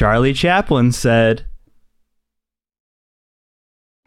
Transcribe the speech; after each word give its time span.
Charlie 0.00 0.32
Chaplin 0.32 0.92
said, 0.92 1.44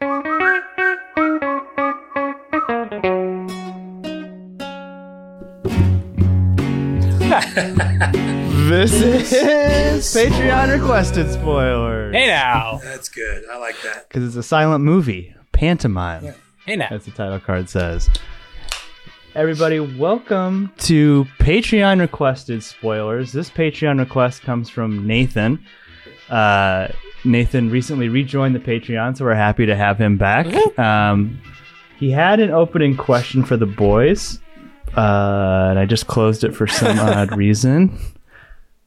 This 8.68 8.92
is 8.92 10.12
Patreon 10.12 10.72
requested 10.72 11.30
spoiler. 11.30 12.10
Hey 12.10 12.26
now. 12.26 12.80
That's 12.82 13.08
good. 13.08 13.44
I 13.48 13.58
like 13.58 13.80
that. 13.82 14.08
Because 14.08 14.24
it's 14.26 14.34
a 14.34 14.42
silent 14.42 14.82
movie, 14.82 15.32
pantomime, 15.52 16.34
Hey 16.66 16.74
now. 16.74 16.88
as 16.90 17.04
the 17.04 17.12
title 17.12 17.38
card 17.38 17.68
says. 17.68 18.10
Everybody, 19.36 19.78
welcome 19.78 20.72
to 20.78 21.24
Patreon 21.38 22.00
requested 22.00 22.64
spoilers. 22.64 23.30
This 23.30 23.48
Patreon 23.48 24.00
request 24.00 24.42
comes 24.42 24.68
from 24.68 25.06
Nathan. 25.06 25.64
Uh, 26.30 26.88
Nathan 27.24 27.70
recently 27.70 28.08
rejoined 28.08 28.54
the 28.54 28.60
Patreon, 28.60 29.16
so 29.16 29.24
we're 29.24 29.34
happy 29.34 29.66
to 29.66 29.76
have 29.76 29.98
him 29.98 30.16
back. 30.18 30.46
Um, 30.78 31.40
he 31.98 32.10
had 32.10 32.40
an 32.40 32.50
opening 32.50 32.96
question 32.96 33.44
for 33.44 33.56
the 33.56 33.66
boys, 33.66 34.40
uh, 34.96 35.68
and 35.70 35.78
I 35.78 35.86
just 35.86 36.06
closed 36.06 36.44
it 36.44 36.54
for 36.54 36.66
some 36.66 36.98
odd 37.00 37.36
reason. 37.36 37.98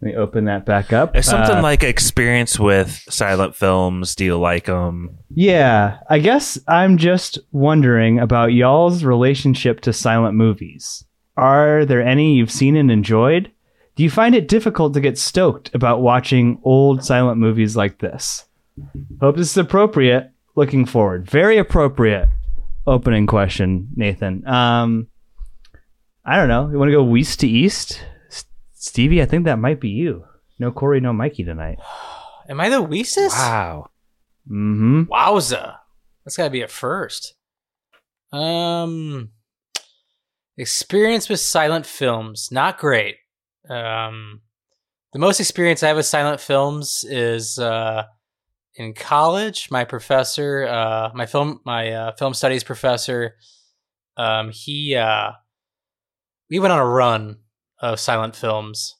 Let 0.01 0.11
me 0.11 0.15
open 0.15 0.45
that 0.45 0.63
back 0.67 0.93
up. 0.93 1.15
It's 1.15 1.27
something 1.27 1.55
Uh, 1.57 1.61
like 1.63 1.83
experience 1.83 2.59
with 2.59 3.03
silent 3.09 3.55
films. 3.55 4.13
Do 4.13 4.25
you 4.25 4.37
like 4.37 4.65
them? 4.65 5.17
Yeah, 5.33 5.97
I 6.07 6.19
guess 6.19 6.59
I'm 6.67 6.97
just 6.97 7.39
wondering 7.51 8.19
about 8.19 8.53
y'all's 8.53 9.03
relationship 9.03 9.81
to 9.81 9.93
silent 9.93 10.35
movies. 10.35 11.03
Are 11.35 11.83
there 11.85 12.03
any 12.05 12.35
you've 12.35 12.51
seen 12.51 12.75
and 12.75 12.91
enjoyed? 12.91 13.51
Do 13.97 14.03
you 14.03 14.11
find 14.11 14.35
it 14.35 14.47
difficult 14.47 14.93
to 14.93 15.01
get 15.01 15.17
stoked 15.17 15.73
about 15.73 16.01
watching 16.01 16.59
old 16.63 17.03
silent 17.03 17.39
movies 17.39 17.75
like 17.75 17.97
this? 17.97 18.45
Hope 19.19 19.35
this 19.37 19.49
is 19.49 19.57
appropriate. 19.57 20.31
Looking 20.55 20.85
forward. 20.85 21.29
Very 21.29 21.57
appropriate 21.57 22.29
opening 22.85 23.25
question, 23.25 23.89
Nathan. 23.95 24.47
Um, 24.47 25.07
I 26.23 26.35
don't 26.35 26.47
know. 26.47 26.69
You 26.69 26.77
want 26.77 26.89
to 26.89 26.93
go 26.95 27.03
west 27.03 27.39
to 27.39 27.47
east? 27.47 27.99
S- 28.27 28.45
Stevie, 28.73 29.21
I 29.21 29.25
think 29.25 29.45
that 29.45 29.57
might 29.59 29.79
be 29.81 29.89
you. 29.89 30.25
No 30.59 30.71
Corey, 30.71 30.99
no 30.99 31.11
Mikey 31.11 31.43
tonight. 31.43 31.79
Am 32.49 32.61
I 32.61 32.69
the 32.69 32.83
Weesis? 32.83 33.29
Wow. 33.31 33.89
Mm-hmm. 34.47 35.03
Wowza. 35.11 35.75
That's 36.23 36.37
gotta 36.37 36.49
be 36.49 36.61
a 36.61 36.67
first. 36.67 37.33
Um 38.31 39.31
experience 40.55 41.29
with 41.29 41.39
silent 41.39 41.85
films. 41.85 42.49
Not 42.51 42.77
great. 42.77 43.15
Um 43.69 44.41
the 45.13 45.19
most 45.19 45.39
experience 45.39 45.83
I 45.83 45.87
have 45.87 45.97
with 45.97 46.05
silent 46.05 46.41
films 46.41 47.05
is 47.07 47.59
uh 47.59 48.03
in 48.75 48.93
college. 48.93 49.69
My 49.71 49.83
professor, 49.83 50.67
uh 50.67 51.11
my 51.13 51.25
film 51.25 51.61
my 51.65 51.91
uh, 51.91 52.11
film 52.13 52.33
studies 52.33 52.63
professor, 52.63 53.35
um 54.17 54.51
he 54.51 54.95
uh 54.95 55.31
we 56.49 56.59
went 56.59 56.71
on 56.71 56.79
a 56.79 56.85
run 56.85 57.39
of 57.79 57.99
silent 57.99 58.35
films 58.35 58.95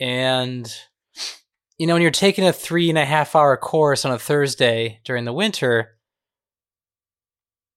and 0.00 0.72
you 1.78 1.86
know, 1.86 1.94
when 1.94 2.02
you're 2.02 2.10
taking 2.10 2.44
a 2.44 2.52
three 2.52 2.88
and 2.88 2.98
a 2.98 3.04
half 3.04 3.36
hour 3.36 3.56
course 3.56 4.04
on 4.04 4.12
a 4.12 4.18
Thursday 4.18 5.00
during 5.04 5.24
the 5.24 5.32
winter, 5.32 5.96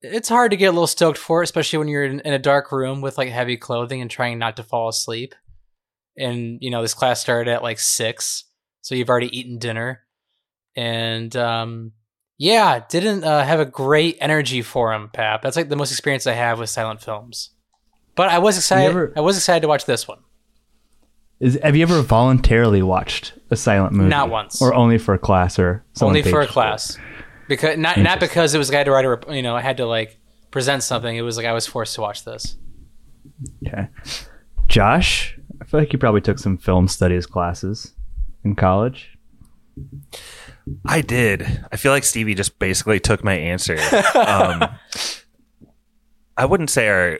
it's 0.02 0.30
hard 0.30 0.50
to 0.52 0.58
get 0.58 0.68
a 0.68 0.72
little 0.72 0.88
stoked 0.88 1.20
for 1.20 1.42
it, 1.42 1.46
especially 1.46 1.78
when 1.78 1.88
you're 1.88 2.06
in, 2.06 2.20
in 2.22 2.34
a 2.34 2.40
dark 2.40 2.72
room 2.72 3.02
with 3.02 3.20
like 3.20 3.30
heavy 3.30 3.58
clothing 3.58 4.02
and 4.02 4.10
trying 4.10 4.40
not 4.40 4.58
to 4.58 4.64
fall 4.64 4.90
asleep. 4.90 5.36
And, 6.22 6.60
you 6.62 6.70
know, 6.70 6.82
this 6.82 6.94
class 6.94 7.20
started 7.20 7.52
at 7.52 7.64
like 7.64 7.80
six, 7.80 8.46
so 8.82 8.96
you've 8.96 9.10
already 9.10 9.36
eaten 9.38 9.58
dinner. 9.58 10.02
And, 10.76 11.36
um, 11.36 11.92
yeah, 12.38 12.84
didn't 12.90 13.24
uh, 13.24 13.44
have 13.44 13.60
a 13.60 13.66
great 13.66 14.18
energy 14.22 14.62
for 14.62 14.94
him, 14.94 15.10
Pap. 15.12 15.42
That's 15.42 15.58
like 15.58 15.70
the 15.70 15.76
most 15.76 15.92
experience 15.92 16.26
I 16.28 16.34
have 16.34 16.60
with 16.60 16.70
silent 16.70 17.02
films. 17.02 17.50
But 18.16 18.30
I 18.30 18.40
was 18.40 18.58
excited. 18.58 18.90
ever- 18.90 19.14
I 19.16 19.22
was 19.22 19.38
excited 19.38 19.62
to 19.62 19.68
watch 19.68 19.86
this 19.86 20.08
one. 20.08 20.20
Is 21.40 21.58
have 21.64 21.76
you 21.76 21.82
ever 21.82 22.02
voluntarily 22.04 22.84
watched 22.84 23.34
a 23.50 23.56
silent 23.56 23.94
movie? 23.94 24.10
Not 24.10 24.30
once. 24.30 24.62
or 24.62 24.76
only 24.76 25.00
for 25.00 25.16
a 25.16 25.18
class, 25.18 25.58
or 25.58 25.84
only 26.00 26.22
for 26.22 26.42
a 26.42 26.48
class 26.48 27.00
because 27.48 27.78
not 27.80 27.98
not 27.98 28.20
because 28.20 28.54
it 28.54 28.60
was 28.60 28.70
a 28.70 28.72
guy 28.72 28.84
to 28.84 28.92
write 28.92 29.06
a 29.06 29.36
you 29.36 29.42
know 29.42 29.56
I 29.56 29.62
had 29.62 29.78
to 29.78 29.88
like 29.88 30.20
present 30.52 30.84
something. 30.84 31.16
It 31.16 31.24
was 31.24 31.38
like 31.38 31.48
I 31.48 31.54
was 31.54 31.66
forced 31.66 31.96
to 31.96 32.02
watch 32.02 32.24
this. 32.26 32.58
Okay, 33.68 33.88
Josh, 34.68 35.36
I 35.38 35.41
feel 35.72 35.80
like 35.80 35.94
you 35.94 36.00
probably 36.00 36.20
took 36.20 36.38
some 36.38 36.58
film 36.58 36.90
studies 36.90 37.26
classes 37.26 37.94
in 38.44 38.56
college. 38.56 39.18
I 40.86 41.00
did. 41.00 41.66
I 41.72 41.78
feel 41.78 41.94
like 41.94 42.04
Stevie 42.04 42.36
just 42.36 42.60
basically 42.60 43.00
took 43.00 43.24
my 43.24 43.36
answer. 43.36 43.78
um, 44.16 44.66
I 46.38 46.44
wouldn't 46.44 46.72
say 46.72 46.90
our 46.90 47.20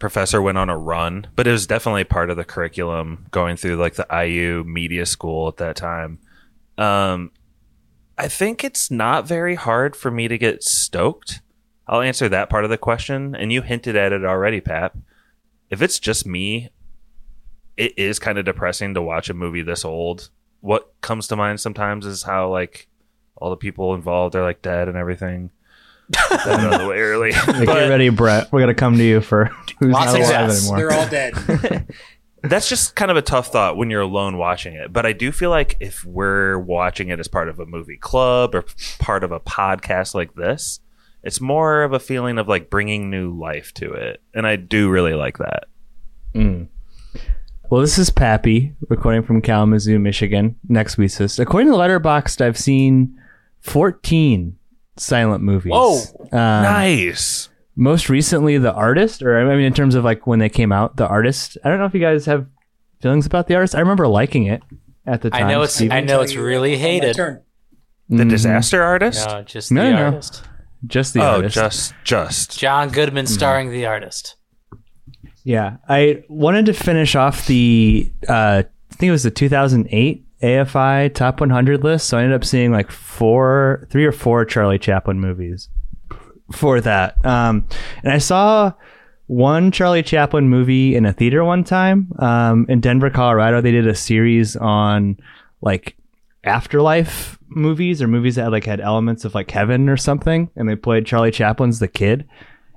professor 0.00 0.42
went 0.42 0.58
on 0.58 0.68
a 0.68 0.76
run, 0.76 1.28
but 1.36 1.46
it 1.46 1.52
was 1.52 1.68
definitely 1.68 2.02
part 2.02 2.28
of 2.28 2.36
the 2.36 2.44
curriculum 2.44 3.26
going 3.30 3.56
through 3.56 3.76
like 3.76 3.94
the 3.94 4.06
IU 4.10 4.64
media 4.66 5.06
school 5.06 5.46
at 5.46 5.58
that 5.58 5.76
time. 5.76 6.18
Um, 6.76 7.30
I 8.18 8.26
think 8.26 8.64
it's 8.64 8.90
not 8.90 9.28
very 9.28 9.54
hard 9.54 9.94
for 9.94 10.10
me 10.10 10.26
to 10.26 10.38
get 10.38 10.64
stoked. 10.64 11.40
I'll 11.86 12.00
answer 12.00 12.28
that 12.28 12.50
part 12.50 12.64
of 12.64 12.70
the 12.70 12.78
question, 12.78 13.36
and 13.36 13.52
you 13.52 13.62
hinted 13.62 13.94
at 13.94 14.12
it 14.12 14.24
already, 14.24 14.60
Pat. 14.60 14.92
If 15.70 15.80
it's 15.82 16.00
just 16.00 16.26
me, 16.26 16.70
it 17.76 17.98
is 17.98 18.18
kind 18.18 18.38
of 18.38 18.44
depressing 18.44 18.94
to 18.94 19.02
watch 19.02 19.28
a 19.30 19.34
movie 19.34 19.62
this 19.62 19.84
old. 19.84 20.30
What 20.60 20.92
comes 21.00 21.28
to 21.28 21.36
mind 21.36 21.60
sometimes 21.60 22.06
is 22.06 22.22
how 22.22 22.48
like 22.50 22.88
all 23.36 23.50
the 23.50 23.56
people 23.56 23.94
involved 23.94 24.36
are 24.36 24.42
like 24.42 24.62
dead 24.62 24.88
and 24.88 24.96
everything. 24.96 25.50
Got 26.12 26.46
out 26.46 26.74
of 26.74 26.80
the 26.80 26.88
way 26.88 26.98
early. 26.98 27.32
Like, 27.46 27.46
But- 27.46 27.64
get 27.66 27.88
ready, 27.88 28.08
Brett. 28.10 28.52
We're 28.52 28.60
gonna 28.60 28.74
come 28.74 28.96
to 28.98 29.04
you 29.04 29.20
for 29.20 29.46
who's 29.78 29.90
not 29.92 30.08
alive 30.08 30.28
deaths. 30.28 30.60
anymore. 30.70 30.76
They're 30.78 30.92
all 30.98 31.08
dead. 31.08 31.86
that's 32.42 32.68
just 32.68 32.96
kind 32.96 33.10
of 33.10 33.16
a 33.16 33.22
tough 33.22 33.48
thought 33.48 33.76
when 33.76 33.88
you're 33.90 34.00
alone 34.02 34.36
watching 34.36 34.74
it. 34.74 34.92
But 34.92 35.06
I 35.06 35.12
do 35.12 35.32
feel 35.32 35.50
like 35.50 35.76
if 35.80 36.04
we're 36.04 36.58
watching 36.58 37.08
it 37.08 37.18
as 37.20 37.28
part 37.28 37.48
of 37.48 37.58
a 37.60 37.66
movie 37.66 37.96
club 37.96 38.54
or 38.54 38.64
part 38.98 39.24
of 39.24 39.32
a 39.32 39.40
podcast 39.40 40.14
like 40.14 40.34
this, 40.34 40.80
it's 41.22 41.40
more 41.40 41.82
of 41.84 41.92
a 41.92 42.00
feeling 42.00 42.38
of 42.38 42.48
like 42.48 42.68
bringing 42.68 43.10
new 43.10 43.30
life 43.30 43.72
to 43.74 43.92
it. 43.92 44.20
And 44.34 44.46
I 44.46 44.56
do 44.56 44.90
really 44.90 45.14
like 45.14 45.38
that. 45.38 45.64
Mm. 46.34 46.66
Well, 47.72 47.80
this 47.80 47.96
is 47.96 48.10
Pappy 48.10 48.74
recording 48.90 49.22
from 49.22 49.40
Kalamazoo, 49.40 49.98
Michigan. 49.98 50.56
Next 50.68 50.98
week, 50.98 51.08
says 51.08 51.38
according 51.38 51.72
to 51.72 51.78
Letterboxd, 51.78 52.42
I've 52.42 52.58
seen 52.58 53.18
14 53.60 54.58
silent 54.98 55.42
movies. 55.42 55.72
Whoa. 55.72 56.02
Um, 56.20 56.28
nice. 56.64 57.48
most 57.74 58.10
recently 58.10 58.58
the 58.58 58.74
artist 58.74 59.22
or 59.22 59.40
i 59.40 59.56
mean 59.56 59.64
in 59.64 59.72
terms 59.72 59.94
of 59.94 60.04
like 60.04 60.26
when 60.26 60.38
they 60.38 60.50
came 60.50 60.70
out 60.70 60.96
the 60.98 61.08
artist 61.08 61.56
i 61.64 61.70
don't 61.70 61.78
know 61.78 61.86
if 61.86 61.94
you 61.94 62.00
guys 62.00 62.26
have 62.26 62.46
feelings 63.00 63.24
about 63.24 63.46
the 63.46 63.54
artist 63.54 63.74
i 63.74 63.80
remember 63.80 64.06
liking 64.06 64.44
it 64.44 64.62
at 65.06 65.22
the 65.22 65.30
time 65.30 65.46
I 65.46 65.50
know 65.50 65.62
it's 65.62 65.74
Steven. 65.74 65.96
I 65.96 66.00
know 66.00 66.20
it's 66.20 66.36
really 66.36 66.76
hated. 66.76 67.16
turn. 67.16 67.40
The 68.10 68.26
disaster 68.26 68.82
artist? 68.82 69.26
No, 69.26 69.42
just 69.44 69.72
No, 69.72 69.82
the 69.84 69.90
no, 69.92 69.96
no. 69.96 70.04
artist. 70.04 70.42
just 70.86 71.14
the 71.14 71.20
oh, 71.22 71.36
artist 71.36 71.54
just 71.54 71.94
just. 72.04 72.58
John 72.58 72.90
Goodman 72.90 73.24
Mm-hmm. 73.24 73.32
starring 73.32 73.70
the 73.70 73.86
artist. 73.86 74.36
Yeah 75.44 75.76
i 75.88 76.22
wanted 76.28 76.66
to 76.66 76.72
finish 76.72 77.14
off 77.14 77.46
the 77.46 78.10
uh 78.28 78.62
i 78.90 78.94
think 78.94 79.08
it 79.08 79.12
was 79.12 79.22
the 79.22 79.30
2008 79.30 80.24
afi 80.42 81.14
top 81.14 81.40
100 81.40 81.84
list 81.84 82.08
so 82.08 82.18
i 82.18 82.22
ended 82.22 82.34
up 82.34 82.44
seeing 82.44 82.72
like 82.72 82.90
four 82.90 83.86
three 83.90 84.04
or 84.04 84.12
four 84.12 84.44
charlie 84.44 84.78
chaplin 84.78 85.20
movies 85.20 85.68
for 86.52 86.80
that 86.80 87.24
um 87.24 87.66
and 88.02 88.12
i 88.12 88.18
saw 88.18 88.72
one 89.32 89.70
Charlie 89.70 90.02
Chaplin 90.02 90.50
movie 90.50 90.94
in 90.94 91.06
a 91.06 91.12
theater 91.12 91.42
one 91.42 91.64
time 91.64 92.12
um, 92.18 92.66
in 92.68 92.80
Denver, 92.80 93.08
Colorado. 93.08 93.62
They 93.62 93.70
did 93.70 93.86
a 93.86 93.94
series 93.94 94.56
on 94.56 95.16
like 95.62 95.96
afterlife 96.44 97.38
movies 97.48 98.02
or 98.02 98.08
movies 98.08 98.34
that 98.34 98.50
like 98.50 98.64
had 98.64 98.80
elements 98.80 99.24
of 99.24 99.34
like 99.34 99.50
heaven 99.50 99.88
or 99.88 99.96
something, 99.96 100.50
and 100.54 100.68
they 100.68 100.76
played 100.76 101.06
Charlie 101.06 101.30
Chaplin's 101.30 101.78
The 101.78 101.88
Kid. 101.88 102.28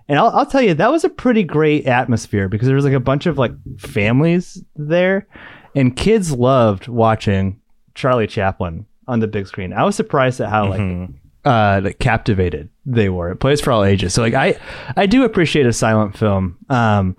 And 0.07 0.19
I'll, 0.19 0.27
I'll 0.29 0.45
tell 0.45 0.61
you, 0.61 0.73
that 0.75 0.91
was 0.91 1.03
a 1.03 1.09
pretty 1.09 1.43
great 1.43 1.87
atmosphere 1.87 2.47
because 2.47 2.67
there 2.67 2.75
was 2.75 2.85
like 2.85 2.93
a 2.93 2.99
bunch 2.99 3.25
of 3.25 3.37
like 3.39 3.53
families 3.79 4.63
there, 4.75 5.27
and 5.73 5.95
kids 5.95 6.31
loved 6.31 6.87
watching 6.87 7.59
Charlie 7.95 8.27
Chaplin 8.27 8.85
on 9.07 9.19
the 9.19 9.27
big 9.27 9.47
screen. 9.47 9.73
I 9.73 9.83
was 9.83 9.95
surprised 9.95 10.39
at 10.41 10.49
how 10.49 10.69
like 10.69 10.79
Mhm. 10.81 11.13
uh 11.43 11.81
like 11.83 11.99
captivated 11.99 12.69
they 12.85 13.09
were. 13.09 13.31
It 13.31 13.37
plays 13.37 13.61
for 13.61 13.71
all 13.71 13.83
ages. 13.83 14.13
So 14.13 14.21
like 14.21 14.33
I 14.35 14.59
I 14.95 15.05
do 15.07 15.23
appreciate 15.23 15.65
a 15.65 15.73
silent 15.73 16.17
film. 16.17 16.57
Um 16.69 17.15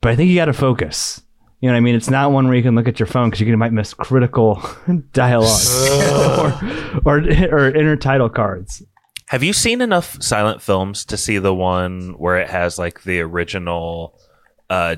but 0.00 0.10
I 0.12 0.16
think 0.16 0.28
you 0.30 0.36
got 0.36 0.46
to 0.46 0.52
focus. 0.52 1.22
You 1.60 1.68
know 1.68 1.74
what 1.74 1.78
I 1.78 1.80
mean? 1.80 1.94
It's 1.94 2.10
not 2.10 2.30
one 2.30 2.46
where 2.46 2.54
you 2.56 2.62
can 2.62 2.74
look 2.74 2.88
at 2.88 3.00
your 3.00 3.06
phone 3.06 3.30
because 3.30 3.40
you 3.40 3.46
can- 3.46 3.58
might 3.58 3.72
miss 3.72 3.94
critical 3.94 4.62
dialogue 5.12 5.60
or, 7.06 7.12
or 7.12 7.18
or 7.18 7.72
intertitle 7.72 8.32
cards. 8.32 8.82
Have 9.28 9.42
you 9.42 9.52
seen 9.52 9.80
enough 9.80 10.22
silent 10.22 10.60
films 10.62 11.04
to 11.06 11.16
see 11.16 11.38
the 11.38 11.54
one 11.54 12.10
where 12.18 12.36
it 12.36 12.50
has 12.50 12.78
like 12.78 13.02
the 13.04 13.20
original 13.20 14.18
uh, 14.68 14.96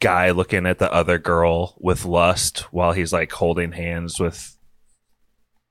guy 0.00 0.30
looking 0.30 0.66
at 0.66 0.78
the 0.78 0.92
other 0.92 1.18
girl 1.18 1.76
with 1.80 2.04
lust 2.04 2.60
while 2.72 2.92
he's 2.92 3.12
like 3.12 3.32
holding 3.32 3.72
hands 3.72 4.20
with 4.20 4.56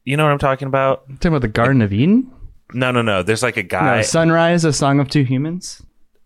You 0.04 0.18
know 0.18 0.24
what 0.26 0.32
I'm 0.34 0.40
talking 0.40 0.68
about? 0.68 1.08
Talking 1.16 1.30
about 1.30 1.42
the 1.42 1.48
Garden 1.48 1.82
of 1.82 1.94
Eden? 1.94 2.32
No, 2.74 2.92
no, 2.92 3.02
no. 3.02 3.24
There's 3.24 3.44
like 3.44 3.58
a 3.58 3.64
guy. 3.64 3.98
No, 3.98 4.02
Sunrise, 4.02 4.66
a 4.66 4.74
song 4.74 5.00
of 5.00 5.08
two 5.10 5.24
humans. 5.24 5.82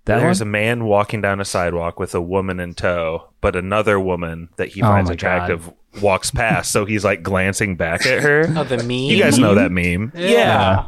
That 0.05 0.19
there's 0.19 0.39
one? 0.39 0.47
a 0.47 0.51
man 0.51 0.85
walking 0.85 1.21
down 1.21 1.41
a 1.41 1.45
sidewalk 1.45 1.99
with 1.99 2.15
a 2.15 2.21
woman 2.21 2.61
in 2.61 2.73
tow, 2.73 3.29
but 3.41 3.57
another 3.57 3.99
woman 3.99 4.47
that 4.55 4.69
he 4.69 4.81
Oh 4.81 4.85
finds 4.85 5.09
my 5.09 5.15
attractive 5.15 5.71
walks 6.01 6.31
past. 6.31 6.71
So 6.71 6.85
he's 6.85 7.03
like 7.03 7.23
glancing 7.23 7.75
back 7.75 8.05
at 8.05 8.23
her. 8.23 8.45
Oh, 8.55 8.63
the 8.63 8.77
meme. 8.77 8.89
You 8.91 9.21
guys 9.21 9.37
know 9.37 9.55
that 9.55 9.71
meme. 9.71 10.13
Yeah. 10.15 10.87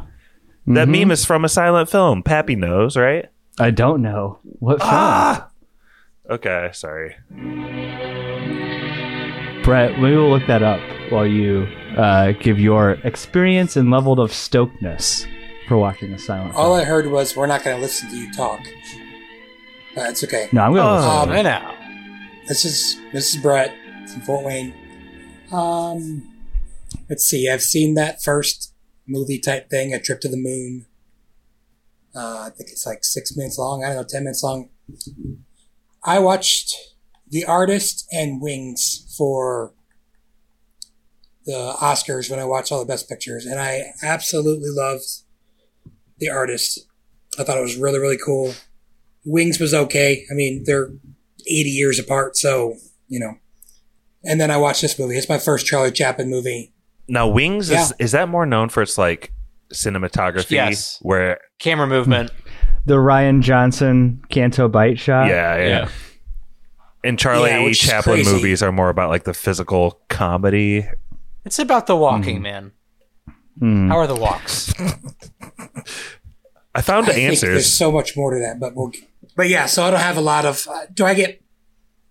That 0.66 0.88
Mhm. 0.88 1.00
meme 1.00 1.10
is 1.12 1.24
from 1.24 1.44
a 1.44 1.48
silent 1.48 1.88
film. 1.88 2.22
Pappy 2.22 2.54
knows, 2.56 2.96
right? 2.96 3.26
I 3.58 3.70
don't 3.70 4.02
know 4.02 4.38
what 4.42 4.78
film. 4.80 4.90
Ah! 4.92 5.48
Okay, 6.30 6.70
sorry. 6.72 7.16
Brett, 9.64 9.92
maybe 9.98 10.16
we'll 10.16 10.30
look 10.30 10.46
that 10.46 10.62
up 10.62 10.80
while 11.10 11.26
you 11.26 11.66
uh, 11.96 12.32
give 12.40 12.58
your 12.60 12.92
experience 13.04 13.76
and 13.76 13.90
level 13.90 14.20
of 14.20 14.30
stokedness 14.30 15.26
for 15.68 15.76
watching 15.76 16.12
a 16.12 16.18
silent 16.18 16.54
All 16.54 16.68
film. 16.76 16.80
I 16.80 16.84
heard 16.84 17.10
was, 17.10 17.36
"We're 17.36 17.46
not 17.46 17.64
going 17.64 17.76
to 17.76 17.82
listen 17.82 18.08
to 18.10 18.16
you 18.16 18.32
talk." 18.32 18.60
That's 19.96 20.22
okay. 20.24 20.48
no, 20.52 20.62
I'm 20.62 20.72
going 20.72 20.84
to 20.84 20.88
Oh. 20.88 20.94
listen. 21.24 21.30
Um, 21.30 21.36
I 21.36 21.42
know. 21.42 21.74
This 22.46 22.64
is 22.64 22.96
this 23.12 23.34
is 23.34 23.42
Brett 23.42 23.74
from 24.12 24.22
Fort 24.22 24.44
Wayne. 24.44 24.72
Um, 25.52 26.22
let's 27.08 27.24
see. 27.24 27.50
I've 27.50 27.62
seen 27.62 27.94
that 27.94 28.22
first 28.22 28.69
movie 29.10 29.38
type 29.38 29.68
thing, 29.68 29.92
A 29.92 30.00
Trip 30.00 30.20
to 30.20 30.28
the 30.28 30.36
Moon. 30.36 30.86
Uh, 32.14 32.46
I 32.46 32.50
think 32.50 32.70
it's 32.70 32.86
like 32.86 33.04
six 33.04 33.36
minutes 33.36 33.58
long. 33.58 33.84
I 33.84 33.88
don't 33.88 33.96
know, 33.96 34.04
ten 34.08 34.24
minutes 34.24 34.42
long. 34.42 34.70
I 36.02 36.18
watched 36.18 36.74
The 37.28 37.44
Artist 37.44 38.06
and 38.12 38.40
Wings 38.40 39.14
for 39.16 39.74
the 41.46 41.74
Oscars 41.80 42.30
when 42.30 42.40
I 42.40 42.44
watched 42.44 42.72
all 42.72 42.80
the 42.80 42.86
Best 42.86 43.08
Pictures, 43.08 43.46
and 43.46 43.60
I 43.60 43.92
absolutely 44.02 44.70
loved 44.70 45.04
The 46.18 46.30
Artist. 46.30 46.86
I 47.38 47.44
thought 47.44 47.58
it 47.58 47.62
was 47.62 47.76
really 47.76 47.98
really 47.98 48.18
cool. 48.18 48.54
Wings 49.24 49.60
was 49.60 49.74
okay. 49.74 50.24
I 50.30 50.34
mean, 50.34 50.64
they're 50.64 50.90
80 51.46 51.70
years 51.70 51.98
apart, 51.98 52.36
so, 52.36 52.76
you 53.08 53.20
know. 53.20 53.34
And 54.24 54.40
then 54.40 54.50
I 54.50 54.56
watched 54.56 54.82
this 54.82 54.98
movie. 54.98 55.16
It's 55.16 55.28
my 55.28 55.38
first 55.38 55.66
Charlie 55.66 55.92
Chaplin 55.92 56.30
movie. 56.30 56.72
Now, 57.10 57.26
Wings 57.28 57.66
is 57.70 57.72
Yeah. 57.90 58.04
is 58.04 58.12
that 58.12 58.28
more 58.28 58.46
known 58.46 58.68
for 58.68 58.82
its 58.82 58.96
like 58.96 59.32
cinematography? 59.74 60.52
Yes. 60.52 60.98
Where 61.02 61.38
Camera 61.58 61.86
movement. 61.86 62.30
The 62.86 62.94
Rian 62.94 63.42
Johnson 63.42 64.22
Canto 64.30 64.68
Bight 64.68 64.98
shot. 64.98 65.26
yeah, 65.28 65.56
yeah. 65.56 65.68
Yeah. 65.68 65.88
And 67.04 67.18
Charlie 67.18 67.50
Yeah, 67.50 67.72
Chaplin 67.72 68.24
movies 68.24 68.62
are 68.62 68.72
more 68.72 68.88
about 68.90 69.10
like 69.10 69.24
the 69.24 69.34
physical 69.34 70.00
comedy. 70.08 70.86
It's 71.44 71.58
about 71.58 71.86
the 71.86 71.96
walking, 71.96 72.42
man. 72.42 72.72
Hmm. 73.58 73.88
How 73.88 73.98
are 73.98 74.06
the 74.06 74.14
walks? 74.16 74.72
I 76.74 76.82
found 76.82 77.06
the 77.06 77.12
I 77.12 77.14
think 77.14 77.40
there's 77.40 77.66
so 77.72 77.90
much 77.90 78.16
more 78.16 78.32
to 78.32 78.38
that, 78.40 78.60
but 78.60 78.74
we'll. 78.76 78.92
But 79.36 79.48
yeah, 79.48 79.66
so 79.66 79.82
I 79.84 79.90
don't 79.90 80.00
have 80.00 80.16
a 80.16 80.20
lot 80.22 80.44
of. 80.46 80.66
Uh, 80.70 80.86
do 80.92 81.04
I 81.04 81.14
get 81.14 81.42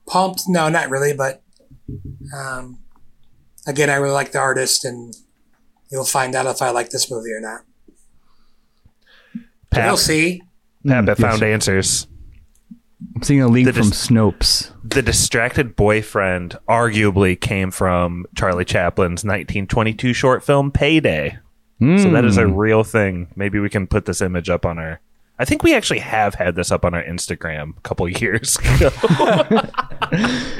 pumped? 0.07 0.43
No, 0.47 0.67
not 0.69 0.89
really. 0.89 1.13
But 1.13 1.41
um, 2.35 2.79
again, 3.69 3.89
I 3.89 3.95
really 3.95 4.13
like 4.13 4.31
the 4.31 4.39
artist, 4.39 4.83
and 4.85 5.13
you'll 5.91 6.03
find 6.05 6.35
out 6.35 6.45
if 6.45 6.61
I 6.61 6.69
like 6.71 6.89
this 6.89 7.09
movie 7.11 7.31
or 7.31 7.39
not. 7.41 7.61
So 9.35 9.41
Pap, 9.71 9.85
we'll 9.87 9.97
see. 9.97 10.41
Pap, 10.87 11.03
I 11.05 11.11
Yes, 11.11 11.19
found 11.19 11.39
sir. 11.39 11.51
answers. 11.53 12.07
I'm 13.15 13.23
seeing 13.23 13.41
a 13.41 13.47
leak 13.47 13.65
The 13.65 13.73
from 13.73 13.89
dis- 13.89 14.07
Snopes. 14.07 14.71
The 14.83 15.01
distracted 15.01 15.75
boyfriend 15.75 16.57
arguably 16.67 17.39
came 17.39 17.71
from 17.71 18.25
Charlie 18.35 18.65
Chaplin's 18.65 19.23
1922 19.23 20.13
short 20.13 20.43
film 20.43 20.71
Payday. 20.71 21.37
So 21.81 22.11
that 22.11 22.25
is 22.25 22.35
a 22.37 22.45
Hmm. 22.45 22.55
real 22.55 22.83
thing. 22.83 23.27
Maybe 23.37 23.57
we 23.57 23.69
can 23.69 23.87
put 23.87 24.03
this 24.05 24.21
image 24.21 24.49
up 24.49 24.65
on 24.65 24.77
our. 24.79 24.99
I 25.39 25.45
think 25.45 25.63
we 25.63 25.73
actually 25.73 25.99
have 25.99 26.35
had 26.35 26.55
this 26.55 26.71
up 26.71 26.83
on 26.85 26.93
our 26.93 27.03
Instagram 27.03 27.77
a 27.77 27.81
couple 27.81 28.07
years 28.21 28.57
ago. 28.57 28.89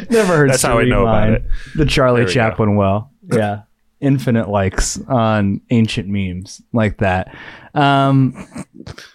Never 0.10 0.38
heard 0.38 0.50
That's 0.50 0.62
how 0.64 0.80
I 0.80 0.86
know 0.86 1.02
about 1.04 1.34
it. 1.34 1.44
The 1.76 1.86
Charlie 1.86 2.26
we 2.26 2.32
Chaplin 2.32 2.76
well. 2.76 3.12
Yeah. 3.32 3.64
Infinite 4.00 4.48
likes 4.48 5.00
on 5.08 5.62
ancient 5.72 6.08
memes 6.08 6.62
like 6.72 6.98
that. 7.00 7.36
Um, 7.74 8.34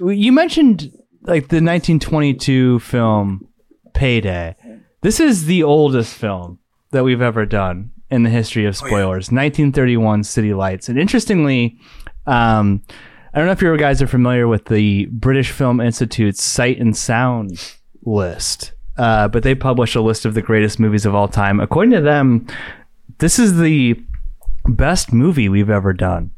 you 0.01 0.31
mentioned 0.33 0.93
like 1.23 1.49
the 1.49 1.57
1922 1.63 2.81
film 2.81 3.49
Payday. 3.95 4.55
This 5.01 5.21
is 5.21 5.47
the 5.47 5.63
oldest 5.63 6.15
film 6.15 6.59
that 6.91 7.03
we've 7.05 7.23
ever 7.23 7.47
done 7.47 7.93
in 8.11 8.23
the 8.25 8.31
history 8.31 8.67
of 8.67 8.75
Oh, 8.83 8.85
yeah. 8.85 8.89
spoilers. 8.91 9.31
1931 9.33 10.25
City 10.25 10.53
Lights. 10.53 10.89
And 10.91 10.99
interestingly, 10.99 11.79
um, 12.27 12.83
I 13.35 13.39
don't 13.39 13.47
know 13.47 13.53
if 13.53 13.63
you 13.63 13.77
guys 13.77 14.01
are 14.01 14.07
familiar 14.07 14.47
with 14.47 14.67
the 14.67 15.07
British 15.07 15.51
Film 15.51 15.81
Institute's 15.81 16.41
Sight 16.41 16.79
and 16.79 16.97
Sound 16.97 17.75
list, 18.05 18.75
uh, 18.97 19.27
but 19.27 19.43
they 19.43 19.57
publish 19.57 19.97
a 19.97 20.01
list 20.01 20.25
of 20.25 20.35
the 20.35 20.43
greatest 20.43 20.79
movies 20.79 21.05
of 21.05 21.17
all 21.17 21.27
time. 21.27 21.59
According 21.59 21.91
to 21.95 22.01
them, 22.01 22.47
this 23.19 23.41
is 23.41 23.59
the 23.59 24.01
best 24.67 25.13
movie 25.13 25.49
we've 25.49 25.69
ever 25.69 25.93
done 25.93 26.31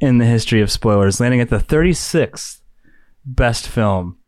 in 0.00 0.18
the 0.18 0.26
history 0.26 0.60
of 0.60 0.70
spoilers, 0.70 1.18
landing 1.18 1.40
at 1.40 1.48
the 1.48 1.56
36th 1.56 2.60
best 3.24 3.66
film 3.66 4.18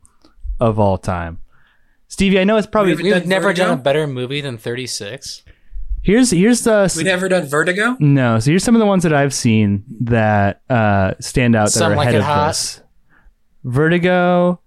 of 0.58 0.78
all 0.78 0.96
time. 0.96 1.38
Stevie, 2.08 2.40
I 2.40 2.44
know 2.44 2.56
it's 2.56 2.66
probably 2.66 2.94
We've 2.94 3.02
We've 3.02 3.26
never 3.26 3.52
done 3.52 3.78
a 3.78 3.82
better 3.82 4.06
movie 4.06 4.40
than 4.40 4.56
36. 4.56 5.42
Here's 6.06 6.30
here's 6.30 6.62
the 6.62 6.92
We 6.96 7.02
never 7.04 7.28
done 7.28 7.46
Vertigo. 7.46 7.96
No, 8.00 8.38
so 8.38 8.50
here's 8.50 8.64
some 8.64 8.74
of 8.74 8.80
the 8.80 8.86
ones 8.86 9.02
that 9.02 9.12
I've 9.12 9.34
seen 9.34 9.84
that 10.02 10.62
uh, 10.70 11.14
stand 11.20 11.54
out 11.56 11.66
that 11.66 11.70
Some 11.72 11.92
are 11.92 11.96
Like 11.96 12.04
ahead 12.04 12.14
It 12.14 12.18
of 12.18 12.24
Hot. 12.24 12.48
this. 12.48 12.80
Vertigo, 13.64 14.60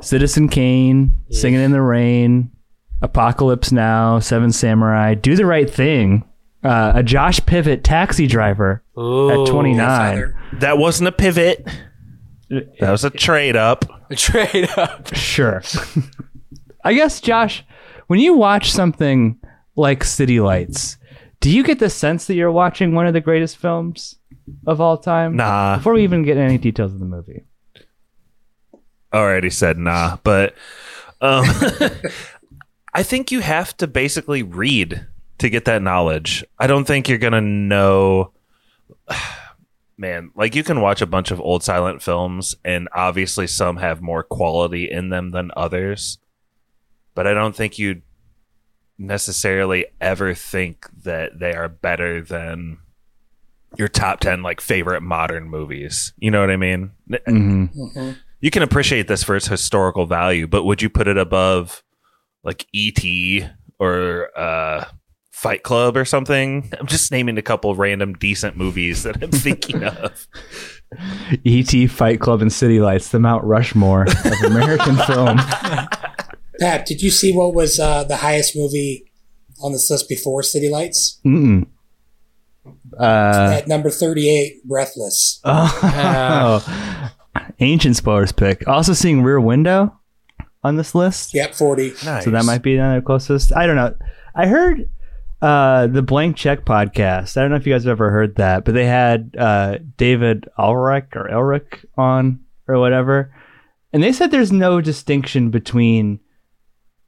Citizen 0.00 0.48
Kane, 0.48 1.12
Singing 1.30 1.60
in 1.60 1.72
the 1.72 1.80
Rain, 1.80 2.50
Apocalypse 3.00 3.72
Now, 3.72 4.18
Seven 4.18 4.52
Samurai, 4.52 5.14
Do 5.14 5.34
the 5.36 5.46
Right 5.46 5.68
Thing, 5.68 6.24
uh, 6.62 6.92
a 6.96 7.02
Josh 7.02 7.44
Pivot 7.46 7.82
taxi 7.82 8.26
driver 8.26 8.82
Ooh. 8.98 9.30
at 9.44 9.50
29. 9.50 9.78
Father. 9.78 10.36
that 10.60 10.78
wasn't 10.78 11.08
a 11.08 11.12
pivot. 11.12 11.66
That 12.50 12.90
was 12.90 13.04
a 13.04 13.10
trade 13.10 13.56
up. 13.56 13.84
A 14.10 14.16
trade 14.16 14.68
up. 14.76 15.14
Sure. 15.14 15.62
I 16.84 16.92
guess, 16.92 17.20
Josh, 17.22 17.64
when 18.06 18.20
you 18.20 18.34
watch 18.34 18.70
something 18.70 19.38
like 19.76 20.04
City 20.04 20.40
Lights, 20.40 20.96
do 21.40 21.50
you 21.50 21.62
get 21.62 21.78
the 21.78 21.90
sense 21.90 22.26
that 22.26 22.34
you're 22.34 22.52
watching 22.52 22.94
one 22.94 23.06
of 23.06 23.12
the 23.12 23.20
greatest 23.20 23.56
films 23.56 24.16
of 24.66 24.80
all 24.80 24.96
time? 24.96 25.36
Nah. 25.36 25.76
Before 25.76 25.94
we 25.94 26.02
even 26.02 26.22
get 26.22 26.36
any 26.36 26.58
details 26.58 26.92
of 26.92 27.00
the 27.00 27.06
movie. 27.06 27.44
already 29.12 29.50
said 29.50 29.78
nah, 29.78 30.16
but 30.24 30.54
um, 31.20 31.44
I 32.94 33.02
think 33.02 33.30
you 33.30 33.40
have 33.40 33.76
to 33.78 33.86
basically 33.86 34.42
read 34.42 35.06
to 35.38 35.50
get 35.50 35.64
that 35.64 35.82
knowledge. 35.82 36.44
I 36.58 36.66
don't 36.66 36.86
think 36.86 37.08
you're 37.08 37.18
gonna 37.18 37.40
know. 37.40 38.32
Man, 39.96 40.32
like 40.34 40.56
you 40.56 40.64
can 40.64 40.80
watch 40.80 41.02
a 41.02 41.06
bunch 41.06 41.30
of 41.30 41.40
old 41.40 41.62
silent 41.62 42.02
films, 42.02 42.56
and 42.64 42.88
obviously 42.92 43.46
some 43.46 43.76
have 43.76 44.02
more 44.02 44.24
quality 44.24 44.90
in 44.90 45.10
them 45.10 45.30
than 45.30 45.52
others. 45.56 46.18
But 47.14 47.28
I 47.28 47.34
don't 47.34 47.54
think 47.54 47.78
you'd 47.78 48.02
necessarily 48.98 49.86
ever 50.00 50.34
think 50.34 50.86
that 51.04 51.38
they 51.38 51.52
are 51.54 51.68
better 51.68 52.22
than 52.22 52.78
your 53.76 53.88
top 53.88 54.20
10 54.20 54.42
like 54.42 54.60
favorite 54.60 55.02
modern 55.02 55.48
movies. 55.48 56.12
You 56.18 56.30
know 56.30 56.40
what 56.40 56.50
I 56.50 56.56
mean? 56.56 56.92
hmm 57.26 57.64
Mhm. 57.66 58.16
you 58.40 58.50
can 58.50 58.62
appreciate 58.62 59.08
this 59.08 59.24
for 59.24 59.34
its 59.36 59.48
historical 59.48 60.06
value, 60.06 60.46
but 60.46 60.64
would 60.64 60.80
you 60.82 60.88
put 60.88 61.08
it 61.08 61.18
above 61.18 61.82
like 62.44 62.66
E.T. 62.72 63.44
or 63.80 64.28
uh, 64.38 64.84
Fight 65.32 65.62
Club 65.64 65.96
or 65.96 66.04
something? 66.04 66.70
I'm 66.78 66.86
just 66.86 67.10
naming 67.10 67.36
a 67.38 67.42
couple 67.42 67.74
random 67.74 68.14
decent 68.14 68.56
movies 68.56 69.02
that 69.02 69.20
I'm 69.22 69.30
thinking 69.32 69.82
of. 69.84 70.28
E.T., 71.42 71.88
Fight 71.88 72.20
Club, 72.20 72.42
and 72.42 72.52
City 72.52 72.80
Lights, 72.80 73.08
the 73.08 73.18
Mount 73.18 73.42
Rushmore 73.44 74.02
of 74.02 74.44
American 74.44 74.96
film. 75.06 75.38
Pat, 76.60 76.86
did 76.86 77.02
you 77.02 77.10
see 77.10 77.32
what 77.32 77.54
was 77.54 77.80
uh, 77.80 78.04
the 78.04 78.16
highest 78.16 78.56
movie 78.56 79.10
on 79.62 79.72
this 79.72 79.90
list 79.90 80.08
before 80.08 80.42
City 80.42 80.68
Lights? 80.68 81.20
Mm-mm. 81.24 81.66
Uh, 82.98 83.56
At 83.58 83.68
number 83.68 83.90
38, 83.90 84.64
Breathless. 84.64 85.40
oh, 85.44 87.12
ancient 87.60 87.96
spoilers 87.96 88.32
pick. 88.32 88.66
Also 88.68 88.92
seeing 88.92 89.22
Rear 89.22 89.40
Window 89.40 89.98
on 90.62 90.76
this 90.76 90.94
list. 90.94 91.34
Yep, 91.34 91.54
40. 91.54 91.94
Nice. 92.04 92.24
So 92.24 92.30
that 92.30 92.44
might 92.44 92.62
be 92.62 92.76
another 92.76 93.02
closest. 93.02 93.54
I 93.54 93.66
don't 93.66 93.76
know. 93.76 93.94
I 94.34 94.46
heard 94.46 94.88
uh, 95.42 95.88
the 95.88 96.02
Blank 96.02 96.36
Check 96.36 96.64
podcast. 96.64 97.36
I 97.36 97.42
don't 97.42 97.50
know 97.50 97.56
if 97.56 97.66
you 97.66 97.74
guys 97.74 97.84
have 97.84 97.92
ever 97.92 98.10
heard 98.10 98.36
that, 98.36 98.64
but 98.64 98.74
they 98.74 98.86
had 98.86 99.34
uh, 99.38 99.78
David 99.96 100.48
Ulrich 100.58 101.08
or 101.14 101.28
Elric 101.28 101.84
on 101.96 102.40
or 102.66 102.78
whatever, 102.78 103.34
and 103.92 104.02
they 104.02 104.12
said 104.12 104.30
there's 104.30 104.52
no 104.52 104.80
distinction 104.80 105.50
between 105.50 106.18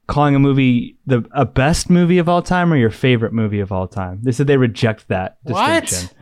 calling 0.07 0.35
a 0.35 0.39
movie 0.39 0.97
the 1.05 1.25
a 1.31 1.45
best 1.45 1.89
movie 1.89 2.17
of 2.17 2.27
all 2.29 2.41
time 2.41 2.71
or 2.71 2.77
your 2.77 2.89
favorite 2.89 3.33
movie 3.33 3.59
of 3.59 3.71
all 3.71 3.87
time. 3.87 4.19
They 4.23 4.31
said 4.31 4.47
they 4.47 4.57
reject 4.57 5.07
that 5.09 5.37
What? 5.43 5.83
distinction. 5.85 6.17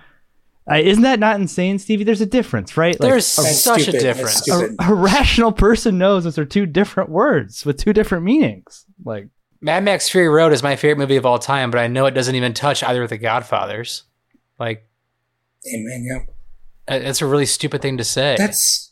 Uh, 0.70 0.78
isn't 0.78 1.04
that 1.04 1.20
not 1.20 1.40
insane, 1.40 1.78
Stevie? 1.78 2.04
There's 2.04 2.22
a 2.22 2.26
difference, 2.26 2.76
right? 2.76 3.00
Like, 3.00 3.08
There's 3.12 3.36
That's 3.36 3.60
such 3.62 3.84
stupid. 3.84 4.00
a 4.00 4.04
difference. 4.04 4.50
a, 4.50 4.70
a 4.80 4.94
rational 4.96 5.52
person 5.52 6.00
knows 6.00 6.24
those 6.24 6.40
are 6.40 6.46
two 6.46 6.66
different 6.66 7.12
words 7.12 7.64
with 7.68 7.78
two 7.78 7.94
different 7.94 8.24
meanings. 8.24 8.84
Like, 9.04 9.28
Mad 9.62 9.84
Max 9.84 10.10
Fury 10.10 10.28
Road 10.28 10.54
is 10.54 10.64
my 10.64 10.76
favorite 10.76 10.98
movie 10.98 11.18
of 11.18 11.26
all 11.26 11.38
time, 11.38 11.70
but 11.70 11.80
I 11.80 11.86
know 11.86 12.08
it 12.08 12.12
doesn't 12.16 12.34
even 12.34 12.54
touch 12.54 12.82
either 12.82 13.04
of 13.04 13.10
the 13.12 13.18
Godfathers. 13.20 14.06
Like, 14.60 14.88
Amen. 15.72 16.04
Yeah. 16.88 17.00
that's 17.00 17.22
a 17.22 17.28
really 17.28 17.46
stupid 17.46 17.84
thing 17.84 17.98
to 17.98 18.04
say. 18.04 18.36
That's 18.36 18.92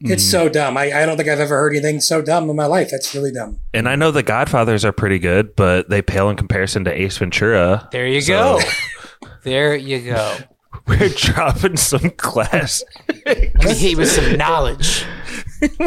it's 0.00 0.24
mm. 0.24 0.30
so 0.30 0.48
dumb. 0.48 0.76
I, 0.76 0.92
I 0.92 1.06
don't 1.06 1.16
think 1.16 1.28
I've 1.28 1.40
ever 1.40 1.56
heard 1.56 1.72
anything 1.72 2.00
so 2.00 2.20
dumb 2.22 2.50
in 2.50 2.56
my 2.56 2.66
life. 2.66 2.90
That's 2.90 3.14
really 3.14 3.32
dumb. 3.32 3.60
And 3.72 3.88
I 3.88 3.96
know 3.96 4.10
the 4.10 4.22
Godfathers 4.22 4.84
are 4.84 4.92
pretty 4.92 5.18
good, 5.18 5.56
but 5.56 5.88
they 5.88 6.02
pale 6.02 6.28
in 6.28 6.36
comparison 6.36 6.84
to 6.84 6.92
Ace 6.92 7.16
Ventura. 7.18 7.88
there 7.92 8.06
you 8.06 8.20
So- 8.20 8.58
go. 8.58 9.28
there 9.44 9.74
you 9.74 10.12
go. 10.12 10.36
We're 10.86 11.08
dropping 11.08 11.76
some 11.76 12.10
class. 12.10 12.82
Let 13.24 13.54
me 13.64 13.74
hit 13.74 14.06
some 14.06 14.36
knowledge. 14.36 15.06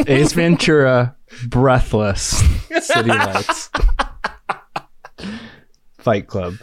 Ace 0.07 0.33
Ventura, 0.33 1.15
Breathless, 1.47 2.41
City 2.81 3.09
Lights, 3.09 3.69
Fight 5.99 6.27
Club. 6.27 6.55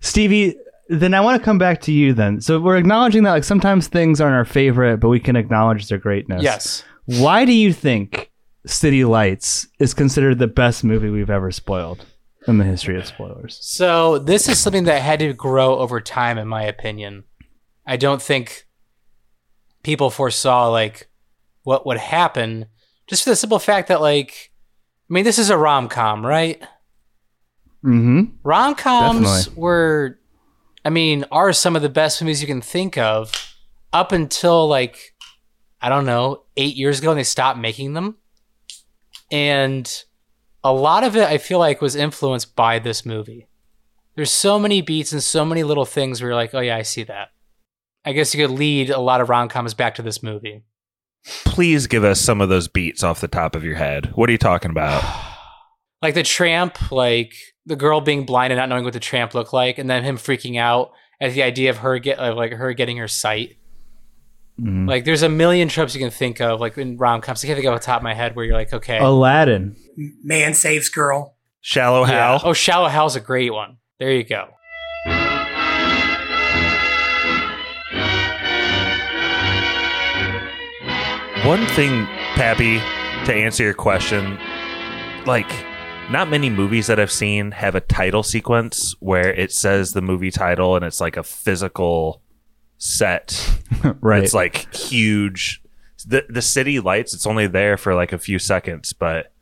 Stevie, 0.00 0.56
then 0.88 1.14
I 1.14 1.20
want 1.20 1.40
to 1.40 1.44
come 1.44 1.58
back 1.58 1.80
to 1.82 1.92
you 1.92 2.12
then. 2.12 2.40
So 2.40 2.60
we're 2.60 2.76
acknowledging 2.76 3.22
that 3.24 3.32
like 3.32 3.44
sometimes 3.44 3.88
things 3.88 4.20
aren't 4.20 4.34
our 4.34 4.44
favorite, 4.44 4.98
but 4.98 5.08
we 5.08 5.20
can 5.20 5.36
acknowledge 5.36 5.88
their 5.88 5.98
greatness. 5.98 6.42
Yes. 6.42 6.84
Why 7.04 7.44
do 7.44 7.52
you 7.52 7.72
think 7.72 8.30
City 8.66 9.04
Lights 9.04 9.68
is 9.78 9.94
considered 9.94 10.38
the 10.38 10.46
best 10.46 10.84
movie 10.84 11.10
we've 11.10 11.30
ever 11.30 11.50
spoiled 11.50 12.04
in 12.46 12.58
the 12.58 12.64
history 12.64 12.98
of 12.98 13.06
spoilers? 13.06 13.58
So 13.60 14.18
this 14.18 14.48
is 14.48 14.58
something 14.58 14.84
that 14.84 15.02
had 15.02 15.20
to 15.20 15.32
grow 15.32 15.78
over 15.78 16.00
time, 16.00 16.38
in 16.38 16.48
my 16.48 16.64
opinion. 16.64 17.24
I 17.86 17.96
don't 17.96 18.20
think 18.20 18.66
people 19.82 20.10
foresaw 20.10 20.68
like 20.68 21.08
what 21.62 21.86
would 21.86 21.98
happen, 21.98 22.66
just 23.06 23.24
for 23.24 23.30
the 23.30 23.36
simple 23.36 23.58
fact 23.58 23.88
that 23.88 24.00
like, 24.00 24.52
I 25.10 25.14
mean, 25.14 25.24
this 25.24 25.38
is 25.38 25.50
a 25.50 25.56
rom 25.56 25.88
com, 25.88 26.24
right? 26.24 26.60
Mm-hmm. 27.84 28.24
Rom 28.42 28.74
coms 28.74 29.54
were, 29.54 30.18
I 30.88 30.90
mean, 30.90 31.26
are 31.30 31.52
some 31.52 31.76
of 31.76 31.82
the 31.82 31.90
best 31.90 32.22
movies 32.22 32.40
you 32.40 32.46
can 32.46 32.62
think 32.62 32.96
of 32.96 33.30
up 33.92 34.10
until 34.10 34.66
like, 34.66 35.14
I 35.82 35.90
don't 35.90 36.06
know, 36.06 36.44
eight 36.56 36.76
years 36.76 36.98
ago, 36.98 37.10
and 37.10 37.18
they 37.18 37.24
stopped 37.24 37.58
making 37.58 37.92
them. 37.92 38.16
And 39.30 40.04
a 40.64 40.72
lot 40.72 41.04
of 41.04 41.14
it, 41.14 41.24
I 41.24 41.36
feel 41.36 41.58
like, 41.58 41.82
was 41.82 41.94
influenced 41.94 42.56
by 42.56 42.78
this 42.78 43.04
movie. 43.04 43.48
There's 44.16 44.30
so 44.30 44.58
many 44.58 44.80
beats 44.80 45.12
and 45.12 45.22
so 45.22 45.44
many 45.44 45.62
little 45.62 45.84
things 45.84 46.22
where 46.22 46.30
you're 46.30 46.36
like, 46.36 46.54
oh, 46.54 46.60
yeah, 46.60 46.78
I 46.78 46.82
see 46.82 47.02
that. 47.02 47.32
I 48.06 48.12
guess 48.12 48.34
you 48.34 48.46
could 48.46 48.56
lead 48.56 48.88
a 48.88 48.98
lot 48.98 49.20
of 49.20 49.28
rom 49.28 49.50
coms 49.50 49.74
back 49.74 49.96
to 49.96 50.02
this 50.02 50.22
movie. 50.22 50.64
Please 51.44 51.86
give 51.86 52.02
us 52.02 52.18
some 52.18 52.40
of 52.40 52.48
those 52.48 52.66
beats 52.66 53.02
off 53.02 53.20
the 53.20 53.28
top 53.28 53.54
of 53.54 53.62
your 53.62 53.74
head. 53.74 54.06
What 54.14 54.30
are 54.30 54.32
you 54.32 54.38
talking 54.38 54.70
about? 54.70 55.04
like 56.00 56.14
the 56.14 56.22
tramp, 56.22 56.90
like 56.90 57.34
the 57.68 57.76
girl 57.76 58.00
being 58.00 58.24
blind 58.24 58.52
and 58.52 58.58
not 58.58 58.68
knowing 58.68 58.84
what 58.84 58.94
the 58.94 59.00
tramp 59.00 59.34
looked 59.34 59.52
like, 59.52 59.78
and 59.78 59.88
then 59.88 60.02
him 60.02 60.16
freaking 60.16 60.58
out 60.58 60.90
at 61.20 61.32
the 61.34 61.42
idea 61.42 61.70
of 61.70 61.78
her 61.78 61.98
get 61.98 62.18
of 62.18 62.36
like 62.36 62.52
her 62.52 62.72
getting 62.72 62.96
her 62.96 63.08
sight. 63.08 63.56
Mhm. 64.60 64.88
Like 64.88 65.04
there's 65.04 65.22
a 65.22 65.28
million 65.28 65.68
tropes 65.68 65.94
you 65.94 66.00
can 66.00 66.10
think 66.10 66.40
of, 66.40 66.60
like 66.60 66.76
in 66.78 66.96
rom 66.96 67.20
coms. 67.20 67.44
I 67.44 67.46
can't 67.46 67.56
think 67.56 67.68
of 67.68 67.74
off 67.74 67.80
the 67.80 67.86
top 67.86 67.98
of 67.98 68.02
my 68.02 68.14
head 68.14 68.34
where 68.34 68.44
you're 68.44 68.56
like, 68.56 68.72
okay, 68.72 68.98
Aladdin. 68.98 69.76
Man 70.24 70.54
saves 70.54 70.88
girl. 70.88 71.36
Shallow 71.60 72.06
yeah. 72.06 72.38
Hal? 72.38 72.40
oh, 72.44 72.52
Shallow 72.52 72.88
Hal's 72.88 73.16
a 73.16 73.20
great 73.20 73.52
one. 73.52 73.76
There 73.98 74.12
you 74.12 74.24
go. 74.24 74.48
One 81.44 81.64
thing, 81.68 82.04
Pappy, 82.34 82.78
to 83.24 83.32
answer 83.34 83.62
your 83.62 83.72
question, 83.72 84.38
like, 85.24 85.48
not 86.10 86.28
many 86.30 86.48
movies 86.50 86.86
that 86.86 86.98
I've 86.98 87.12
seen 87.12 87.50
have 87.52 87.74
a 87.74 87.80
title 87.80 88.22
sequence 88.22 88.94
where 89.00 89.32
it 89.32 89.52
says 89.52 89.92
the 89.92 90.00
movie 90.02 90.30
title 90.30 90.74
and 90.76 90.84
it's 90.84 91.00
like 91.00 91.16
a 91.16 91.22
physical 91.22 92.22
set. 92.78 93.58
right. 94.00 94.22
It's 94.24 94.34
like 94.34 94.72
huge. 94.74 95.62
The 96.06 96.24
the 96.28 96.42
city 96.42 96.80
lights. 96.80 97.12
It's 97.12 97.26
only 97.26 97.46
there 97.46 97.76
for 97.76 97.94
like 97.94 98.12
a 98.12 98.18
few 98.18 98.38
seconds, 98.38 98.92
but 98.92 99.32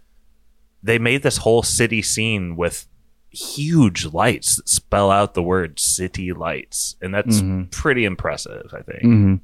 they 0.82 0.98
made 0.98 1.22
this 1.22 1.36
whole 1.38 1.62
city 1.62 2.02
scene 2.02 2.56
with 2.56 2.86
huge 3.30 4.06
lights 4.06 4.56
that 4.56 4.68
spell 4.68 5.10
out 5.10 5.34
the 5.34 5.42
word 5.42 5.78
"city 5.78 6.32
lights," 6.32 6.96
and 7.02 7.14
that's 7.14 7.40
Mhm. 7.42 7.70
pretty 7.70 8.04
impressive. 8.04 8.72
I 8.72 8.80
think. 8.82 9.02
hmm 9.02 9.34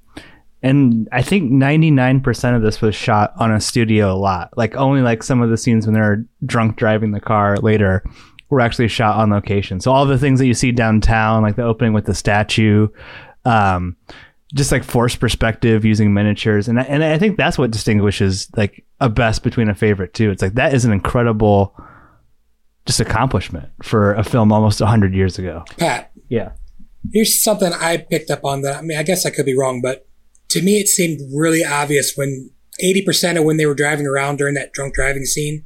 And 0.63 1.09
I 1.11 1.23
think 1.23 1.51
99% 1.51 2.55
of 2.57 2.63
this 2.63 2.81
was 2.81 2.95
shot 2.95 3.33
on 3.37 3.51
a 3.53 3.61
studio 3.61 4.17
lot. 4.19 4.57
Like 4.57 4.77
only 4.77 5.01
like 5.03 5.23
some 5.23 5.43
of 5.43 5.51
the 5.51 5.57
scenes 5.57 5.87
when 5.87 5.95
they're 5.95 6.25
drunk 6.47 6.77
driving 6.77 7.11
the 7.11 7.21
car 7.21 7.57
later 7.59 8.05
were 8.49 8.61
actually 8.61 8.89
shot 8.89 9.17
on 9.17 9.31
location. 9.31 9.81
So 9.81 9.91
all 9.93 10.07
the 10.07 10.19
things 10.19 10.39
that 10.39 10.47
you 10.47 10.55
see 10.55 10.71
downtown, 10.73 11.43
like 11.43 11.57
the 11.57 11.65
opening 11.65 11.93
with 11.95 12.05
the 12.05 12.15
statue, 12.15 12.89
um, 13.45 13.97
just 14.55 14.71
like 14.71 14.85
forced 14.85 15.19
perspective 15.19 15.85
using 15.85 16.13
miniatures. 16.15 16.69
And 16.69 16.79
I, 16.79 16.83
and 16.85 17.03
I 17.03 17.19
think 17.19 17.37
that's 17.39 17.59
what 17.59 17.71
distinguishes 17.71 18.49
like 18.57 18.85
a 19.01 19.09
best 19.09 19.43
between 19.43 19.69
a 19.69 19.75
favorite 19.75 20.15
too. 20.15 20.31
It's 20.31 20.43
like 20.43 20.55
that 20.55 20.75
is 20.75 20.85
an 20.85 20.93
incredible 20.93 21.75
just 22.87 23.01
accomplishment 23.01 23.71
for 23.83 24.15
a 24.15 24.23
film 24.23 24.53
almost 24.53 24.81
100 24.81 25.15
years 25.15 25.39
ago. 25.39 25.65
Pat, 25.79 26.13
Yeah. 26.29 26.53
here's 27.13 27.43
something 27.43 27.73
I 27.73 27.97
picked 27.97 28.31
up 28.31 28.45
on 28.45 28.63
that. 28.63 28.77
I 28.77 28.83
mean, 28.83 28.99
I 28.99 29.03
guess 29.03 29.25
I 29.27 29.31
could 29.31 29.47
be 29.47 29.57
wrong, 29.57 29.81
but 29.81 30.07
to 30.53 30.63
me, 30.63 30.79
it 30.79 30.89
seemed 30.89 31.21
really 31.35 31.65
obvious 31.65 32.15
when 32.15 32.51
80% 32.83 33.39
of 33.39 33.45
when 33.45 33.57
they 33.57 33.67
were 33.67 33.75
driving 33.75 34.07
around 34.07 34.37
during 34.37 34.55
that 34.55 34.73
drunk 34.73 34.95
driving 34.95 35.25
scene 35.25 35.65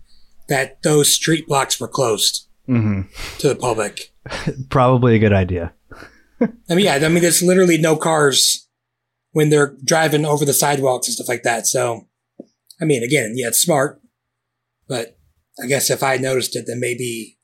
that 0.48 0.82
those 0.82 1.12
street 1.12 1.48
blocks 1.48 1.80
were 1.80 1.88
closed 1.88 2.48
hmm 2.66 3.02
to 3.38 3.48
the 3.48 3.56
public. 3.56 4.12
Probably 4.70 5.16
a 5.16 5.18
good 5.18 5.32
idea. 5.32 5.72
I 6.40 6.74
mean, 6.74 6.84
yeah, 6.84 6.94
I 6.94 7.08
mean, 7.08 7.22
there's 7.22 7.42
literally 7.42 7.78
no 7.78 7.96
cars 7.96 8.68
when 9.32 9.50
they're 9.50 9.76
driving 9.84 10.24
over 10.24 10.44
the 10.44 10.52
sidewalks 10.52 11.06
and 11.06 11.14
stuff 11.14 11.28
like 11.28 11.42
that. 11.42 11.66
So, 11.66 12.08
I 12.80 12.84
mean, 12.84 13.02
again, 13.02 13.34
yeah, 13.36 13.48
it's 13.48 13.60
smart, 13.60 14.00
but 14.88 15.18
I 15.62 15.66
guess 15.66 15.90
if 15.90 16.02
I 16.02 16.16
noticed 16.16 16.54
it, 16.56 16.64
then 16.66 16.80
maybe, 16.80 17.38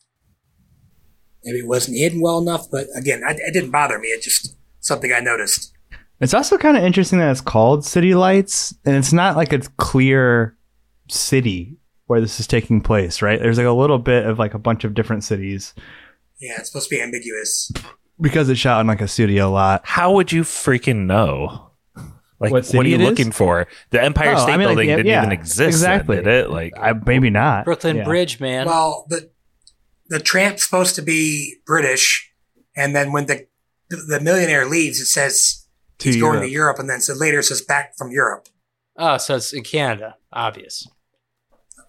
maybe 1.44 1.58
it 1.58 1.66
wasn't 1.66 1.96
hidden 1.98 2.20
well 2.20 2.38
enough. 2.38 2.70
But 2.70 2.86
again, 2.94 3.22
I, 3.26 3.32
it 3.32 3.52
didn't 3.52 3.70
bother 3.70 3.98
me. 3.98 4.08
It's 4.08 4.24
just 4.24 4.56
something 4.80 5.12
I 5.12 5.20
noticed. 5.20 5.71
It's 6.22 6.34
also 6.34 6.56
kind 6.56 6.76
of 6.76 6.84
interesting 6.84 7.18
that 7.18 7.30
it's 7.30 7.40
called 7.40 7.84
City 7.84 8.14
Lights, 8.14 8.74
and 8.84 8.96
it's 8.96 9.12
not 9.12 9.36
like 9.36 9.52
a 9.52 9.58
clear 9.76 10.56
city 11.08 11.76
where 12.06 12.20
this 12.20 12.38
is 12.40 12.46
taking 12.46 12.80
place, 12.80 13.20
right? 13.22 13.40
There's 13.40 13.58
like 13.58 13.66
a 13.66 13.72
little 13.72 13.98
bit 13.98 14.26
of 14.26 14.38
like 14.38 14.54
a 14.54 14.58
bunch 14.58 14.84
of 14.84 14.94
different 14.94 15.24
cities 15.24 15.74
Yeah, 16.40 16.54
it's 16.58 16.70
supposed 16.70 16.88
to 16.90 16.94
be 16.96 17.02
ambiguous. 17.02 17.70
because 18.20 18.48
it's 18.48 18.60
shot 18.60 18.80
in 18.80 18.86
like 18.86 19.00
a 19.00 19.08
studio 19.08 19.50
lot. 19.50 19.82
How 19.84 20.12
would 20.12 20.30
you 20.32 20.42
freaking 20.42 21.06
know? 21.06 21.70
Like, 22.40 22.50
What 22.52 22.66
what, 22.74 22.86
are 22.86 22.88
you 22.88 22.96
it 22.96 23.00
is? 23.00 23.08
looking 23.08 23.30
for? 23.30 23.68
The 23.90 24.02
Empire 24.02 24.34
Oh, 24.36 24.42
State 24.42 24.52
I 24.54 24.56
mean, 24.56 24.66
Building 24.68 24.88
yeah, 24.88 24.96
didn't 24.96 25.08
yeah, 25.10 25.20
even 25.22 25.32
exist. 25.32 25.60
exactly. 25.68 26.16
Then, 26.16 26.24
did 26.24 26.44
it? 26.46 26.50
Like, 26.50 26.72
I, 26.76 26.92
maybe 26.92 27.30
not. 27.30 27.64
Brooklyn 27.64 27.96
Yeah. 27.98 28.04
Bridge, 28.04 28.40
man. 28.40 28.66
Well, 28.66 29.06
the 29.08 29.30
the 30.08 30.18
tramp's 30.18 30.64
supposed 30.64 30.94
to 30.96 31.02
be 31.02 31.56
British, 31.66 32.32
and 32.76 32.94
then 32.96 33.12
when 33.12 33.26
the 33.26 33.46
the 33.90 34.18
millionaire 34.20 34.66
leaves, 34.66 34.98
it 35.00 35.06
says 35.06 35.61
To 36.02 36.08
he's 36.08 36.20
going 36.20 36.40
to 36.40 36.48
Europe, 36.48 36.78
and 36.78 36.88
then 36.88 37.00
so 37.00 37.14
later 37.14 37.38
it 37.38 37.44
says 37.44 37.60
back 37.62 37.96
from 37.96 38.10
Europe. 38.10 38.48
oh, 38.96 39.16
so 39.18 39.36
it's 39.36 39.52
in 39.52 39.62
Canada, 39.62 40.16
obvious. 40.32 40.86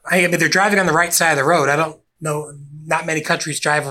I 0.06 0.22
mean, 0.22 0.32
they're 0.32 0.50
driving 0.50 0.80
on 0.80 0.86
the 0.86 0.94
right 0.94 1.14
side 1.14 1.32
of 1.32 1.38
the 1.38 1.44
road. 1.44 1.70
I 1.70 1.76
don't 1.76 2.00
know. 2.20 2.54
Not 2.86 3.06
many 3.06 3.22
countries 3.22 3.60
drive 3.60 3.88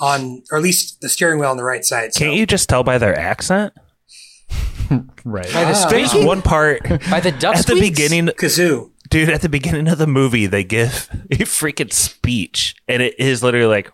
on, 0.00 0.42
or 0.52 0.58
at 0.58 0.62
least 0.62 1.00
the 1.00 1.08
steering 1.08 1.40
wheel 1.40 1.50
on 1.50 1.56
the 1.56 1.64
right 1.64 1.84
side. 1.84 2.14
So. 2.14 2.20
can't 2.20 2.34
you 2.36 2.46
just 2.46 2.68
tell 2.68 2.84
by 2.84 2.98
their 2.98 3.18
accent? 3.18 3.72
Right. 5.24 5.52
By 5.52 5.64
the 5.64 5.74
Ah. 5.76 5.88
There's 5.90 6.14
one 6.14 6.40
part 6.40 6.82
by 7.10 7.20
the 7.20 7.30
duck 7.32 7.56
at 7.56 7.66
the 7.66 7.78
beginning, 7.78 8.28
Kazoo? 8.28 8.90
Dude. 9.08 9.28
At 9.30 9.40
the 9.42 9.48
beginning 9.48 9.88
of 9.88 9.98
the 9.98 10.06
movie, 10.06 10.46
they 10.46 10.64
give 10.64 11.08
a 11.30 11.36
freaking 11.38 11.92
speech, 11.92 12.74
and 12.88 13.02
it 13.02 13.18
is 13.18 13.42
literally 13.42 13.66
like, 13.66 13.90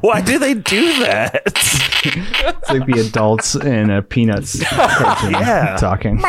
why 0.00 0.20
do 0.20 0.38
they 0.38 0.54
do 0.54 0.98
that? 1.00 1.42
It's 1.46 2.68
like 2.70 2.86
the 2.86 3.00
adults 3.06 3.54
in 3.54 3.90
a 3.90 4.02
Peanuts 4.02 4.62
cartoon 4.64 5.32
Yeah. 5.32 5.76
talking. 5.78 6.20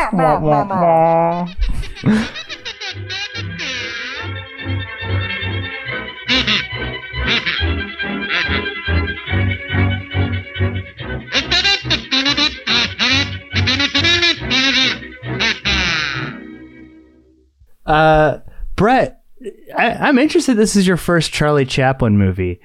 Uh, 17.86 18.38
Brett, 18.74 19.22
I, 19.76 19.90
I'm 19.92 20.18
interested. 20.18 20.54
This 20.56 20.76
is 20.76 20.86
your 20.86 20.96
first 20.96 21.32
Charlie 21.32 21.64
Chaplin 21.64 22.18
movie. 22.18 22.60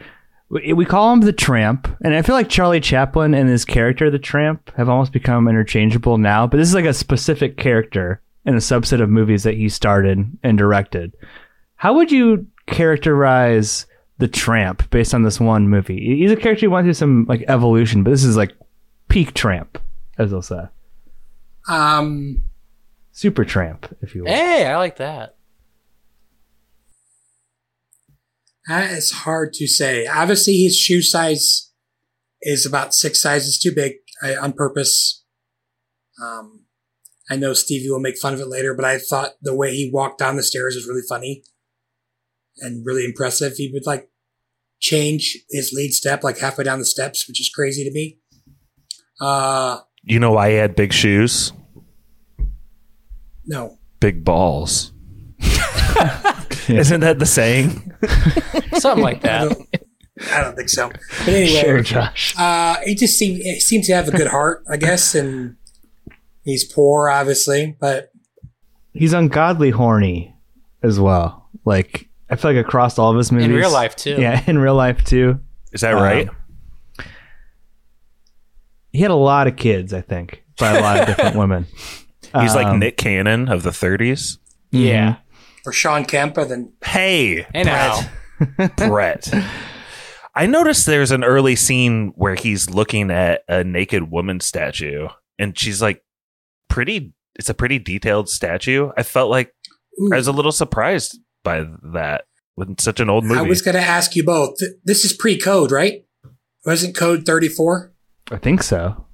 we, 0.50 0.74
we 0.74 0.86
call 0.86 1.14
him 1.14 1.22
the 1.22 1.32
Tramp, 1.34 1.88
and 2.04 2.14
I 2.16 2.22
feel 2.22 2.36
like 2.36 2.50
Charlie 2.50 2.80
Chaplin 2.80 3.34
and 3.34 3.48
his 3.50 3.64
character, 3.66 4.10
the 4.10 4.20
Tramp, 4.20 4.72
have 4.76 4.90
almost 4.90 5.14
become 5.14 5.48
interchangeable 5.48 6.18
now. 6.18 6.48
But 6.48 6.58
this 6.58 6.68
is 6.68 6.76
like 6.76 6.86
a 6.86 6.94
specific 6.94 7.58
character 7.58 8.22
in 8.46 8.56
a 8.56 8.58
subset 8.58 9.02
of 9.02 9.10
movies 9.10 9.44
that 9.44 9.56
he 9.56 9.70
started 9.70 10.26
and 10.44 10.58
directed. 10.58 11.14
How 11.76 11.94
would 11.94 12.12
you 12.12 12.48
characterize 12.66 13.86
the 14.18 14.28
Tramp 14.28 14.90
based 14.90 15.14
on 15.14 15.24
this 15.24 15.40
one 15.40 15.70
movie? 15.70 16.18
He's 16.18 16.32
a 16.32 16.36
character 16.36 16.66
who 16.66 16.72
went 16.72 16.86
through 16.86 16.94
some 16.96 17.26
like 17.30 17.44
evolution, 17.48 18.04
but 18.04 18.10
this 18.12 18.24
is 18.24 18.36
like 18.38 18.54
peak 19.10 19.34
Tramp, 19.34 19.78
as 20.18 20.32
they'll 20.32 20.42
say, 20.42 20.64
Um, 21.70 22.44
super 23.12 23.46
Tramp, 23.46 23.96
if 24.02 24.16
you 24.16 24.24
will. 24.24 24.32
Hey, 24.32 24.66
I 24.66 24.78
like 24.78 24.98
that. 24.98 25.36
that 28.68 28.92
is 28.92 29.12
hard 29.12 29.54
to 29.54 29.68
say. 29.68 30.06
Obviously, 30.08 30.64
his 30.64 30.78
shoe 30.78 31.02
size 31.02 31.72
is 32.42 32.66
about 32.66 32.94
six 32.94 33.22
sizes 33.22 33.60
too 33.60 33.74
big 33.74 33.94
I, 34.22 34.36
on 34.36 34.54
purpose. 34.54 35.24
Um, 36.22 36.66
I 37.30 37.36
know 37.36 37.54
Stevie 37.54 37.90
will 37.90 38.00
make 38.00 38.18
fun 38.18 38.34
of 38.34 38.40
it 38.40 38.48
later, 38.48 38.74
but 38.74 38.86
I 38.86 38.98
thought 38.98 39.32
the 39.42 39.56
way 39.56 39.76
he 39.76 39.90
walked 39.92 40.20
down 40.20 40.36
the 40.36 40.44
stairs 40.44 40.76
was 40.76 40.88
really 40.88 41.02
funny 41.08 41.44
and 42.58 42.86
really 42.86 43.06
impressive. 43.06 43.54
He 43.54 43.72
would 43.74 43.86
like 43.86 44.10
change 44.80 45.38
his 45.50 45.72
lead 45.74 45.92
step 45.92 46.24
like 46.24 46.40
halfway 46.40 46.64
down 46.64 46.80
the 46.80 46.86
steps, 46.86 47.28
which 47.28 47.40
is 47.42 47.50
crazy 47.50 47.84
to 47.84 47.92
me. 47.92 48.20
Uh, 49.20 49.80
You 50.04 50.20
know 50.20 50.32
why 50.32 50.50
he 50.52 50.56
had 50.56 50.76
big 50.76 50.94
shoes? 50.94 51.54
No, 53.46 53.78
Big 54.00 54.24
balls. 54.26 54.92
Isn't 56.68 57.02
that 57.02 57.18
the 57.20 57.26
saying? 57.26 57.94
Something 58.80 59.04
like 59.04 59.18
I 59.26 59.46
that. 59.46 59.50
don't, 59.50 60.32
I 60.32 60.42
don't 60.42 60.56
think 60.56 60.70
so. 60.70 60.90
But 60.90 61.28
anyway, 61.28 61.62
Sure, 61.62 61.82
Josh. 61.82 62.36
Uh, 62.38 62.78
he 62.86 62.96
just 62.96 63.18
seemed 63.18 63.42
he 63.42 63.60
seems 63.60 63.88
to 63.88 63.94
have 63.94 64.08
a 64.08 64.12
good 64.12 64.28
heart, 64.28 64.64
I 64.70 64.78
guess, 64.78 65.14
and 65.16 65.56
he's 66.44 66.64
poor, 66.64 67.10
obviously. 67.10 67.76
But 67.80 68.12
He's 68.94 69.14
ungodly 69.14 69.70
horny 69.72 70.36
as 70.84 71.00
well. 71.00 71.50
Like 71.66 72.10
I 72.30 72.36
feel 72.36 72.54
like 72.54 72.66
across 72.66 72.98
all 73.00 73.12
of 73.12 73.18
his 73.18 73.32
movies, 73.32 73.48
In 73.50 73.54
real 73.56 73.72
life 73.72 73.96
too. 73.96 74.16
Yeah, 74.20 74.44
in 74.48 74.58
real 74.58 74.76
life 74.76 75.04
too. 75.04 75.40
Is 75.74 75.82
that 75.82 75.92
right? 75.92 76.30
He 78.92 79.00
had 79.00 79.12
a 79.12 79.16
lot 79.16 79.48
of 79.48 79.56
kids, 79.56 79.94
I 79.94 80.02
think, 80.02 80.44
by 80.60 80.78
a 80.78 80.82
lot 80.82 81.00
of 81.00 81.08
different 81.08 81.36
women. 81.38 81.68
He's 82.40 82.56
like 82.56 82.68
Um, 82.68 82.80
Nick 82.80 82.98
Cannon 82.98 83.50
of 83.50 83.64
the 83.64 83.72
30s. 83.72 84.38
Yeah. 84.72 85.18
or 85.66 85.74
Shawn 85.74 86.06
Kemp, 86.06 86.36
then 86.36 86.74
Hey, 86.84 87.46
Hey 87.54 87.64
now. 87.64 88.00
Brett. 88.78 89.32
I 90.34 90.46
noticed 90.48 90.86
there's 90.86 91.12
an 91.12 91.24
early 91.24 91.56
scene 91.56 92.14
where 92.16 92.36
he's 92.36 92.70
looking 92.70 93.12
at 93.12 93.42
a 93.50 93.64
naked 93.64 94.10
woman 94.10 94.40
statue, 94.40 95.10
and 95.38 95.58
she's 95.58 95.82
like 95.82 96.02
pretty. 96.70 97.14
It's 97.36 97.50
a 97.50 97.54
pretty 97.54 97.80
detailed 97.80 98.30
statue. 98.30 98.92
I 98.98 99.04
felt 99.04 99.30
like 99.30 99.54
ooh, 100.00 100.10
I 100.14 100.16
was 100.18 100.28
a 100.28 100.32
little 100.32 100.52
surprised 100.54 101.20
by 101.44 101.66
that 101.94 102.26
with 102.56 102.80
such 102.80 103.00
an 103.02 103.10
old 103.10 103.26
movie. 103.26 103.40
I 103.40 103.44
was 103.44 103.62
going 103.62 103.76
to 103.76 103.82
ask 103.82 104.16
you 104.16 104.24
both. 104.24 104.58
Th- 104.58 104.72
This 104.86 105.04
is 105.06 105.12
pre-code, 105.14 105.70
right? 105.72 106.06
Wasn't 106.66 106.96
code 106.96 107.26
thirty 107.26 107.50
four? 107.50 107.92
I 108.32 108.38
think 108.38 108.64
so. 108.64 109.06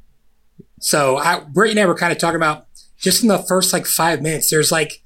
So 0.79 1.17
I, 1.17 1.39
Britt 1.39 1.71
and 1.71 1.79
I 1.79 1.85
were 1.87 1.95
kind 1.95 2.11
of 2.11 2.19
talking 2.19 2.35
about 2.35 2.66
just 2.99 3.21
in 3.21 3.29
the 3.29 3.39
first 3.39 3.73
like 3.73 3.85
five 3.85 4.21
minutes. 4.21 4.49
There's 4.49 4.71
like 4.71 5.01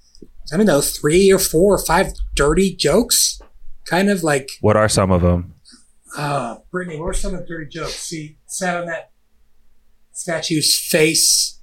I 0.53 0.57
don't 0.57 0.65
know 0.65 0.81
three 0.81 1.31
or 1.31 1.39
four 1.39 1.75
or 1.75 1.85
five 1.85 2.13
dirty 2.35 2.75
jokes, 2.75 3.41
kind 3.85 4.09
of 4.09 4.23
like 4.23 4.49
what 4.61 4.75
are 4.77 4.89
some 4.89 5.11
of 5.11 5.21
them? 5.21 5.55
Uh, 6.17 6.57
Brittany, 6.71 6.99
what 6.99 7.07
are 7.07 7.13
some 7.13 7.33
of 7.33 7.41
the 7.41 7.45
dirty 7.47 7.69
jokes? 7.69 8.07
She 8.07 8.37
sat 8.45 8.75
on 8.75 8.85
that 8.87 9.11
statue's 10.11 10.77
face. 10.77 11.59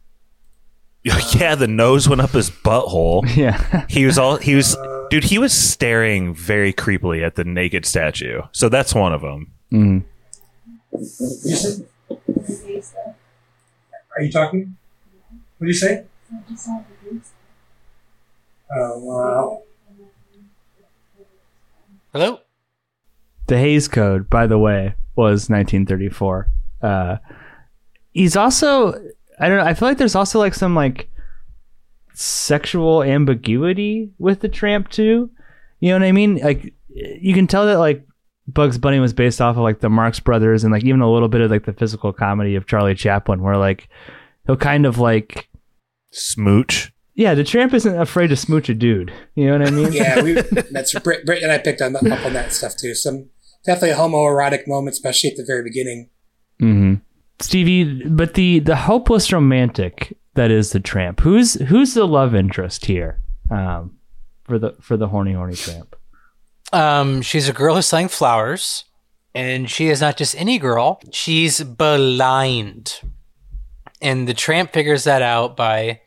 yeah, 1.02 1.54
the 1.54 1.68
nose 1.68 2.08
went 2.08 2.20
up 2.20 2.30
his 2.30 2.50
butthole. 2.50 3.22
Yeah. 3.36 3.86
He 3.88 4.04
was 4.04 4.18
all 4.18 4.36
he 4.36 4.54
was, 4.54 4.74
Uh, 4.76 5.06
dude. 5.10 5.24
He 5.24 5.38
was 5.38 5.52
staring 5.52 6.34
very 6.34 6.72
creepily 6.72 7.24
at 7.24 7.34
the 7.36 7.44
naked 7.44 7.84
statue. 7.86 8.42
So 8.52 8.68
that's 8.68 8.94
one 8.94 9.12
of 9.12 9.20
them. 9.20 9.52
Mm. 9.72 10.04
You 11.44 11.86
Are 14.16 14.22
you 14.22 14.32
talking? 14.32 14.76
What 15.58 15.66
do 15.66 15.68
you 15.68 15.74
say? 15.74 16.04
Oh, 18.74 18.98
wow. 18.98 19.62
Hello? 22.12 22.40
The 23.46 23.58
Hays 23.58 23.88
Code, 23.88 24.28
by 24.28 24.46
the 24.46 24.58
way, 24.58 24.94
was 25.16 25.48
1934. 25.48 26.48
Uh, 26.82 27.16
he's 28.12 28.36
also, 28.36 28.92
I 29.40 29.48
don't 29.48 29.58
know. 29.58 29.64
I 29.64 29.74
feel 29.74 29.88
like 29.88 29.98
there's 29.98 30.14
also 30.14 30.38
like 30.38 30.54
some 30.54 30.74
like 30.74 31.08
sexual 32.12 33.02
ambiguity 33.02 34.10
with 34.18 34.40
the 34.40 34.48
Tramp 34.48 34.90
too. 34.90 35.30
You 35.80 35.90
know 35.90 35.94
what 35.94 36.06
I 36.06 36.12
mean? 36.12 36.36
Like 36.36 36.74
you 36.88 37.32
can 37.32 37.46
tell 37.46 37.66
that 37.66 37.78
like 37.78 38.06
Bugs 38.48 38.78
Bunny 38.78 38.98
was 38.98 39.12
based 39.12 39.40
off 39.40 39.56
of 39.56 39.62
like 39.62 39.80
the 39.80 39.88
Marx 39.88 40.20
Brothers 40.20 40.64
and 40.64 40.72
like 40.72 40.84
even 40.84 41.00
a 41.00 41.10
little 41.10 41.28
bit 41.28 41.40
of 41.40 41.50
like 41.50 41.64
the 41.64 41.72
physical 41.72 42.12
comedy 42.12 42.54
of 42.54 42.66
Charlie 42.66 42.94
Chaplin, 42.94 43.40
where 43.42 43.56
like 43.56 43.88
he'll 44.46 44.56
kind 44.56 44.84
of 44.84 44.98
like 44.98 45.48
Smooch. 46.10 46.92
yeah, 47.14 47.34
the 47.34 47.44
Tramp 47.44 47.74
isn't 47.74 48.00
afraid 48.00 48.28
to 48.28 48.36
smooch 48.36 48.68
a 48.68 48.74
dude. 48.74 49.12
You 49.34 49.46
know 49.46 49.58
what 49.58 49.68
I 49.68 49.70
mean? 49.70 49.92
Yeah, 49.92 50.22
we, 50.22 50.32
that's 50.70 50.98
Britt, 51.00 51.26
Britt 51.26 51.42
and 51.42 51.52
I 51.52 51.58
picked 51.58 51.82
on, 51.82 51.94
up 51.96 52.24
on 52.24 52.32
that 52.32 52.52
stuff 52.52 52.76
too. 52.76 52.94
Some 52.94 53.30
definitely 53.64 53.90
a 53.90 53.96
homoerotic 53.96 54.66
moment, 54.66 54.94
especially 54.94 55.30
at 55.30 55.36
the 55.36 55.44
very 55.44 55.62
beginning. 55.62 56.10
Mm-hmm. 56.60 56.94
Stevie, 57.40 58.08
but 58.08 58.34
the 58.34 58.58
the 58.60 58.74
hopeless 58.74 59.32
romantic 59.32 60.16
that 60.34 60.50
is 60.50 60.72
the 60.72 60.80
tramp. 60.80 61.20
Who's 61.20 61.54
who's 61.54 61.94
the 61.94 62.06
love 62.06 62.34
interest 62.34 62.86
here? 62.86 63.20
Um, 63.50 63.98
for 64.44 64.58
the 64.58 64.76
for 64.80 64.96
the 64.96 65.08
horny 65.08 65.34
horny 65.34 65.54
tramp. 65.54 65.94
Um, 66.72 67.22
she's 67.22 67.48
a 67.48 67.52
girl 67.52 67.76
who's 67.76 67.86
selling 67.86 68.08
flowers, 68.08 68.84
and 69.34 69.70
she 69.70 69.88
is 69.88 70.00
not 70.00 70.16
just 70.16 70.34
any 70.36 70.58
girl. 70.58 71.00
She's 71.12 71.62
blind, 71.62 73.00
and 74.00 74.28
the 74.28 74.34
tramp 74.34 74.72
figures 74.72 75.04
that 75.04 75.22
out 75.22 75.56
by 75.56 76.00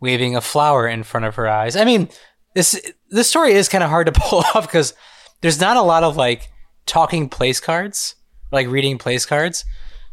waving 0.00 0.34
a 0.36 0.40
flower 0.40 0.88
in 0.88 1.02
front 1.02 1.26
of 1.26 1.34
her 1.36 1.48
eyes. 1.48 1.76
I 1.76 1.84
mean, 1.84 2.08
this 2.54 2.80
this 3.10 3.28
story 3.28 3.52
is 3.52 3.68
kind 3.68 3.84
of 3.84 3.90
hard 3.90 4.06
to 4.06 4.12
pull 4.16 4.40
off 4.54 4.66
because 4.66 4.94
there's 5.40 5.60
not 5.60 5.76
a 5.76 5.82
lot 5.82 6.04
of 6.04 6.16
like 6.16 6.50
talking 6.86 7.28
place 7.28 7.60
cards, 7.60 8.14
like 8.50 8.66
reading 8.68 8.98
place 8.98 9.26
cards. 9.26 9.64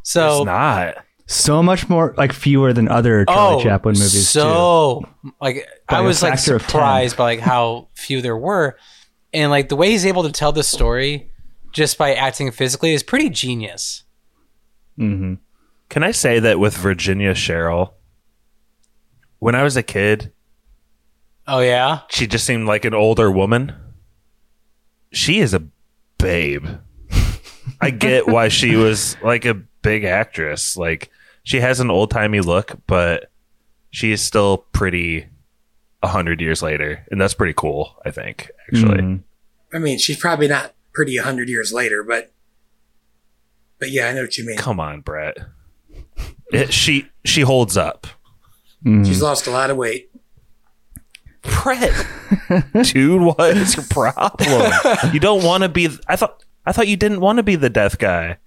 So 0.03 0.37
it's 0.39 0.45
not. 0.45 0.95
So 1.29 1.61
much 1.61 1.89
more 1.89 2.13
like 2.17 2.31
fewer 2.31 2.71
than 2.71 2.87
other 2.87 3.25
Charlie 3.25 3.61
Chaplin 3.61 3.93
movies 3.95 4.31
too. 4.31 4.39
Oh, 4.39 5.03
So 5.23 5.33
like 5.41 5.67
By 5.89 5.97
I 5.97 6.01
was 6.01 6.23
like 6.23 6.35
factor 6.35 6.55
of 6.55 6.61
10. 6.61 6.69
surprised 6.69 7.17
by 7.17 7.23
like 7.23 7.39
how 7.41 7.89
few 7.95 8.21
there 8.21 8.37
were, 8.37 8.77
and 9.33 9.51
like 9.51 9.67
the 9.67 9.75
way 9.75 9.89
he's 9.91 10.05
able 10.05 10.23
to 10.23 10.31
tell 10.31 10.53
this 10.53 10.69
story 10.69 11.31
just 11.73 11.97
by 11.97 12.13
acting 12.13 12.49
physically 12.51 12.93
is 12.93 13.03
pretty 13.03 13.29
genius. 13.29 14.03
Mm-hmm. 14.97 15.33
Can 15.89 16.03
I 16.03 16.11
say 16.11 16.39
that 16.39 16.59
with 16.59 16.75
Virginia 16.77 17.33
Cherrill? 17.33 17.93
When 19.39 19.55
I 19.55 19.63
was 19.63 19.77
a 19.77 19.83
kid, 19.83 20.31
Oh 21.49 21.59
yeah, 21.59 22.01
she 22.09 22.27
just 22.27 22.45
seemed 22.45 22.67
like 22.67 22.83
an 22.83 22.93
older 22.93 23.31
woman. 23.31 23.73
She 25.13 25.39
is 25.39 25.53
a 25.53 25.63
babe. 26.17 26.67
I 27.81 27.89
get 27.89 28.27
why 28.27 28.49
she 28.49 28.75
was 28.75 29.15
like 29.23 29.45
a 29.45 29.53
big 29.53 30.03
actress. 30.03 30.75
Like 30.75 31.09
she 31.43 31.61
has 31.61 31.79
an 31.79 31.89
old 31.89 32.11
timey 32.11 32.41
look, 32.41 32.75
but 32.85 33.31
she 33.91 34.11
is 34.11 34.21
still 34.21 34.57
pretty 34.73 35.27
a 36.03 36.09
hundred 36.09 36.41
years 36.41 36.61
later, 36.61 37.05
and 37.09 37.21
that's 37.21 37.33
pretty 37.33 37.53
cool. 37.53 37.95
I 38.05 38.11
think 38.11 38.51
actually. 38.67 38.97
Mhm. 39.01 39.23
I 39.73 39.79
mean, 39.79 39.99
she's 39.99 40.17
probably 40.17 40.47
not 40.49 40.73
pretty 40.93 41.15
a 41.15 41.23
hundred 41.23 41.47
years 41.47 41.71
later, 41.71 42.03
but 42.03 42.33
but 43.79 43.91
yeah, 43.91 44.07
I 44.09 44.13
know 44.13 44.23
what 44.23 44.37
you 44.37 44.45
mean. 44.45 44.57
Come 44.57 44.81
on, 44.81 44.99
Brett. 44.99 45.37
It, 46.51 46.73
she 46.73 47.07
she 47.25 47.41
holds 47.41 47.75
up. 47.77 48.07
Mhm. 48.85 49.05
She's 49.05 49.21
lost 49.21 49.47
a 49.47 49.51
lot 49.51 49.69
of 49.69 49.77
weight. 49.77 50.09
Brett, 51.43 52.05
dude, 52.83 53.21
what 53.21 53.55
is 53.55 53.75
your 53.75 53.85
problem? 53.89 54.71
You 55.13 55.19
don't 55.19 55.43
want 55.43 55.63
to 55.63 55.69
be. 55.69 55.89
I 56.07 56.15
thought 56.15 56.43
I 56.65 56.71
thought 56.73 56.87
you 56.87 56.97
didn't 56.97 57.21
want 57.21 57.37
to 57.37 57.43
be 57.43 57.55
the 57.55 57.69
death 57.69 57.97
guy. 57.99 58.37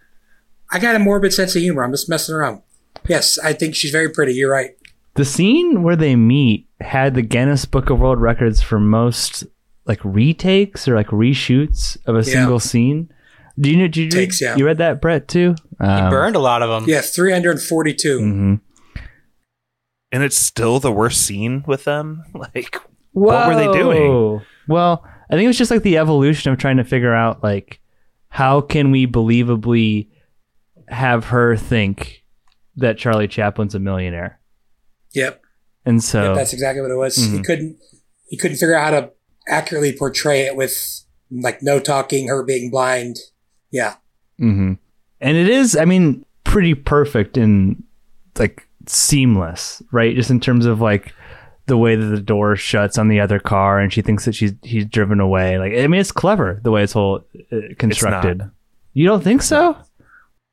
I 0.70 0.78
got 0.78 0.94
a 0.94 0.98
morbid 0.98 1.32
sense 1.32 1.56
of 1.56 1.62
humor. 1.62 1.82
I'm 1.82 1.92
just 1.92 2.08
messing 2.08 2.34
around. 2.34 2.62
Yes, 3.08 3.38
I 3.38 3.52
think 3.54 3.74
she's 3.74 3.90
very 3.90 4.10
pretty. 4.10 4.34
You're 4.34 4.50
right. 4.50 4.72
The 5.14 5.24
scene 5.24 5.82
where 5.82 5.96
they 5.96 6.14
meet 6.16 6.68
had 6.80 7.14
the 7.14 7.22
Guinness 7.22 7.64
Book 7.64 7.90
of 7.90 8.00
World 8.00 8.20
Records 8.20 8.60
for 8.60 8.78
most 8.78 9.44
like 9.86 10.00
retakes 10.04 10.86
or 10.86 10.94
like 10.94 11.08
reshoots 11.08 11.96
of 12.06 12.16
a 12.16 12.22
single 12.22 12.60
scene. 12.60 13.10
Do 13.58 13.70
you 13.70 13.76
know? 13.76 13.88
Did 13.88 13.96
you, 13.96 14.10
Takes, 14.10 14.40
yeah. 14.40 14.56
you 14.56 14.64
read 14.66 14.78
that, 14.78 15.00
Brett? 15.00 15.26
Too. 15.26 15.54
He 15.80 15.86
Um, 15.86 16.10
burned 16.10 16.36
a 16.36 16.40
lot 16.40 16.62
of 16.62 16.68
them. 16.70 16.88
Yeah, 16.88 17.00
342. 17.00 18.20
mhm. 18.20 18.60
and 20.12 20.22
it's 20.24 20.38
still 20.38 20.80
the 20.80 20.90
worst 20.92 21.22
scene 21.24 21.62
with 21.66 21.84
them. 21.84 22.24
Like, 22.34 22.76
what 23.12 23.46
were 23.48 23.54
they 23.56 23.66
doing? 23.72 24.40
Well, 24.68 25.04
I 25.30 25.34
think 25.34 25.44
it 25.44 25.48
was 25.48 25.58
just 25.58 25.70
like 25.70 25.82
the 25.82 25.98
evolution 25.98 26.52
of 26.52 26.58
trying 26.58 26.76
to 26.78 26.84
figure 26.84 27.14
out 27.14 27.42
like 27.42 27.80
how 28.28 28.60
can 28.60 28.90
we 28.92 29.06
believably 29.06 30.08
have 30.88 31.26
her 31.26 31.56
think 31.56 32.24
that 32.76 32.98
Charlie 32.98 33.26
Chaplin's 33.28 33.74
a 33.74 33.78
millionaire? 33.80 34.40
Yep. 35.14 35.42
And 35.84 36.02
so 36.04 36.22
Yep, 36.22 36.36
that's 36.36 36.52
exactly 36.52 36.82
what 36.82 36.90
it 36.90 36.96
was. 36.96 37.16
He 37.16 37.38
Mhm. 37.38 37.44
couldn't 37.44 37.78
he 38.28 38.36
couldn't 38.36 38.58
figure 38.58 38.76
out 38.76 38.92
how 38.94 39.00
to 39.00 39.10
accurately 39.48 39.92
portray 39.96 40.42
it 40.42 40.54
with 40.54 41.02
like 41.32 41.62
no 41.62 41.80
talking, 41.80 42.28
her 42.28 42.42
being 42.44 42.70
blind. 42.70 43.16
Yeah. 43.72 43.94
hmm 44.38 44.74
And 45.20 45.36
it 45.36 45.48
is, 45.48 45.76
I 45.76 45.84
mean, 45.84 46.24
pretty 46.44 46.74
perfect 46.74 47.36
and 47.36 47.82
like 48.38 48.66
seamless, 48.86 49.82
right? 49.92 50.14
Just 50.14 50.30
in 50.30 50.40
terms 50.40 50.66
of 50.66 50.80
like 50.80 51.14
the 51.66 51.76
way 51.76 51.94
that 51.94 52.06
the 52.06 52.20
door 52.20 52.56
shuts 52.56 52.98
on 52.98 53.08
the 53.08 53.20
other 53.20 53.38
car, 53.38 53.78
and 53.78 53.92
she 53.92 54.02
thinks 54.02 54.24
that 54.24 54.34
she's 54.34 54.52
he's 54.62 54.86
driven 54.86 55.20
away. 55.20 55.58
Like, 55.58 55.72
I 55.72 55.86
mean, 55.86 56.00
it's 56.00 56.12
clever 56.12 56.60
the 56.62 56.70
way 56.70 56.82
it's 56.82 56.92
whole 56.92 57.24
uh, 57.52 57.58
constructed. 57.78 58.50
You 58.92 59.06
don't 59.06 59.22
think 59.22 59.42
so? 59.42 59.76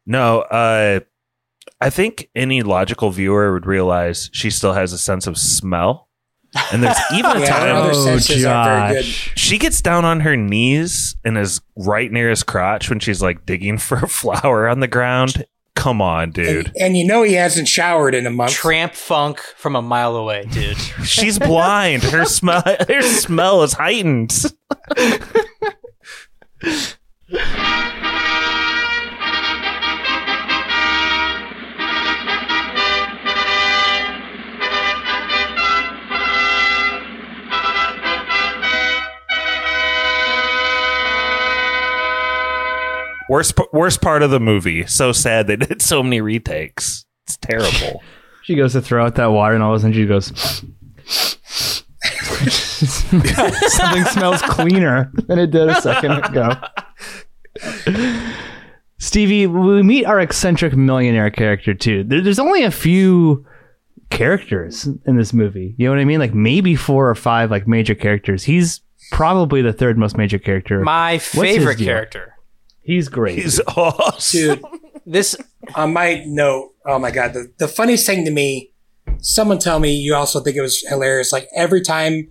No, 0.05 0.41
uh, 0.41 0.99
I 1.81 1.89
think 1.89 2.29
any 2.35 2.61
logical 2.61 3.09
viewer 3.09 3.51
would 3.53 3.65
realize 3.65 4.29
she 4.31 4.49
still 4.49 4.73
has 4.73 4.93
a 4.93 4.97
sense 4.97 5.27
of 5.27 5.37
smell. 5.37 6.06
And 6.71 6.83
there's 6.83 6.97
even 7.13 7.37
a 7.37 7.39
Yeah, 7.41 7.45
time 7.45 7.75
other 7.75 7.91
oh, 7.93 8.05
senses 8.05 8.45
aren't 8.45 8.95
good. 8.95 9.05
she 9.05 9.57
gets 9.57 9.81
down 9.81 10.05
on 10.05 10.21
her 10.21 10.37
knees 10.37 11.15
and 11.23 11.37
is 11.37 11.61
right 11.75 12.11
near 12.11 12.29
his 12.29 12.43
crotch 12.43 12.89
when 12.89 12.99
she's 12.99 13.21
like 13.21 13.45
digging 13.45 13.77
for 13.77 13.97
a 13.97 14.07
flower 14.07 14.67
on 14.67 14.79
the 14.79 14.87
ground. 14.87 15.45
Come 15.75 16.01
on, 16.01 16.31
dude. 16.31 16.67
And, 16.67 16.71
and 16.79 16.97
you 16.97 17.05
know 17.05 17.21
he 17.21 17.33
hasn't 17.33 17.67
showered 17.67 18.15
in 18.15 18.25
a 18.25 18.31
month. 18.31 18.51
Tramp 18.51 18.95
funk 18.95 19.39
from 19.57 19.75
a 19.75 19.81
mile 19.81 20.15
away, 20.15 20.45
dude. 20.49 20.75
She's 21.05 21.37
blind. 21.37 22.01
Her 22.01 22.25
smell 22.25 22.63
her 22.65 23.01
smell 23.03 23.61
is 23.61 23.73
heightened. 23.73 24.33
Worst 43.29 43.57
worst 43.73 44.01
part 44.01 44.23
of 44.23 44.31
the 44.31 44.39
movie. 44.39 44.85
So 44.85 45.11
sad 45.11 45.47
they 45.47 45.55
did 45.57 45.81
so 45.81 46.01
many 46.03 46.21
retakes. 46.21 47.05
It's 47.25 47.37
terrible. 47.37 48.01
She 48.43 48.55
goes 48.55 48.71
to 48.71 48.81
throw 48.81 49.05
out 49.05 49.15
that 49.15 49.25
water, 49.25 49.55
and 49.55 49.61
all 49.61 49.73
of 49.73 49.77
a 49.77 49.79
sudden 49.81 49.93
she 49.93 50.05
goes. 50.05 50.27
Something 53.73 54.05
smells 54.05 54.41
cleaner 54.41 55.11
than 55.27 55.37
it 55.37 55.51
did 55.51 55.67
a 55.67 55.81
second 55.81 56.11
ago. 56.13 56.53
Stevie, 58.99 59.47
we 59.47 59.83
meet 59.83 60.05
our 60.05 60.21
eccentric 60.21 60.77
millionaire 60.77 61.29
character 61.29 61.73
too. 61.73 62.05
There's 62.05 62.39
only 62.39 62.63
a 62.63 62.71
few 62.71 63.45
characters 64.09 64.87
in 65.05 65.17
this 65.17 65.33
movie. 65.33 65.75
You 65.77 65.87
know 65.87 65.91
what 65.91 65.99
I 65.99 66.05
mean? 66.05 66.19
Like 66.19 66.33
maybe 66.33 66.75
four 66.75 67.09
or 67.09 67.15
five 67.15 67.51
like 67.51 67.67
major 67.67 67.95
characters. 67.95 68.45
He's 68.45 68.79
probably 69.11 69.61
the 69.61 69.73
third 69.73 69.97
most 69.97 70.17
major 70.17 70.39
character. 70.39 70.81
My 70.81 71.17
favorite 71.17 71.79
character. 71.79 72.33
He's 72.87 73.09
great. 73.09 73.37
He's 73.37 73.59
awesome. 73.67 74.39
Dude, 74.41 74.63
This 75.05 75.35
on 75.75 75.91
my 75.91 76.23
note, 76.25 76.71
oh 76.85 76.97
my 76.97 77.11
god, 77.11 77.33
the, 77.33 77.51
the 77.57 77.67
funniest 77.67 78.05
thing 78.05 78.23
to 78.23 78.31
me, 78.31 78.71
someone 79.19 79.59
tell 79.59 79.79
me 79.79 79.93
you 79.93 80.15
also 80.15 80.39
think 80.39 80.55
it 80.55 80.61
was 80.61 80.87
hilarious. 80.87 81.33
Like 81.33 81.49
every 81.53 81.81
time 81.81 82.29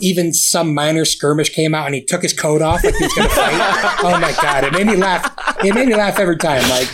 even 0.00 0.32
some 0.32 0.72
minor 0.72 1.04
skirmish 1.04 1.50
came 1.54 1.74
out 1.74 1.84
and 1.84 1.94
he 1.94 2.02
took 2.02 2.22
his 2.22 2.32
coat 2.32 2.62
off 2.62 2.82
like 2.82 2.94
he 2.94 3.04
was 3.04 3.14
gonna 3.14 3.28
fight. 3.28 3.98
oh 4.02 4.18
my 4.18 4.32
god, 4.40 4.64
it 4.64 4.72
made 4.72 4.86
me 4.86 4.96
laugh. 4.96 5.30
It 5.62 5.74
made 5.74 5.88
me 5.88 5.94
laugh 5.94 6.18
every 6.18 6.38
time. 6.38 6.66
Like, 6.70 6.88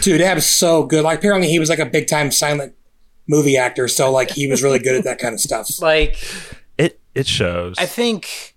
dude, 0.00 0.20
that 0.20 0.34
was 0.34 0.46
so 0.46 0.82
good. 0.82 1.04
Like 1.04 1.18
apparently 1.20 1.48
he 1.48 1.60
was 1.60 1.70
like 1.70 1.78
a 1.78 1.86
big 1.86 2.08
time 2.08 2.32
silent 2.32 2.74
movie 3.28 3.56
actor, 3.56 3.86
so 3.86 4.10
like 4.10 4.30
he 4.32 4.48
was 4.48 4.64
really 4.64 4.80
good 4.80 4.96
at 4.96 5.04
that 5.04 5.20
kind 5.20 5.32
of 5.32 5.40
stuff. 5.40 5.80
like 5.80 6.16
It 6.76 6.98
it 7.14 7.28
shows. 7.28 7.76
I 7.78 7.86
think 7.86 8.55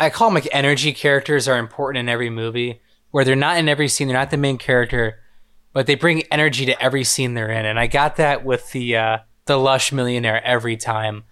I 0.00 0.10
call 0.10 0.28
them 0.28 0.34
like 0.34 0.48
energy 0.52 0.92
characters 0.92 1.48
are 1.48 1.58
important 1.58 2.00
in 2.00 2.08
every 2.08 2.30
movie 2.30 2.80
where 3.10 3.24
they're 3.24 3.36
not 3.36 3.58
in 3.58 3.68
every 3.68 3.88
scene, 3.88 4.08
they're 4.08 4.16
not 4.16 4.30
the 4.30 4.36
main 4.36 4.58
character, 4.58 5.20
but 5.72 5.86
they 5.86 5.94
bring 5.94 6.22
energy 6.30 6.66
to 6.66 6.82
every 6.82 7.04
scene 7.04 7.34
they're 7.34 7.50
in. 7.50 7.66
And 7.66 7.78
I 7.78 7.86
got 7.86 8.16
that 8.16 8.44
with 8.44 8.70
the 8.72 8.96
uh, 8.96 9.18
the 9.46 9.56
lush 9.56 9.92
millionaire 9.92 10.44
every 10.44 10.76
time. 10.76 11.24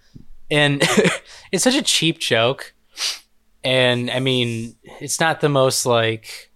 And 0.49 0.81
it's 1.51 1.63
such 1.63 1.75
a 1.75 1.81
cheap 1.81 2.19
joke. 2.19 2.73
And 3.63 4.09
I 4.09 4.19
mean, 4.19 4.75
it's 5.01 5.19
not 5.19 5.41
the 5.41 5.49
most 5.49 5.85
like 5.85 6.51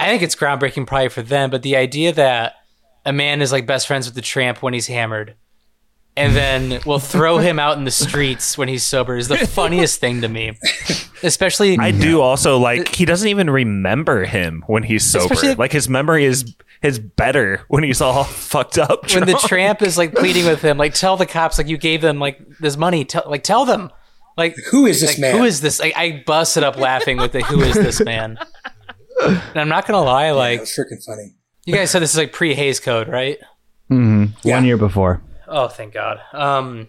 I 0.00 0.08
think 0.08 0.22
it's 0.22 0.36
groundbreaking 0.36 0.86
probably 0.86 1.08
for 1.08 1.22
them, 1.22 1.50
but 1.50 1.62
the 1.62 1.76
idea 1.76 2.12
that 2.12 2.54
a 3.04 3.12
man 3.12 3.42
is 3.42 3.52
like 3.52 3.66
best 3.66 3.86
friends 3.86 4.06
with 4.06 4.14
the 4.14 4.22
tramp 4.22 4.62
when 4.62 4.74
he's 4.74 4.86
hammered 4.86 5.34
and 6.18 6.36
then 6.36 6.80
we'll 6.84 6.98
throw 6.98 7.38
him 7.38 7.58
out 7.58 7.78
in 7.78 7.84
the 7.84 7.90
streets 7.90 8.58
when 8.58 8.68
he's 8.68 8.82
sober 8.84 9.16
is 9.16 9.28
the 9.28 9.38
funniest 9.46 10.00
thing 10.00 10.20
to 10.22 10.28
me. 10.28 10.58
Especially 11.22 11.78
I 11.78 11.90
do 11.90 12.20
also 12.20 12.58
like 12.58 12.94
he 12.94 13.04
doesn't 13.04 13.28
even 13.28 13.48
remember 13.50 14.24
him 14.24 14.62
when 14.66 14.82
he's 14.82 15.04
sober. 15.04 15.32
Especially- 15.32 15.54
like 15.54 15.72
his 15.72 15.88
memory 15.88 16.24
is 16.24 16.54
is 16.82 16.98
better 16.98 17.62
when 17.68 17.82
he's 17.82 18.00
all 18.00 18.22
fucked 18.52 18.78
up. 18.78 19.10
when 19.12 19.26
the 19.26 19.40
tramp 19.46 19.82
is 19.82 19.96
like 19.98 20.14
pleading 20.14 20.44
with 20.46 20.62
him, 20.62 20.76
like 20.78 20.94
tell 20.94 21.16
the 21.16 21.26
cops 21.26 21.58
like 21.58 21.66
you 21.68 21.76
gave 21.78 22.00
them 22.02 22.18
like 22.20 22.38
this 22.60 22.76
money, 22.76 23.04
tell 23.04 23.24
like 23.26 23.42
tell 23.42 23.64
them. 23.64 23.90
Like 24.36 24.54
Who 24.70 24.86
is 24.86 25.00
this 25.00 25.10
like, 25.14 25.18
man? 25.18 25.36
who 25.36 25.42
is 25.42 25.60
this? 25.62 25.80
Like, 25.80 25.94
I 25.96 26.22
busted 26.24 26.62
up 26.62 26.76
laughing 26.76 27.16
with 27.16 27.32
the 27.32 27.40
who 27.42 27.60
is 27.62 27.74
this 27.74 28.00
man? 28.00 28.38
And 29.20 29.56
I'm 29.56 29.68
not 29.68 29.84
gonna 29.84 30.00
lie, 30.04 30.30
like 30.30 30.60
was 30.60 30.70
freaking 30.70 31.04
funny. 31.04 31.34
you 31.64 31.74
guys 31.74 31.90
said 31.90 31.98
this 32.02 32.12
is 32.12 32.16
like 32.18 32.32
pre 32.32 32.54
Hays 32.54 32.78
Code, 32.78 33.08
right? 33.08 33.36
Mm-hmm. 33.90 34.26
Yeah. 34.46 34.54
One 34.54 34.64
year 34.64 34.76
before. 34.76 35.20
Oh, 35.48 35.68
thank 35.68 35.94
God. 35.94 36.20
Um, 36.32 36.88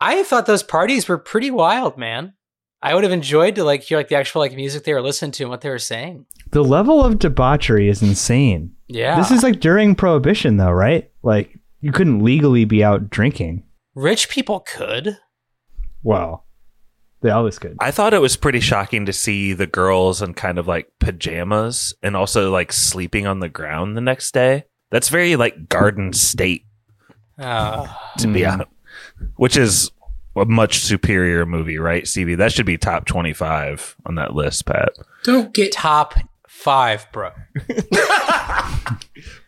I 0.00 0.22
thought 0.22 0.46
those 0.46 0.62
parties 0.62 1.08
were 1.08 1.18
pretty 1.18 1.50
wild, 1.50 1.96
man. 1.98 2.34
I 2.82 2.94
would 2.94 3.04
have 3.04 3.12
enjoyed 3.12 3.54
to 3.56 3.64
like 3.64 3.82
hear 3.82 3.98
like 3.98 4.08
the 4.08 4.16
actual 4.16 4.40
like 4.40 4.54
music 4.54 4.84
they 4.84 4.92
were 4.94 5.02
listening 5.02 5.32
to 5.32 5.44
and 5.44 5.50
what 5.50 5.62
they 5.62 5.70
were 5.70 5.78
saying. 5.78 6.26
The 6.52 6.62
level 6.62 7.02
of 7.04 7.18
debauchery 7.18 7.88
is 7.88 8.02
insane. 8.02 8.72
Yeah, 8.86 9.16
This 9.16 9.30
is 9.30 9.42
like 9.42 9.58
during 9.60 9.94
Prohibition, 9.96 10.58
though, 10.58 10.70
right? 10.70 11.10
Like 11.22 11.58
you 11.80 11.90
couldn't 11.90 12.22
legally 12.22 12.64
be 12.64 12.84
out 12.84 13.10
drinking. 13.10 13.64
rich 13.94 14.28
people 14.28 14.60
could. 14.60 15.18
Well, 16.02 16.46
they 17.22 17.30
always 17.30 17.58
could. 17.58 17.76
I 17.80 17.90
thought 17.90 18.14
it 18.14 18.20
was 18.20 18.36
pretty 18.36 18.60
shocking 18.60 19.06
to 19.06 19.12
see 19.12 19.52
the 19.54 19.66
girls 19.66 20.22
in 20.22 20.34
kind 20.34 20.58
of 20.58 20.68
like 20.68 20.86
pajamas 21.00 21.94
and 22.02 22.14
also 22.14 22.52
like 22.52 22.72
sleeping 22.72 23.26
on 23.26 23.40
the 23.40 23.48
ground 23.48 23.96
the 23.96 24.00
next 24.02 24.32
day. 24.32 24.64
That's 24.92 25.08
very 25.08 25.34
like 25.34 25.68
Garden 25.68 26.12
State 26.12 26.66
Uh, 27.38 27.86
to 28.18 28.26
be 28.28 28.40
Mhm. 28.40 28.60
out, 28.60 28.68
which 29.36 29.56
is 29.56 29.90
a 30.36 30.44
much 30.44 30.78
superior 30.78 31.44
movie, 31.46 31.78
right, 31.78 32.06
Stevie? 32.06 32.34
That 32.34 32.52
should 32.52 32.66
be 32.66 32.78
top 32.78 33.04
twenty-five 33.06 33.96
on 34.06 34.14
that 34.16 34.34
list, 34.34 34.64
Pat. 34.66 34.90
Don't 35.24 35.52
get 35.54 35.72
top 35.72 36.14
five, 36.48 37.06
bro. 37.12 37.30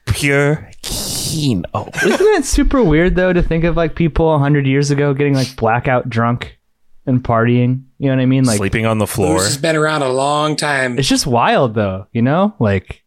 Pure 0.07 0.71
keen. 0.83 1.65
Oh, 1.75 1.87
Isn't 2.05 2.27
it 2.35 2.45
super 2.45 2.83
weird 2.83 3.15
though 3.15 3.33
to 3.33 3.43
think 3.43 3.65
of 3.65 3.77
like 3.77 3.95
people 3.95 4.39
hundred 4.39 4.67
years 4.67 4.91
ago 4.91 5.13
getting 5.15 5.35
like 5.35 5.55
blackout 5.57 6.09
drunk 6.09 6.59
and 7.07 7.23
partying? 7.23 7.83
You 7.99 8.09
know 8.09 8.17
what 8.17 8.23
I 8.23 8.27
mean? 8.27 8.45
Like 8.45 8.57
sleeping 8.59 8.87
on 8.87 8.99
the 8.99 9.07
floor. 9.07 9.37
Booze 9.37 9.45
has 9.47 9.57
been 9.59 9.77
around 9.77 10.03
a 10.03 10.09
long 10.09 10.57
time. 10.57 10.99
it's 10.99 11.09
just 11.09 11.27
wild 11.27 11.75
though. 11.75 12.07
You 12.13 12.23
know, 12.23 12.55
like 12.59 13.03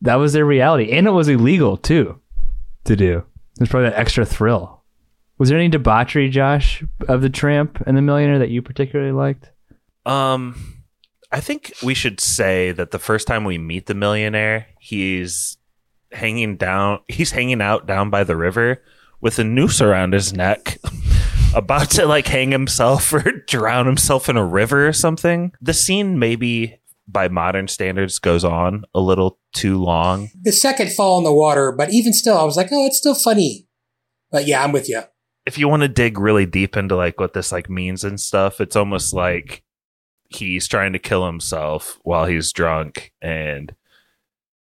that 0.00 0.16
was 0.16 0.32
their 0.32 0.44
reality, 0.46 0.90
and 0.92 1.06
it 1.06 1.10
was 1.10 1.28
illegal 1.28 1.76
too 1.76 2.18
to 2.84 2.96
do. 2.96 3.24
There's 3.56 3.68
probably 3.68 3.90
that 3.90 3.98
extra 3.98 4.24
thrill. 4.24 4.84
Was 5.38 5.48
there 5.48 5.58
any 5.58 5.68
debauchery, 5.68 6.28
Josh, 6.28 6.82
of 7.08 7.20
the 7.20 7.30
Tramp 7.30 7.82
and 7.86 7.96
the 7.96 8.02
Millionaire 8.02 8.38
that 8.38 8.50
you 8.50 8.62
particularly 8.62 9.12
liked? 9.12 9.50
Um, 10.06 10.84
I 11.32 11.40
think 11.40 11.72
we 11.82 11.94
should 11.94 12.20
say 12.20 12.72
that 12.72 12.90
the 12.90 12.98
first 12.98 13.26
time 13.26 13.44
we 13.44 13.58
meet 13.58 13.86
the 13.86 13.94
millionaire, 13.94 14.68
he's 14.78 15.58
hanging 16.12 16.56
down. 16.56 17.00
He's 17.08 17.32
hanging 17.32 17.60
out 17.60 17.86
down 17.86 18.10
by 18.10 18.24
the 18.24 18.36
river 18.36 18.82
with 19.20 19.38
a 19.38 19.44
noose 19.44 19.80
around 19.80 20.12
his 20.12 20.32
neck, 20.32 20.78
about 21.54 21.90
to 21.90 22.06
like 22.06 22.28
hang 22.28 22.52
himself 22.52 23.12
or 23.12 23.22
drown 23.46 23.86
himself 23.86 24.28
in 24.28 24.36
a 24.36 24.44
river 24.44 24.86
or 24.86 24.92
something. 24.92 25.52
The 25.60 25.74
scene, 25.74 26.18
maybe 26.18 26.78
by 27.08 27.28
modern 27.28 27.68
standards, 27.68 28.18
goes 28.18 28.44
on 28.44 28.84
a 28.94 29.00
little 29.00 29.38
too 29.54 29.82
long. 29.82 30.30
The 30.40 30.52
second 30.52 30.92
fall 30.92 31.18
in 31.18 31.24
the 31.24 31.32
water, 31.32 31.72
but 31.72 31.92
even 31.92 32.12
still, 32.12 32.36
I 32.36 32.44
was 32.44 32.56
like, 32.56 32.68
oh, 32.72 32.86
it's 32.86 32.98
still 32.98 33.14
funny. 33.14 33.66
But 34.30 34.46
yeah, 34.46 34.62
I'm 34.64 34.72
with 34.72 34.88
you. 34.88 35.02
if 35.46 35.56
you 35.56 35.68
want 35.68 35.82
to 35.82 35.88
dig 35.88 36.18
really 36.18 36.44
deep 36.46 36.76
into 36.76 36.96
like 36.96 37.20
what 37.20 37.32
this 37.32 37.52
like 37.52 37.70
means 37.70 38.02
and 38.02 38.20
stuff, 38.20 38.60
it's 38.60 38.74
almost 38.76 39.14
like 39.14 39.62
he's 40.28 40.66
trying 40.66 40.92
to 40.92 40.98
kill 40.98 41.24
himself 41.24 42.00
while 42.02 42.26
he's 42.26 42.52
drunk 42.52 43.12
and 43.22 43.72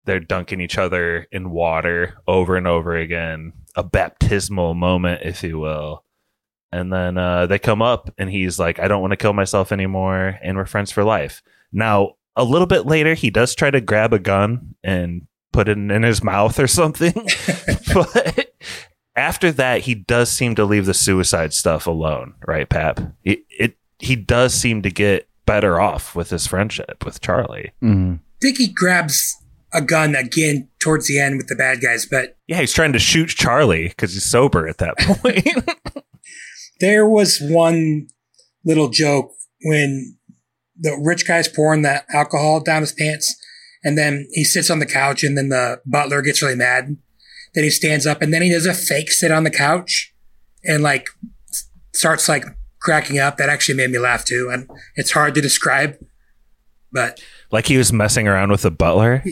they're 0.05 0.19
dunking 0.19 0.59
each 0.59 0.77
other 0.79 1.27
in 1.31 1.51
water 1.51 2.15
over 2.27 2.57
and 2.57 2.65
over 2.67 2.95
again. 2.97 3.53
A 3.75 3.83
baptismal 3.83 4.73
moment, 4.73 5.21
if 5.23 5.43
you 5.43 5.59
will. 5.59 6.03
And 6.71 6.91
then 6.91 7.19
uh, 7.19 7.45
they 7.45 7.59
come 7.59 7.83
up 7.83 8.11
and 8.17 8.31
he's 8.31 8.57
like, 8.57 8.79
I 8.79 8.87
don't 8.87 9.01
want 9.01 9.11
to 9.11 9.17
kill 9.17 9.33
myself 9.33 9.71
anymore 9.71 10.39
and 10.41 10.57
we're 10.57 10.65
friends 10.65 10.91
for 10.91 11.03
life. 11.03 11.43
Now, 11.71 12.15
a 12.35 12.43
little 12.43 12.67
bit 12.67 12.85
later, 12.85 13.13
he 13.13 13.29
does 13.29 13.55
try 13.55 13.69
to 13.71 13.81
grab 13.81 14.13
a 14.13 14.19
gun 14.19 14.75
and 14.83 15.27
put 15.51 15.67
it 15.69 15.77
in 15.77 16.03
his 16.03 16.23
mouth 16.23 16.59
or 16.59 16.67
something. 16.67 17.13
but 17.93 18.53
after 19.15 19.51
that, 19.51 19.81
he 19.81 19.93
does 19.95 20.31
seem 20.31 20.55
to 20.55 20.65
leave 20.65 20.85
the 20.85 20.93
suicide 20.93 21.53
stuff 21.53 21.85
alone, 21.87 22.33
right, 22.47 22.67
Pap? 22.67 22.99
It, 23.23 23.43
it 23.49 23.77
he 23.99 24.15
does 24.15 24.53
seem 24.53 24.81
to 24.81 24.89
get 24.89 25.27
better 25.45 25.79
off 25.79 26.15
with 26.15 26.29
his 26.29 26.47
friendship 26.47 27.05
with 27.05 27.21
Charlie. 27.21 27.71
Mhm. 27.81 28.19
think 28.41 28.57
he 28.57 28.67
grabs 28.67 29.35
a 29.71 29.81
gun 29.81 30.15
again 30.15 30.67
towards 30.79 31.07
the 31.07 31.19
end 31.19 31.37
with 31.37 31.47
the 31.47 31.55
bad 31.55 31.81
guys, 31.81 32.05
but 32.05 32.37
Yeah, 32.47 32.59
he's 32.59 32.73
trying 32.73 32.93
to 32.93 32.99
shoot 32.99 33.29
Charlie 33.29 33.87
because 33.89 34.13
he's 34.13 34.25
sober 34.25 34.67
at 34.67 34.77
that 34.79 34.97
point. 34.97 35.47
there 36.79 37.07
was 37.07 37.37
one 37.41 38.07
little 38.65 38.89
joke 38.89 39.31
when 39.63 40.17
the 40.79 40.99
rich 41.01 41.27
guy's 41.27 41.47
pouring 41.47 41.81
that 41.83 42.05
alcohol 42.13 42.59
down 42.59 42.81
his 42.81 42.93
pants 42.93 43.35
and 43.83 43.97
then 43.97 44.27
he 44.31 44.43
sits 44.43 44.69
on 44.69 44.79
the 44.79 44.85
couch 44.85 45.23
and 45.23 45.37
then 45.37 45.49
the 45.49 45.81
butler 45.85 46.21
gets 46.21 46.41
really 46.41 46.55
mad. 46.55 46.97
Then 47.53 47.63
he 47.63 47.69
stands 47.69 48.05
up 48.07 48.21
and 48.21 48.33
then 48.33 48.41
he 48.41 48.49
does 48.49 48.65
a 48.65 48.73
fake 48.73 49.11
sit 49.11 49.31
on 49.31 49.43
the 49.43 49.51
couch 49.51 50.13
and 50.63 50.81
like 50.81 51.07
starts 51.93 52.29
like 52.29 52.45
cracking 52.79 53.19
up. 53.19 53.37
That 53.37 53.49
actually 53.49 53.75
made 53.75 53.91
me 53.91 53.99
laugh 53.99 54.25
too. 54.25 54.49
And 54.51 54.69
it's 54.95 55.11
hard 55.11 55.35
to 55.35 55.41
describe, 55.41 55.97
but 56.91 57.19
like 57.51 57.67
he 57.67 57.77
was 57.77 57.91
messing 57.91 58.27
around 58.27 58.51
with 58.51 58.61
the 58.61 58.71
butler. 58.71 59.23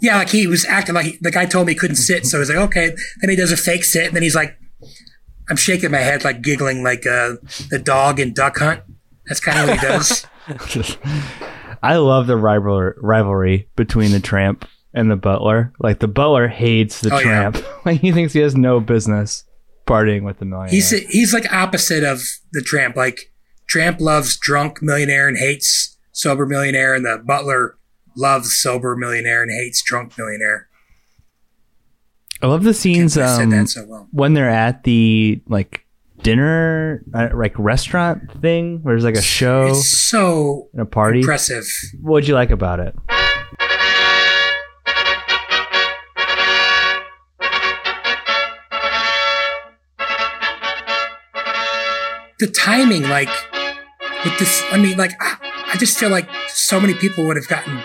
yeah, 0.00 0.18
like 0.18 0.30
he 0.30 0.46
was 0.46 0.64
acting 0.66 0.94
like 0.94 1.06
he, 1.06 1.18
the 1.20 1.30
guy 1.30 1.46
told 1.46 1.66
me 1.66 1.72
he 1.72 1.78
couldn't 1.78 1.96
sit. 1.96 2.26
So 2.26 2.38
he's 2.38 2.50
like, 2.50 2.58
okay. 2.58 2.94
Then 3.20 3.30
he 3.30 3.36
does 3.36 3.52
a 3.52 3.56
fake 3.56 3.84
sit 3.84 4.08
and 4.08 4.14
then 4.14 4.22
he's 4.22 4.36
like, 4.36 4.56
I'm 5.50 5.56
shaking 5.56 5.90
my 5.90 5.98
head, 5.98 6.24
like 6.24 6.42
giggling 6.42 6.82
like 6.82 7.06
uh, 7.06 7.36
the 7.70 7.80
dog 7.82 8.20
in 8.20 8.34
Duck 8.34 8.58
Hunt. 8.58 8.82
That's 9.28 9.40
kind 9.40 9.58
of 9.58 9.68
what 9.68 9.78
he 9.80 9.86
does. 9.86 10.26
I 11.82 11.96
love 11.96 12.26
the 12.26 12.36
rivalry 12.36 12.94
rivalry 13.00 13.68
between 13.76 14.12
the 14.12 14.20
tramp 14.20 14.66
and 14.94 15.10
the 15.10 15.16
butler. 15.16 15.72
Like 15.78 16.00
the 16.00 16.08
butler 16.08 16.48
hates 16.48 17.00
the 17.00 17.12
Oh, 17.14 17.18
yeah. 17.18 17.50
tramp. 17.50 17.64
like 17.84 18.00
he 18.00 18.10
thinks 18.12 18.32
he 18.32 18.40
has 18.40 18.56
no 18.56 18.80
business 18.80 19.44
partying 19.86 20.22
with 20.24 20.38
the 20.38 20.44
millionaire. 20.44 20.70
He's 20.72 20.90
he's 20.90 21.32
like 21.34 21.50
opposite 21.52 22.04
of 22.04 22.20
the 22.52 22.62
tramp. 22.62 22.96
Like 22.96 23.32
tramp 23.68 24.00
loves 24.00 24.36
drunk 24.36 24.82
millionaire 24.82 25.28
and 25.28 25.36
hates 25.38 25.96
sober 26.12 26.46
millionaire, 26.46 26.94
and 26.94 27.04
the 27.04 27.22
butler 27.24 27.78
loves 28.16 28.56
sober 28.56 28.96
millionaire 28.96 29.42
and 29.42 29.50
hates 29.52 29.82
drunk 29.82 30.16
millionaire. 30.18 30.68
I 32.42 32.46
love 32.46 32.62
the 32.64 32.74
scenes 32.74 33.16
um, 33.18 33.50
that 33.50 33.68
so 33.68 33.84
well. 33.86 34.08
when 34.12 34.34
they're 34.34 34.48
at 34.50 34.84
the 34.84 35.40
like 35.48 35.84
dinner 36.22 37.02
uh, 37.14 37.28
like 37.34 37.58
restaurant 37.58 38.20
thing 38.40 38.80
where 38.82 38.94
there's 38.94 39.04
like 39.04 39.16
a 39.16 39.22
show 39.22 39.68
It's 39.68 39.88
so 39.88 40.68
and 40.72 40.82
a 40.82 40.86
party. 40.86 41.20
impressive. 41.20 41.64
What'd 42.00 42.28
you 42.28 42.34
like 42.34 42.50
about 42.50 42.80
it? 42.80 42.94
the 52.40 52.46
timing, 52.46 53.02
like 53.08 53.28
with 54.24 54.38
this, 54.38 54.62
I 54.70 54.78
mean, 54.78 54.96
like 54.96 55.12
I, 55.20 55.36
I 55.72 55.76
just 55.76 55.98
feel 55.98 56.10
like 56.10 56.28
so 56.48 56.78
many 56.80 56.94
people 56.94 57.26
would 57.26 57.36
have 57.36 57.48
gotten 57.48 57.80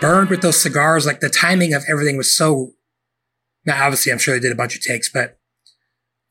burned 0.00 0.30
with 0.30 0.42
those 0.42 0.60
cigars. 0.60 1.06
Like 1.06 1.20
the 1.20 1.30
timing 1.30 1.72
of 1.74 1.84
everything 1.88 2.16
was 2.16 2.34
so. 2.34 2.72
Now, 3.64 3.84
obviously, 3.84 4.12
I'm 4.12 4.18
sure 4.18 4.34
they 4.34 4.40
did 4.40 4.52
a 4.52 4.56
bunch 4.56 4.76
of 4.76 4.82
takes, 4.82 5.10
but 5.10 5.37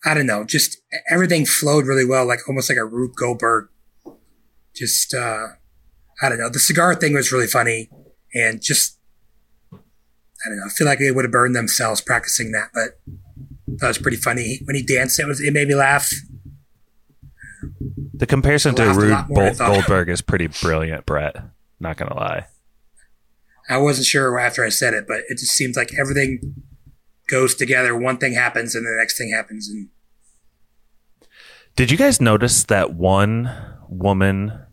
I 0.08 0.14
don't 0.14 0.26
know. 0.26 0.46
Just 0.46 0.78
everything 1.10 1.46
flowed 1.46 1.86
really 1.86 2.06
well, 2.06 2.26
like 2.26 2.40
almost 2.48 2.70
like 2.70 2.78
a 2.78 2.86
Rube 2.86 3.16
Goldberg. 3.16 3.68
Just 4.74 5.14
uh 5.14 5.48
I 6.22 6.30
don't 6.30 6.38
know. 6.38 6.50
The 6.50 6.60
cigar 6.60 6.96
thing 6.96 7.14
was 7.14 7.32
really 7.32 7.48
funny, 7.48 7.90
and 8.34 8.62
just 8.62 8.98
I 9.74 10.50
don't 10.50 10.58
know. 10.58 10.66
I 10.66 10.70
feel 10.70 10.88
like 10.88 11.00
they 11.00 11.12
would 11.12 11.26
have 11.26 11.32
burned 11.32 11.56
themselves 11.56 12.00
practicing 12.00 12.54
that, 12.54 12.70
but 12.74 13.00
that 13.68 13.88
was 13.88 13.98
pretty 13.98 14.18
funny 14.18 14.62
when 14.64 14.76
he 14.76 14.84
danced. 14.84 15.20
It 15.20 15.28
was 15.28 15.42
it 15.42 15.52
made 15.54 15.68
me 15.68 15.76
laugh. 15.76 16.10
The 18.14 18.26
comparison 18.26 18.76
to 18.76 18.94
Rube 18.94 19.12
lot 19.12 19.30
more 19.30 19.44
than 19.52 19.62
I 19.62 19.68
Bol- 19.68 19.76
Goldberg 19.76 20.10
is 20.10 20.22
pretty 20.22 20.48
brilliant, 20.48 21.06
Brett. 21.06 21.36
Not 21.80 21.98
gonna 21.98 22.16
lie. 22.16 22.48
I 23.70 23.78
wasn't 23.78 24.08
sure 24.08 24.40
after 24.40 24.64
I 24.64 24.70
said 24.70 24.94
it, 24.94 25.06
but 25.06 25.20
it 25.28 25.38
just 25.38 25.52
seems 25.52 25.76
like 25.76 25.92
everything 26.00 26.64
goes 27.30 27.54
together. 27.54 27.96
One 27.96 28.18
thing 28.18 28.34
happens, 28.34 28.74
and 28.74 28.86
the 28.86 28.96
next 28.98 29.18
thing 29.18 29.32
happens, 29.32 29.68
and 29.70 29.90
Did 31.78 31.92
you 31.92 31.98
guys 31.98 32.20
notice 32.20 32.64
that 32.64 32.96
one 32.96 33.56
woman 33.88 34.66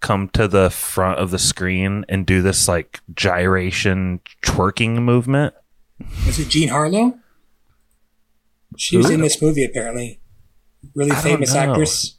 come 0.00 0.28
to 0.30 0.48
the 0.48 0.70
front 0.70 1.20
of 1.20 1.30
the 1.30 1.38
screen 1.38 2.04
and 2.08 2.26
do 2.26 2.42
this 2.42 2.66
like 2.66 2.98
gyration 3.14 4.18
twerking 4.44 5.02
movement? 5.02 5.54
was 6.26 6.40
it 6.40 6.48
Jean 6.48 6.66
Harlow? 6.66 7.16
She 8.76 8.96
was 8.96 9.08
in 9.08 9.20
this 9.20 9.40
movie 9.40 9.62
apparently. 9.62 10.18
Really 10.96 11.12
I 11.12 11.20
famous 11.20 11.54
actress. 11.54 12.18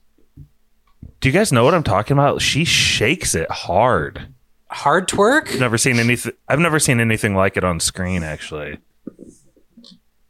Do 1.20 1.28
you 1.28 1.34
guys 1.34 1.52
know 1.52 1.66
what 1.66 1.74
I'm 1.74 1.84
talking 1.84 2.16
about? 2.16 2.42
She 2.42 2.64
shakes 2.64 3.36
it 3.36 3.52
hard. 3.52 4.34
Hard 4.70 5.10
twerk? 5.10 5.52
I've 5.52 5.60
never 5.60 5.78
seen 5.78 6.00
anything. 6.00 6.32
I've 6.48 6.60
never 6.60 6.80
seen 6.80 7.02
anything 7.02 7.36
like 7.36 7.58
it 7.58 7.66
on 7.66 7.82
screen. 7.82 8.24
Actually, 8.24 8.78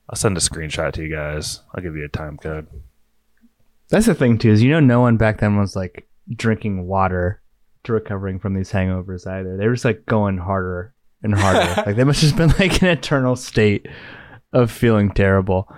I'll 0.10 0.15
send 0.15 0.36
a 0.36 0.41
screenshot 0.41 0.93
to 0.93 1.03
you 1.03 1.10
guys. 1.15 1.62
I'll 1.75 1.84
give 1.84 1.95
you 1.95 2.06
a 2.06 2.10
time 2.10 2.39
code. 2.39 2.65
That's 3.93 4.08
the 4.08 4.15
thing 4.15 4.39
too, 4.39 4.49
is 4.49 4.63
you 4.63 4.71
know 4.71 4.79
no 4.79 5.01
one 5.01 5.17
back 5.17 5.39
then 5.39 5.56
was 5.56 5.75
like 5.75 6.08
drinking 6.36 6.88
water 6.88 7.43
to 7.84 7.93
recovering 7.93 8.39
from 8.39 8.56
these 8.56 8.71
hangovers 8.71 9.27
either. 9.27 9.56
They 9.56 9.67
were 9.67 9.75
just 9.75 9.86
like 9.86 10.08
going 10.08 10.39
harder 10.39 10.95
and 11.21 11.36
harder. 11.38 11.84
like 11.86 11.95
they 11.95 12.03
must 12.03 12.19
have 12.21 12.32
just 12.32 12.36
been 12.36 12.56
like 12.58 12.82
an 12.82 12.88
eternal 12.88 13.36
state 13.36 13.88
of 14.51 14.71
feeling 14.71 15.12
terrible. 15.12 15.71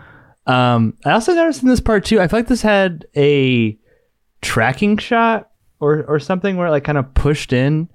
Um, 0.48 0.98
I 1.04 1.12
also 1.12 1.34
noticed 1.34 1.62
in 1.62 1.68
this 1.68 1.82
part 1.82 2.06
too, 2.06 2.22
I 2.22 2.30
feel 2.30 2.40
like 2.40 2.48
this 2.48 2.62
had 2.62 3.06
a 3.18 3.78
tracking 4.42 4.96
shot 4.96 5.50
or 5.82 6.06
or 6.06 6.18
something 6.18 6.56
where 6.56 6.68
it 6.68 6.72
like 6.72 6.86
kind 6.86 6.98
of 6.98 7.14
pushed 7.16 7.52
in 7.52 7.90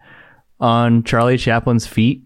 on 0.61 1.03
Charlie 1.03 1.39
Chaplin's 1.39 1.87
feet 1.87 2.23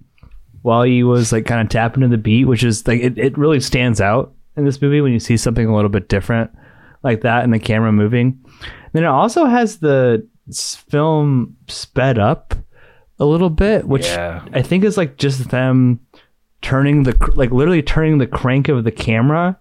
while 0.63 0.83
he 0.83 1.05
was 1.05 1.31
like 1.31 1.47
kind 1.47 1.61
of 1.61 1.69
tapping 1.69 2.01
to 2.01 2.09
the 2.09 2.19
beat, 2.19 2.47
which 2.47 2.65
is 2.65 2.89
like 2.89 3.03
it, 3.03 3.17
it 3.19 3.39
really 3.39 3.61
stands 3.61 4.01
out 4.01 4.35
in 4.57 4.65
this 4.65 4.83
movie 4.83 5.01
when 5.01 5.13
you 5.13 5.21
see 5.21 5.37
something 5.37 5.69
a 5.69 5.77
little 5.77 5.89
bit 5.89 6.09
different 6.09 6.51
like 7.05 7.21
that 7.21 7.45
and 7.45 7.53
the 7.55 7.59
camera 7.61 7.93
moving. 7.93 8.45
Then 8.93 9.05
it 9.05 9.09
also 9.09 9.45
has 9.45 9.79
the 9.79 10.27
film 10.89 11.57
sped 11.69 12.19
up 12.19 12.55
a 13.21 13.25
little 13.25 13.51
bit, 13.51 13.87
which 13.87 14.07
Yeah. 14.07 14.45
I 14.53 14.63
think 14.63 14.83
is 14.83 14.97
like 14.97 15.17
just 15.17 15.51
them 15.51 16.01
turning 16.63 17.05
the 17.05 17.15
like 17.37 17.51
literally 17.53 17.83
turning 17.83 18.19
the 18.19 18.27
crank 18.27 18.69
of 18.69 18.83
the 18.85 18.91
camera 18.91 19.59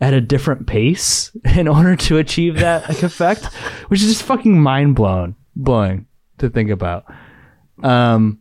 at 0.00 0.12
a 0.14 0.20
different 0.20 0.66
pace 0.66 1.30
in 1.56 1.68
order 1.68 1.94
to 1.96 2.18
achieve 2.18 2.56
that 2.58 2.88
like 2.88 3.02
effect, 3.02 3.46
which 3.88 4.02
is 4.02 4.08
just 4.08 4.22
fucking 4.24 4.60
mind 4.60 4.94
blown 4.96 5.34
blowing 5.56 6.06
to 6.38 6.50
think 6.50 6.70
about. 6.70 7.04
Um, 7.82 8.40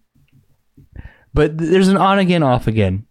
but 1.33 1.57
there's 1.57 1.87
an 1.87 1.97
on 1.97 2.19
again, 2.19 2.43
off 2.43 2.67
again 2.67 3.05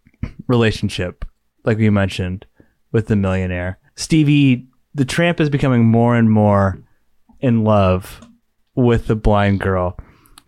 relationship, 0.49 1.25
like 1.65 1.79
we 1.79 1.91
mentioned, 1.91 2.47
with 2.93 3.07
the 3.07 3.17
millionaire. 3.17 3.79
Stevie, 3.97 4.67
the 4.95 5.05
tramp 5.05 5.41
is 5.41 5.51
becoming 5.51 5.85
more 5.87 6.17
and 6.17 6.31
more 6.31 6.79
in 7.41 7.65
love 7.65 8.21
with 8.75 9.07
the 9.07 9.15
blind 9.17 9.61
girl. 9.61 9.97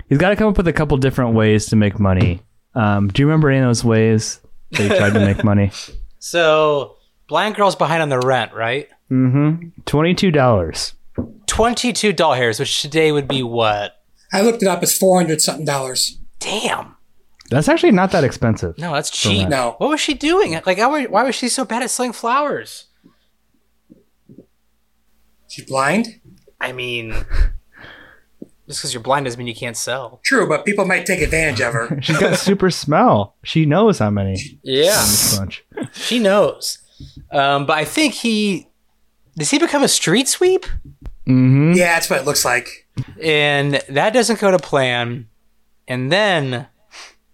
He's 0.09 0.19
got 0.19 0.31
to 0.31 0.37
come 0.37 0.49
up 0.49 0.57
with 0.57 0.67
a 0.69 0.73
couple 0.73 0.97
different 0.97 1.35
ways 1.35 1.67
to 1.67 1.77
make 1.77 1.99
money. 2.01 2.43
Um, 2.75 3.09
do 3.09 3.23
you 3.23 3.27
remember 3.27 3.51
any 3.51 3.61
of 3.61 3.67
those 3.67 3.85
ways 3.85 4.41
that 4.73 4.83
he 4.83 4.89
tried 4.89 5.13
to 5.15 5.21
make 5.21 5.45
money? 5.45 5.71
So, 6.23 6.97
Blind 7.29 7.55
Girl's 7.55 7.77
behind 7.77 8.03
on 8.03 8.11
the 8.11 8.19
rent, 8.19 8.53
right? 8.53 8.91
Mm-hmm. 9.11 9.81
Twenty-two 9.87 10.31
dollars. 10.31 10.93
22 11.47 12.13
doll 12.13 12.35
hairs, 12.35 12.61
which 12.61 12.83
today 12.83 13.11
would 13.11 13.27
be 13.27 13.43
what? 13.43 13.97
I 14.31 14.43
looked 14.43 14.63
it 14.63 14.69
up. 14.69 14.83
It's 14.83 14.95
four 14.97 15.19
hundred 15.19 15.41
something 15.41 15.65
dollars. 15.65 16.19
Damn. 16.39 16.95
That's 17.51 17.69
actually 17.71 17.93
not 17.93 18.13
that 18.13 18.23
expensive. 18.23 18.77
No, 18.77 18.93
that's 18.93 19.09
cheap. 19.09 19.39
rent. 19.39 19.51
No. 19.51 19.75
What 19.79 19.89
was 19.89 20.01
she 20.01 20.13
doing? 20.13 20.61
Like, 20.67 20.77
how, 20.79 20.93
were- 20.93 21.09
why 21.09 21.25
was 21.25 21.35
she 21.35 21.49
so 21.49 21.65
bad 21.65 21.83
at 21.83 21.89
selling 21.91 22.13
flowers? 22.13 22.89
She's 25.51 25.67
blind. 25.67 26.21
I 26.61 26.73
mean, 26.73 27.11
just 28.69 28.81
because 28.81 28.95
you're 28.95 29.03
blind 29.03 29.25
doesn't 29.27 29.39
mean 29.39 29.47
you 29.49 29.55
can't 29.55 29.77
sell. 29.77 30.21
True, 30.25 30.49
but 30.49 30.65
people 30.65 30.85
might 30.87 31.07
take 31.07 31.21
advantage 31.21 31.61
of 31.61 31.73
her. 31.73 31.99
She's 32.03 32.19
got 32.19 32.39
super 32.39 32.71
smell. 32.71 33.35
She 33.43 33.67
knows 33.67 33.99
how 33.99 34.11
many. 34.11 34.59
Yeah, 34.63 35.05
bunch. 35.37 35.65
she 35.93 36.19
knows. 36.19 36.79
Um, 37.33 37.67
but 37.67 37.77
I 37.79 37.85
think 37.85 38.15
he 38.15 38.69
does 39.37 39.51
he 39.51 39.59
become 39.59 39.83
a 39.83 39.89
street 39.89 40.29
sweep, 40.29 40.67
Mm-hmm. 41.27 41.73
yeah, 41.75 41.95
that's 41.95 42.11
what 42.11 42.21
it 42.21 42.27
looks 42.27 42.45
like. 42.45 42.89
and 43.23 43.75
that 43.89 44.13
doesn't 44.13 44.41
go 44.41 44.51
to 44.51 44.59
plan. 44.59 45.29
And 45.89 46.11
then 46.13 46.67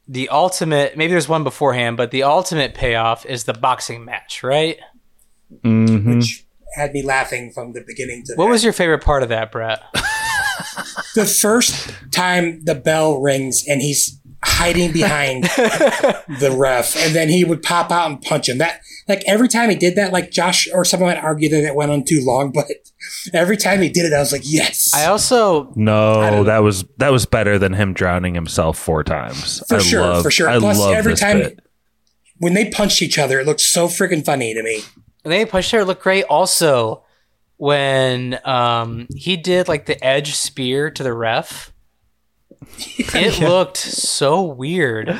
the 0.08 0.28
ultimate, 0.28 0.96
maybe 0.96 1.12
there's 1.12 1.28
one 1.28 1.44
beforehand, 1.44 1.96
but 1.96 2.10
the 2.10 2.22
ultimate 2.22 2.74
payoff 2.74 3.26
is 3.26 3.44
the 3.44 3.52
boxing 3.54 4.04
match, 4.04 4.42
right? 4.42 4.78
Mm-hmm. 5.64 6.18
Which 6.18 6.45
had 6.76 6.92
me 6.92 7.02
laughing 7.02 7.50
from 7.52 7.72
the 7.72 7.82
beginning 7.86 8.22
to 8.26 8.34
What 8.36 8.46
the 8.46 8.50
was 8.52 8.62
your 8.64 8.72
favorite 8.72 9.02
part 9.02 9.22
of 9.22 9.28
that, 9.30 9.50
Brett? 9.50 9.80
the 11.14 11.24
first 11.24 11.90
time 12.12 12.64
the 12.64 12.74
bell 12.74 13.20
rings 13.20 13.64
and 13.66 13.80
he's 13.82 14.20
hiding 14.44 14.92
behind 14.92 15.44
the 16.40 16.54
ref, 16.56 16.94
and 17.04 17.14
then 17.14 17.28
he 17.28 17.42
would 17.44 17.62
pop 17.62 17.90
out 17.90 18.10
and 18.10 18.22
punch 18.22 18.48
him. 18.48 18.58
That 18.58 18.80
like 19.08 19.22
every 19.26 19.48
time 19.48 19.70
he 19.70 19.76
did 19.76 19.96
that, 19.96 20.12
like 20.12 20.30
Josh 20.30 20.68
or 20.72 20.84
someone 20.84 21.14
might 21.14 21.22
argue 21.22 21.48
that 21.48 21.64
it 21.64 21.74
went 21.74 21.90
on 21.90 22.04
too 22.04 22.22
long, 22.24 22.52
but 22.52 22.66
every 23.32 23.56
time 23.56 23.82
he 23.82 23.88
did 23.88 24.04
it, 24.06 24.12
I 24.12 24.18
was 24.20 24.32
like, 24.32 24.42
yes. 24.44 24.92
I 24.94 25.06
also 25.06 25.72
No, 25.74 26.20
don't 26.30 26.44
that 26.46 26.58
was 26.62 26.84
that 26.98 27.10
was 27.10 27.26
better 27.26 27.58
than 27.58 27.72
him 27.72 27.92
drowning 27.92 28.34
himself 28.34 28.78
four 28.78 29.02
times. 29.02 29.62
For 29.68 29.76
I 29.76 29.78
sure, 29.80 30.00
love, 30.00 30.22
for 30.22 30.30
sure. 30.30 30.48
I 30.48 30.58
Plus, 30.58 30.78
love 30.78 30.94
every 30.94 31.12
this 31.14 31.20
time 31.20 31.38
bit. 31.38 31.60
when 32.38 32.54
they 32.54 32.70
punched 32.70 33.02
each 33.02 33.18
other, 33.18 33.40
it 33.40 33.46
looked 33.46 33.60
so 33.62 33.88
freaking 33.88 34.24
funny 34.24 34.54
to 34.54 34.62
me. 34.62 34.82
And 35.26 35.32
they 35.32 35.44
pushed 35.44 35.72
her 35.72 35.84
look 35.84 36.00
great 36.00 36.22
also 36.26 37.02
when 37.56 38.38
um 38.44 39.08
he 39.12 39.36
did 39.36 39.66
like 39.66 39.86
the 39.86 40.02
edge 40.04 40.34
spear 40.34 40.88
to 40.92 41.02
the 41.02 41.12
ref. 41.12 41.72
It 43.12 43.40
looked 43.40 43.76
so 43.76 44.42
weird. 44.44 45.18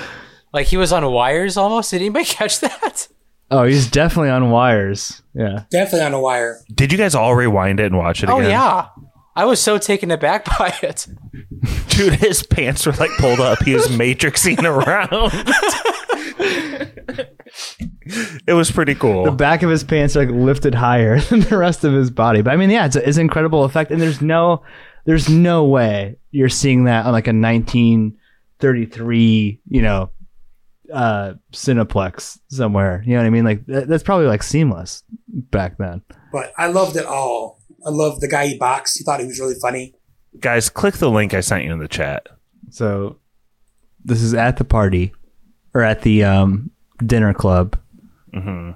Like 0.53 0.69
he 0.69 0.77
was 0.77 0.93
on 0.93 1.05
wires 1.11 1.57
almost. 1.57 1.91
Did 1.91 2.03
anybody 2.03 2.25
catch 2.39 2.61
that? 2.61 3.09
Oh, 3.51 3.65
he's 3.65 3.91
definitely 3.91 4.31
on 4.31 4.51
wires. 4.51 5.23
Yeah. 5.35 5.65
Definitely 5.71 6.03
on 6.07 6.15
a 6.15 6.21
wire. 6.21 6.61
Did 6.73 6.93
you 6.93 6.99
guys 6.99 7.17
all 7.17 7.35
rewind 7.35 7.81
it 7.81 7.87
and 7.87 7.99
watch 7.99 8.23
it 8.23 8.31
Oh 8.31 8.39
again? 8.39 8.51
yeah. 8.51 8.87
I 9.35 9.45
was 9.45 9.61
so 9.61 9.77
taken 9.79 10.13
aback 10.13 10.45
by 10.59 10.73
it. 10.83 11.09
Dude, 11.89 12.13
his 12.15 12.45
pants 12.45 12.87
were 12.87 12.93
like 12.93 13.11
pulled 13.19 13.41
up. 13.41 13.61
He 13.65 13.75
was 13.75 13.89
matrixing 13.89 14.63
around. 14.63 15.33
It 18.47 18.53
was 18.53 18.71
pretty 18.71 18.95
cool. 18.95 19.25
The 19.25 19.33
back 19.33 19.63
of 19.63 19.71
his 19.71 19.83
pants 19.85 20.17
are 20.17 20.25
like 20.25 20.35
lifted 20.35 20.75
higher 20.75 21.21
than 21.29 21.41
the 21.41 21.57
rest 21.57 21.85
of 21.85 21.93
his 21.93 22.11
body. 22.11 22.43
But 22.43 22.53
I 22.53 22.57
mean, 22.57 22.71
yeah, 22.71 22.87
it's, 22.87 22.97
a, 22.97 23.09
it's 23.09 23.19
an 23.19 23.23
incredible 23.23 23.65
effect, 23.65 23.91
and 23.91 24.01
there's 24.01 24.23
no, 24.23 24.63
there's 25.05 25.29
no 25.29 25.65
way 25.65 26.17
you're 26.31 26.49
seeing 26.49 26.85
that 26.85 27.07
on 27.07 27.13
like 27.13 27.27
a 27.27 27.33
1933, 27.33 29.61
you 29.69 29.83
know, 29.83 30.11
uh, 30.93 31.35
Cineplex 31.53 32.39
somewhere. 32.49 33.03
You 33.07 33.15
know 33.15 33.21
what 33.21 33.27
I 33.27 33.31
mean? 33.31 33.45
Like 33.45 33.65
that, 33.67 33.89
that's 33.89 34.03
probably 34.03 34.27
like 34.27 34.43
seamless 34.43 35.05
back 35.29 35.79
then. 35.79 36.03
But 36.33 36.53
I 36.57 36.67
loved 36.69 36.97
it 36.97 37.07
all. 37.07 37.61
I 37.87 37.91
loved 37.91 38.21
the 38.21 38.29
guy 38.29 38.49
he 38.49 38.59
boxed. 38.59 38.99
He 38.99 39.05
thought 39.05 39.21
he 39.21 39.27
was 39.27 39.39
really 39.39 39.55
funny. 39.61 39.95
Guys, 40.41 40.69
click 40.69 40.97
the 40.97 41.11
link 41.11 41.35
I 41.35 41.41
sent 41.41 41.65
you 41.65 41.73
in 41.73 41.79
the 41.79 41.89
chat. 41.89 42.29
So 42.71 43.19
this 44.05 44.23
is 44.23 44.35
at 44.35 44.57
the 44.57 44.65
party 44.65 45.13
or 45.73 45.83
at 45.83 46.03
the 46.03 46.25
um, 46.25 46.71
dinner 47.05 47.33
club. 47.33 47.79
Hmm 48.33 48.71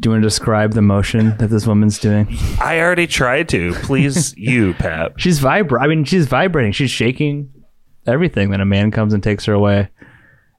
Do 0.00 0.06
you 0.06 0.10
want 0.12 0.22
to 0.22 0.26
describe 0.26 0.72
the 0.74 0.82
motion 0.82 1.36
that 1.38 1.48
this 1.48 1.66
woman's 1.66 1.98
doing? 1.98 2.28
I 2.60 2.80
already 2.80 3.06
tried 3.06 3.48
to. 3.50 3.72
Please, 3.74 4.34
you, 4.36 4.74
Pat. 4.74 5.12
She's 5.18 5.40
vibra. 5.40 5.80
I 5.82 5.86
mean, 5.86 6.04
she's 6.04 6.26
vibrating. 6.26 6.72
She's 6.72 6.90
shaking 6.90 7.50
everything 8.06 8.50
Then 8.50 8.60
a 8.60 8.64
man 8.66 8.90
comes 8.90 9.12
and 9.12 9.22
takes 9.22 9.44
her 9.46 9.52
away. 9.52 9.88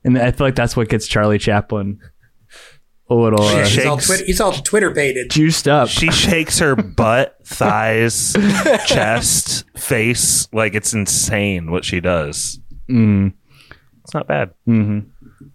And 0.04 0.18
I 0.18 0.32
feel 0.32 0.46
like 0.48 0.56
that's 0.56 0.76
what 0.78 0.88
gets 0.90 1.08
Charlie 1.08 1.40
Chaplin 1.40 2.00
a 3.10 3.16
little 3.16 3.44
Yeah, 3.44 3.62
uh, 3.62 3.66
he's, 3.66 3.86
all 3.86 3.98
shakes. 3.98 4.06
twit- 4.08 4.26
he's 4.28 4.40
all 4.42 4.52
Twitter 4.54 4.92
baited. 4.92 5.32
juiced 5.32 5.68
up. 5.68 5.88
She 5.90 6.12
shakes 6.12 6.60
her 6.60 6.76
butt, 6.76 7.36
thighs, 7.44 8.34
chest, 8.86 9.66
face 9.76 10.48
like 10.54 10.76
it's 10.76 10.94
insane 10.94 11.72
what 11.72 11.84
she 11.86 12.00
does. 12.02 12.60
Mm, 12.90 13.34
It's 14.04 14.14
not 14.14 14.28
bad. 14.28 14.52
hmm 14.66 15.00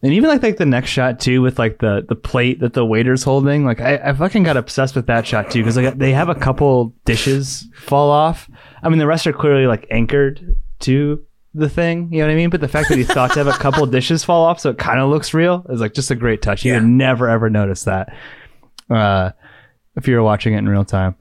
And 0.03 0.13
even 0.13 0.31
like 0.31 0.43
like 0.43 0.57
the 0.57 0.67
next 0.67 0.91
shot 0.91 1.21
too, 1.21 1.43
with 1.43 1.59
like 1.59 1.79
the 1.79 2.05
the 2.09 2.15
plate 2.15 2.61
that 2.61 2.73
the 2.73 2.85
waiter's 2.87 3.23
holding. 3.23 3.65
Like 3.65 3.81
I, 3.81 3.97
I 3.97 4.13
fucking 4.13 4.43
got 4.43 4.57
obsessed 4.57 4.97
with 4.97 5.07
that 5.07 5.27
shot 5.27 5.51
too 5.51 5.61
because 5.61 5.77
like 5.77 5.99
they 5.99 6.13
have 6.13 6.29
a 6.29 6.35
couple 6.35 6.95
dishes 7.05 7.69
fall 7.77 8.11
off. 8.11 8.49
I 8.83 8.89
mean, 8.89 8.99
the 8.99 9.07
rest 9.07 9.27
are 9.27 9.33
clearly 9.33 9.67
like 9.67 9.87
anchored 9.91 10.57
to 10.81 11.23
the 11.55 11.69
thing. 11.69 12.09
You 12.13 12.21
know 12.21 12.27
what 12.27 12.33
I 12.33 12.37
mean? 12.37 12.51
But 12.51 12.61
the 12.63 12.69
fact 12.69 12.89
that 12.89 12.99
he 12.99 13.05
thought 13.05 13.33
to 13.33 13.39
have 13.45 13.47
a 13.47 13.53
couple 13.59 13.85
dishes 13.87 14.25
fall 14.25 14.45
off, 14.45 14.59
so 14.61 14.71
it 14.71 14.79
kind 14.79 15.01
of 15.01 15.11
looks 15.11 15.35
real, 15.35 15.65
is 15.69 15.81
like 15.81 15.95
just 15.95 16.11
a 16.11 16.15
great 16.15 16.41
touch. 16.43 16.65
You 16.65 16.73
Yeah. 16.73 16.79
would 16.81 16.89
never 16.89 17.29
ever 17.29 17.51
notice 17.51 17.85
that 17.85 18.15
uh, 18.91 19.31
if 19.97 20.09
you 20.09 20.17
were 20.17 20.23
watching 20.23 20.55
it 20.55 20.59
in 20.59 20.69
real 20.69 20.85
time. 20.85 21.15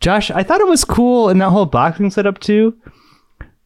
Josh, 0.00 0.30
I 0.30 0.42
thought 0.42 0.60
it 0.60 0.66
was 0.68 0.84
cool 0.84 1.28
in 1.28 1.38
that 1.38 1.50
whole 1.50 1.66
boxing 1.66 2.10
setup 2.10 2.38
too. 2.40 2.76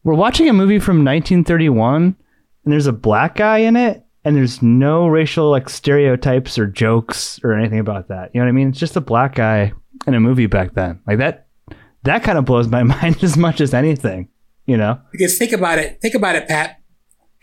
We're 0.03 0.13
watching 0.15 0.49
a 0.49 0.53
movie 0.53 0.79
from 0.79 0.97
1931 1.05 2.15
and 2.63 2.73
there's 2.73 2.87
a 2.87 2.93
black 2.93 3.35
guy 3.35 3.59
in 3.59 3.75
it 3.75 4.05
and 4.23 4.35
there's 4.35 4.61
no 4.61 5.07
racial 5.07 5.49
like 5.49 5.69
stereotypes 5.69 6.57
or 6.57 6.65
jokes 6.67 7.39
or 7.43 7.53
anything 7.53 7.79
about 7.79 8.07
that. 8.07 8.31
You 8.33 8.39
know 8.39 8.45
what 8.45 8.49
I 8.49 8.53
mean? 8.53 8.69
It's 8.69 8.79
just 8.79 8.95
a 8.95 9.01
black 9.01 9.35
guy 9.35 9.73
in 10.07 10.13
a 10.13 10.19
movie 10.19 10.47
back 10.47 10.73
then. 10.73 11.01
Like 11.05 11.17
that 11.19 11.47
that 12.03 12.23
kind 12.23 12.37
of 12.37 12.45
blows 12.45 12.67
my 12.67 12.83
mind 13.01 13.23
as 13.23 13.37
much 13.37 13.61
as 13.61 13.73
anything, 13.73 14.29
you 14.65 14.77
know? 14.77 14.99
Because 15.11 15.37
think 15.37 15.51
about 15.51 15.79
it. 15.79 15.99
Think 16.01 16.15
about 16.15 16.35
it, 16.35 16.47
Pat. 16.47 16.79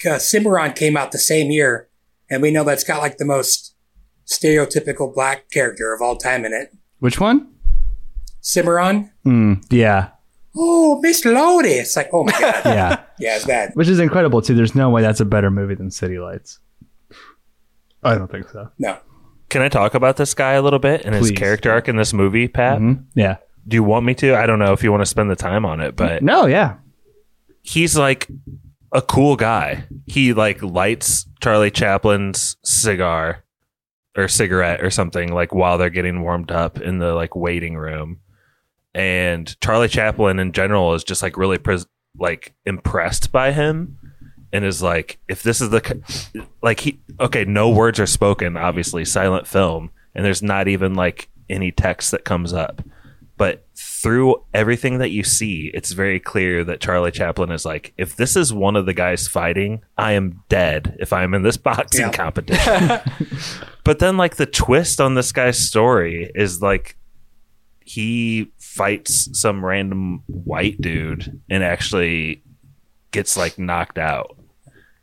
Uh, 0.08 0.18
Cimarron 0.18 0.72
came 0.72 0.96
out 0.96 1.12
the 1.12 1.18
same 1.18 1.50
year, 1.50 1.88
and 2.30 2.40
we 2.40 2.50
know 2.50 2.64
that's 2.64 2.84
got 2.84 3.02
like 3.02 3.18
the 3.18 3.26
most 3.26 3.74
stereotypical 4.26 5.12
black 5.12 5.50
character 5.50 5.92
of 5.92 6.00
all 6.00 6.16
time 6.16 6.44
in 6.46 6.54
it. 6.54 6.74
Which 7.00 7.20
one? 7.20 7.52
Cimarron. 8.40 9.12
Mm, 9.26 9.62
yeah. 9.70 10.10
Oh, 10.56 10.98
Miss 11.00 11.24
Lodi. 11.24 11.68
It's 11.70 11.96
like, 11.96 12.10
oh 12.12 12.24
my 12.24 12.32
god. 12.32 12.62
Yeah. 12.64 13.00
yeah, 13.18 13.36
it's 13.36 13.46
bad. 13.46 13.70
Which 13.74 13.88
is 13.88 13.98
incredible 14.00 14.42
too. 14.42 14.54
There's 14.54 14.74
no 14.74 14.90
way 14.90 15.02
that's 15.02 15.20
a 15.20 15.24
better 15.24 15.50
movie 15.50 15.74
than 15.74 15.90
City 15.90 16.18
Lights. 16.18 16.58
I 18.02 18.14
don't 18.16 18.30
think 18.30 18.48
so. 18.48 18.70
No. 18.78 18.98
Can 19.48 19.62
I 19.62 19.68
talk 19.68 19.94
about 19.94 20.16
this 20.16 20.32
guy 20.34 20.52
a 20.52 20.62
little 20.62 20.78
bit 20.78 21.04
and 21.04 21.14
his 21.14 21.30
Please. 21.30 21.38
character 21.38 21.70
arc 21.70 21.88
in 21.88 21.96
this 21.96 22.12
movie, 22.12 22.48
Pat? 22.48 22.78
Mhm. 22.80 23.04
Yeah. 23.14 23.36
Do 23.68 23.76
you 23.76 23.82
want 23.84 24.06
me 24.06 24.14
to? 24.16 24.36
I 24.36 24.46
don't 24.46 24.58
know 24.58 24.72
if 24.72 24.82
you 24.82 24.90
want 24.90 25.02
to 25.02 25.06
spend 25.06 25.30
the 25.30 25.36
time 25.36 25.64
on 25.66 25.80
it, 25.80 25.96
but 25.96 26.22
No, 26.22 26.46
yeah. 26.46 26.76
he's 27.62 27.96
like 27.96 28.26
a 28.92 29.02
cool 29.02 29.36
guy. 29.36 29.84
He 30.06 30.32
like 30.32 30.62
lights 30.62 31.26
Charlie 31.40 31.70
Chaplin's 31.70 32.56
cigar 32.64 33.44
or 34.16 34.28
cigarette 34.28 34.82
or 34.82 34.90
something 34.90 35.32
like 35.32 35.52
while 35.54 35.78
they're 35.78 35.90
getting 35.90 36.22
warmed 36.22 36.50
up 36.50 36.80
in 36.80 36.98
the 36.98 37.12
like 37.14 37.36
waiting 37.36 37.76
room. 37.76 38.18
And 38.94 39.58
Charlie 39.60 39.88
Chaplin 39.88 40.38
in 40.38 40.52
general 40.52 40.94
is 40.94 41.04
just 41.04 41.22
like 41.22 41.36
really 41.36 41.58
pres- 41.58 41.86
like 42.18 42.54
impressed 42.66 43.30
by 43.32 43.52
him 43.52 43.96
and 44.52 44.64
is 44.64 44.82
like 44.82 45.18
if 45.28 45.42
this 45.42 45.60
is 45.60 45.70
the 45.70 46.44
like 46.62 46.80
he 46.80 47.00
okay, 47.20 47.44
no 47.44 47.70
words 47.70 48.00
are 48.00 48.06
spoken, 48.06 48.56
obviously 48.56 49.04
silent 49.04 49.46
film 49.46 49.90
and 50.14 50.24
there's 50.24 50.42
not 50.42 50.66
even 50.68 50.94
like 50.94 51.28
any 51.48 51.70
text 51.70 52.10
that 52.10 52.24
comes 52.24 52.52
up 52.52 52.82
but 53.36 53.64
through 53.74 54.36
everything 54.52 54.98
that 54.98 55.08
you 55.12 55.24
see, 55.24 55.70
it's 55.72 55.92
very 55.92 56.20
clear 56.20 56.62
that 56.62 56.78
Charlie 56.78 57.10
Chaplin 57.10 57.50
is 57.50 57.64
like, 57.64 57.94
if 57.96 58.14
this 58.14 58.36
is 58.36 58.52
one 58.52 58.76
of 58.76 58.84
the 58.84 58.92
guys 58.92 59.26
fighting, 59.28 59.80
I 59.96 60.12
am 60.12 60.42
dead 60.50 60.94
if 61.00 61.10
I'm 61.14 61.32
in 61.32 61.40
this 61.42 61.56
boxing 61.56 62.02
Yeah. 62.02 62.12
competition. 62.12 63.00
but 63.84 63.98
then, 63.98 64.18
like, 64.18 64.36
the 64.36 64.44
twist 64.44 65.00
on 65.00 65.14
this 65.14 65.32
guy's 65.32 65.58
story 65.58 66.30
is 66.34 66.60
like, 66.60 66.98
he 67.82 68.52
fights 68.70 69.28
some 69.38 69.64
random 69.64 70.22
white 70.26 70.80
dude 70.80 71.40
and 71.50 71.64
actually 71.64 72.42
gets 73.10 73.36
like 73.36 73.58
knocked 73.58 73.98
out. 73.98 74.36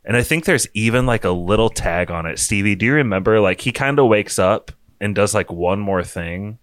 And 0.04 0.16
I 0.16 0.22
think 0.22 0.46
there's 0.46 0.66
even 0.72 1.04
like 1.04 1.24
a 1.24 1.30
little 1.30 1.68
tag 1.68 2.10
on 2.10 2.24
it. 2.24 2.38
Stevie, 2.38 2.74
do 2.76 2.86
you 2.86 2.94
remember? 2.94 3.40
Like, 3.40 3.60
he 3.60 3.72
kind 3.72 3.98
of 3.98 4.06
wakes 4.06 4.38
up 4.38 4.72
and 5.00 5.14
does 5.14 5.34
like 5.34 5.52
one 5.52 5.80
more 5.80 6.02
thing 6.02 6.58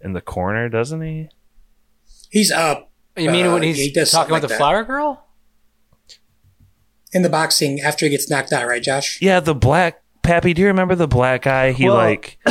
in 0.00 0.12
the 0.12 0.20
corner, 0.20 0.68
doesn't 0.68 1.00
he? 1.00 1.28
He's 2.30 2.50
up 2.50 2.90
You 3.16 3.30
mean 3.30 3.46
Uh, 3.46 3.52
when 3.52 3.62
he 3.62 3.72
he's 3.72 3.92
does 3.92 4.10
talking 4.10 4.30
something 4.30 4.36
about 4.36 4.42
the 4.42 4.48
that. 4.48 4.58
flower 4.58 4.82
girl? 4.84 5.20
in 7.12 7.22
the 7.22 7.28
boxing 7.28 7.80
after 7.80 8.06
he 8.06 8.10
gets 8.10 8.28
knocked 8.28 8.52
out, 8.52 8.66
right, 8.66 8.82
Josh? 8.82 9.20
Yeah, 9.22 9.38
the 9.38 9.54
black 9.54 10.02
Pappy. 10.24 10.52
Do 10.52 10.62
you 10.62 10.68
remember 10.68 10.96
the 10.96 11.06
black 11.06 11.42
guy? 11.42 11.70
He 11.72 11.84
Well, 11.86 11.94
like 11.94 12.38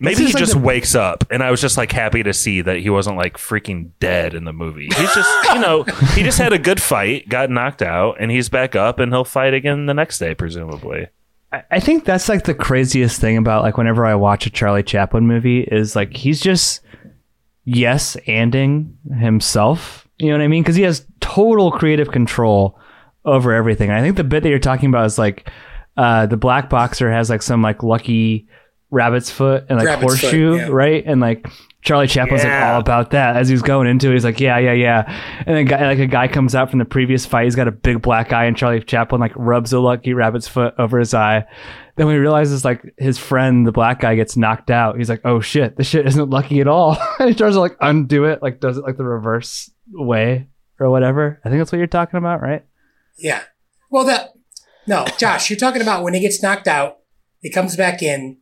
maybe 0.00 0.16
he 0.26 0.32
like 0.32 0.36
just 0.36 0.52
the- 0.54 0.58
wakes 0.58 0.94
up, 0.94 1.24
and 1.30 1.42
I 1.42 1.50
was 1.50 1.60
just 1.60 1.76
like 1.76 1.92
happy 1.92 2.22
to 2.22 2.32
see 2.32 2.60
that 2.62 2.78
he 2.78 2.90
wasn't 2.90 3.16
like 3.16 3.36
freaking 3.36 3.90
dead 4.00 4.34
in 4.34 4.44
the 4.44 4.52
movie. 4.52 4.88
He's 4.96 5.14
just 5.14 5.44
you 5.54 5.60
know 5.60 5.82
he 6.14 6.22
just 6.22 6.38
had 6.38 6.52
a 6.52 6.58
good 6.58 6.80
fight, 6.82 7.28
got 7.28 7.50
knocked 7.50 7.82
out, 7.82 8.16
and 8.18 8.30
he's 8.30 8.48
back 8.48 8.74
up, 8.74 8.98
and 8.98 9.12
he'll 9.12 9.24
fight 9.24 9.54
again 9.54 9.86
the 9.86 9.94
next 9.94 10.18
day, 10.18 10.34
presumably. 10.34 11.08
I- 11.52 11.62
I 11.70 11.80
think 11.80 12.04
that's 12.04 12.28
like 12.28 12.44
the 12.44 12.54
craziest 12.54 13.20
thing 13.20 13.36
about 13.36 13.62
like 13.62 13.76
whenever 13.76 14.04
I 14.06 14.14
watch 14.14 14.46
a 14.46 14.50
Charlie 14.50 14.82
Chaplin 14.82 15.26
movie 15.26 15.60
is 15.62 15.94
like 15.96 16.16
he's 16.16 16.40
just 16.40 16.80
yes 17.64 18.16
anding 18.26 18.92
himself. 19.18 20.06
You 20.18 20.28
know 20.28 20.38
what 20.38 20.44
I 20.44 20.48
mean? 20.48 20.62
Because 20.62 20.76
he 20.76 20.82
has 20.82 21.06
total 21.20 21.70
creative 21.72 22.10
control 22.10 22.78
over 23.24 23.52
everything. 23.52 23.90
I 23.90 24.00
think 24.00 24.16
the 24.16 24.24
bit 24.24 24.42
that 24.42 24.48
you're 24.48 24.58
talking 24.58 24.88
about 24.88 25.06
is 25.06 25.18
like 25.18 25.48
uh, 25.96 26.26
the 26.26 26.36
black 26.36 26.70
boxer 26.70 27.10
has 27.10 27.30
like 27.30 27.42
some 27.42 27.62
like 27.62 27.82
lucky 27.82 28.48
rabbit's 28.90 29.30
foot 29.30 29.66
and 29.68 29.78
like 29.78 29.86
Rabbit's 29.86 30.20
foot, 30.20 30.20
horseshoe, 30.22 30.56
yeah. 30.56 30.68
right? 30.70 31.04
And 31.06 31.20
like 31.20 31.46
Charlie 31.82 32.08
Chaplin's 32.08 32.44
like 32.44 32.52
all 32.52 32.80
about 32.80 33.12
that 33.12 33.36
as 33.36 33.48
he's 33.48 33.62
going 33.62 33.86
into 33.86 34.10
it. 34.10 34.14
He's 34.14 34.24
like, 34.24 34.40
yeah, 34.40 34.58
yeah, 34.58 34.72
yeah. 34.72 35.42
And 35.46 35.56
then 35.56 35.64
guy, 35.64 35.86
like 35.86 35.98
a 35.98 36.06
guy 36.06 36.28
comes 36.28 36.54
out 36.54 36.70
from 36.70 36.78
the 36.78 36.84
previous 36.84 37.24
fight. 37.24 37.44
He's 37.44 37.56
got 37.56 37.68
a 37.68 37.72
big 37.72 38.02
black 38.02 38.32
eye, 38.32 38.44
and 38.44 38.56
Charlie 38.56 38.82
Chaplin 38.82 39.20
like 39.20 39.32
rubs 39.34 39.72
a 39.72 39.80
lucky 39.80 40.12
rabbit's 40.12 40.48
foot 40.48 40.74
over 40.78 40.98
his 40.98 41.14
eye. 41.14 41.46
Then 41.96 42.06
when 42.06 42.16
he 42.16 42.20
realizes 42.20 42.64
like 42.64 42.94
his 42.98 43.18
friend, 43.18 43.66
the 43.66 43.72
black 43.72 44.00
guy, 44.00 44.14
gets 44.14 44.36
knocked 44.36 44.70
out, 44.70 44.96
he's 44.96 45.08
like, 45.08 45.22
oh 45.24 45.40
shit, 45.40 45.76
this 45.76 45.86
shit 45.86 46.06
isn't 46.06 46.30
lucky 46.30 46.60
at 46.60 46.68
all. 46.68 46.98
and 47.18 47.28
he 47.28 47.34
tries 47.34 47.54
to 47.54 47.60
like 47.60 47.76
undo 47.80 48.24
it, 48.24 48.42
like 48.42 48.60
does 48.60 48.76
it 48.76 48.84
like 48.84 48.96
the 48.96 49.04
reverse 49.04 49.70
way 49.92 50.48
or 50.78 50.90
whatever. 50.90 51.40
I 51.44 51.48
think 51.48 51.60
that's 51.60 51.72
what 51.72 51.78
you're 51.78 51.86
talking 51.86 52.18
about, 52.18 52.42
right? 52.42 52.64
Yeah. 53.18 53.42
Well, 53.90 54.04
that 54.04 54.30
no, 54.86 55.06
Josh, 55.18 55.50
you're 55.50 55.58
talking 55.58 55.82
about 55.82 56.02
when 56.02 56.14
he 56.14 56.20
gets 56.20 56.42
knocked 56.42 56.68
out, 56.68 56.98
he 57.40 57.50
comes 57.50 57.76
back 57.76 58.02
in, 58.02 58.38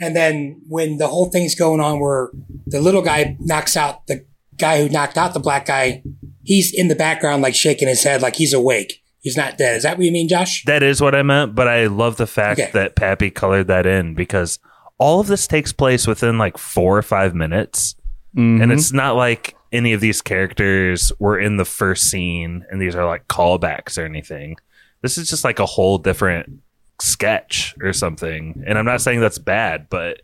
and 0.00 0.14
then 0.16 0.60
when 0.68 0.98
the 0.98 1.08
whole 1.08 1.26
thing's 1.30 1.54
going 1.54 1.80
on, 1.80 2.00
where 2.00 2.30
the 2.66 2.80
little 2.80 3.02
guy 3.02 3.36
knocks 3.40 3.76
out 3.76 4.06
the 4.06 4.24
guy 4.58 4.80
who 4.82 4.88
knocked 4.88 5.16
out 5.18 5.34
the 5.34 5.40
black 5.40 5.66
guy, 5.66 6.02
he's 6.44 6.72
in 6.72 6.88
the 6.88 6.94
background, 6.94 7.42
like 7.42 7.54
shaking 7.54 7.88
his 7.88 8.02
head, 8.04 8.22
like 8.22 8.36
he's 8.36 8.52
awake. 8.52 9.02
He's 9.20 9.36
not 9.36 9.56
dead. 9.56 9.76
Is 9.76 9.84
that 9.84 9.96
what 9.98 10.04
you 10.04 10.10
mean, 10.12 10.28
Josh? 10.28 10.64
That 10.64 10.82
is 10.82 11.00
what 11.00 11.14
I 11.14 11.22
meant, 11.22 11.54
but 11.54 11.68
I 11.68 11.86
love 11.86 12.16
the 12.16 12.26
fact 12.26 12.58
Okay. 12.58 12.70
that 12.72 12.96
Pappy 12.96 13.30
colored 13.30 13.68
that 13.68 13.86
in 13.86 14.14
because 14.14 14.58
all 14.98 15.20
of 15.20 15.28
this 15.28 15.46
takes 15.46 15.72
place 15.72 16.06
within 16.08 16.38
like 16.38 16.58
four 16.58 16.98
or 16.98 17.02
five 17.02 17.34
minutes. 17.34 17.94
Mhm. 18.36 18.62
And 18.62 18.72
it's 18.72 18.92
not 18.92 19.14
like 19.14 19.54
any 19.70 19.92
of 19.92 20.00
these 20.00 20.20
characters 20.22 21.12
were 21.20 21.38
in 21.38 21.56
the 21.56 21.64
first 21.64 22.10
scene 22.10 22.64
and 22.70 22.80
these 22.82 22.94
are 22.96 23.06
like 23.06 23.28
callbacks 23.28 23.96
or 23.96 24.04
anything. 24.04 24.56
This 25.02 25.16
is 25.16 25.28
just 25.28 25.44
like 25.44 25.58
a 25.60 25.66
whole 25.66 25.98
different 25.98 26.60
sketch 27.00 27.74
or 27.80 27.92
something. 27.92 28.62
And 28.66 28.78
I'm 28.78 28.84
not 28.84 29.00
saying 29.00 29.20
that's 29.20 29.38
bad, 29.38 29.88
but 29.88 30.22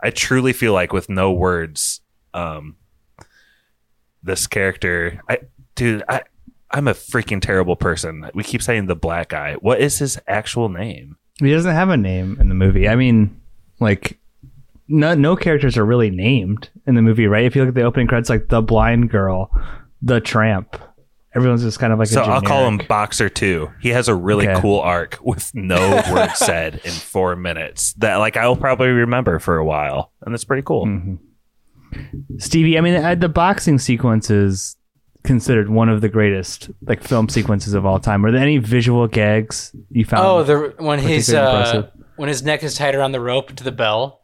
I 0.00 0.10
truly 0.10 0.52
feel 0.52 0.72
like 0.72 0.92
with 0.92 1.08
no 1.08 1.32
words, 1.32 2.00
um, 2.34 2.76
this 4.22 4.46
character, 4.46 5.20
I, 5.28 5.38
dude, 5.74 6.02
I, 6.08 6.22
I'm 6.70 6.88
a 6.88 6.94
freaking 6.94 7.40
terrible 7.40 7.76
person. 7.76 8.30
We 8.34 8.44
keep 8.44 8.62
saying 8.62 8.86
the 8.86 8.96
black 8.96 9.30
guy. 9.30 9.54
What 9.54 9.80
is 9.80 9.98
his 9.98 10.20
actual 10.26 10.68
name? 10.68 11.16
he 11.40 11.52
doesn't 11.52 11.74
have 11.74 11.88
a 11.88 11.96
name 11.96 12.36
in 12.40 12.48
the 12.48 12.54
movie. 12.54 12.88
I 12.88 12.96
mean, 12.96 13.40
like 13.80 14.18
no 14.88 15.14
no 15.14 15.36
characters 15.36 15.76
are 15.76 15.84
really 15.84 16.10
named 16.10 16.70
in 16.86 16.94
the 16.94 17.02
movie, 17.02 17.26
right? 17.26 17.44
If 17.44 17.54
you 17.54 17.62
look 17.62 17.68
at 17.68 17.74
the 17.74 17.82
opening 17.82 18.08
credits, 18.08 18.28
like 18.30 18.48
the 18.48 18.62
blind 18.62 19.10
girl, 19.10 19.50
the 20.02 20.20
tramp, 20.20 20.76
everyone's 21.34 21.62
just 21.62 21.78
kind 21.78 21.92
of 21.92 21.98
like. 21.98 22.08
so 22.08 22.22
I'll 22.22 22.40
call 22.42 22.66
him 22.66 22.80
Boxer 22.88 23.28
Two. 23.28 23.70
He 23.80 23.90
has 23.90 24.08
a 24.08 24.14
really 24.14 24.48
Okay. 24.48 24.60
cool 24.60 24.80
arc 24.80 25.18
with 25.22 25.50
no 25.54 26.02
word 26.12 26.30
said 26.34 26.80
in 26.84 26.90
four 26.92 27.36
minutes 27.36 27.92
that 27.94 28.16
like 28.16 28.36
I'll 28.36 28.56
probably 28.56 28.88
remember 28.88 29.38
for 29.38 29.56
a 29.58 29.64
while, 29.64 30.12
and 30.22 30.34
that's 30.34 30.44
pretty 30.44 30.62
cool. 30.62 30.86
Mhm. 30.86 31.18
Stevie. 32.38 32.76
I 32.78 32.80
mean, 32.80 32.94
uh, 32.94 33.14
the 33.14 33.28
boxing 33.28 33.78
sequence 33.78 34.30
is 34.30 34.76
considered 35.24 35.68
one 35.68 35.88
of 35.88 36.00
the 36.00 36.08
greatest 36.08 36.70
like 36.86 37.02
film 37.02 37.28
sequences 37.28 37.74
of 37.74 37.84
all 37.86 37.98
time. 37.98 38.22
Were 38.22 38.30
there 38.32 38.42
any 38.42 38.58
visual 38.58 39.06
gags 39.08 39.74
you 39.90 40.04
found? 40.04 40.24
Oh, 40.26 40.42
the 40.42 40.74
when 40.82 40.98
his 40.98 41.32
uh, 41.32 41.88
when 42.16 42.28
his 42.28 42.42
neck 42.42 42.62
is 42.62 42.74
tied 42.74 42.94
around 42.94 43.12
the 43.12 43.20
rope 43.20 43.54
to 43.56 43.64
the 43.64 43.72
bell. 43.72 44.20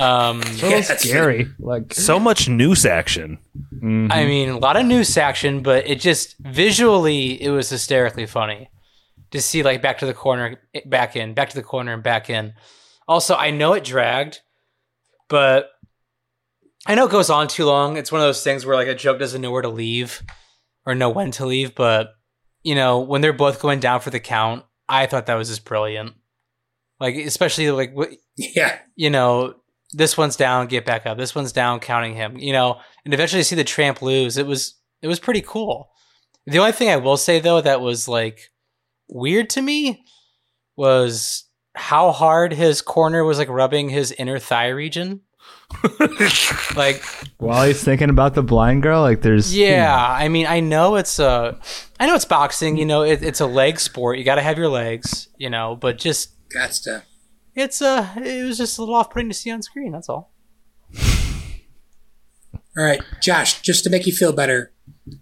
Um, 0.00 0.40
a 0.40 0.44
little 0.44 0.70
Yeah, 0.70 0.80
scary. 0.82 1.46
Like, 1.58 1.94
So 1.94 2.18
much 2.18 2.48
noose 2.48 2.84
action. 2.84 3.38
mhm. 3.82 4.10
I 4.12 4.24
mean, 4.26 4.48
a 4.48 4.58
lot 4.58 4.76
of 4.76 4.84
noose 4.86 5.16
action, 5.16 5.62
but 5.62 5.86
it 5.88 6.00
just 6.00 6.36
visually 6.40 7.40
it 7.42 7.50
was 7.50 7.70
hysterically 7.70 8.26
funny 8.26 8.70
to 9.30 9.40
see 9.40 9.62
like 9.62 9.82
back 9.82 9.98
to 9.98 10.06
the 10.06 10.14
corner, 10.14 10.60
back 10.86 11.14
in, 11.16 11.34
back 11.34 11.50
to 11.50 11.56
the 11.56 11.62
corner, 11.62 11.92
and 11.94 12.02
back 12.02 12.28
in. 12.30 12.54
Also, 13.06 13.34
I 13.36 13.50
know 13.50 13.72
it 13.74 13.84
dragged, 13.84 14.40
but 15.28 15.70
I 16.86 16.94
know 16.94 17.06
it 17.06 17.10
goes 17.10 17.30
on 17.30 17.48
too 17.48 17.64
long. 17.64 17.96
It's 17.96 18.12
one 18.12 18.20
of 18.20 18.26
those 18.26 18.42
things 18.44 18.66
where 18.66 18.76
like 18.76 18.88
a 18.88 18.94
joke 18.94 19.18
doesn't 19.18 19.40
know 19.40 19.50
where 19.50 19.62
to 19.62 19.68
leave 19.68 20.22
or 20.86 20.94
know 20.94 21.08
when 21.10 21.30
to 21.32 21.46
leave. 21.46 21.74
But 21.74 22.10
you 22.62 22.74
know, 22.74 23.00
when 23.00 23.20
they're 23.20 23.32
both 23.32 23.60
going 23.60 23.80
down 23.80 24.00
for 24.00 24.10
the 24.10 24.20
count, 24.20 24.64
I 24.88 25.06
thought 25.06 25.26
that 25.26 25.34
was 25.34 25.48
just 25.48 25.64
brilliant. 25.64 26.14
Like 27.00 27.16
especially 27.16 27.70
like 27.70 27.94
wh- 27.96 28.14
Yeah. 28.36 28.78
you 28.96 29.10
know, 29.10 29.54
this 29.92 30.16
one's 30.16 30.36
down, 30.36 30.66
get 30.66 30.84
back 30.84 31.06
up. 31.06 31.18
This 31.18 31.34
one's 31.34 31.52
down, 31.52 31.80
counting 31.80 32.14
him. 32.14 32.36
You 32.36 32.52
know, 32.52 32.80
and 33.04 33.14
eventually 33.14 33.42
see 33.42 33.56
the 33.56 33.64
tramp 33.64 34.02
lose. 34.02 34.36
It 34.36 34.46
was 34.46 34.74
it 35.02 35.08
was 35.08 35.20
pretty 35.20 35.42
cool. 35.42 35.90
The 36.46 36.58
only 36.58 36.72
thing 36.72 36.88
I 36.88 36.96
will 36.96 37.16
say 37.16 37.40
though 37.40 37.60
that 37.60 37.80
was 37.80 38.08
like 38.08 38.50
weird 39.08 39.50
to 39.50 39.62
me 39.62 40.04
was 40.76 41.44
how 41.74 42.12
hard 42.12 42.52
his 42.52 42.82
corner 42.82 43.24
was 43.24 43.38
like 43.38 43.48
rubbing 43.48 43.88
his 43.88 44.12
inner 44.12 44.38
thigh 44.38 44.68
region. 44.68 45.20
like 46.76 47.02
while 47.38 47.66
he's 47.66 47.82
thinking 47.82 48.10
about 48.10 48.34
the 48.34 48.42
blind 48.42 48.82
girl, 48.82 49.00
like 49.02 49.22
there's 49.22 49.56
yeah, 49.56 49.94
I 49.96 50.28
mean, 50.28 50.46
I 50.46 50.60
know 50.60 50.96
it's 50.96 51.18
uh 51.18 51.56
I 51.98 52.06
know 52.06 52.14
it's 52.14 52.24
boxing. 52.24 52.76
You 52.76 52.86
know, 52.86 53.02
it, 53.02 53.22
it's 53.22 53.40
a 53.40 53.46
leg 53.46 53.80
sport. 53.80 54.18
You 54.18 54.24
got 54.24 54.36
to 54.36 54.42
have 54.42 54.58
your 54.58 54.68
legs. 54.68 55.28
You 55.38 55.50
know, 55.50 55.76
but 55.76 55.98
just 55.98 56.30
Gots 56.50 56.82
to. 56.84 57.02
It's 57.54 57.80
uh 57.82 58.08
it 58.16 58.44
was 58.44 58.58
just 58.58 58.78
a 58.78 58.82
little 58.82 58.94
off 58.94 59.10
putting 59.10 59.28
to 59.28 59.34
see 59.34 59.50
on 59.50 59.62
screen. 59.62 59.92
That's 59.92 60.08
all. 60.08 60.32
All 62.76 62.84
right, 62.84 63.00
Josh, 63.22 63.60
just 63.62 63.84
to 63.84 63.90
make 63.90 64.04
you 64.06 64.12
feel 64.12 64.32
better, 64.32 64.72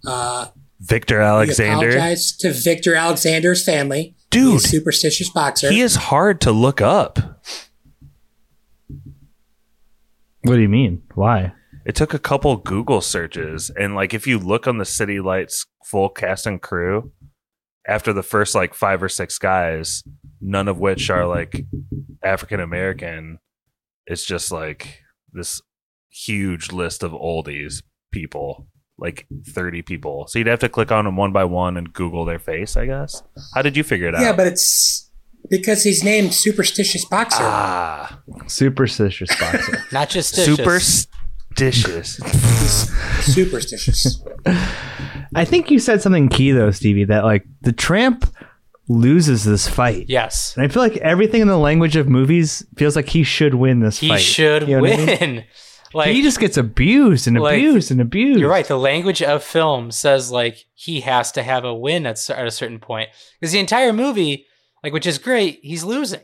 uh, 0.07 0.47
Victor 0.81 1.19
we 1.19 1.25
Alexander. 1.25 1.89
apologize 1.91 2.35
to 2.39 2.51
Victor 2.51 2.95
Alexander's 2.95 3.63
family. 3.63 4.17
Dude, 4.31 4.53
He's 4.55 4.65
a 4.65 4.69
superstitious 4.69 5.29
boxer. 5.29 5.71
He 5.71 5.83
is 5.83 5.95
hard 5.97 6.41
to 6.43 6.51
look 6.53 6.81
up. 6.81 7.19
What 10.45 10.55
do 10.55 10.61
you 10.61 10.69
mean? 10.69 11.03
Why? 11.15 11.53
It 11.85 11.95
took 11.95 12.15
a 12.15 12.19
couple 12.19 12.57
Google 12.57 13.01
searches, 13.03 13.71
and 13.71 13.95
like 13.95 14.15
if 14.15 14.27
you 14.27 14.39
look 14.39 14.67
on 14.67 14.79
the 14.79 14.85
City 14.85 15.21
Lights 15.21 15.67
full 15.85 16.09
cast 16.09 16.47
and 16.47 16.61
crew, 16.61 17.13
after 17.87 18.13
the 18.13 18.23
first 18.23 18.55
like 18.55 18.73
five 18.73 19.03
or 19.03 19.09
six 19.09 19.39
guys, 19.39 20.03
none 20.43 20.69
of 20.69 20.79
which 20.79 21.09
are 21.09 21.27
like 21.27 21.65
African 22.23 22.61
American, 22.61 23.39
it's 24.07 24.25
just 24.25 24.51
like 24.53 25.01
this 25.33 25.63
huge 26.11 26.73
list 26.73 27.03
of 27.03 27.13
oldies 27.13 27.83
people, 28.11 28.67
like 28.99 29.27
thirty 29.55 29.81
people. 29.83 30.27
So 30.27 30.39
you'd 30.39 30.49
have 30.49 30.59
to 30.59 30.69
click 30.69 30.93
on 30.93 31.05
them 31.07 31.17
one 31.17 31.33
by 31.33 31.45
one 31.45 31.77
and 31.77 31.93
Google 31.93 32.25
their 32.25 32.39
face. 32.39 32.77
I 32.77 32.87
guess. 32.87 33.23
How 33.55 33.63
did 33.63 33.77
you 33.77 33.83
figure 33.85 34.09
it 34.09 34.15
out? 34.15 34.21
yeah, 34.23 34.33
but 34.37 34.47
it's 34.47 35.09
because 35.51 35.83
he's 35.83 36.05
named 36.05 36.33
superstitious 36.35 37.05
boxer. 37.07 37.39
ah, 37.43 38.21
Superstitious 38.47 39.29
boxer. 39.41 39.79
Not 39.93 40.09
just 40.11 40.31
stitches. 40.35 41.09
superstitious. 41.57 42.17
superstitious. 43.21 44.23
I 45.35 45.45
think 45.45 45.71
you 45.71 45.79
said 45.79 46.03
something 46.03 46.29
key 46.29 46.53
though, 46.53 46.71
Stevie, 46.71 47.05
that 47.05 47.25
like 47.25 47.45
the 47.63 47.73
tramp 47.73 48.32
loses 48.93 49.45
this 49.45 49.69
fight. 49.69 50.07
Yes. 50.09 50.55
And 50.57 50.65
I 50.65 50.69
feel 50.69 50.83
like 50.83 50.97
everything 50.99 51.41
in 51.43 51.49
the 51.49 51.59
language 51.59 51.97
of 51.97 52.09
movies 52.09 52.65
feels 52.77 52.97
like 52.97 53.09
he 53.09 53.25
should 53.25 53.55
win 53.55 53.81
this 53.81 53.99
He 53.99 54.09
fight. 54.09 54.21
should 54.21 54.69
You 54.69 54.77
know 54.77 54.83
what 54.83 54.93
I 54.93 55.05
win. 55.05 55.35
mean? 55.35 55.45
Like 55.95 56.09
he 56.13 56.23
just 56.23 56.41
gets 56.41 56.57
abused 56.57 57.27
and 57.29 57.39
like, 57.39 57.59
abused 57.59 57.91
and 57.91 58.01
abused. 58.01 58.41
you're 58.41 58.49
right. 58.49 58.65
The 58.67 58.79
language 58.79 59.21
of 59.23 59.45
film 59.45 59.91
says 59.91 60.31
like 60.31 60.65
he 60.73 61.03
has 61.03 61.31
to 61.33 61.43
have 61.43 61.65
a 61.67 61.75
win 61.75 62.07
at, 62.07 62.19
cer- 62.19 62.33
at 62.33 62.47
a 62.47 62.51
certain 62.51 62.79
point 62.79 63.11
because 63.39 63.53
the 63.53 63.59
entire 63.59 63.93
movie, 63.93 64.47
like 64.83 64.95
which 64.95 65.05
is 65.07 65.19
great, 65.19 65.61
he's 65.63 65.85
losing. 65.85 66.23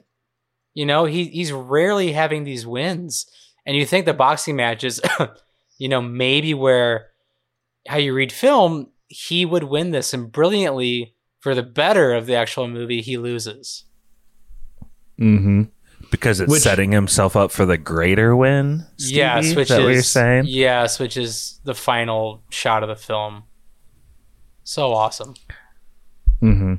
You 0.72 0.86
know, 0.86 1.04
he 1.04 1.24
he's 1.24 1.52
rarely 1.52 2.12
having 2.12 2.44
these 2.44 2.66
wins, 2.66 3.26
and 3.66 3.76
you 3.76 3.84
think 3.84 4.06
the 4.06 4.14
boxing 4.14 4.56
matches, 4.56 5.02
you 5.78 5.90
know, 5.90 6.00
maybe 6.00 6.54
where 6.54 7.08
how 7.86 7.98
you 7.98 8.14
read 8.14 8.32
film, 8.32 8.88
he 9.08 9.44
would 9.44 9.64
win 9.64 9.90
this, 9.90 10.14
and 10.14 10.32
brilliantly 10.32 11.14
for 11.48 11.54
the 11.54 11.62
better 11.62 12.12
of 12.12 12.26
the 12.26 12.34
actual 12.34 12.68
movie, 12.68 13.00
he 13.00 13.16
loses. 13.16 13.84
Mm-hmm. 15.18 15.62
because 16.10 16.40
it's 16.40 16.50
Which- 16.52 16.60
setting 16.62 16.92
himself 16.92 17.36
up 17.36 17.50
for 17.50 17.64
the 17.64 17.78
greater 17.78 18.36
win. 18.36 18.84
Stevie? 18.98 19.16
yes, 19.16 19.46
is 19.46 19.56
which 19.56 19.68
that 19.70 19.80
is 19.80 19.84
what 19.86 19.92
you're 19.94 20.02
saying? 20.02 20.44
yes, 20.46 20.98
which 21.00 21.16
is 21.16 21.58
the 21.64 21.74
final 21.74 22.42
shot 22.50 22.82
of 22.82 22.90
the 22.90 22.96
film. 22.96 23.44
So 24.62 24.92
awesome. 24.92 25.34
Mm-hmm. 26.42 26.74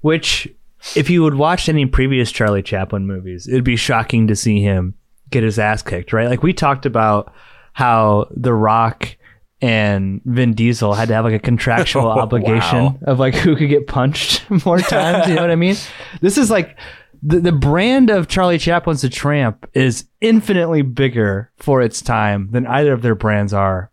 Which, 0.00 0.48
if 0.96 1.10
you 1.10 1.22
would 1.22 1.34
watch 1.34 1.68
any 1.68 1.84
previous 1.84 2.32
Charlie 2.32 2.62
Chaplin 2.62 3.06
movies, 3.06 3.46
it'd 3.46 3.62
be 3.62 3.76
shocking 3.76 4.26
to 4.28 4.34
see 4.34 4.62
him 4.62 4.94
get 5.28 5.42
his 5.44 5.58
ass 5.58 5.82
kicked, 5.82 6.14
right? 6.14 6.28
Like 6.30 6.42
we 6.42 6.54
talked 6.54 6.86
about 6.86 7.32
how 7.74 8.26
The 8.34 8.54
Rock 8.54 9.16
and 9.62 10.20
Vin 10.24 10.54
Diesel 10.54 10.94
had 10.94 11.08
to 11.08 11.14
have 11.14 11.24
like 11.24 11.34
a 11.34 11.38
contractual 11.38 12.06
Oh, 12.06 12.20
obligation 12.20 12.84
wow. 12.84 12.98
of 13.06 13.18
like 13.18 13.34
who 13.34 13.56
could 13.56 13.68
get 13.68 13.86
punched 13.86 14.48
more 14.64 14.78
times. 14.78 15.28
you 15.28 15.34
know 15.34 15.42
what 15.42 15.50
I 15.50 15.56
mean? 15.56 15.76
This 16.20 16.38
is 16.38 16.50
like 16.50 16.78
the 17.22 17.40
the 17.40 17.52
brand 17.52 18.08
of 18.10 18.28
Charlie 18.28 18.58
Chaplin's 18.58 19.02
The 19.02 19.08
Tramp 19.10 19.68
is 19.74 20.04
infinitely 20.20 20.82
bigger 20.82 21.50
for 21.58 21.82
its 21.82 22.00
time 22.02 22.48
than 22.50 22.66
either 22.66 22.92
of 22.92 23.02
their 23.02 23.14
brands 23.14 23.52
are. 23.52 23.90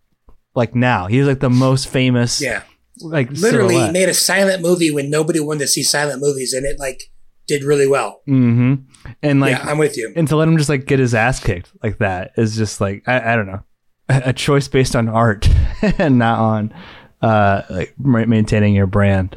Like 0.55 0.73
now, 0.73 1.07
he's 1.07 1.27
like 1.27 1.39
the 1.41 1.49
most 1.49 1.87
famous. 1.89 2.41
Yeah. 2.41 2.63
Like 2.99 3.29
Literally 3.29 3.75
silhouette. 3.75 3.93
made 3.93 4.09
a 4.09 4.13
silent 4.13 4.61
movie 4.63 4.89
when 4.89 5.09
nobody 5.11 5.39
wanted 5.39 5.59
to 5.59 5.67
see 5.67 5.83
silent 5.83 6.19
movies, 6.21 6.53
and 6.53 6.65
it 6.65 6.79
like 6.79 7.03
did 7.47 7.63
really 7.63 7.87
well. 7.87 8.21
Mm-hmm. 8.27 8.75
And 9.21 9.39
like, 9.39 9.51
yeah, 9.51 9.69
I'm 9.69 9.77
with 9.77 9.97
you. 9.97 10.11
and 10.15 10.27
to 10.29 10.35
let 10.35 10.47
him 10.47 10.57
just 10.57 10.67
like 10.69 10.85
get 10.85 10.97
his 10.99 11.13
ass 11.13 11.39
kicked 11.39 11.71
like 11.83 11.99
that 11.99 12.31
is 12.37 12.55
just 12.57 12.81
like 12.81 13.03
I, 13.07 13.33
I 13.33 13.35
don't 13.35 13.45
know, 13.47 13.61
a 14.09 14.33
choice 14.33 14.67
based 14.67 14.95
on 14.95 15.09
art 15.09 15.49
and 15.97 16.17
not 16.17 16.39
on 16.39 16.73
uh 17.21 17.61
like 17.69 17.93
maintaining 17.97 18.73
your 18.73 18.87
brand. 18.87 19.35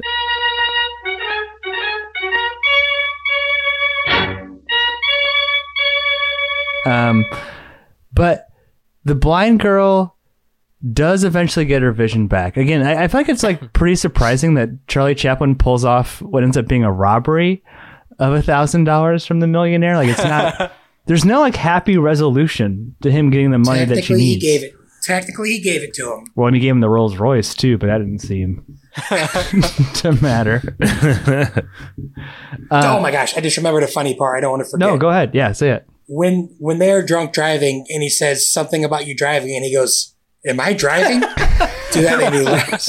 Um, 6.86 7.26
but 8.12 8.48
the 9.04 9.14
blind 9.14 9.60
girl 9.60 10.16
does 10.92 11.24
eventually 11.24 11.66
get 11.66 11.82
her 11.82 11.92
vision 11.92 12.26
back. 12.26 12.56
Again, 12.56 12.82
I, 12.86 13.04
I 13.04 13.08
feel 13.08 13.20
like 13.20 13.28
it's 13.28 13.42
like 13.42 13.72
pretty 13.72 13.96
surprising 13.96 14.54
that 14.54 14.70
Charlie 14.86 15.14
Chaplin 15.14 15.54
pulls 15.56 15.84
off 15.84 16.22
what 16.22 16.42
ends 16.42 16.56
up 16.56 16.66
being 16.66 16.84
a 16.84 16.92
robbery 16.92 17.62
of 18.18 18.32
a 18.32 18.42
thousand 18.42 18.84
dollars 18.84 19.26
from 19.26 19.40
the 19.40 19.46
millionaire. 19.46 19.96
Like 19.96 20.08
it's 20.08 20.24
not. 20.24 20.72
there's 21.10 21.24
no 21.24 21.40
like 21.40 21.56
happy 21.56 21.98
resolution 21.98 22.94
to 23.02 23.10
him 23.10 23.30
getting 23.30 23.50
the 23.50 23.58
money 23.58 23.84
that 23.84 23.96
she 23.96 24.00
Technically, 24.02 24.24
he 24.26 24.38
gave 24.38 24.62
it. 24.62 24.74
Technically, 25.02 25.48
he 25.50 25.60
gave 25.60 25.82
it 25.82 25.92
to 25.94 26.12
him. 26.12 26.24
Well, 26.36 26.46
and 26.46 26.54
he 26.54 26.60
gave 26.60 26.70
him 26.70 26.78
the 26.80 26.88
Rolls 26.88 27.16
Royce 27.16 27.52
too, 27.52 27.78
but 27.78 27.86
that 27.88 27.98
didn't 27.98 28.20
seem 28.20 28.64
to 29.94 30.12
matter. 30.22 30.62
Uh, 32.70 32.96
oh 32.96 33.00
my 33.00 33.10
gosh! 33.10 33.36
I 33.36 33.40
just 33.40 33.56
remembered 33.56 33.82
a 33.82 33.88
funny 33.88 34.14
part. 34.14 34.36
I 34.38 34.40
don't 34.40 34.52
want 34.52 34.64
to 34.64 34.70
forget. 34.70 34.88
no, 34.88 34.96
go 34.96 35.08
ahead. 35.08 35.34
Yeah, 35.34 35.50
say 35.50 35.70
it. 35.70 35.88
when 36.06 36.54
when 36.60 36.78
they're 36.78 37.04
drunk 37.04 37.32
driving 37.32 37.84
and 37.88 38.00
he 38.02 38.08
says 38.08 38.48
something 38.48 38.84
about 38.84 39.06
you 39.08 39.16
driving 39.16 39.56
and 39.56 39.64
he 39.64 39.72
goes, 39.74 40.14
"Am 40.46 40.60
I 40.60 40.72
driving?" 40.74 41.20
Dude, 41.92 42.04
that 42.04 42.18
made 42.18 42.32
me 42.32 42.42
laugh. 42.42 42.80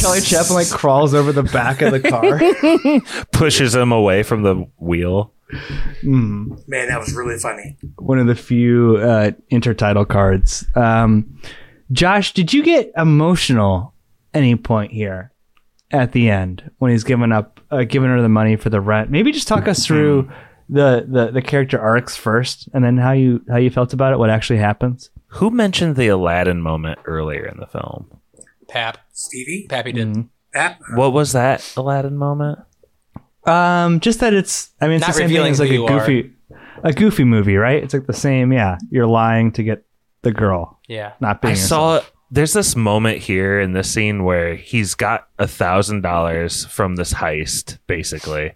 Charlie 0.00 0.20
Chaplin 0.20 0.54
like 0.56 0.68
crawls 0.70 1.14
over 1.14 1.30
the 1.30 1.44
back 1.44 1.80
of 1.82 1.92
the 1.92 2.00
car. 2.00 2.40
Pushes 3.32 3.76
him 3.76 3.92
away 3.92 4.24
from 4.24 4.42
the 4.42 4.66
wheel. 4.78 5.32
Mm. 6.02 6.68
Man, 6.68 6.88
that 6.88 6.98
was 7.00 7.14
really 7.14 7.38
funny. 7.38 7.76
one 7.96 8.18
of 8.18 8.26
the 8.26 8.34
few 8.34 8.96
uh, 8.98 9.30
intertitle 9.50 10.06
cards. 10.06 10.66
Um, 10.74 11.40
Josh, 11.92 12.34
did 12.34 12.52
you 12.52 12.62
get 12.62 12.92
emotional 12.96 13.94
any 14.34 14.56
point 14.56 14.92
here 14.92 15.32
at 15.90 16.12
the 16.12 16.28
end 16.30 16.70
when 16.78 16.90
he's 16.90 17.04
giving 17.04 17.32
up, 17.32 17.60
uh, 17.70 17.84
giving 17.84 18.10
her 18.10 18.20
the 18.20 18.28
money 18.28 18.56
for 18.56 18.68
the 18.70 18.80
rent? 18.80 19.10
Maybe 19.10 19.32
just 19.32 19.48
talk 19.48 19.66
us 19.68 19.86
through 19.86 20.30
the, 20.68 21.06
the 21.08 21.30
the 21.32 21.40
character 21.42 21.80
arcs 21.80 22.14
first, 22.14 22.68
and 22.74 22.84
then 22.84 22.98
how 22.98 23.12
you 23.12 23.42
how 23.48 23.56
you 23.56 23.70
felt 23.70 23.94
about 23.94 24.12
it, 24.12 24.18
what 24.18 24.28
actually 24.28 24.58
happens. 24.58 25.10
Who 25.28 25.50
mentioned 25.50 25.96
the 25.96 26.08
Aladdin 26.08 26.60
moment 26.60 26.98
earlier 27.06 27.46
in 27.46 27.58
the 27.58 27.66
film? 27.66 28.20
Pap. 28.68 28.98
Stevie, 29.12 29.66
Pappy 29.68 29.92
did. 29.92 30.08
Mhm. 30.08 30.28
Pap, 30.52 30.78
What 30.94 31.12
was 31.14 31.32
that 31.32 31.72
Aladdin 31.76 32.16
moment? 32.18 32.58
Um, 33.48 34.00
just 34.00 34.20
that 34.20 34.34
it's. 34.34 34.70
I 34.80 34.86
mean, 34.86 34.96
it's 34.96 35.02
Not 35.02 35.08
the 35.08 35.12
same 35.14 35.28
thing 35.28 35.28
revealing 35.36 35.52
as 35.52 35.60
like 35.60 35.68
who 35.70 35.74
a 35.74 35.78
you 35.78 35.86
are. 35.86 35.98
goofy, 36.00 36.32
a 36.84 36.92
goofy 36.92 37.24
movie, 37.24 37.56
right? 37.56 37.82
It's 37.82 37.94
like 37.94 38.06
the 38.06 38.12
same. 38.12 38.52
Yeah, 38.52 38.78
you're 38.90 39.06
lying 39.06 39.52
to 39.52 39.62
get 39.62 39.84
the 40.22 40.32
girl, 40.32 40.78
Yeah. 40.88 41.12
not 41.20 41.40
being. 41.42 41.50
I 41.50 41.54
yourself. 41.56 42.04
saw 42.04 42.10
there's 42.30 42.52
this 42.52 42.76
moment 42.76 43.18
here 43.18 43.58
in 43.60 43.72
this 43.72 43.90
scene 43.90 44.22
where 44.24 44.54
he's 44.54 44.94
got 44.94 45.28
a 45.38 45.46
thousand 45.48 46.02
dollars 46.02 46.66
from 46.66 46.96
this 46.96 47.14
heist, 47.14 47.78
basically, 47.86 48.52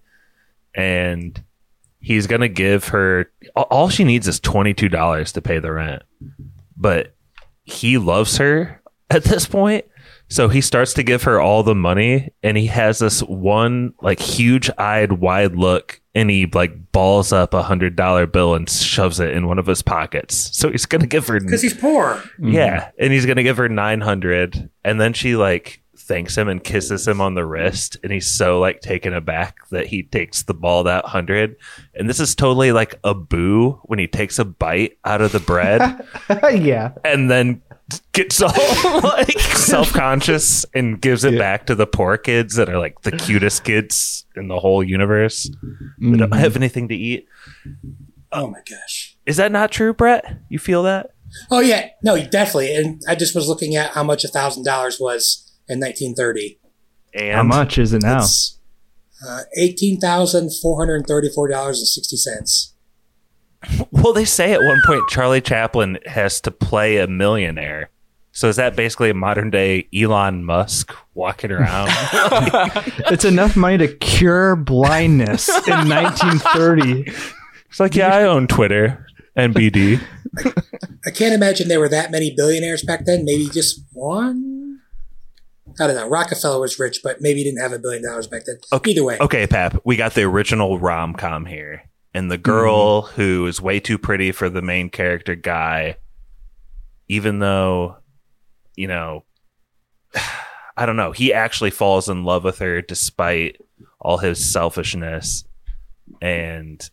and 0.75 1.43
he's 2.01 2.27
gonna 2.27 2.49
give 2.49 2.89
her 2.89 3.31
all- 3.57 3.69
all 3.71 3.89
she 3.89 4.05
needs 4.05 4.29
is 4.29 4.41
twenty 4.41 4.75
two 4.75 4.89
dollars 4.89 5.33
to 5.33 5.41
pay 5.41 5.59
the 5.59 5.73
rent, 5.73 6.03
but 6.77 7.15
he 7.65 7.97
loves 7.99 8.37
her 8.39 8.81
at 9.11 9.25
this 9.25 9.47
point. 9.47 9.85
So 10.33 10.49
he 10.49 10.63
starts 10.63 10.95
to 10.95 11.03
give 11.03 11.25
her 11.25 11.41
all 11.41 11.63
the 11.63 11.75
money 11.75 12.33
and 12.43 12.57
he 12.57 12.67
has 12.69 13.01
this 13.01 13.21
one 13.21 13.93
like 14.01 14.19
huge 14.19 14.71
eyed 14.79 15.13
wide 15.13 15.55
look 15.57 16.01
and 16.15 16.31
he 16.31 16.47
like 16.47 16.91
balls 16.93 17.33
up 17.33 17.53
a 17.53 17.63
hundred 17.63 17.97
dollar 17.97 18.27
bill 18.27 18.55
and 18.55 18.69
shoves 18.69 19.21
it 19.21 19.31
in 19.33 19.47
one 19.47 19.59
of 19.59 19.67
his 19.67 19.83
pockets. 19.83 20.57
So 20.57 20.71
he's 20.71 20.87
gonna 20.87 21.07
give 21.07 21.27
her 21.29 21.39
because 21.39 21.61
he's 21.61 21.77
poor. 21.77 22.23
yeah, 22.39 22.91
and 22.99 23.13
he's 23.13 23.27
gonna 23.27 23.43
give 23.43 23.57
her 23.59 23.69
nine 23.69 24.01
hundred, 24.01 24.71
and 24.85 25.01
then 25.01 25.13
she 25.13 25.37
like 25.37 25.83
thanks 25.97 26.37
him 26.37 26.49
and 26.49 26.63
kisses 26.63 27.07
him 27.07 27.21
on 27.21 27.35
the 27.35 27.45
wrist, 27.45 27.97
and 28.03 28.13
he's 28.13 28.31
so 28.31 28.59
like 28.59 28.81
taken 28.81 29.15
aback 29.15 29.57
that 29.71 29.87
he 29.87 30.03
takes 30.03 30.43
the 30.43 30.55
ball 30.55 30.85
that 30.85 31.07
hundred, 31.07 31.57
and 31.95 32.09
this 32.09 32.21
is 32.21 32.35
totally 32.35 32.73
like 32.73 32.95
a 33.05 33.15
boo 33.15 33.81
when 33.85 33.99
he 33.99 34.07
takes 34.07 34.39
a 34.39 34.45
bite 34.45 34.99
out 35.05 35.23
of 35.23 35.33
the 35.33 35.41
bread 35.41 36.07
yeah. 36.53 36.93
and 37.05 37.31
then 37.31 37.63
gets 38.13 38.41
all 38.43 39.01
like 39.01 39.39
self 39.41 39.93
conscious 39.93 40.65
and 40.75 41.01
gives 41.01 41.25
it 41.25 41.35
Yeah. 41.35 41.39
back 41.39 41.67
to 41.67 41.75
the 41.75 41.87
poor 41.87 42.17
kids 42.17 42.55
that 42.57 42.69
are 42.69 42.79
like 42.79 43.03
the 43.03 43.13
cutest 43.13 43.65
kids 43.65 44.27
in 44.37 44.49
the 44.49 44.59
whole 44.59 44.83
universe. 44.83 45.45
They 45.45 46.07
Mm-hmm. 46.07 46.17
don't 46.17 46.33
have 46.33 46.57
anything 46.57 46.89
to 46.89 46.95
eat. 46.95 47.27
Oh 48.33 48.49
my 48.49 48.61
gosh. 48.69 49.17
Is 49.27 49.37
that 49.37 49.53
not 49.53 49.71
true, 49.71 49.93
Brett? 49.93 50.39
You 50.49 50.59
feel 50.59 50.83
that? 50.85 51.11
Oh 51.51 51.61
yeah, 51.61 51.89
no, 52.03 52.17
definitely. 52.27 52.75
And 52.75 53.03
I 53.09 53.15
just 53.15 53.35
was 53.35 53.49
looking 53.49 53.77
at 53.77 53.93
how 53.93 54.03
much 54.03 54.25
a 54.25 54.29
thousand 54.29 54.65
dollars 54.65 54.99
was 55.01 55.51
in 55.69 55.81
1930. 55.81 56.59
And 57.15 57.35
How 57.37 57.43
much 57.43 57.79
is 57.79 57.93
it 57.93 58.03
now? 58.03 58.19
It's 58.21 58.59
uh, 59.27 59.41
eighteen 59.59 60.01
thousand 60.01 60.51
four 60.61 60.79
hundred 60.81 61.07
thirty-four 61.07 61.49
dollars 61.49 61.79
and 61.79 61.87
sixty 61.87 62.17
cents. 62.17 62.72
Well, 63.93 64.13
they 64.13 64.25
say 64.25 64.53
at 64.53 64.61
one 64.63 64.81
point 64.85 65.03
Charlie 65.09 65.41
Chaplin 65.41 65.99
has 66.07 66.41
to 66.43 66.51
play 66.51 66.99
a 66.99 67.07
millionaire. 67.07 67.91
So 68.33 68.49
is 68.49 68.57
that 68.57 68.75
basically 68.75 69.11
a 69.11 69.15
modern 69.15 69.51
day 69.51 69.87
Elon 69.95 70.45
Musk 70.45 70.93
walking 71.15 71.53
around? 71.53 71.89
It's 73.13 73.25
enough 73.25 73.57
money 73.57 73.79
to 73.79 73.89
cure 73.97 74.57
blindness 74.57 75.49
in 75.69 75.89
1930. 75.89 77.13
it's 77.69 77.79
like, 77.81 77.95
yeah, 77.95 78.15
I 78.17 78.23
own 78.25 78.47
Twitter 78.49 79.07
and 79.37 79.55
BD. 79.55 80.01
I 81.07 81.11
can't 81.11 81.35
imagine 81.35 81.69
there 81.69 81.79
were 81.81 81.89
that 81.91 82.11
many 82.11 82.35
billionaires 82.35 82.83
back 82.83 83.05
then. 83.05 83.25
Maybe 83.25 83.47
just 83.49 83.83
one. 83.93 84.79
I 85.81 85.87
don't 85.87 85.97
know. 85.97 86.09
Rockefeller 86.09 86.61
was 86.61 86.79
rich, 86.79 87.01
but 87.05 87.21
maybe 87.21 87.39
he 87.41 87.45
didn't 87.45 87.61
have 87.63 87.73
a 87.73 87.79
billion 87.79 88.03
dollars 88.03 88.27
back 88.27 88.45
then. 88.47 88.57
Okay, 88.73 88.91
Either 88.93 89.05
way, 89.05 89.19
Okay, 89.21 89.47
Pap, 89.47 89.81
we 89.85 89.97
got 89.97 90.15
the 90.15 90.23
original 90.23 90.79
rom 90.79 91.15
com 91.15 91.47
here. 91.47 91.83
And 92.15 92.31
the 92.31 92.39
girl 92.39 93.03
who 93.03 93.47
is 93.47 93.61
way 93.61 93.81
too 93.81 93.97
pretty 93.99 94.33
for 94.33 94.49
the 94.51 94.61
main 94.63 94.91
character 94.91 95.35
guy, 95.35 95.97
even 97.09 97.39
though, 97.39 97.97
you 98.77 98.87
know, 98.87 99.25
I 100.77 100.87
don't 100.87 100.97
know, 100.97 101.13
he 101.13 101.33
actually 101.33 101.71
falls 101.71 102.09
in 102.09 102.25
love 102.25 102.45
with 102.45 102.59
her 102.59 102.81
despite 102.83 103.61
all 104.01 104.19
his 104.19 104.45
selfishness. 104.53 105.45
And 106.21 106.89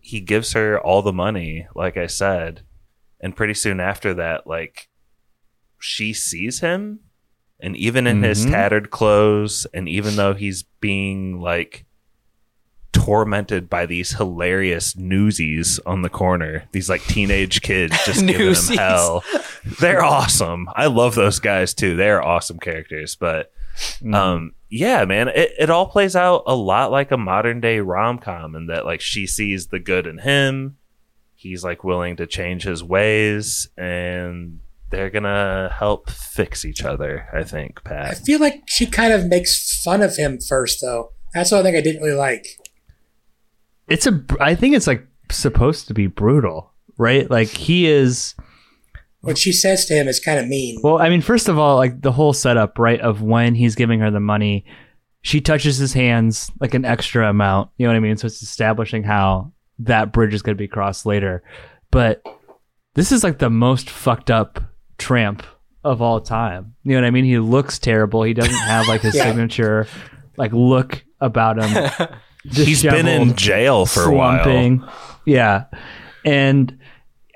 he 0.00 0.20
gives 0.20 0.52
her 0.52 0.78
all 0.80 1.02
the 1.02 1.12
money, 1.12 1.66
like 1.74 1.96
I 1.96 2.06
said. 2.06 2.62
And 3.20 3.36
pretty 3.36 3.54
soon 3.54 3.80
after 3.80 4.14
that, 4.14 4.46
like, 4.46 4.88
she 5.78 6.12
sees 6.12 6.60
him. 6.60 7.00
And 7.62 7.76
even 7.76 8.06
in 8.06 8.22
his 8.22 8.46
Mhm. 8.46 8.50
tattered 8.52 8.90
clothes, 8.90 9.66
and 9.74 9.86
even 9.88 10.16
though 10.16 10.32
he's 10.32 10.62
being 10.80 11.40
like 11.40 11.84
tormented 12.92 13.70
by 13.70 13.86
these 13.86 14.12
hilarious 14.12 14.96
newsies 14.96 15.78
on 15.86 16.02
the 16.02 16.08
corner, 16.08 16.64
these 16.72 16.88
like 16.88 17.02
teenage 17.04 17.62
kids 17.62 17.96
just 18.04 18.26
giving 18.26 18.52
them 18.52 18.76
hell. 18.76 19.24
They're 19.80 20.02
awesome. 20.02 20.68
I 20.74 20.86
love 20.86 21.14
those 21.14 21.38
guys 21.38 21.74
too. 21.74 21.96
They're 21.96 22.22
awesome 22.22 22.58
characters. 22.58 23.14
But 23.16 23.52
um 24.12 24.54
yeah, 24.68 25.04
man, 25.04 25.28
it, 25.28 25.52
it 25.58 25.70
all 25.70 25.86
plays 25.86 26.14
out 26.14 26.44
a 26.46 26.54
lot 26.54 26.90
like 26.90 27.10
a 27.10 27.16
modern 27.16 27.60
day 27.60 27.80
rom 27.80 28.18
com 28.18 28.54
in 28.54 28.66
that 28.66 28.84
like 28.84 29.00
she 29.00 29.26
sees 29.26 29.68
the 29.68 29.78
good 29.78 30.06
in 30.06 30.18
him. 30.18 30.76
He's 31.34 31.64
like 31.64 31.84
willing 31.84 32.16
to 32.16 32.26
change 32.26 32.64
his 32.64 32.84
ways 32.84 33.68
and 33.76 34.60
they're 34.90 35.10
gonna 35.10 35.74
help 35.76 36.10
fix 36.10 36.64
each 36.64 36.84
other, 36.84 37.28
I 37.32 37.44
think, 37.44 37.82
Pat. 37.84 38.10
I 38.10 38.14
feel 38.14 38.40
like 38.40 38.62
she 38.66 38.86
kind 38.86 39.12
of 39.12 39.26
makes 39.26 39.80
fun 39.82 40.02
of 40.02 40.16
him 40.16 40.38
first, 40.40 40.80
though. 40.82 41.12
That's 41.32 41.52
what 41.52 41.60
I 41.60 41.62
think 41.62 41.76
I 41.76 41.80
didn't 41.80 42.02
really 42.02 42.16
like. 42.16 42.46
It's 43.90 44.06
a. 44.06 44.24
I 44.40 44.54
think 44.54 44.74
it's 44.76 44.86
like 44.86 45.06
supposed 45.30 45.88
to 45.88 45.94
be 45.94 46.06
brutal, 46.06 46.72
right? 46.96 47.30
Like 47.30 47.48
he 47.48 47.86
is. 47.86 48.34
What 49.22 49.36
she 49.36 49.52
says 49.52 49.84
to 49.86 49.94
him 49.94 50.08
is 50.08 50.18
kind 50.18 50.38
of 50.38 50.46
mean. 50.48 50.80
Well, 50.82 50.98
I 50.98 51.10
mean, 51.10 51.20
first 51.20 51.48
of 51.48 51.58
all, 51.58 51.76
like 51.76 52.00
the 52.00 52.12
whole 52.12 52.32
setup, 52.32 52.78
right, 52.78 53.00
of 53.00 53.20
when 53.20 53.54
he's 53.54 53.74
giving 53.74 54.00
her 54.00 54.10
the 54.10 54.20
money, 54.20 54.64
she 55.20 55.42
touches 55.42 55.76
his 55.76 55.92
hands 55.92 56.50
like 56.58 56.72
an 56.72 56.86
extra 56.86 57.28
amount. 57.28 57.68
You 57.76 57.86
know 57.86 57.92
what 57.92 57.96
I 57.98 58.00
mean? 58.00 58.16
So 58.16 58.26
it's 58.26 58.42
establishing 58.42 59.02
how 59.02 59.52
that 59.80 60.12
bridge 60.12 60.32
is 60.32 60.40
going 60.40 60.56
to 60.56 60.62
be 60.62 60.68
crossed 60.68 61.04
later. 61.04 61.42
But 61.90 62.22
this 62.94 63.12
is 63.12 63.22
like 63.22 63.38
the 63.38 63.50
most 63.50 63.90
fucked 63.90 64.30
up 64.30 64.62
tramp 64.96 65.42
of 65.84 66.00
all 66.00 66.20
time. 66.22 66.74
You 66.84 66.92
know 66.94 67.02
what 67.02 67.06
I 67.06 67.10
mean? 67.10 67.24
He 67.26 67.38
looks 67.38 67.78
terrible. 67.78 68.22
He 68.22 68.32
doesn't 68.32 68.54
have 68.54 68.88
like 68.88 69.02
his 69.02 69.14
Yeah. 69.16 69.24
signature 69.24 69.86
like 70.38 70.52
look 70.52 71.04
about 71.20 71.62
him. 71.62 71.90
He's 72.44 72.82
been 72.82 73.06
in 73.06 73.36
jail 73.36 73.86
for 73.86 74.04
a 74.04 74.04
while. 74.14 74.44
Yeah. 75.24 75.64
And 76.24 76.78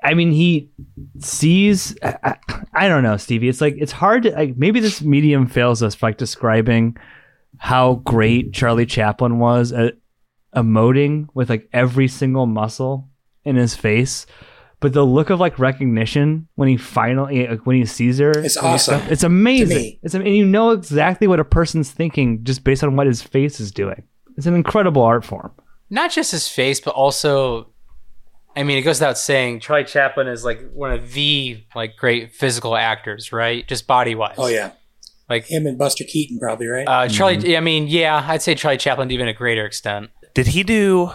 I 0.03 0.13
mean, 0.13 0.31
he 0.31 0.71
sees, 1.19 1.95
I, 2.03 2.17
I- 2.23 2.37
I 2.77 2.87
don't 2.89 3.03
know, 3.03 3.15
Stevie. 3.17 3.47
It's 3.47 3.61
like, 3.61 3.75
it's 3.77 3.91
hard 3.93 4.23
to, 4.23 4.31
like, 4.31 4.57
maybe 4.57 4.79
this 4.81 5.01
medium 5.01 5.47
fails 5.47 5.81
us 5.81 5.95
for 5.95 6.07
like 6.07 6.17
describing 6.17 6.97
how 7.57 7.95
great 8.05 8.53
Charlie 8.53 8.85
Chaplin 8.85 9.39
was 9.39 9.71
at 9.71 9.95
emoting 10.55 11.27
with 11.33 11.49
like 11.49 11.69
every 11.73 12.07
single 12.07 12.45
muscle 12.45 13.09
in 13.45 13.55
his 13.55 13.75
face. 13.75 14.25
But 14.81 14.91
the 14.93 15.03
look 15.05 15.29
of 15.29 15.39
like 15.39 15.57
recognition 15.57 16.47
when 16.55 16.67
he 16.67 16.75
finally, 16.77 17.47
eh, 17.47 17.51
like, 17.51 17.65
when 17.65 17.77
he 17.77 17.85
sees 17.85 18.19
her, 18.19 18.31
It's 18.31 18.57
awesome. 18.57 19.01
It's 19.09 19.23
amazing. 19.23 19.97
It's 20.03 20.13
and 20.13 20.27
you 20.27 20.45
know 20.45 20.71
exactly 20.71 21.27
what 21.27 21.39
a 21.39 21.45
person's 21.45 21.91
thinking 21.91 22.43
just 22.43 22.63
based 22.63 22.83
on 22.83 22.95
what 22.97 23.07
his 23.07 23.21
face 23.21 23.59
is 23.59 23.71
doing. 23.71 24.03
It's 24.37 24.45
an 24.45 24.55
incredible 24.55 25.01
art 25.01 25.25
form. 25.25 25.51
Not 25.89 26.11
just 26.11 26.31
his 26.31 26.47
face, 26.47 26.79
but 26.79 26.93
also 26.93 27.69
I 28.55 28.63
mean, 28.63 28.77
it 28.77 28.83
goes 28.83 28.99
without 28.99 29.17
saying, 29.17 29.59
Charlie 29.59 29.83
Chaplin 29.83 30.27
is 30.27 30.45
like 30.45 30.71
one 30.71 30.91
of 30.91 31.11
the 31.11 31.61
like 31.75 31.97
great 31.97 32.33
physical 32.33 32.75
actors, 32.77 33.33
right? 33.33 33.67
Just 33.67 33.85
body 33.85 34.15
wise. 34.15 34.35
Oh 34.37 34.47
yeah, 34.47 34.71
Like 35.29 35.45
him 35.45 35.67
and 35.67 35.77
Buster 35.77 36.05
Keaton 36.05 36.39
probably 36.39 36.67
right. 36.67 36.87
uh, 36.87 37.07
Charlie. 37.09 37.57
I 37.57 37.59
mean, 37.59 37.87
yeah, 37.87 38.23
I'd 38.25 38.41
say 38.41 38.55
Charlie 38.55 38.77
Chaplin 38.77 39.09
to 39.09 39.13
even 39.13 39.27
a 39.27 39.33
greater 39.33 39.65
extent. 39.65 40.09
Did 40.33 40.47
he 40.47 40.63
do 40.63 41.11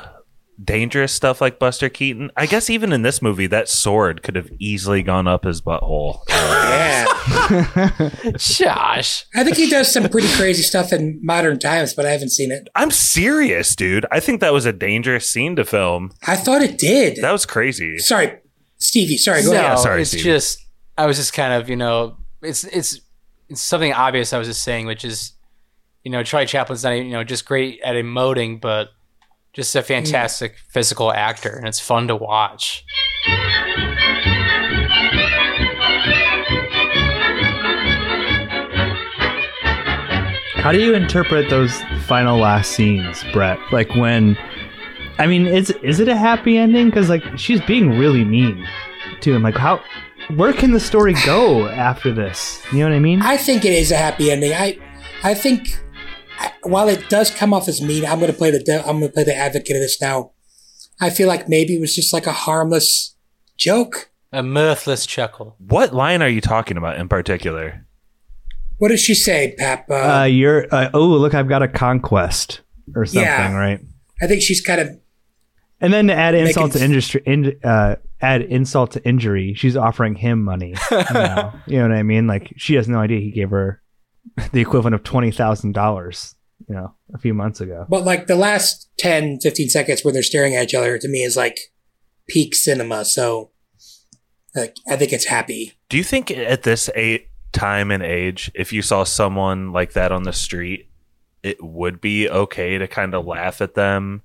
dangerous 0.63 1.13
stuff 1.13 1.41
like 1.41 1.59
Buster 1.59 1.89
Keaton? 1.89 2.31
I 2.37 2.47
guess 2.47 2.71
even 2.71 2.93
in 2.93 3.03
this 3.03 3.21
movie, 3.23 3.47
that 3.49 3.69
sword 3.69 4.23
could 4.23 4.37
have 4.37 4.51
easily 4.59 5.03
gone 5.03 5.27
up 5.27 5.45
his 5.45 5.61
butthole. 5.61 6.21
yeah, 6.29 7.05
Josh, 8.37 9.25
I 9.35 9.45
think 9.45 9.57
he 9.57 9.69
does 9.69 9.93
some 9.93 10.09
pretty 10.09 10.29
crazy 10.35 10.63
stuff 10.63 10.93
in 10.93 11.21
modern 11.23 11.59
times, 11.59 11.95
but 11.95 12.07
I 12.07 12.11
haven't 12.11 12.31
seen 12.31 12.51
it. 12.51 12.69
I'm 12.75 12.91
serious, 12.91 13.75
dude. 13.75 14.07
I 14.11 14.21
think 14.21 14.41
that 14.41 14.53
was 14.53 14.67
a 14.67 14.73
dangerous 14.73 15.29
scene 15.31 15.57
to 15.57 15.65
film. 15.65 16.13
I 16.27 16.37
thought 16.37 16.63
it 16.63 16.79
did. 16.79 17.17
That 17.17 17.33
was 17.33 17.47
crazy. 17.47 17.99
Sorry, 17.99 18.39
Stevie. 18.79 19.17
Sorry, 19.17 19.43
go 19.43 19.53
no, 19.53 19.59
ahead. 19.59 19.79
sorry, 19.79 20.03
it's 20.03 20.11
Steve. 20.11 20.23
just 20.25 20.59
I 20.97 21.07
was 21.07 21.17
just 21.17 21.33
kind 21.33 21.53
of 21.55 21.69
you 21.69 21.77
know 21.77 22.17
it's 22.43 22.65
it's 22.65 23.01
it's 23.49 23.61
something 23.61 23.93
obvious 23.93 24.33
I 24.33 24.39
was 24.39 24.49
just 24.49 24.63
saying, 24.63 24.87
which 24.87 25.05
is 25.05 25.33
you 26.05 26.11
know 26.11 26.23
Charlie 26.23 26.47
Chaplin's 26.47 26.85
not 26.85 26.93
you 26.93 27.11
know 27.11 27.25
just 27.25 27.45
great 27.47 27.81
at 27.85 27.95
emoting, 27.95 28.61
but 28.61 28.89
just 29.53 29.75
a 29.75 29.83
fantastic 29.83 30.57
physical 30.69 31.13
actor, 31.13 31.51
and 31.51 31.67
it's 31.67 31.81
fun 31.81 32.09
to 32.09 32.17
watch. 32.17 32.85
How 40.61 40.73
do 40.73 40.79
you 40.79 40.95
interpret 40.95 41.49
those 41.49 41.81
final 42.07 42.39
last 42.39 42.73
scenes, 42.73 43.25
Brett? 43.33 43.59
Like 43.73 43.95
when, 43.95 44.37
I 45.19 45.27
mean, 45.27 45.47
is 45.47 45.71
is 45.83 46.01
it 46.01 46.09
a 46.09 46.17
happy 46.17 46.59
ending? 46.59 46.91
Because 46.91 47.09
like 47.09 47.25
she's 47.39 47.63
being 47.63 47.99
really 47.99 48.25
mean 48.25 48.67
to 49.23 49.35
him. 49.35 49.43
Like 49.43 49.57
how, 49.57 49.83
where 50.37 50.53
can 50.53 50.73
the 50.73 50.81
story 50.81 51.15
go 51.25 51.67
after 51.69 52.13
this? 52.13 52.63
You 52.73 52.81
know 52.81 52.91
what 52.91 52.95
I 52.95 53.01
mean? 53.01 53.23
I 53.23 53.39
think 53.39 53.65
it 53.65 53.73
is 53.73 53.91
a 53.91 53.97
happy 53.97 54.31
ending. 54.31 54.53
I, 54.53 54.79
I 55.25 55.35
think 55.35 55.81
I- 56.41 56.53
while 56.63 56.89
it 56.89 57.09
does 57.09 57.31
come 57.31 57.53
off 57.55 57.69
as 57.69 57.81
mean, 57.81 58.05
I'm 58.05 58.19
going 58.19 58.33
to 58.33 58.37
play 58.37 58.51
the 58.51 58.63
de- 58.63 58.81
I'm 58.87 58.99
going 59.01 59.09
to 59.09 59.15
play 59.15 59.25
the 59.25 59.35
advocate 59.37 59.77
of 59.77 59.83
this 59.83 60.01
now. 60.01 60.33
I 61.01 61.11
feel 61.11 61.29
like 61.29 61.49
maybe 61.49 61.77
it 61.77 61.81
was 61.81 61.95
just 61.95 62.13
like 62.13 62.27
a 62.27 62.33
harmless 62.33 63.15
joke. 63.57 64.11
A 64.33 64.43
mirthless 64.43 65.07
chuckle. 65.07 65.57
What 65.59 65.95
line 65.95 66.23
are 66.23 66.29
you 66.29 66.41
talking 66.41 66.77
about 66.77 66.97
in 66.99 67.09
particular? 67.09 67.87
What 68.79 68.89
does 68.89 69.01
she 69.01 69.15
say, 69.15 69.55
Pap? 69.59 69.91
Uh, 69.91 69.95
Uh, 69.95 70.25
you're 70.25 70.67
uh, 70.75 70.91
oh 70.95 71.07
look, 71.07 71.35
I've 71.35 71.49
got 71.49 71.63
a 71.63 71.69
conquest 71.69 72.61
or 72.95 73.05
something, 73.07 73.23
Yeah. 73.23 73.55
right? 73.55 73.81
I 74.23 74.27
think 74.27 74.41
she's 74.43 74.61
kind 74.61 74.81
of 74.81 74.89
And 75.81 75.93
then 75.93 76.07
to 76.09 76.15
add 76.15 76.35
insult 76.35 76.73
to 76.73 76.83
industry, 76.85 77.23
in, 77.27 77.55
uh, 77.65 77.97
add 78.21 78.43
insult 78.43 78.93
to 78.93 79.05
injury, 79.09 79.55
she's 79.55 79.77
offering 79.77 80.15
him 80.15 80.43
money. 80.45 80.75
now. 81.13 81.61
You 81.67 81.79
know 81.79 81.89
what 81.89 81.93
I 81.97 82.03
mean? 82.03 82.27
Like 82.27 82.53
she 82.57 82.75
has 82.75 82.89
no 82.89 82.99
idea 82.99 83.21
he 83.21 83.31
gave 83.33 83.51
her 83.51 83.80
the 84.53 84.61
equivalent 84.61 84.95
of 84.95 85.03
twenty 85.03 85.31
thousand 85.31 85.73
dollars. 85.73 86.35
You 86.69 86.75
know, 86.75 86.95
a 87.15 87.19
few 87.19 87.35
months 87.35 87.61
ago. 87.61 87.87
But 87.89 88.05
like 88.05 88.27
the 88.27 88.37
last 88.37 88.91
10, 88.99 89.41
15 89.41 89.71
seconds 89.71 90.05
where 90.05 90.13
they're 90.13 90.23
staring 90.23 90.55
at 90.55 90.65
each 90.65 90.75
other 90.75 90.99
to 90.99 91.09
me 91.09 91.23
is 91.23 91.35
like 91.35 91.57
peak 92.29 92.55
cinema. 92.55 93.07
So 93.07 93.51
like 94.55 94.77
I 94.89 94.97
think 94.97 95.13
it's 95.13 95.25
happy. 95.25 95.73
Do 95.89 95.97
you 95.97 96.05
think 96.05 96.31
at 96.31 96.63
this 96.63 96.91
a- 96.95 97.27
time 97.53 97.91
and 97.91 98.03
age, 98.03 98.51
if 98.55 98.73
you 98.73 98.83
saw 98.83 99.05
someone 99.05 99.73
like 99.73 99.93
that 99.95 100.13
on 100.13 100.23
the 100.25 100.33
street, 100.33 100.89
it 101.43 101.63
would 101.63 102.01
be 102.01 102.29
okay 102.29 102.79
to 102.79 102.87
kind 102.87 103.15
of 103.15 103.27
laugh 103.27 103.61
at 103.61 103.75
them, 103.75 104.23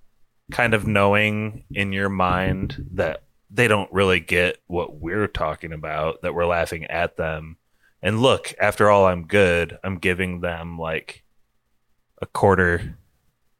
kind 0.51 0.73
of 0.73 0.85
knowing 0.85 1.63
in 1.71 1.93
your 1.93 2.09
mind 2.09 2.85
that 2.93 3.23
they 3.49 3.67
don't 3.67 3.91
really 3.91 4.19
get 4.19 4.57
what 4.67 4.99
we're 4.99 5.27
talking 5.27 5.71
about, 5.71 6.21
that 6.21 6.33
we're 6.33 6.45
laughing 6.45 6.85
at 6.85 7.15
them. 7.17 7.57
And 8.05 8.21
look, 8.21 8.53
after 8.61 8.91
all, 8.91 9.07
I'm 9.07 9.25
good. 9.25 9.79
I'm 9.83 9.97
giving 9.97 10.41
them 10.41 10.77
like 10.77 11.23
a 12.21 12.27
quarter 12.27 12.99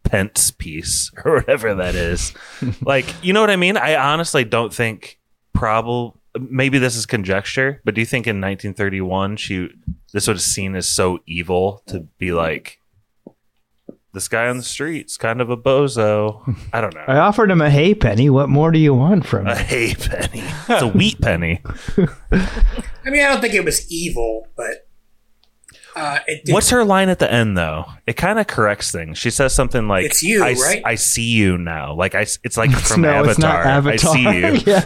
pence 0.03 0.51
piece 0.51 1.11
or 1.25 1.37
whatever 1.37 1.73
that 1.73 1.95
is. 1.95 2.31
like, 2.81 3.07
you 3.23 3.33
know 3.33 3.41
what 3.41 3.49
I 3.49 3.55
mean? 3.55 3.75
I 3.75 3.95
honestly 3.95 4.43
don't 4.43 4.71
think 4.71 5.19
probably 5.51 6.19
maybe 6.39 6.77
this 6.77 6.95
is 6.95 7.07
conjecture, 7.07 7.81
but 7.85 7.95
do 7.95 8.01
you 8.01 8.05
think 8.05 8.27
in 8.27 8.35
1931 8.35 9.37
she 9.37 9.69
this 10.13 10.27
would 10.27 10.35
have 10.35 10.41
seen 10.43 10.75
as 10.75 10.87
so 10.87 11.19
evil 11.25 11.81
to 11.87 12.01
be 12.19 12.31
like 12.31 12.79
this 14.15 14.27
guy 14.27 14.47
on 14.47 14.57
the 14.57 14.63
street's 14.63 15.15
kind 15.17 15.39
of 15.41 15.51
a 15.51 15.57
bozo? 15.57 16.41
I 16.73 16.81
don't 16.81 16.95
know. 16.95 17.03
I 17.07 17.17
offered 17.17 17.51
him 17.51 17.61
a 17.61 17.69
hay 17.69 17.93
penny. 17.93 18.31
What 18.31 18.49
more 18.49 18.71
do 18.71 18.79
you 18.79 18.95
want 18.95 19.25
from 19.27 19.45
A 19.45 19.55
me? 19.55 19.61
hay 19.61 19.93
penny. 19.93 20.43
It's 20.67 20.81
a 20.81 20.87
wheat 20.87 21.21
penny. 21.21 21.61
I 22.31 23.09
mean, 23.11 23.21
I 23.23 23.27
don't 23.29 23.41
think 23.41 23.53
it 23.53 23.63
was 23.63 23.89
evil, 23.91 24.47
but 24.57 24.87
uh, 25.95 26.19
it 26.27 26.43
did, 26.45 26.53
What's 26.53 26.71
her 26.71 26.83
line 26.83 27.07
at 27.09 27.19
the 27.19 27.31
end 27.31 27.57
though? 27.57 27.85
It 28.07 28.17
kind 28.17 28.39
of 28.39 28.47
corrects 28.47 28.91
things. 28.91 29.17
She 29.17 29.29
says 29.29 29.53
something 29.53 29.87
like, 29.87 30.05
It's 30.05 30.23
you, 30.23 30.43
I, 30.43 30.51
s- 30.51 30.61
right? 30.61 30.81
I 30.83 30.95
see 30.95 31.29
you 31.29 31.57
now." 31.57 31.93
Like 31.93 32.15
I, 32.15 32.21
s- 32.23 32.39
it's 32.43 32.57
like 32.57 32.71
from 32.73 33.01
no, 33.03 33.11
Avatar. 33.11 33.29
it's 33.31 33.39
not 33.39 33.65
Avatar. 33.65 34.11
I 34.11 34.13
see 34.15 34.23
you. 34.23 34.61
yeah. 34.65 34.85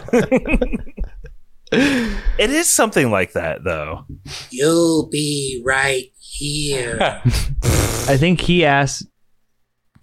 It 1.72 2.50
is 2.50 2.68
something 2.68 3.10
like 3.12 3.32
that 3.34 3.62
though. 3.64 4.04
you'll 4.50 5.08
be 5.08 5.62
right 5.64 6.10
here. 6.18 6.98
I 7.00 8.16
think 8.16 8.40
he 8.40 8.64
asks, 8.64 9.06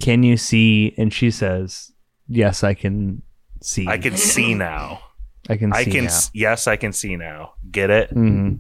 "Can 0.01 0.23
you 0.23 0.37
see?" 0.37 0.93
And 0.97 1.11
she 1.13 1.31
says, 1.31 1.91
"Yes, 2.27 2.63
I 2.63 2.73
can 2.73 3.21
see. 3.61 3.87
I 3.87 3.97
can 3.97 4.15
see 4.17 4.53
now. 4.53 4.99
I 5.49 5.57
can 5.57 5.71
see 5.73 5.79
I 5.79 5.83
can. 5.85 6.03
now." 6.05 6.09
s- 6.09 6.31
Yes, 6.33 6.67
I 6.67 6.75
can 6.75 6.91
see 6.93 7.15
now. 7.15 7.53
Get 7.71 7.89
it? 7.89 8.13
Mhm. 8.15 8.59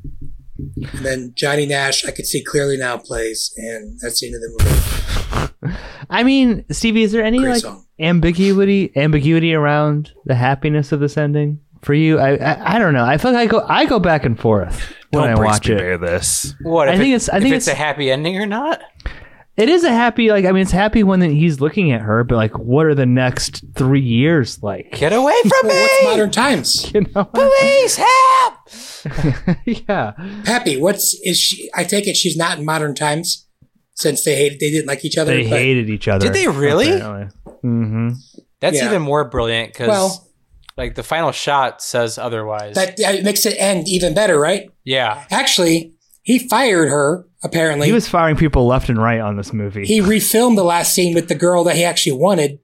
and 0.95 1.05
then 1.05 1.31
Johnny 1.35 1.67
Nash, 1.67 2.03
I 2.05 2.11
could 2.11 2.25
see 2.25 2.43
clearly 2.43 2.77
now 2.77 2.97
plays, 2.97 3.53
and 3.57 3.99
that's 4.01 4.19
the 4.21 4.27
end 4.27 4.35
of 4.35 4.41
the 4.41 5.51
movie. 5.61 5.75
I 6.09 6.23
mean, 6.23 6.65
Stevie, 6.71 7.03
is 7.03 7.11
there 7.11 7.23
any 7.23 7.37
Great 7.39 7.49
like 7.49 7.61
song. 7.61 7.85
ambiguity 7.99 8.91
ambiguity 8.95 9.53
around 9.53 10.11
the 10.25 10.33
happiness 10.35 10.91
of 10.91 10.99
this 10.99 11.15
ending 11.17 11.59
for 11.83 11.93
you? 11.93 12.17
I 12.19 12.35
I, 12.37 12.75
I 12.75 12.79
don't 12.79 12.93
know. 12.95 13.03
I 13.05 13.17
feel 13.17 13.33
like 13.33 13.41
I 13.41 13.51
go 13.51 13.65
I 13.67 13.85
go 13.85 13.99
back 13.99 14.25
and 14.25 14.39
forth 14.39 14.81
when 15.11 15.27
Don't 15.27 15.37
I 15.39 15.43
watch 15.45 15.69
it. 15.69 16.01
This. 16.01 16.55
What? 16.63 16.89
I 16.89 16.93
think 16.97 17.09
it- 17.11 17.15
it's- 17.15 17.29
I 17.29 17.37
if 17.37 17.43
think 17.43 17.55
it's, 17.55 17.67
a 17.67 17.75
happy 17.75 18.09
ending 18.09 18.37
or 18.37 18.45
not. 18.47 18.81
It 19.57 19.69
is 19.69 19.83
a 19.83 19.89
happy 19.91 20.29
like 20.29 20.45
I 20.45 20.51
mean 20.51 20.61
it's 20.61 20.71
happy 20.71 21.03
when 21.03 21.19
he's 21.21 21.59
looking 21.59 21.91
at 21.91 22.01
her, 22.01 22.23
but 22.23 22.35
like 22.35 22.57
what 22.57 22.85
are 22.85 22.93
the 22.95 23.05
next 23.07 23.63
three 23.75 24.01
years 24.01 24.61
like? 24.61 24.91
Get 24.91 25.13
away 25.13 25.33
from 25.41 25.51
Well, 25.63 25.75
me! 25.75 25.81
what's 25.81 26.03
modern 26.03 26.31
times? 26.31 26.91
You 26.93 27.01
know? 27.15 27.25
Police 27.25 27.95
help! 27.97 28.53
yeah. 29.65 30.11
Pappy, 30.45 30.79
what's 30.79 31.19
is 31.23 31.39
she? 31.39 31.69
I 31.75 31.83
take 31.83 32.07
it 32.07 32.15
she's 32.15 32.37
not 32.37 32.59
in 32.59 32.65
modern 32.65 32.93
times 32.95 33.47
since 33.95 34.23
they 34.23 34.35
hated 34.35 34.59
they 34.59 34.69
didn't 34.69 34.87
like 34.87 35.03
each 35.03 35.17
other. 35.17 35.33
They 35.33 35.43
but- 35.49 35.57
hated 35.59 35.89
each 35.89 36.07
other. 36.07 36.25
Did 36.25 36.33
they 36.35 36.47
really? 36.47 36.87
Mm-hmm. 36.91 38.09
That's 38.59 38.77
Yeah. 38.77 38.85
even 38.89 39.01
more 39.01 39.25
brilliant 39.29 39.73
because, 39.73 39.87
Well- 39.89 40.23
like, 40.77 40.93
the 40.93 41.01
final 41.03 41.31
shot 41.31 41.81
says 41.81 42.19
otherwise. 42.19 42.75
That 42.75 42.97
that 42.97 43.23
makes 43.23 43.45
it 43.47 43.55
end 43.57 43.87
even 43.87 44.13
better, 44.13 44.39
right? 44.39 44.69
yeah, 44.83 45.25
Actually, 45.31 45.93
he 46.27 46.39
fired 46.39 46.89
her. 46.89 47.25
Apparently, 47.43 47.87
He 47.87 47.93
was 47.93 48.07
firing 48.07 48.35
people 48.35 48.65
left 48.67 48.89
and 48.89 49.01
right 49.01 49.19
on 49.21 49.37
this 49.37 49.53
movie. 49.53 49.85
he 49.85 50.01
refilmed 50.01 50.55
the 50.57 50.63
last 50.63 50.93
scene 50.93 51.13
with 51.13 51.27
the 51.29 51.35
girl 51.35 51.63
that 51.63 51.75
he 51.75 51.83
actually 51.83 52.17
wanted, 52.19 52.59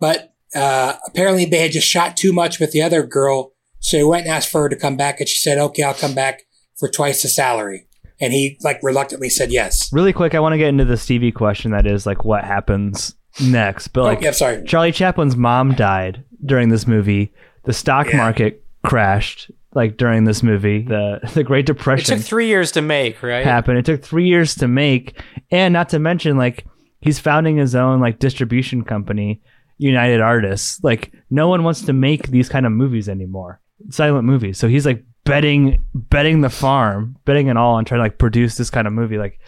but 0.00 0.34
uh, 0.54 0.94
apparently 1.06 1.44
they 1.44 1.60
had 1.60 1.72
just 1.72 1.86
shot 1.86 2.16
too 2.16 2.32
much 2.32 2.58
with 2.58 2.72
the 2.72 2.82
other 2.82 3.02
girl, 3.02 3.52
so 3.80 3.96
he 3.98 4.02
went 4.04 4.26
and 4.26 4.34
asked 4.34 4.48
for 4.50 4.62
her 4.62 4.68
to 4.68 4.76
come 4.76 4.96
back, 4.96 5.20
and 5.20 5.28
she 5.28 5.38
said, 5.38 5.58
"Okay, 5.58 5.82
I'll 5.82 5.94
come 5.94 6.14
back 6.14 6.42
for 6.78 6.88
twice 6.88 7.22
the 7.22 7.28
salary." 7.28 7.86
And 8.20 8.32
he 8.32 8.58
like 8.62 8.80
reluctantly 8.82 9.28
said 9.28 9.52
yes. 9.52 9.92
really 9.92 10.12
quick, 10.12 10.34
I 10.34 10.40
want 10.40 10.54
to 10.54 10.58
get 10.58 10.68
into 10.70 10.84
the 10.84 10.96
Stevie 10.96 11.30
question 11.30 11.70
that 11.70 11.86
is 11.86 12.04
like 12.06 12.24
what 12.24 12.42
happens 12.44 13.14
next. 13.40 13.88
But 13.88 14.04
like 14.04 14.18
oh, 14.18 14.22
yeah, 14.22 14.30
sorry. 14.32 14.64
Charlie 14.64 14.90
Chaplin's 14.90 15.36
mom 15.36 15.74
died 15.74 16.24
during 16.44 16.68
this 16.70 16.86
movie. 16.86 17.32
The 17.64 17.72
stock 17.72 18.08
Yeah. 18.08 18.16
market 18.16 18.64
crashed 18.84 19.52
like 19.78 19.96
during 19.96 20.24
this 20.24 20.42
movie. 20.42 20.82
The 20.82 21.20
the 21.34 21.44
Great 21.44 21.60
it 21.60 21.66
Depression 21.66 22.18
took 22.18 22.26
three 22.26 22.48
years 22.48 22.72
to 22.72 22.82
make, 22.82 23.22
right? 23.22 23.44
happened. 23.44 23.78
It 23.78 23.84
took 23.86 24.02
three 24.02 24.26
years 24.26 24.56
to 24.56 24.68
make, 24.68 25.18
and 25.50 25.72
not 25.72 25.88
to 25.90 25.98
mention 25.98 26.36
like 26.36 26.66
he's 27.00 27.18
founding 27.18 27.56
his 27.56 27.74
own 27.74 28.00
like 28.00 28.18
distribution 28.18 28.84
company, 28.84 29.40
United 29.78 30.20
Artists. 30.20 30.82
Like 30.82 31.12
no 31.30 31.48
one 31.48 31.62
wants 31.62 31.82
to 31.82 31.92
make 31.92 32.28
these 32.28 32.48
kind 32.48 32.66
of 32.66 32.72
movies 32.72 33.08
anymore, 33.08 33.60
silent 33.90 34.24
movies. 34.24 34.58
So 34.58 34.68
he's 34.68 34.84
like 34.84 35.04
betting 35.24 35.82
betting 35.94 36.40
the 36.40 36.50
farm, 36.50 37.16
betting 37.24 37.46
it 37.46 37.56
all 37.56 37.76
on 37.76 37.84
trying 37.84 38.00
to 38.00 38.02
like 38.04 38.18
produce 38.18 38.56
this 38.56 38.70
kind 38.70 38.86
of 38.86 38.92
movie. 38.92 39.16
Like 39.16 39.38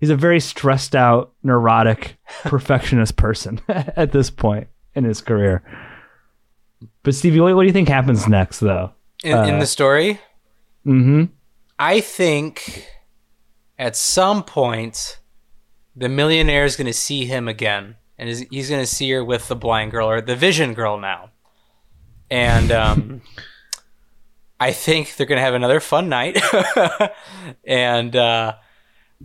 he's 0.00 0.10
a 0.10 0.16
very 0.16 0.38
stressed 0.38 0.94
out, 0.94 1.32
neurotic, 1.42 2.18
perfectionist 2.42 3.16
person 3.16 3.60
at 3.68 4.12
this 4.12 4.30
point 4.30 4.68
in 4.94 5.04
his 5.04 5.22
career. 5.22 5.62
But 7.02 7.14
Stevie, 7.14 7.40
what, 7.40 7.56
what 7.56 7.62
do 7.62 7.66
you 7.66 7.72
think 7.72 7.88
happens 7.88 8.28
next, 8.28 8.60
though? 8.60 8.92
In, 9.24 9.32
in 9.44 9.54
Uh, 9.56 9.60
the 9.60 9.66
story, 9.66 10.20
Mm-hmm. 10.86 11.24
I 11.78 12.00
think 12.00 12.86
at 13.78 13.94
some 13.96 14.42
point 14.42 15.18
the 15.94 16.08
millionaire 16.08 16.64
is 16.64 16.76
going 16.76 16.86
to 16.86 16.92
see 16.94 17.26
him 17.26 17.46
again, 17.48 17.96
and 18.16 18.28
is, 18.28 18.46
he's 18.50 18.70
going 18.70 18.80
to 18.82 18.86
see 18.86 19.10
her 19.10 19.22
with 19.24 19.48
the 19.48 19.56
blind 19.56 19.90
girl 19.90 20.08
or 20.08 20.20
the 20.20 20.36
vision 20.36 20.72
girl 20.74 20.98
now. 20.98 21.30
and 22.30 22.70
um, 22.72 23.20
I 24.60 24.72
think 24.72 25.14
they're 25.16 25.26
gonna 25.26 25.40
have 25.40 25.54
another 25.54 25.78
fun 25.80 26.08
night. 26.08 26.36
and 27.64 28.14
uh, 28.16 28.54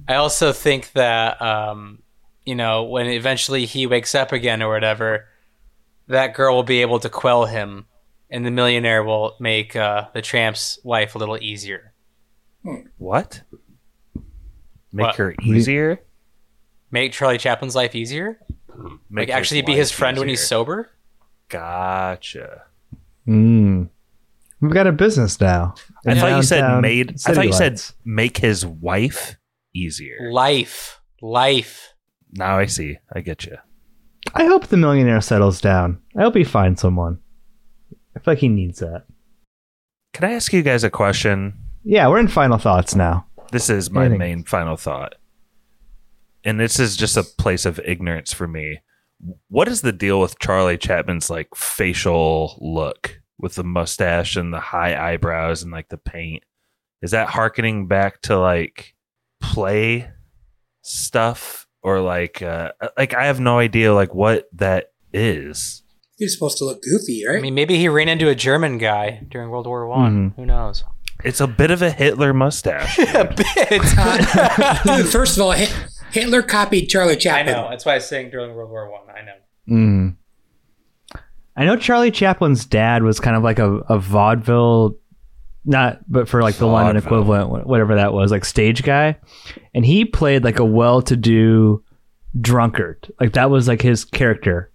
I 0.08 0.16
also 0.16 0.52
think 0.54 0.91
that 0.94 1.41
um, 1.41 2.04
you 2.46 2.56
know 2.56 2.84
when 2.84 3.08
eventually 3.08 3.66
he 3.66 3.88
wakes 3.88 4.14
up 4.16 4.32
again 4.32 4.62
or 4.62 4.70
whatever, 4.70 5.26
that 6.08 6.36
girl 6.36 6.56
will 6.56 6.64
be 6.64 6.82
able 6.82 7.00
to 7.00 7.10
quell 7.10 7.46
him, 7.46 7.86
and 8.34 8.46
the 8.46 8.52
millionaire 8.52 9.04
will 9.04 9.36
make 9.40 9.76
uh, 9.76 10.08
the 10.14 10.22
tramp's 10.22 10.80
life 10.84 11.16
a 11.16 11.18
little 11.18 11.38
easier. 11.42 11.94
What? 12.98 13.42
Make 14.92 15.06
What? 15.08 15.16
her 15.16 15.36
easier? 15.42 16.00
Make 16.92 17.14
Charlie 17.14 17.38
Chaplin's 17.38 17.76
life 17.76 17.96
easier. 17.96 18.40
Make 19.10 19.30
Like 19.30 19.38
actually 19.38 19.62
be 19.62 19.74
his 19.74 19.90
life 19.92 19.98
friend 19.98 20.18
when 20.20 20.28
he's 20.30 20.40
easier. 20.40 20.48
sober. 20.48 20.90
Gotcha. 21.50 22.64
Mm. 23.28 23.90
We've 24.62 24.74
got 24.74 24.88
a 24.88 24.92
business 24.92 25.40
now. 25.40 25.76
I 26.06 26.12
in 26.14 26.18
thought 26.18 26.36
you 26.36 26.44
said 26.44 26.62
downtown 26.62 26.82
made. 26.82 27.12
I 27.12 27.16
City 27.18 27.36
thought 27.36 27.46
you 27.46 27.54
said 27.54 27.74
Lights. 27.74 27.94
make 28.06 28.38
his 28.38 28.66
wife 28.66 29.36
easier. 29.76 30.18
Life, 30.32 31.00
life. 31.22 31.94
Now 32.32 32.58
I 32.58 32.66
see. 32.66 32.98
I 33.14 33.22
get 33.22 33.46
you. 33.46 33.58
I 34.34 34.46
hope 34.46 34.68
the 34.68 34.78
millionaire 34.78 35.22
settles 35.22 35.60
down. 35.62 36.02
I 36.18 36.22
hope 36.24 36.36
he 36.36 36.44
finds 36.44 36.82
someone. 36.82 37.20
I 38.16 38.20
feel 38.20 38.32
like 38.34 38.39
he 38.39 38.47
needs 38.49 38.80
that. 38.80 39.05
Can 40.14 40.30
I 40.30 40.34
ask 40.34 40.53
you 40.53 40.61
guys 40.61 40.84
a 40.84 40.89
question? 40.89 41.53
Yeah, 41.84 42.07
we're 42.07 42.20
in 42.20 42.28
final 42.28 42.57
thoughts 42.57 42.95
now. 42.95 43.26
This 43.51 43.70
is 43.70 43.89
my 43.91 44.05
Anything. 44.05 44.20
main 44.20 44.43
final 44.43 44.78
thought. 44.78 45.16
And 46.43 46.59
this 46.59 46.80
is 46.80 46.95
just 46.97 47.18
a 47.18 47.24
place 47.24 47.66
of 47.66 47.80
ignorance 47.84 48.34
for 48.34 48.47
me. 48.47 48.80
What 49.47 49.68
is 49.68 49.82
the 49.82 49.91
deal 49.93 50.20
with 50.20 50.39
Charlie 50.39 50.78
Chapman's 50.78 51.30
like 51.30 51.47
facial 51.55 52.57
look 52.61 53.22
with 53.39 53.55
the 53.55 53.64
mustache 53.64 54.36
and 54.36 54.53
the 54.53 54.59
high 54.59 55.14
eyebrows 55.14 55.64
and 55.64 55.72
like 55.72 55.89
the 55.89 55.97
paint? 55.97 56.43
Is 57.01 57.11
that 57.11 57.30
harkening 57.30 57.88
back 57.88 58.22
to 58.24 58.38
like 58.38 58.95
play 59.41 60.09
stuff 60.82 61.68
or 61.82 61.99
like 62.01 62.41
uh 62.41 62.72
like 62.97 63.14
I 63.14 63.26
have 63.26 63.39
no 63.39 63.59
idea 63.59 63.93
like 63.93 64.14
what 64.14 64.47
that 64.53 64.91
is. 65.14 65.83
You're 66.20 66.30
supposed 66.30 66.57
to 66.59 66.66
look 66.66 66.82
goofy, 66.84 67.26
right? 67.28 67.38
I 67.38 67.41
mean, 67.41 67.55
maybe 67.55 67.78
he 67.78 67.89
ran 67.89 68.07
into 68.07 68.30
a 68.30 68.36
German 68.36 68.78
guy 68.78 69.26
during 69.30 69.49
World 69.49 69.66
War 69.68 69.88
One. 69.88 70.32
Mhm. 70.32 70.36
Who 70.36 70.45
knows? 70.45 70.84
It's 71.24 71.41
a 71.41 71.47
bit 71.47 71.72
of 71.72 71.82
a 71.82 71.89
Hitler 71.89 72.34
mustache. 72.34 72.99
a 73.16 73.26
bit. 73.26 73.82
Dude, 74.86 75.07
first 75.11 75.38
of 75.38 75.43
all, 75.43 75.55
Hitler 76.11 76.41
copied 76.41 76.88
Charlie 76.88 77.16
Chaplin. 77.16 77.55
I 77.55 77.57
know. 77.61 77.70
That's 77.70 77.86
why 77.86 77.93
I 77.93 77.95
was 77.95 78.07
saying 78.07 78.30
during 78.32 78.53
World 78.55 78.70
War 78.70 78.91
One. 78.91 79.01
I. 79.09 79.22
know. 79.26 79.34
Mm. 79.70 80.16
I 81.55 81.66
know 81.66 81.76
Charlie 81.78 82.11
Chaplin's 82.11 82.66
dad 82.66 83.03
was 83.03 83.20
kind 83.20 83.36
of 83.36 83.43
like 83.43 83.59
a, 83.59 83.76
a 83.88 83.99
vaudeville, 83.99 84.97
not, 85.66 85.99
but 86.11 86.28
for 86.28 86.41
like 86.41 86.55
the 86.55 86.66
London 86.66 86.97
equivalent, 86.97 87.68
whatever 87.68 87.95
that 87.95 88.11
was, 88.11 88.32
like 88.32 88.43
stage 88.43 88.82
guy. 88.84 89.18
And 89.74 89.86
he 89.86 90.03
played 90.03 90.43
like 90.43 90.57
a 90.59 90.66
well 90.66 91.01
to 91.03 91.16
do 91.16 91.84
drunkard. 92.41 93.14
Like 93.20 93.34
that 93.34 93.51
was 93.51 93.68
like 93.68 93.82
his 93.84 94.03
character 94.03 94.72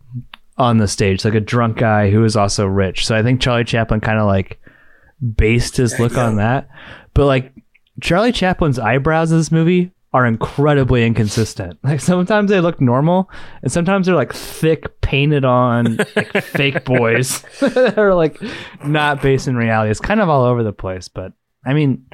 on 0.59 0.79
the 0.79 0.89
stage, 0.89 1.25
like 1.25 1.35
a 1.35 1.41
drunk 1.41 1.79
guy 1.79 2.11
who 2.11 2.25
is 2.25 2.37
also 2.37 2.67
rich. 2.67 3.07
So 3.07 3.17
I 3.17 3.23
think 3.23 3.41
Charlie 3.41 3.65
Chaplin 3.65 4.01
kind 4.01 4.19
of 4.19 4.27
like 4.27 4.61
based 5.37 5.77
his 5.77 5.93
There 5.93 6.01
you 6.01 6.05
look 6.05 6.19
on 6.19 6.37
that. 6.37 6.69
But 7.15 7.27
like 7.27 7.53
Charlie 8.01 8.33
Chaplin's 8.33 8.79
eyebrows 8.79 9.33
in 9.33 9.39
this 9.39 9.53
movie 9.53 9.93
are 10.13 10.27
incredibly 10.27 11.05
inconsistent. 11.07 11.79
Like 11.85 12.01
sometimes 12.01 12.51
they 12.51 12.61
look 12.61 12.81
normal, 12.81 13.31
and 13.63 13.73
sometimes 13.73 14.07
they're 14.07 14.15
like 14.17 14.33
thick, 14.33 15.01
painted 15.01 15.45
on, 15.45 15.97
like 16.17 16.33
fake 16.45 16.85
boys 16.85 17.41
that 17.61 17.97
are 17.97 18.15
like 18.15 18.41
not 18.85 19.23
based 19.23 19.49
in 19.49 19.57
reality. 19.57 19.91
It's 19.91 20.01
kind 20.01 20.21
of 20.21 20.29
all 20.29 20.45
over 20.45 20.63
the 20.63 20.73
place. 20.73 21.09
But 21.09 21.33
I 21.65 21.73
mean, 21.73 22.07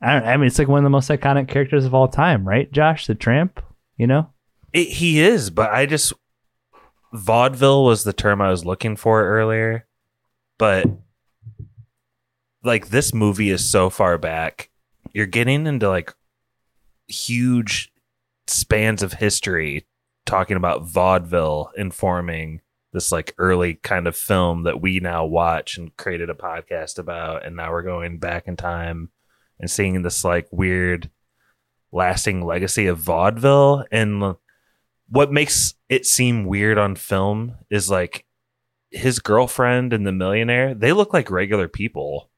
I 0.00 0.12
don't. 0.12 0.28
I 0.28 0.36
mean, 0.36 0.46
it's 0.46 0.58
like 0.58 0.68
one 0.68 0.78
of 0.78 0.84
the 0.84 0.90
most 0.90 1.10
iconic 1.10 1.48
characters 1.48 1.84
of 1.84 1.94
all 1.94 2.08
time, 2.08 2.46
right? 2.46 2.70
Josh 2.70 3.06
the 3.06 3.14
Tramp. 3.14 3.60
You 3.96 4.06
know. 4.06 4.28
It, 4.72 4.88
he 4.88 5.20
is, 5.20 5.50
but 5.50 5.70
I 5.70 5.84
just 5.86 6.14
vaudeville 7.12 7.84
was 7.84 8.04
the 8.04 8.12
term 8.12 8.40
I 8.40 8.50
was 8.50 8.64
looking 8.64 8.96
for 8.96 9.24
earlier. 9.24 9.86
But 10.58 10.86
like 12.62 12.88
this 12.88 13.12
movie 13.12 13.50
is 13.50 13.68
so 13.68 13.90
far 13.90 14.18
back, 14.18 14.70
you're 15.12 15.26
getting 15.26 15.66
into 15.66 15.88
like 15.88 16.14
huge 17.08 17.92
spans 18.46 19.02
of 19.02 19.14
history 19.14 19.86
talking 20.24 20.56
about 20.56 20.84
vaudeville 20.84 21.70
informing 21.76 22.60
this 22.92 23.10
like 23.10 23.34
early 23.38 23.74
kind 23.74 24.06
of 24.06 24.16
film 24.16 24.64
that 24.64 24.80
we 24.80 25.00
now 25.00 25.24
watch 25.24 25.78
and 25.78 25.96
created 25.96 26.30
a 26.30 26.34
podcast 26.34 26.98
about 26.98 27.44
and 27.44 27.56
now 27.56 27.70
we're 27.70 27.82
going 27.82 28.18
back 28.18 28.46
in 28.46 28.56
time 28.56 29.10
and 29.58 29.70
seeing 29.70 30.02
this 30.02 30.24
like 30.24 30.46
weird 30.50 31.10
lasting 31.90 32.44
legacy 32.44 32.86
of 32.86 32.98
vaudeville 32.98 33.84
and 33.90 34.36
what 35.12 35.30
makes 35.30 35.74
it 35.90 36.06
seem 36.06 36.44
weird 36.46 36.78
on 36.78 36.94
film 36.96 37.54
is 37.70 37.90
like 37.90 38.24
his 38.90 39.18
girlfriend 39.18 39.92
and 39.92 40.06
the 40.06 40.12
millionaire 40.12 40.74
they 40.74 40.92
look 40.92 41.12
like 41.12 41.30
regular 41.30 41.68
people 41.68 42.30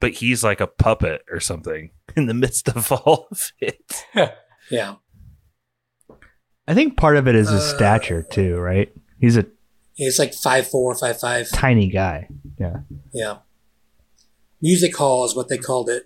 but 0.00 0.12
he's 0.12 0.44
like 0.44 0.60
a 0.60 0.66
puppet 0.66 1.22
or 1.30 1.40
something 1.40 1.90
in 2.16 2.26
the 2.26 2.34
midst 2.34 2.68
of 2.68 2.92
all 2.92 3.26
of 3.30 3.52
it 3.60 4.04
Yeah. 4.70 4.96
I 6.68 6.74
think 6.74 6.96
part 6.96 7.16
of 7.16 7.28
it 7.28 7.36
is 7.36 7.48
his 7.48 7.62
Uh, 7.62 7.76
stature 7.76 8.22
too, 8.22 8.56
right? 8.58 8.92
He's 9.20 9.36
a 9.36 9.46
He's 9.94 10.18
like 10.18 10.34
five 10.34 10.66
four, 10.66 10.94
five 10.96 11.20
five. 11.20 11.48
tiny 11.50 11.88
guy. 11.88 12.28
Yeah. 12.58 12.78
Yeah. 13.14 13.36
Music 14.60 14.96
hall 14.96 15.24
is 15.24 15.36
what 15.36 15.48
they 15.48 15.56
called 15.58 15.88
it. 15.88 16.04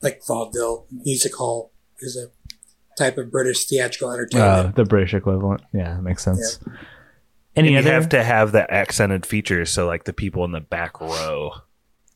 Like 0.00 0.22
vaudeville. 0.26 0.86
Music 0.90 1.34
hall 1.36 1.71
is 2.02 2.16
a 2.16 2.28
type 2.98 3.16
of 3.18 3.30
British 3.30 3.66
theatrical 3.66 4.10
Uh, 4.10 4.14
entertainment. 4.14 4.76
the 4.76 4.84
British 4.84 5.14
equivalent. 5.14 5.62
Yeah, 5.72 5.98
makes 6.00 6.22
sense. 6.22 6.58
and 7.56 7.66
Any 7.66 7.72
you 7.72 7.78
other? 7.78 7.92
have 7.92 8.08
to 8.10 8.22
have 8.22 8.52
the 8.52 8.70
accented 8.72 9.24
features 9.26 9.70
so 9.70 9.86
like 9.86 10.04
the 10.04 10.12
people 10.12 10.44
in 10.44 10.52
the 10.52 10.60
back 10.60 11.00
row 11.00 11.52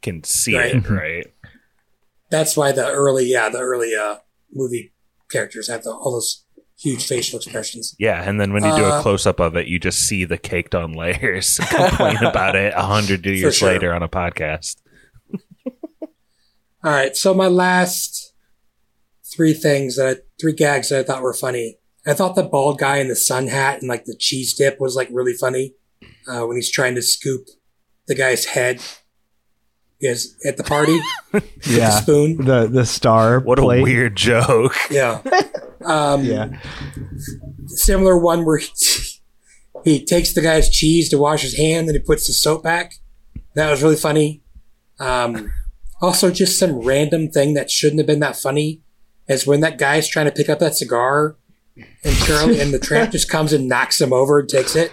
can 0.03 0.22
see 0.24 0.57
Right. 0.57 0.74
it 0.76 0.89
right 0.91 1.26
That's 2.30 2.57
why 2.57 2.72
the 2.72 2.87
early, 2.87 3.26
yeah, 3.26 3.49
the 3.49 3.59
early 3.61 3.95
uh, 3.95 4.16
movie 4.53 4.93
characters 5.30 5.68
have 5.68 5.82
the, 5.82 5.91
all 5.91 6.12
those 6.12 6.45
huge 6.78 7.07
facial 7.07 7.39
expressions. 7.39 7.95
yeah 7.99 8.22
and 8.28 8.39
then 8.41 8.53
when 8.53 8.62
you 8.64 8.76
do 8.76 8.84
a 8.84 8.99
Uh, 8.99 9.03
close-up 9.03 9.41
of 9.41 9.57
it 9.57 9.66
you 9.66 9.78
just 9.78 10.01
see 10.01 10.24
the 10.26 10.37
caked 10.39 10.74
on 10.74 10.93
layers 10.93 11.59
complain 11.70 12.18
about 12.18 12.55
it 12.55 12.72
a 12.76 12.82
hundred 12.82 13.24
years 13.26 13.57
sure. 13.57 13.68
later 13.72 13.95
on 13.95 14.03
a 14.03 14.09
podcast 14.09 14.76
All 16.84 16.93
right, 16.93 17.16
so 17.16 17.34
my 17.34 17.49
last 17.49 18.26
three 19.37 19.53
things 19.53 19.97
that 19.97 20.07
I, 20.09 20.20
three 20.41 20.55
gags 20.55 20.89
that 20.89 21.01
I 21.01 21.03
thought 21.03 21.22
were 21.22 21.34
funny. 21.34 21.78
I 22.07 22.14
thought 22.14 22.37
the 22.37 22.43
bald 22.43 22.78
guy 22.78 22.99
in 22.99 23.09
the 23.09 23.16
sun 23.16 23.49
hat 23.49 23.80
and 23.80 23.89
like 23.89 24.05
the 24.05 24.16
cheese 24.16 24.55
dip 24.55 24.80
was 24.80 24.97
like 24.97 25.09
really 25.12 25.34
funny 25.34 25.74
uh, 26.26 26.47
when 26.47 26.57
he's 26.57 26.70
trying 26.70 26.95
to 26.95 27.03
scoop 27.03 27.47
the 28.07 28.14
guy's 28.14 28.47
head. 28.47 28.80
Is 29.99 30.37
at 30.45 30.59
the 30.59 30.62
party 30.62 31.01
with 31.32 31.62
the 31.62 31.72
yeah. 31.78 31.89
spoon. 31.89 32.45
The 32.45 32.66
the 32.66 32.84
star. 32.84 33.41
what 33.41 33.59
plate. 33.59 33.80
a 33.80 33.82
weird 33.82 34.14
joke 34.14 34.74
Yeah. 34.91 35.22
Um, 35.82 36.22
Yeah. 36.22 36.61
Similar 37.68 38.18
one 38.18 38.45
where 38.45 38.59
he, 38.59 38.68
he 39.84 40.05
takes 40.05 40.34
the 40.34 40.43
guy's 40.43 40.68
cheese 40.68 41.09
to 41.09 41.18
wash 41.18 41.41
his 41.41 41.57
hand, 41.57 41.89
and 41.89 41.97
he 41.97 42.03
puts 42.03 42.26
the 42.26 42.34
soap 42.34 42.62
back. 42.62 42.93
That 43.55 43.70
was 43.70 43.82
really 43.82 43.97
funny. 43.97 44.43
Um, 45.01 45.51
also, 46.03 46.30
just 46.30 46.59
some 46.59 46.80
random 46.80 47.30
thing 47.30 47.55
that 47.55 47.70
shouldn't 47.70 47.99
have 47.99 48.07
been 48.07 48.20
that 48.20 48.37
funny 48.37 48.82
is 49.29 49.47
when 49.47 49.61
that 49.61 49.79
guy's 49.79 50.09
trying 50.09 50.27
to 50.27 50.33
pick 50.33 50.49
up 50.49 50.59
that 50.61 50.74
cigar, 50.77 51.37
and 52.05 52.16
Charlie 52.24 52.61
and 52.61 52.72
the 52.72 52.79
tramp 52.79 53.11
just 53.12 53.29
comes 53.29 53.53
and 53.53 53.68
knocks 53.68 54.01
him 54.01 54.12
over 54.12 54.39
and 54.41 54.49
takes 54.49 54.74
it. 54.77 54.93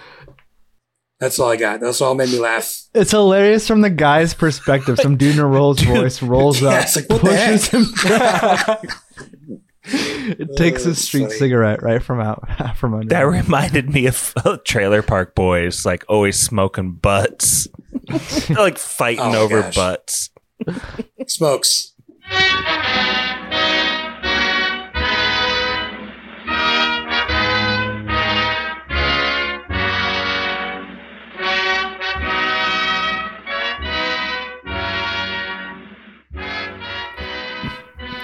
That's 1.19 1.39
all 1.39 1.49
I 1.51 1.55
got. 1.55 1.79
That's 1.79 2.01
all 2.01 2.15
made 2.15 2.29
me 2.29 2.39
laugh. 2.39 2.81
It's 2.93 3.11
hilarious 3.11 3.65
from 3.67 3.79
the 3.81 3.89
guy's 3.89 4.33
perspective. 4.33 4.99
Some 4.99 5.15
dude 5.15 5.35
in 5.35 5.41
a 5.41 5.47
Rolls 5.47 5.85
Royce 5.87 6.21
rolls 6.21 6.61
Yeah, 6.61 6.69
up, 6.69 6.83
it's 6.83 6.95
like, 6.97 7.07
pushes 7.07 7.67
him 7.69 7.85
down. 8.03 8.77
it 9.85 10.49
takes 10.57 10.85
Oh, 10.85 10.89
a 10.89 10.95
street 10.95 11.23
funny. 11.27 11.35
cigarette 11.35 11.81
right 11.81 12.03
from 12.03 12.19
out 12.19 12.43
from 12.77 12.93
under. 12.95 13.07
that 13.07 13.21
reminded 13.21 13.93
me 13.93 14.07
of 14.07 14.33
Trailer 14.65 15.01
Park 15.01 15.33
Boys, 15.35 15.85
like 15.85 16.03
always 16.09 16.37
smoking 16.37 16.93
butts, 16.93 17.67
like 18.49 18.77
fighting 18.77 19.35
Oh, 19.35 19.43
over 19.43 19.61
gosh. 19.61 19.75
butts. 19.75 20.29
Smokes. 21.27 21.93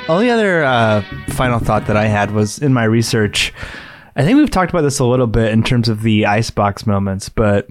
Only 0.09 0.31
other 0.31 0.63
uh, 0.63 1.03
final 1.27 1.59
thought 1.59 1.85
that 1.85 1.95
I 1.95 2.07
had 2.07 2.31
was 2.31 2.57
in 2.57 2.73
my 2.73 2.83
research. 2.83 3.53
I 4.15 4.23
think 4.23 4.37
we've 4.37 4.49
talked 4.49 4.71
about 4.71 4.81
this 4.81 4.97
a 4.97 5.05
little 5.05 5.27
bit 5.27 5.51
in 5.51 5.61
terms 5.61 5.87
of 5.87 6.01
the 6.01 6.25
icebox 6.25 6.87
moments, 6.87 7.29
but 7.29 7.67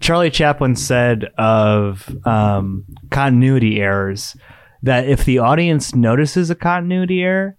Charlie 0.00 0.30
Chaplin 0.30 0.74
said 0.74 1.24
of 1.36 2.08
um, 2.26 2.86
continuity 3.10 3.78
errors 3.78 4.34
that 4.82 5.06
if 5.06 5.26
the 5.26 5.38
audience 5.38 5.94
notices 5.94 6.48
a 6.48 6.54
continuity 6.54 7.22
error, 7.22 7.58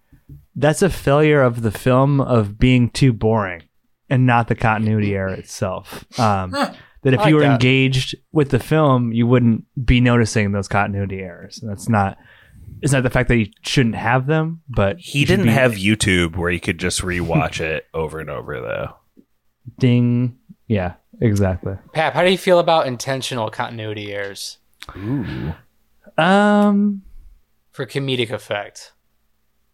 that's 0.55 0.81
a 0.81 0.89
failure 0.89 1.43
of 1.43 1.61
the 1.61 1.71
film 1.71 2.19
of 2.19 2.57
being 2.57 2.89
too 2.89 3.13
boring 3.13 3.63
and 4.09 4.25
not 4.25 4.47
the 4.47 4.55
continuity 4.55 5.13
error 5.13 5.33
itself. 5.33 6.05
Um, 6.19 6.51
that 7.03 7.13
if 7.13 7.19
I 7.19 7.29
you 7.29 7.35
were 7.35 7.41
that. 7.41 7.51
engaged 7.51 8.15
with 8.31 8.49
the 8.49 8.59
film, 8.59 9.13
you 9.13 9.27
wouldn't 9.27 9.65
be 9.85 10.01
noticing 10.01 10.53
those 10.53 10.67
continuity 10.67 11.19
errors. 11.19 11.59
And 11.61 11.69
that's 11.69 11.87
not. 11.87 12.17
It's 12.81 12.91
not 12.93 12.99
that 13.03 13.09
the 13.09 13.13
fact 13.13 13.29
that 13.29 13.35
he 13.35 13.53
shouldn't 13.61 13.95
have 13.95 14.27
them, 14.27 14.61
but 14.69 14.97
He 14.99 15.19
you 15.19 15.25
didn't 15.25 15.45
be- 15.45 15.51
have 15.51 15.73
YouTube 15.73 16.35
where 16.35 16.51
you 16.51 16.59
could 16.59 16.77
just 16.79 17.01
rewatch 17.01 17.59
it 17.59 17.85
over 17.93 18.19
and 18.19 18.29
over, 18.29 18.59
though. 18.61 18.95
ding. 19.79 20.37
Yeah, 20.67 20.93
exactly. 21.21 21.75
Pap, 21.93 22.13
how 22.13 22.23
do 22.23 22.29
you 22.31 22.37
feel 22.37 22.59
about 22.59 22.87
intentional 22.87 23.49
continuity 23.49 24.11
errors 24.13 24.57
Ooh. 24.97 25.53
Um, 26.17 27.03
for 27.71 27.85
comedic 27.85 28.31
effect? 28.31 28.93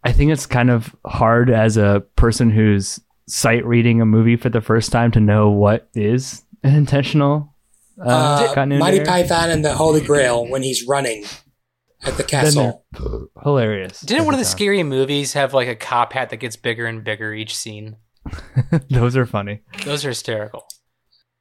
I 0.04 0.12
think 0.12 0.32
it's 0.32 0.46
kind 0.46 0.70
of 0.70 0.96
hard 1.06 1.50
as 1.50 1.78
a 1.78 2.04
person 2.16 2.50
who's 2.52 3.00
sight 3.28 3.66
reading 3.66 4.02
a 4.02 4.06
movie 4.06 4.36
for 4.36 4.50
the 4.50 4.62
first 4.62 4.92
time 4.92 5.12
to 5.12 5.20
know 5.20 5.50
what 5.50 5.88
is 5.96 6.44
an 6.64 6.76
intentional 6.76 7.54
uh, 8.00 8.10
Uh, 8.10 8.54
continuity 8.54 8.80
Monty 8.80 8.98
error. 8.98 9.06
Python 9.06 9.50
and 9.50 9.64
the 9.64 9.74
Holy 9.74 10.02
Grail 10.02 10.46
when 10.48 10.62
he's 10.64 10.86
running 10.86 11.24
at 12.06 12.18
the 12.18 12.24
castle. 12.24 12.86
hilarious. 13.44 14.02
Didn't 14.02 14.26
one 14.26 14.34
of 14.34 14.40
the 14.40 14.46
every 14.46 14.52
scary 14.52 14.84
movies 14.84 15.34
have 15.34 15.54
like 15.54 15.68
a 15.68 15.76
cop 15.76 16.14
hat 16.14 16.30
that 16.30 16.38
gets 16.38 16.56
bigger 16.56 16.86
and 16.86 17.04
bigger 17.04 17.34
each 17.34 17.56
scene? 17.56 17.98
Those 18.90 19.16
are 19.18 19.26
funny. 19.26 19.62
Those 19.86 20.06
are 20.06 20.10
hysterical. 20.10 20.66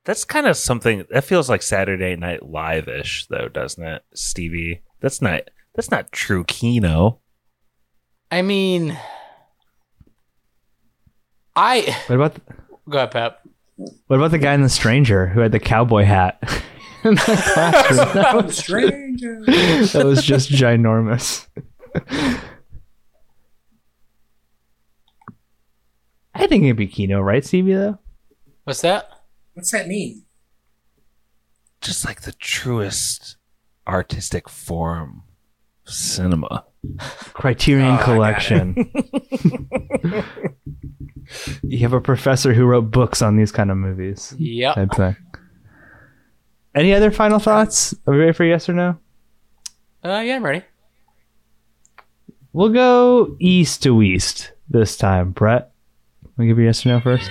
That's 0.04 0.24
kind 0.24 0.46
of 0.46 0.56
something 0.56 1.04
that 1.10 1.22
feels 1.24 1.48
like 1.48 1.62
Saturday 1.62 2.16
Night 2.16 2.44
Live 2.44 2.88
ish, 2.88 3.26
though, 3.28 3.48
doesn't 3.48 3.84
it, 3.84 4.02
Stevie? 4.14 4.82
That's 5.00 5.22
not 5.22 5.42
that's 5.74 5.90
not 5.90 6.10
true 6.12 6.44
Kino. 6.44 7.20
I 8.30 8.42
mean, 8.42 8.98
I 11.54 11.96
What 12.06 12.16
about 12.16 12.36
go 12.88 12.98
ahead, 12.98 13.10
Pep. 13.12 13.42
what 14.06 14.16
about 14.16 14.30
the 14.30 14.38
guy 14.38 14.54
in 14.54 14.62
The 14.62 14.68
Stranger 14.68 15.26
who 15.28 15.40
had 15.40 15.52
the 15.52 15.60
cowboy 15.60 16.04
hat 16.04 16.42
in 17.04 17.14
the 17.14 17.20
classroom? 17.54 17.98
That 18.14 18.34
was, 18.44 18.56
Stranger. 19.16 19.44
that 19.46 20.04
was 20.04 20.22
just 20.22 20.50
ginormous. 20.50 21.46
I 26.34 26.46
think 26.46 26.64
it'd 26.64 26.76
be 26.76 26.86
Kino, 26.86 27.20
right, 27.20 27.44
Stevie? 27.44 27.74
Though 27.74 27.98
What's 28.64 28.80
that? 28.82 29.08
What's 29.54 29.70
that 29.72 29.88
mean? 29.88 30.24
Just 31.80 32.04
like 32.04 32.22
the 32.22 32.32
truest 32.32 33.36
artistic 33.86 34.48
form 34.48 35.24
of 35.86 35.92
cinema. 35.92 36.64
Criterion 37.32 37.98
Oh, 38.00 38.02
Collection. 38.04 38.74
you 41.62 41.78
have 41.80 41.92
a 41.92 42.00
professor 42.00 42.52
who 42.54 42.64
wrote 42.64 42.90
books 42.90 43.20
on 43.22 43.36
these 43.36 43.52
kind 43.52 43.70
of 43.70 43.76
movies. 43.76 44.34
Yep. 44.38 44.76
Type 46.74 46.80
thing. 46.80 46.84
Any 46.84 46.94
other 46.94 47.10
final 47.10 47.38
thoughts? 47.38 47.94
Are 48.06 48.12
we 48.12 48.20
ready 48.20 48.32
for 48.32 48.44
yes 48.44 48.68
or 48.68 48.72
no? 48.72 48.98
Uh, 50.04 50.22
yeah, 50.24 50.36
I'm 50.36 50.44
ready. 50.44 50.62
We'll 52.52 52.70
go 52.70 53.36
east 53.38 53.82
to 53.84 53.94
west 53.94 54.52
this 54.68 54.96
time. 54.96 55.30
Brett, 55.30 55.72
we 56.36 56.46
give 56.46 56.58
you 56.58 56.64
yes 56.64 56.84
or 56.84 56.90
no 56.90 57.00
first. 57.00 57.30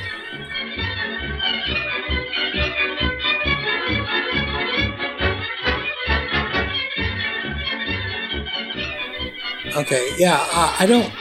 Okay, 9.76 10.10
yeah, 10.18 10.36
uh, 10.52 10.76
I 10.80 10.86
don't. 10.86 11.12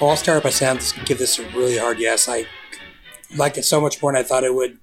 Well, 0.00 0.10
I'll 0.10 0.16
start 0.16 0.42
by 0.42 0.50
saying 0.50 0.78
I'll 0.78 1.04
give 1.04 1.18
this 1.18 1.38
a 1.38 1.48
really 1.50 1.78
hard 1.78 1.98
yes. 1.98 2.28
I 2.28 2.46
liked 3.36 3.58
it 3.58 3.64
so 3.64 3.80
much 3.80 4.02
more 4.02 4.12
than 4.12 4.20
I 4.20 4.22
thought 4.22 4.44
it 4.44 4.54
would. 4.54 4.78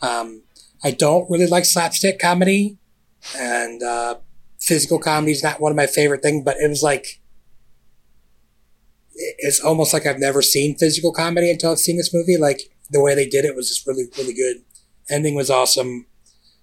Um, 0.00 0.42
I 0.84 0.92
don't 0.92 1.28
really 1.30 1.46
like 1.46 1.64
slapstick 1.64 2.18
comedy, 2.18 2.78
and 3.36 3.82
uh, 3.82 4.16
physical 4.60 4.98
comedy 4.98 5.32
is 5.32 5.42
not 5.42 5.60
one 5.60 5.72
of 5.72 5.76
my 5.76 5.86
favorite 5.86 6.22
things. 6.22 6.44
But 6.44 6.56
it 6.58 6.68
was 6.68 6.82
like 6.82 7.20
it's 9.38 9.60
almost 9.60 9.92
like 9.92 10.06
I've 10.06 10.20
never 10.20 10.42
seen 10.42 10.76
physical 10.76 11.12
comedy 11.12 11.50
until 11.50 11.72
I've 11.72 11.78
seen 11.78 11.96
this 11.96 12.14
movie. 12.14 12.36
Like 12.36 12.70
the 12.90 13.00
way 13.00 13.14
they 13.14 13.28
did 13.28 13.44
it 13.44 13.56
was 13.56 13.68
just 13.68 13.86
really, 13.86 14.04
really 14.16 14.34
good. 14.34 14.62
Ending 15.10 15.34
was 15.34 15.50
awesome. 15.50 16.06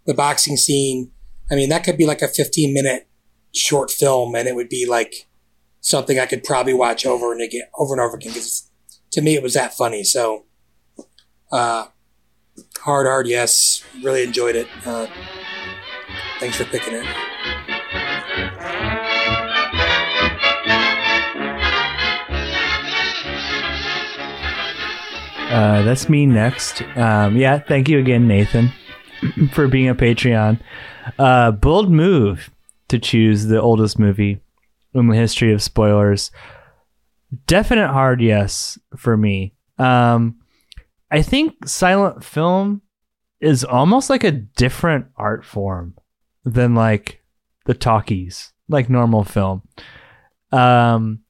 The 0.06 0.14
boxing 0.14 0.58
scene. 0.58 1.12
I 1.52 1.56
mean, 1.56 1.70
that 1.70 1.84
could 1.84 1.98
be 1.98 2.06
like 2.06 2.22
a 2.22 2.28
15 2.28 2.74
minute 2.74 3.08
short 3.54 3.92
film 3.92 4.36
and 4.36 4.48
it 4.48 4.56
would 4.56 4.70
be 4.70 4.86
like 4.86 5.28
something 5.82 6.20
I 6.20 6.26
could 6.26 6.44
probably 6.44 6.74
watch 6.74 7.06
over 7.06 7.32
and 7.32 7.42
again, 7.42 7.64
over 7.78 7.94
and 7.94 8.02
over 8.02 8.16
again 8.16 8.34
because 8.34 8.70
to 9.12 9.22
me 9.22 9.36
it 9.36 9.44
was 9.44 9.54
that 9.54 9.74
funny. 9.74 10.04
So, 10.04 10.46
uh, 11.52 11.88
hard, 12.86 13.08
hard, 13.08 13.28
yes. 13.28 13.84
Really 14.04 14.24
enjoyed 14.24 14.56
it. 14.56 14.68
Uh, 14.86 15.08
thanks 16.40 16.58
for 16.58 16.66
picking 16.66 16.94
it. 16.94 17.06
Uh, 25.50 25.82
that's 25.84 26.10
me 26.10 26.26
next. 26.28 26.84
Um, 26.96 27.38
yeah, 27.38 27.60
thank 27.60 27.90
you 27.90 27.98
again, 27.98 28.28
Nathan, 28.28 28.72
for 29.52 29.68
being 29.68 29.90
a 29.90 29.96
Patreon. 29.96 30.60
Uh, 31.18 31.52
bold 31.52 31.90
move 31.90 32.52
to 32.90 33.00
choose 33.00 33.46
the 33.46 33.60
oldest 33.60 33.98
movie 33.98 34.42
in 34.94 35.08
the 35.08 35.16
history 35.16 35.52
of 35.54 35.64
spoilers. 35.64 36.30
Definite 37.48 37.88
hard 37.88 38.22
yes 38.22 38.78
for 38.96 39.18
me. 39.18 39.54
Um, 39.80 40.38
I 41.16 41.22
think 41.22 41.66
silent 41.66 42.26
film 42.26 42.82
is 43.40 43.64
almost 43.64 44.10
like 44.10 44.26
a 44.26 44.34
different 44.34 45.06
art 45.16 45.46
form 45.46 45.96
than 46.44 46.76
like 46.76 47.24
the 47.66 47.74
talkies, 47.74 48.52
like 48.68 48.90
normal 48.90 49.24
film. 49.24 49.62
Um, 50.52 51.22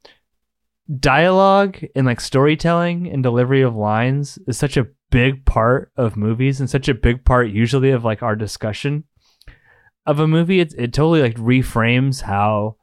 dialogue 1.00 1.78
and 1.96 2.08
like 2.08 2.20
storytelling 2.20 3.12
and 3.12 3.22
delivery 3.22 3.62
of 3.62 3.76
lines 3.76 4.40
is 4.48 4.58
such 4.58 4.76
a 4.76 4.88
big 5.12 5.46
part 5.46 5.92
of 5.96 6.18
movies 6.18 6.60
and 6.60 6.68
such 6.68 6.90
a 6.90 6.96
big 6.96 7.24
part 7.24 7.52
usually 7.52 7.92
of 7.92 8.04
like 8.04 8.24
our 8.24 8.36
discussion 8.36 9.04
of 10.08 10.20
a 10.20 10.28
movie 10.28 10.62
it, 10.62 10.74
it 10.80 10.94
totally 10.94 11.22
like 11.22 11.36
reframes 11.36 12.24
how 12.24 12.76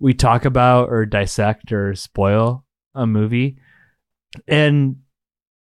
we 0.00 0.12
talk 0.12 0.44
about 0.44 0.88
or 0.88 1.06
dissect 1.06 1.70
or 1.70 1.94
spoil 1.94 2.64
a 2.96 3.06
movie 3.06 3.58
and 4.48 4.96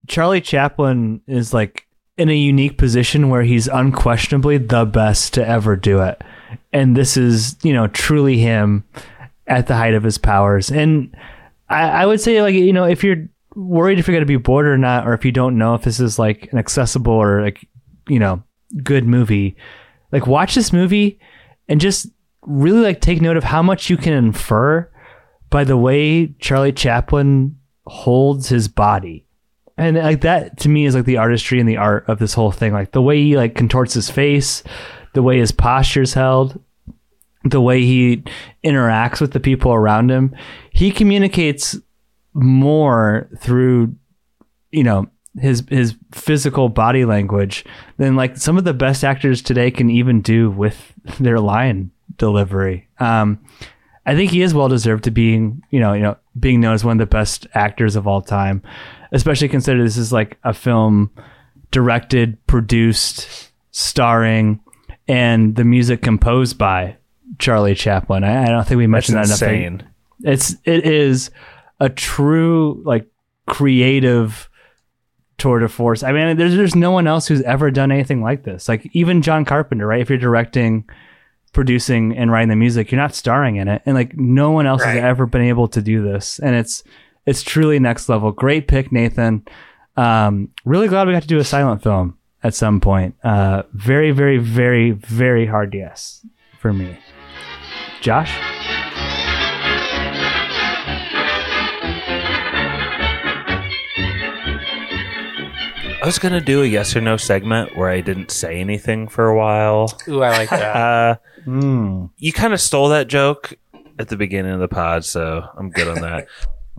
charlie 0.06 0.40
chaplin 0.40 1.20
is 1.26 1.52
like 1.52 1.88
in 2.18 2.28
a 2.28 2.36
unique 2.36 2.76
position 2.76 3.30
where 3.30 3.44
he's 3.44 3.68
unquestionably 3.68 4.58
the 4.58 4.84
best 4.84 5.32
to 5.34 5.46
ever 5.46 5.76
do 5.76 6.00
it. 6.02 6.20
And 6.72 6.96
this 6.96 7.16
is 7.16 7.56
you 7.62 7.72
know 7.72 7.86
truly 7.86 8.38
him 8.38 8.84
at 9.46 9.68
the 9.68 9.76
height 9.76 9.94
of 9.94 10.02
his 10.02 10.18
powers. 10.18 10.70
And 10.70 11.16
I, 11.68 11.82
I 12.02 12.06
would 12.06 12.20
say 12.20 12.42
like 12.42 12.54
you 12.54 12.72
know 12.72 12.84
if 12.84 13.04
you're 13.04 13.28
worried 13.54 13.98
if 13.98 14.06
you're 14.06 14.14
going 14.14 14.22
to 14.22 14.26
be 14.26 14.36
bored 14.36 14.66
or 14.66 14.76
not 14.76 15.06
or 15.06 15.14
if 15.14 15.24
you 15.24 15.32
don't 15.32 15.58
know 15.58 15.74
if 15.74 15.82
this 15.82 16.00
is 16.00 16.18
like 16.18 16.52
an 16.52 16.58
accessible 16.58 17.12
or 17.12 17.42
like 17.42 17.66
you 18.08 18.18
know 18.18 18.42
good 18.82 19.04
movie 19.04 19.56
like 20.12 20.26
watch 20.26 20.54
this 20.54 20.72
movie 20.72 21.18
and 21.68 21.80
just 21.80 22.06
really 22.42 22.80
like 22.80 23.00
take 23.00 23.20
note 23.20 23.36
of 23.36 23.42
how 23.42 23.62
much 23.62 23.90
you 23.90 23.96
can 23.96 24.12
infer 24.12 24.88
by 25.50 25.64
the 25.64 25.76
way 25.76 26.26
charlie 26.38 26.72
chaplin 26.72 27.58
holds 27.86 28.48
his 28.48 28.68
body 28.68 29.26
and 29.78 29.96
like 29.96 30.20
that 30.22 30.58
to 30.60 30.68
me 30.68 30.84
is 30.84 30.94
like 30.94 31.04
the 31.04 31.16
artistry 31.16 31.60
and 31.60 31.68
the 31.68 31.76
art 31.76 32.04
of 32.08 32.18
this 32.18 32.34
whole 32.34 32.50
thing. 32.52 32.72
Like 32.72 32.92
the 32.92 33.02
way 33.02 33.22
he 33.22 33.36
like 33.36 33.54
contorts 33.54 33.94
his 33.94 34.10
face 34.10 34.62
the 35.14 35.22
way 35.22 35.38
his 35.38 35.52
posture's 35.52 36.14
held 36.14 36.60
the 37.44 37.60
way 37.60 37.82
he 37.82 38.22
interacts 38.64 39.20
with 39.20 39.32
the 39.32 39.40
people 39.40 39.72
around 39.72 40.10
him 40.10 40.34
he 40.70 40.90
communicates 40.90 41.76
more 42.34 43.28
through 43.38 43.94
you 44.70 44.82
know 44.82 45.06
his 45.40 45.64
his 45.70 45.96
physical 46.12 46.68
body 46.68 47.04
language 47.04 47.64
than 47.96 48.16
like 48.16 48.36
some 48.36 48.58
of 48.58 48.64
the 48.64 48.74
best 48.74 49.04
actors 49.04 49.40
today 49.40 49.70
can 49.70 49.88
even 49.88 50.20
do 50.20 50.50
with 50.50 50.92
their 51.20 51.38
line 51.40 51.90
delivery. 52.16 52.88
Um 52.98 53.38
i 54.06 54.14
think 54.14 54.30
he 54.30 54.40
is 54.40 54.54
well 54.54 54.68
deserved 54.68 55.04
to 55.04 55.10
being 55.10 55.62
you 55.70 55.80
know 55.80 55.92
you 55.92 56.02
know 56.02 56.16
being 56.38 56.60
known 56.60 56.74
as 56.74 56.84
one 56.84 56.92
of 56.92 56.98
the 56.98 57.14
best 57.14 57.46
actors 57.54 57.94
of 57.94 58.06
all 58.06 58.22
time 58.22 58.62
especially 59.12 59.48
consider 59.48 59.82
this 59.82 59.96
is 59.96 60.12
like 60.12 60.38
a 60.44 60.52
film 60.54 61.10
directed 61.70 62.44
produced 62.46 63.50
starring 63.70 64.60
and 65.06 65.56
the 65.56 65.64
music 65.64 66.02
composed 66.02 66.56
by 66.58 66.96
charlie 67.38 67.74
chaplin 67.74 68.24
i, 68.24 68.44
I 68.44 68.46
don't 68.46 68.66
think 68.66 68.78
we 68.78 68.84
That's 68.86 68.90
mentioned 69.10 69.16
that 69.18 69.26
enough 69.26 69.42
insane. 69.42 69.88
it's 70.24 70.56
it 70.64 70.84
is 70.86 71.30
a 71.80 71.88
true 71.88 72.82
like 72.84 73.06
creative 73.46 74.48
tour 75.38 75.60
de 75.60 75.68
force. 75.68 76.02
I 76.02 76.10
mean, 76.12 76.36
there's 76.36 76.56
there's 76.56 76.74
no 76.74 76.90
one 76.90 77.06
else 77.06 77.28
who's 77.28 77.42
ever 77.42 77.70
done 77.70 77.92
anything 77.92 78.22
like 78.22 78.42
this. 78.42 78.68
Like 78.68 78.88
even 78.92 79.22
John 79.22 79.44
Carpenter, 79.44 79.86
right? 79.86 80.00
If 80.00 80.08
you're 80.08 80.18
directing, 80.18 80.88
producing, 81.52 82.16
and 82.16 82.30
writing 82.32 82.48
the 82.48 82.56
music, 82.56 82.90
you're 82.90 83.00
not 83.00 83.14
starring 83.14 83.56
in 83.56 83.68
it, 83.68 83.82
and 83.86 83.94
like 83.94 84.16
no 84.16 84.50
one 84.50 84.66
else 84.66 84.82
Right. 84.82 84.96
has 84.96 85.04
ever 85.04 85.26
been 85.26 85.42
able 85.42 85.68
to 85.68 85.80
do 85.80 86.02
this, 86.02 86.38
and 86.40 86.56
it's 86.56 86.82
it's 87.28 87.42
truly 87.42 87.78
next 87.78 88.08
level. 88.08 88.32
Great 88.32 88.68
pick, 88.68 88.90
Nathan. 88.90 89.46
Um, 89.96 90.50
really 90.64 90.88
glad 90.88 91.06
we 91.06 91.12
got 91.12 91.22
to 91.22 91.28
do 91.28 91.38
a 91.38 91.44
silent 91.44 91.82
film 91.82 92.16
at 92.42 92.54
some 92.54 92.80
point. 92.80 93.14
Uh, 93.22 93.64
very, 93.72 94.10
very, 94.12 94.38
very, 94.38 94.92
very 94.92 95.46
hard 95.46 95.74
yes 95.74 96.24
for 96.60 96.72
me. 96.72 96.98
Josh. 98.00 98.32
I 106.00 106.06
was 106.06 106.18
gonna 106.18 106.40
do 106.40 106.62
a 106.62 106.66
yes 106.66 106.94
or 106.94 107.00
no 107.00 107.16
segment 107.16 107.76
where 107.76 107.88
I 107.90 108.00
didn't 108.00 108.30
say 108.30 108.60
anything 108.60 109.08
for 109.08 109.26
a 109.28 109.36
while. 109.36 109.92
Ooh, 110.08 110.22
I 110.22 110.30
like 110.30 110.50
that. 110.50 110.76
Uh, 110.76 111.16
Mm. 111.46 112.10
you 112.18 112.32
kind 112.32 112.52
of 112.52 112.60
stole 112.60 112.90
that 112.90 113.08
joke 113.08 113.54
at 113.98 114.08
the 114.08 114.16
beginning 114.16 114.52
of 114.52 114.60
the 114.60 114.68
pod, 114.68 115.04
so 115.04 115.48
I'm 115.56 115.70
good 115.70 115.88
on 115.88 116.00
that. 116.02 116.26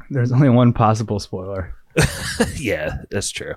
There's 0.10 0.32
only 0.32 0.50
one 0.50 0.74
possible 0.74 1.20
spoiler. 1.20 1.76
yeah, 2.58 3.04
that's 3.12 3.30
true. 3.32 3.54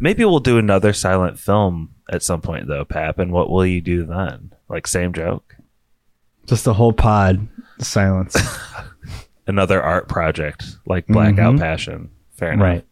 Maybe 0.00 0.24
we'll 0.24 0.40
do 0.40 0.58
another 0.58 0.92
silent 0.92 1.38
film 1.38 1.94
at 2.10 2.22
some 2.22 2.40
point, 2.40 2.66
though, 2.66 2.84
Pap. 2.84 3.18
And 3.18 3.32
what 3.32 3.50
will 3.50 3.64
you 3.66 3.80
do 3.80 4.04
then? 4.04 4.52
Like 4.68 4.86
same 4.86 5.12
joke? 5.12 5.56
Just 6.46 6.64
the 6.64 6.74
whole 6.74 6.92
pod 6.92 7.46
silence. 7.78 8.36
Another 9.46 9.82
art 9.82 10.08
project 10.08 10.64
like 10.86 11.06
Blackout 11.06 11.54
Mhm. 11.54 11.58
Passion. 11.58 12.10
Fair 12.32 12.52
enough. 12.52 12.64
right. 12.64 12.86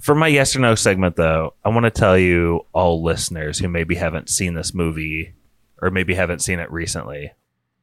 For 0.00 0.14
my 0.14 0.26
yes 0.28 0.54
or 0.54 0.60
no 0.60 0.74
segment, 0.74 1.16
though, 1.16 1.54
I 1.64 1.68
want 1.70 1.84
to 1.84 1.90
tell 1.90 2.16
you 2.18 2.66
all 2.72 3.02
listeners 3.02 3.58
who 3.58 3.68
maybe 3.68 3.94
haven't 3.94 4.28
seen 4.28 4.54
this 4.54 4.74
movie 4.74 5.34
or 5.82 5.90
maybe 5.90 6.14
haven't 6.14 6.40
seen 6.42 6.58
it 6.60 6.70
recently 6.70 7.32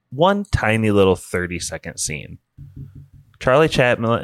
one 0.09 0.45
tiny 0.51 0.91
little 0.91 1.15
30 1.15 1.57
second 1.59 1.97
scene. 1.97 2.37
Charlie 3.43 3.67
Chaplin. 3.67 4.23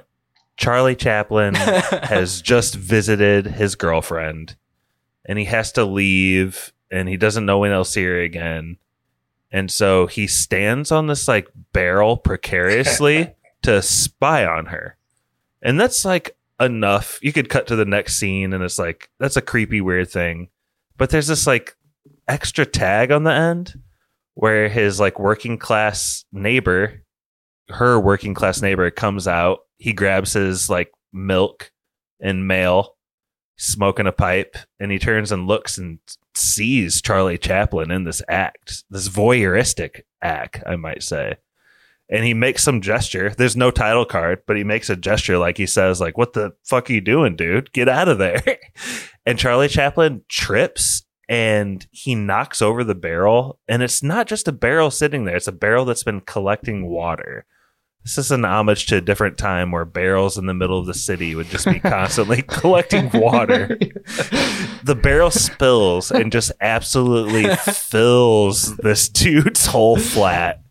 Charlie 0.56 0.96
Chaplin 0.96 1.54
has 1.56 2.42
just 2.42 2.76
visited 2.76 3.48
his 3.48 3.76
girlfriend 3.76 4.56
and 5.26 5.38
he 5.38 5.44
has 5.44 5.74
to 5.74 5.84
leave 5.84 6.72
and 6.90 7.10
he 7.10 7.18
doesn't 7.18 7.46
know 7.46 7.60
when 7.60 7.72
he'll 7.72 7.84
see 7.84 8.06
her 8.06 8.22
again. 8.22 8.78
And 9.52 9.70
so 9.70 10.08
he 10.08 10.26
stands 10.26 10.90
on 10.90 11.08
this 11.08 11.28
like 11.28 11.50
barrel 11.74 12.16
precariously 12.16 13.36
to 13.64 13.82
spy 13.82 14.46
on 14.46 14.68
her. 14.68 14.96
And 15.62 15.78
that's 15.78 16.06
like 16.06 16.38
enough. 16.58 17.20
You 17.22 17.34
could 17.34 17.50
cut 17.50 17.68
to 17.68 17.76
the 17.76 17.84
next 17.84 18.16
scene 18.16 18.54
and 18.54 18.64
it's 18.64 18.80
like 18.80 19.10
that's 19.20 19.36
a 19.36 19.42
creepy 19.42 19.82
weird 19.82 20.10
thing. 20.10 20.48
But 20.96 21.10
there's 21.10 21.28
this 21.28 21.46
like 21.46 21.76
extra 22.30 22.66
tag 22.66 23.12
on 23.12 23.26
the 23.26 23.34
end 23.34 23.82
where 24.36 24.70
his 24.70 24.98
like 24.98 25.20
working 25.20 25.58
class 25.58 26.24
neighbor, 26.32 27.04
her 27.70 28.00
working 28.00 28.34
class 28.34 28.62
neighbor 28.62 28.90
comes 28.92 29.28
out. 29.28 29.60
He 29.78 29.94
grabs 29.94 30.34
his 30.34 30.70
like 30.70 30.92
milk 31.14 31.72
and 32.20 32.48
mail, 32.48 32.96
smoking 33.58 34.08
a 34.08 34.12
pipe, 34.12 34.58
and 34.80 34.92
he 34.92 35.00
turns 35.00 35.32
and 35.32 35.48
looks 35.48 35.78
and 35.78 36.00
sees 36.36 37.02
Charlie 37.02 37.38
Chaplin 37.38 37.92
in 37.92 38.04
this 38.04 38.22
act, 38.28 38.84
this 38.90 39.10
voyeuristic 39.10 40.02
act, 40.22 40.64
I 40.66 40.76
might 40.76 41.04
say 41.04 41.38
and 42.10 42.26
he 42.26 42.34
makes 42.34 42.64
some 42.64 42.82
gesture. 42.82 43.30
There's 43.30 43.56
no 43.56 43.70
title 43.72 44.06
card, 44.06 44.42
but 44.48 44.58
he 44.58 44.64
makes 44.64 44.90
a 44.90 44.96
gesture 44.96 45.38
like 45.38 45.58
he 45.58 45.68
says, 45.68 46.02
like, 46.02 46.18
what 46.18 46.34
the 46.34 46.54
fuck 46.64 46.90
are 46.90 46.94
you 46.94 47.02
doing, 47.02 47.36
dude? 47.36 47.72
Get 47.72 47.88
out 47.88 48.10
of 48.10 48.18
there. 48.18 48.42
and 49.26 49.38
Charlie 49.38 49.68
Chaplin 49.68 50.24
trips 50.28 51.04
and 51.28 51.86
he 51.92 52.16
knocks 52.16 52.62
over 52.62 52.84
the 52.84 52.96
barrel. 52.96 53.60
And 53.68 53.84
it's 53.84 54.02
not 54.02 54.28
just 54.28 54.48
a 54.48 54.52
barrel 54.52 54.90
sitting 54.90 55.26
there, 55.26 55.36
it's 55.36 55.48
a 55.48 55.52
barrel 55.52 55.86
that's 55.86 56.04
been 56.04 56.22
collecting 56.22 56.90
water. 56.90 57.46
This 58.04 58.18
is 58.18 58.32
an 58.32 58.46
homage 58.46 58.88
to 58.88 58.98
a 58.98 59.02
different 59.02 59.38
time 59.38 59.72
where 59.72 59.86
barrels 59.86 60.38
in 60.38 60.46
the 60.46 60.54
middle 60.54 60.80
of 60.80 60.86
the 60.86 60.94
city 60.94 61.36
would 61.36 61.48
just 61.48 61.66
be 61.66 61.80
constantly 61.80 62.42
collecting 62.48 63.10
water. 63.14 63.78
the 64.84 65.00
barrel 65.02 65.32
spills 65.32 66.10
and 66.10 66.32
just 66.32 66.52
absolutely 66.62 67.54
fills 67.56 68.76
this 68.78 69.10
dude's 69.10 69.66
whole 69.68 69.98
flat 69.98 70.64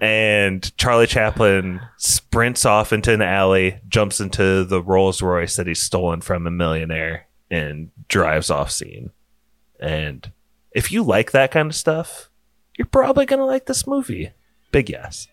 and 0.00 0.76
Charlie 0.76 1.06
Chaplin 1.06 1.80
sprints 1.96 2.64
off 2.64 2.92
into 2.92 3.12
an 3.12 3.22
alley, 3.22 3.80
jumps 3.88 4.20
into 4.20 4.64
the 4.64 4.82
Rolls 4.82 5.22
Royce 5.22 5.56
that 5.56 5.66
he's 5.66 5.82
stolen 5.82 6.20
from 6.20 6.46
a 6.46 6.50
millionaire, 6.50 7.26
and 7.50 7.90
drives 8.08 8.50
off 8.50 8.70
scene. 8.70 9.10
And 9.80 10.30
if 10.72 10.90
you 10.92 11.02
like 11.02 11.32
that 11.32 11.50
kind 11.50 11.68
of 11.68 11.74
stuff, 11.74 12.30
you're 12.76 12.86
probably 12.86 13.26
gonna 13.26 13.46
like 13.46 13.66
this 13.66 13.86
movie. 13.86 14.32
Big 14.72 14.90
yes. 14.90 15.28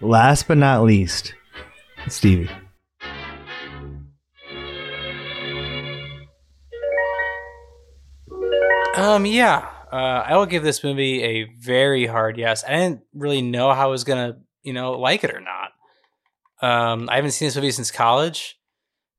Last 0.00 0.46
but 0.46 0.58
not 0.58 0.82
least, 0.84 1.34
Stevie. 2.08 2.50
Um, 8.98 9.26
yeah. 9.26 9.68
Uh, 9.92 10.22
I 10.26 10.36
will 10.36 10.46
give 10.46 10.62
this 10.62 10.84
movie 10.84 11.22
a 11.22 11.44
very 11.60 12.06
hard 12.06 12.36
yes. 12.36 12.64
I 12.64 12.76
didn't 12.76 13.02
really 13.14 13.42
know 13.42 13.72
how 13.72 13.88
I 13.88 13.90
was 13.90 14.04
gonna, 14.04 14.38
you 14.62 14.72
know, 14.72 14.92
like 14.92 15.24
it 15.24 15.34
or 15.34 15.40
not. 15.40 15.72
Um, 16.60 17.08
I 17.08 17.16
haven't 17.16 17.30
seen 17.30 17.46
this 17.46 17.56
movie 17.56 17.70
since 17.70 17.90
college, 17.90 18.58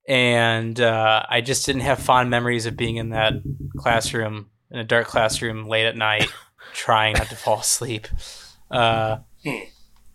and 0.08 0.80
uh, 0.80 1.24
I 1.30 1.42
just 1.42 1.66
didn't 1.66 1.82
have 1.82 2.00
fond 2.00 2.30
memories 2.30 2.66
of 2.66 2.76
being 2.76 2.98
in 2.98 3.10
that 3.10 3.34
classroom 3.78 4.50
in 4.70 4.80
a 4.80 4.84
dark 4.84 5.08
classroom 5.08 5.68
late 5.68 5.86
at 5.86 5.96
night, 5.96 6.30
trying 6.74 7.14
not 7.14 7.28
to 7.28 7.36
fall 7.36 7.62
asleep. 7.62 8.08
Uh, 8.70 9.20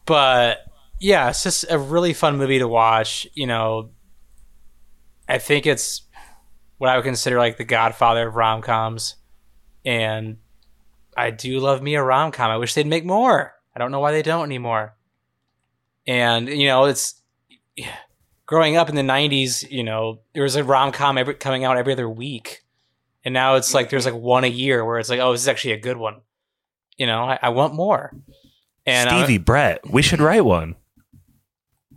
but 0.06 0.58
yeah, 1.00 1.30
it's 1.30 1.42
just 1.42 1.64
a 1.70 1.78
really 1.78 2.12
fun 2.12 2.36
movie 2.36 2.58
to 2.58 2.68
watch. 2.68 3.26
You 3.34 3.46
know, 3.46 3.90
I 5.28 5.38
think 5.38 5.66
it's 5.66 6.02
what 6.78 6.90
I 6.90 6.96
would 6.96 7.04
consider 7.04 7.38
like 7.38 7.56
the 7.56 7.64
godfather 7.64 8.28
of 8.28 8.34
rom 8.34 8.62
coms. 8.62 9.16
And 9.84 10.38
I 11.16 11.30
do 11.30 11.60
love 11.60 11.82
me 11.82 11.94
a 11.94 12.02
rom 12.02 12.32
com. 12.32 12.50
I 12.50 12.56
wish 12.56 12.74
they'd 12.74 12.86
make 12.86 13.04
more. 13.04 13.54
I 13.74 13.78
don't 13.78 13.90
know 13.90 14.00
why 14.00 14.12
they 14.12 14.22
don't 14.22 14.44
anymore. 14.44 14.96
And, 16.06 16.48
you 16.48 16.66
know, 16.66 16.84
it's 16.84 17.20
growing 18.46 18.76
up 18.76 18.88
in 18.88 18.94
the 18.94 19.02
90s, 19.02 19.70
you 19.70 19.82
know, 19.82 20.20
there 20.34 20.42
was 20.42 20.56
a 20.56 20.64
rom 20.64 20.92
com 20.92 21.16
coming 21.34 21.64
out 21.64 21.76
every 21.76 21.92
other 21.92 22.08
week. 22.08 22.62
And 23.24 23.32
now 23.32 23.54
it's 23.54 23.72
like 23.72 23.88
there's 23.88 24.04
like 24.04 24.14
one 24.14 24.44
a 24.44 24.48
year 24.48 24.84
where 24.84 24.98
it's 24.98 25.08
like, 25.08 25.20
oh, 25.20 25.32
this 25.32 25.42
is 25.42 25.48
actually 25.48 25.72
a 25.72 25.80
good 25.80 25.96
one. 25.96 26.20
You 26.98 27.06
know, 27.06 27.24
I, 27.24 27.38
I 27.42 27.48
want 27.48 27.74
more. 27.74 28.14
And 28.86 29.08
I- 29.08 29.24
Stevie 29.24 29.38
Brett, 29.38 29.80
we 29.90 30.02
should 30.02 30.20
write 30.20 30.44
one. 30.44 30.74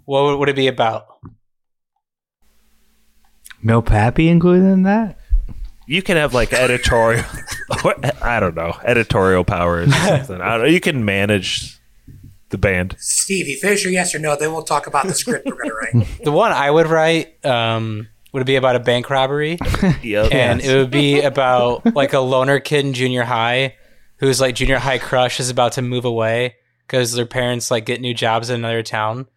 what 0.05 0.23
would, 0.23 0.37
would 0.39 0.49
it 0.49 0.55
be 0.55 0.67
about? 0.67 1.05
No 3.63 3.81
Pappy 3.81 4.29
included 4.29 4.65
in 4.65 4.83
that? 4.83 5.17
You 5.87 6.01
can 6.01 6.17
have 6.17 6.33
like 6.33 6.53
editorial, 6.53 7.23
I 8.21 8.39
don't 8.39 8.55
know, 8.55 8.75
editorial 8.83 9.43
powers 9.43 9.87
or 9.89 9.91
something. 9.95 10.41
I 10.41 10.57
don't. 10.57 10.71
You 10.71 10.79
can 10.81 11.05
manage 11.05 11.79
the 12.49 12.57
band. 12.57 12.95
Stevie, 12.99 13.55
finish 13.55 13.83
your 13.83 13.93
yes 13.93 14.13
or 14.13 14.19
no, 14.19 14.35
then 14.37 14.51
we'll 14.51 14.63
talk 14.63 14.87
about 14.87 15.07
the 15.07 15.13
script 15.13 15.45
we're 15.45 15.55
going 15.55 15.69
to 15.69 15.75
write. 15.99 16.07
The 16.23 16.31
one 16.31 16.51
I 16.51 16.69
would 16.69 16.87
write 16.87 17.43
um, 17.45 18.07
would 18.33 18.45
be 18.45 18.57
about 18.57 18.75
a 18.75 18.79
bank 18.79 19.09
robbery. 19.09 19.57
Yep. 20.03 20.31
and 20.33 20.61
it 20.61 20.75
would 20.75 20.91
be 20.91 21.21
about 21.21 21.95
like 21.95 22.13
a 22.13 22.19
loner 22.19 22.59
kid 22.59 22.85
in 22.85 22.93
junior 22.93 23.23
high 23.23 23.75
whose 24.17 24.41
like 24.41 24.55
junior 24.55 24.79
high 24.79 24.97
crush 24.97 25.39
is 25.39 25.49
about 25.49 25.73
to 25.73 25.81
move 25.81 26.03
away 26.05 26.55
because 26.87 27.11
their 27.13 27.25
parents 27.25 27.69
like 27.69 27.85
get 27.85 28.01
new 28.01 28.13
jobs 28.13 28.49
in 28.49 28.55
another 28.61 28.81
town 28.83 29.27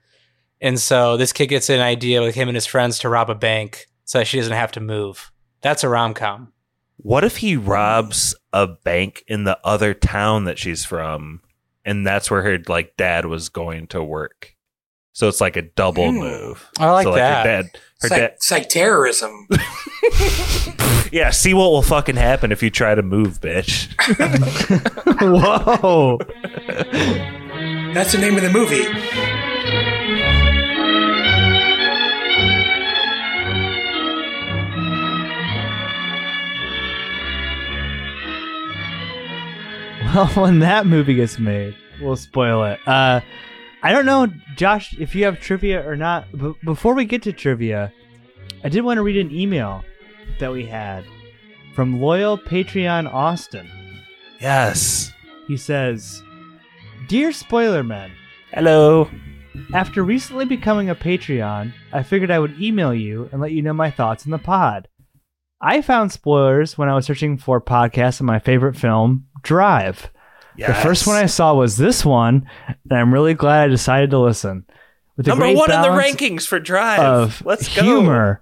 and 0.62 0.78
so 0.78 1.16
this 1.16 1.32
kid 1.32 1.46
gets 1.48 1.68
an 1.70 1.80
idea 1.80 2.22
with 2.22 2.34
him 2.34 2.48
and 2.48 2.55
his 2.57 2.66
friends 2.66 2.98
to 3.01 3.09
rob 3.09 3.28
a 3.30 3.34
bank 3.34 3.86
so 4.05 4.18
that 4.18 4.26
she 4.26 4.38
doesn't 4.38 4.53
have 4.53 4.72
to 4.72 4.80
move 4.80 5.30
that's 5.62 5.82
a 5.84 5.88
rom-com 5.88 6.53
What 6.96 7.24
if 7.24 7.38
he 7.38 7.57
robs 7.57 8.34
a 8.53 8.66
bank 8.66 9.24
in 9.26 9.44
the 9.44 9.59
other 9.64 9.94
town 9.94 10.44
that 10.44 10.59
she's 10.59 10.84
from, 10.84 11.40
and 11.84 12.07
that's 12.07 12.30
where 12.30 12.42
her 12.42 12.59
like 12.68 12.96
dad 12.96 13.24
was 13.26 13.48
going 13.48 13.86
to 13.88 14.03
work? 14.05 14.55
So 15.12 15.26
it's 15.28 15.40
like 15.40 15.57
a 15.57 15.62
double 15.62 16.11
Hmm. 16.11 16.18
move. 16.18 16.68
I 16.78 16.90
like 16.90 17.05
so, 17.05 17.14
that. 17.14 17.46
Her 17.46 17.62
dad, 17.62 17.64
her 17.74 17.80
It's 18.03 18.11
like, 18.11 18.20
dad. 18.20 18.32
it's 18.36 18.51
like 18.51 18.68
terrorism. 18.68 19.48
Yeah, 21.12 21.30
see 21.30 21.55
what 21.55 21.72
will 21.72 21.82
fucking 21.82 22.14
happen 22.16 22.53
if 22.53 22.62
you 22.62 22.70
try 22.70 22.94
to 22.94 23.03
move, 23.03 23.40
bitch. 23.40 23.88
Whoa. 25.20 26.18
That's 27.93 28.12
the 28.12 28.18
name 28.18 28.36
of 28.36 28.43
the 28.43 28.51
movie. 28.51 28.86
Well, 40.14 40.26
when 40.30 40.59
that 40.59 40.86
movie 40.86 41.14
gets 41.14 41.38
made, 41.38 41.76
we'll 42.01 42.16
spoil 42.16 42.64
it. 42.64 42.80
Uh, 42.84 43.20
I 43.82 43.93
don't 43.93 44.07
know, 44.07 44.26
Josh, 44.57 44.93
if 44.99 45.14
you 45.14 45.24
have 45.24 45.38
trivia 45.41 45.88
or 45.88 45.95
not. 45.95 46.26
But 46.34 46.61
before 46.64 46.95
we 46.95 47.05
get 47.05 47.22
to 47.22 47.32
trivia, 47.32 47.93
I 48.64 48.68
did 48.70 48.80
want 48.82 48.99
to 48.99 49.03
read 49.03 49.24
an 49.24 49.30
email 49.32 49.84
that 50.41 50.51
we 50.51 50.66
had 50.66 51.05
from 51.76 52.01
loyal 52.01 52.36
Patreon 52.36 53.12
Austin. 53.12 53.70
Yes. 54.41 55.12
He 55.47 55.57
says, 55.57 56.22
Dear 57.11 57.32
Spoiler 57.32 57.82
Men, 57.82 58.12
Hello. 58.52 59.11
after 59.74 60.04
recently 60.04 60.44
becoming 60.44 60.90
a 60.90 60.94
Patreon, 60.94 61.72
I 61.92 62.04
figured 62.04 62.30
I 62.30 62.38
would 62.38 62.62
email 62.62 62.94
you 62.94 63.28
and 63.32 63.40
let 63.40 63.50
you 63.50 63.62
know 63.62 63.72
my 63.72 63.90
thoughts 63.90 64.24
on 64.26 64.30
the 64.30 64.38
pod. 64.38 64.86
I 65.61 65.82
found 65.82 66.12
spoilers 66.12 66.78
when 66.78 66.88
I 66.88 66.94
was 66.94 67.06
searching 67.06 67.36
for 67.36 67.61
podcasts 67.61 68.20
on 68.20 68.28
my 68.28 68.38
favorite 68.38 68.76
film, 68.76 69.26
Drive. 69.42 70.08
The 70.56 70.72
first 70.72 71.04
one 71.04 71.16
I 71.16 71.26
saw 71.26 71.52
was 71.52 71.76
this 71.76 72.04
one, 72.04 72.48
and 72.88 72.96
I'm 72.96 73.12
really 73.12 73.34
glad 73.34 73.64
I 73.64 73.66
decided 73.66 74.11
to 74.11 74.20
listen. 74.20 74.64
With 75.16 75.26
a 75.26 75.30
number 75.30 75.46
great 75.46 75.56
one 75.56 75.72
in 75.72 75.82
the 75.82 75.88
balance 75.88 76.14
rankings 76.14 76.46
for 76.46 76.61
Drive. 76.61 77.00
of 77.00 77.44
Let's 77.44 77.74
go. 77.74 77.82
humor, 77.82 78.40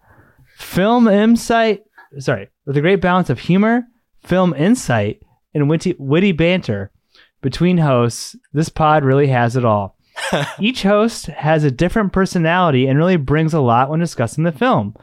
film 0.59 1.09
insight. 1.09 1.85
Sorry, 2.19 2.51
with 2.67 2.77
a 2.77 2.83
great 2.83 3.01
balance 3.01 3.31
of 3.31 3.39
humor, 3.39 3.85
film 4.27 4.53
insight, 4.53 5.23
and 5.55 5.71
witty, 5.71 5.97
witty 5.99 6.33
banter 6.33 6.93
between 7.41 7.79
hosts. 7.79 8.37
This 8.53 8.69
pod 8.69 9.05
really 9.05 9.29
has 9.29 9.57
it 9.57 9.65
all. 9.65 9.97
Each 10.61 10.83
host 10.83 11.27
has 11.27 11.65
a 11.65 11.71
different 11.71 12.13
personality 12.13 12.87
and 12.87 12.99
really 12.99 13.17
brings 13.17 13.55
a 13.55 13.61
lot 13.61 13.89
when 13.89 14.01
discussing 14.01 14.45
the 14.45 14.53
film. 14.53 14.95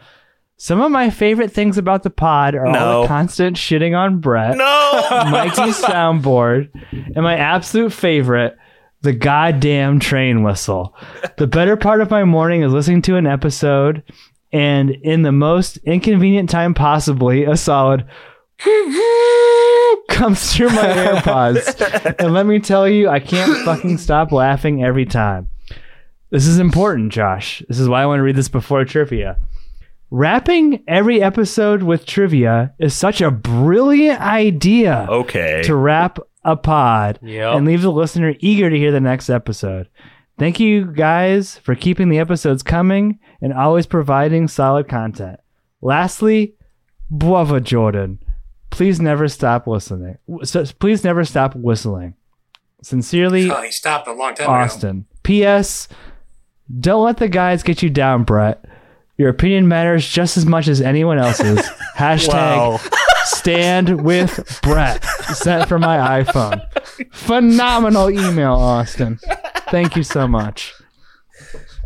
Some 0.58 0.80
of 0.82 0.92
my 0.92 1.10
favorite 1.10 1.52
things 1.52 1.78
about 1.78 2.04
the 2.04 2.10
pod 2.10 2.56
are 2.56 2.66
all 2.66 3.02
the 3.02 3.08
constant 3.10 3.58
shitting 3.58 3.98
on 3.98 4.20
Brett. 4.20 4.56
No. 4.56 5.10
Mikey's 5.30 5.82
soundboard, 5.82 6.70
and 6.92 7.24
my 7.24 7.38
absolute 7.38 7.92
favorite, 7.92 8.58
the 9.02 9.12
goddamn 9.12 10.00
train 10.00 10.44
whistle. 10.44 10.96
The 11.38 11.48
better 11.48 11.76
part 11.76 12.00
of 12.00 12.10
my 12.10 12.24
morning 12.24 12.62
is 12.62 12.72
listening 12.72 13.02
to 13.04 13.18
an 13.18 13.28
episode, 13.28 14.02
and 14.54 14.92
in 14.92 15.24
the 15.24 15.34
most 15.34 15.76
inconvenient 15.84 16.50
time 16.50 16.74
possibly, 16.74 17.44
a 17.44 17.58
solid 17.58 18.06
comes 20.10 20.54
through 20.54 20.70
my 20.70 20.84
AirPods. 20.88 22.16
and 22.20 22.34
let 22.34 22.46
me 22.46 22.60
tell 22.60 22.88
you, 22.88 23.10
I 23.10 23.20
can't 23.20 23.64
fucking 23.66 23.98
stop 23.98 24.32
laughing 24.32 24.84
every 24.84 25.06
time. 25.06 25.50
This 26.32 26.48
is 26.48 26.60
important, 26.60 27.12
Josh. 27.14 27.64
This 27.68 27.80
is 27.80 27.88
why 27.88 28.02
I 28.02 28.06
want 28.06 28.20
to 28.20 28.24
read 28.24 28.36
this 28.36 28.50
before 28.50 28.84
trivia. 28.86 29.38
Wrapping 30.12 30.84
every 30.88 31.22
episode 31.22 31.84
with 31.84 32.06
trivia 32.06 32.74
is 32.80 32.94
such 32.94 33.22
a 33.22 33.32
brilliant 33.32 34.22
idea 34.22 35.08
okay. 35.10 35.62
to 35.64 35.76
wrap 35.76 36.20
a 36.44 36.56
pod 36.56 37.20
Yep. 37.24 37.56
and 37.56 37.66
leave 37.66 37.82
the 37.82 37.92
listener 37.92 38.36
eager 38.40 38.70
to 38.70 38.78
hear 38.78 38.92
the 38.92 39.00
next 39.00 39.30
episode. 39.30 39.90
Thank 40.38 40.60
you 40.60 40.86
guys 40.86 41.58
for 41.58 41.76
keeping 41.76 42.10
the 42.10 42.20
episodes 42.20 42.62
coming 42.62 43.20
and 43.42 43.54
always 43.54 43.86
providing 43.88 44.48
solid 44.48 44.88
content. 44.88 45.40
Lastly, 45.82 46.56
Bravo 47.10 47.60
Jordan. 47.60 48.20
Please 48.76 49.00
never 49.00 49.28
stop 49.30 49.68
listening. 49.68 50.18
So, 50.44 50.66
please 50.80 51.04
never 51.04 51.24
stop 51.24 51.56
whistling. 51.56 52.14
Sincerely, 52.82 53.50
Oh, 53.50 53.62
he 53.62 53.72
stopped 53.72 54.06
a 54.08 54.12
long 54.12 54.36
time 54.36 54.48
ago. 54.48 54.54
Austin. 54.54 55.06
P.S. 55.24 55.88
Don't 56.80 57.06
let 57.06 57.16
the 57.18 57.30
guys 57.30 57.64
get 57.64 57.82
you 57.82 57.90
down, 57.90 58.24
Brett. 58.26 58.66
Your 59.18 59.30
opinion 59.30 59.70
matters 59.70 60.06
just 60.08 60.36
as 60.36 60.46
much 60.46 60.68
as 60.68 60.82
anyone 60.82 61.18
else's. 61.18 61.60
Hashtag 61.96 62.34
Wow. 62.34 62.80
stand 63.24 64.04
with 64.04 64.60
Brett. 64.62 65.02
Sent 65.34 65.70
from 65.70 65.80
my 65.82 66.22
iPhone. 66.24 66.62
Phenomenal 67.14 68.12
email, 68.12 68.54
Austin. 68.56 69.20
Thank 69.70 69.96
you 69.96 70.04
so 70.04 70.28
much. 70.28 70.74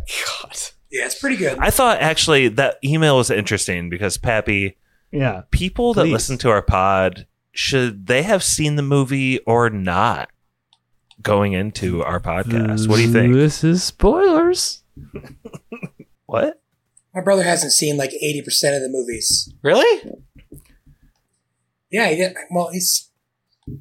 God. 0.08 0.58
Yeah, 0.92 1.06
it's 1.06 1.20
pretty 1.20 1.38
good. 1.38 1.60
I 1.60 1.70
thought 1.70 2.00
actually 2.02 2.48
that 2.48 2.78
email 2.84 3.18
was 3.18 3.30
interesting 3.30 3.92
because 3.92 4.18
Pappy, 4.18 4.76
Yeah. 5.12 5.42
people 5.52 5.94
that 5.96 6.04
Please. 6.04 6.12
listen 6.14 6.38
to 6.40 6.50
our 6.50 6.62
pod, 6.62 7.28
should 7.52 8.08
they 8.08 8.24
have 8.24 8.44
seen 8.44 8.76
the 8.76 8.82
movie 8.84 9.40
or 9.40 9.70
not 9.70 10.30
going 11.22 11.54
into 11.54 12.04
our 12.04 12.20
podcast? 12.20 12.88
What 12.88 12.98
do 12.98 13.02
you 13.04 13.12
think? 13.12 13.34
This 13.34 13.64
is 13.64 13.84
spoilers. 13.84 14.84
What? 16.26 16.62
My 17.16 17.22
brother 17.22 17.42
hasn't 17.42 17.72
seen 17.72 17.98
like 17.98 18.12
80% 18.12 18.44
of 18.76 18.84
the 18.84 18.90
movies. 18.92 19.52
Really? 19.64 20.12
Yeah, 21.90 22.08
he 22.10 22.18
did. 22.18 22.36
Well, 22.52 22.70
he's. 22.70 23.10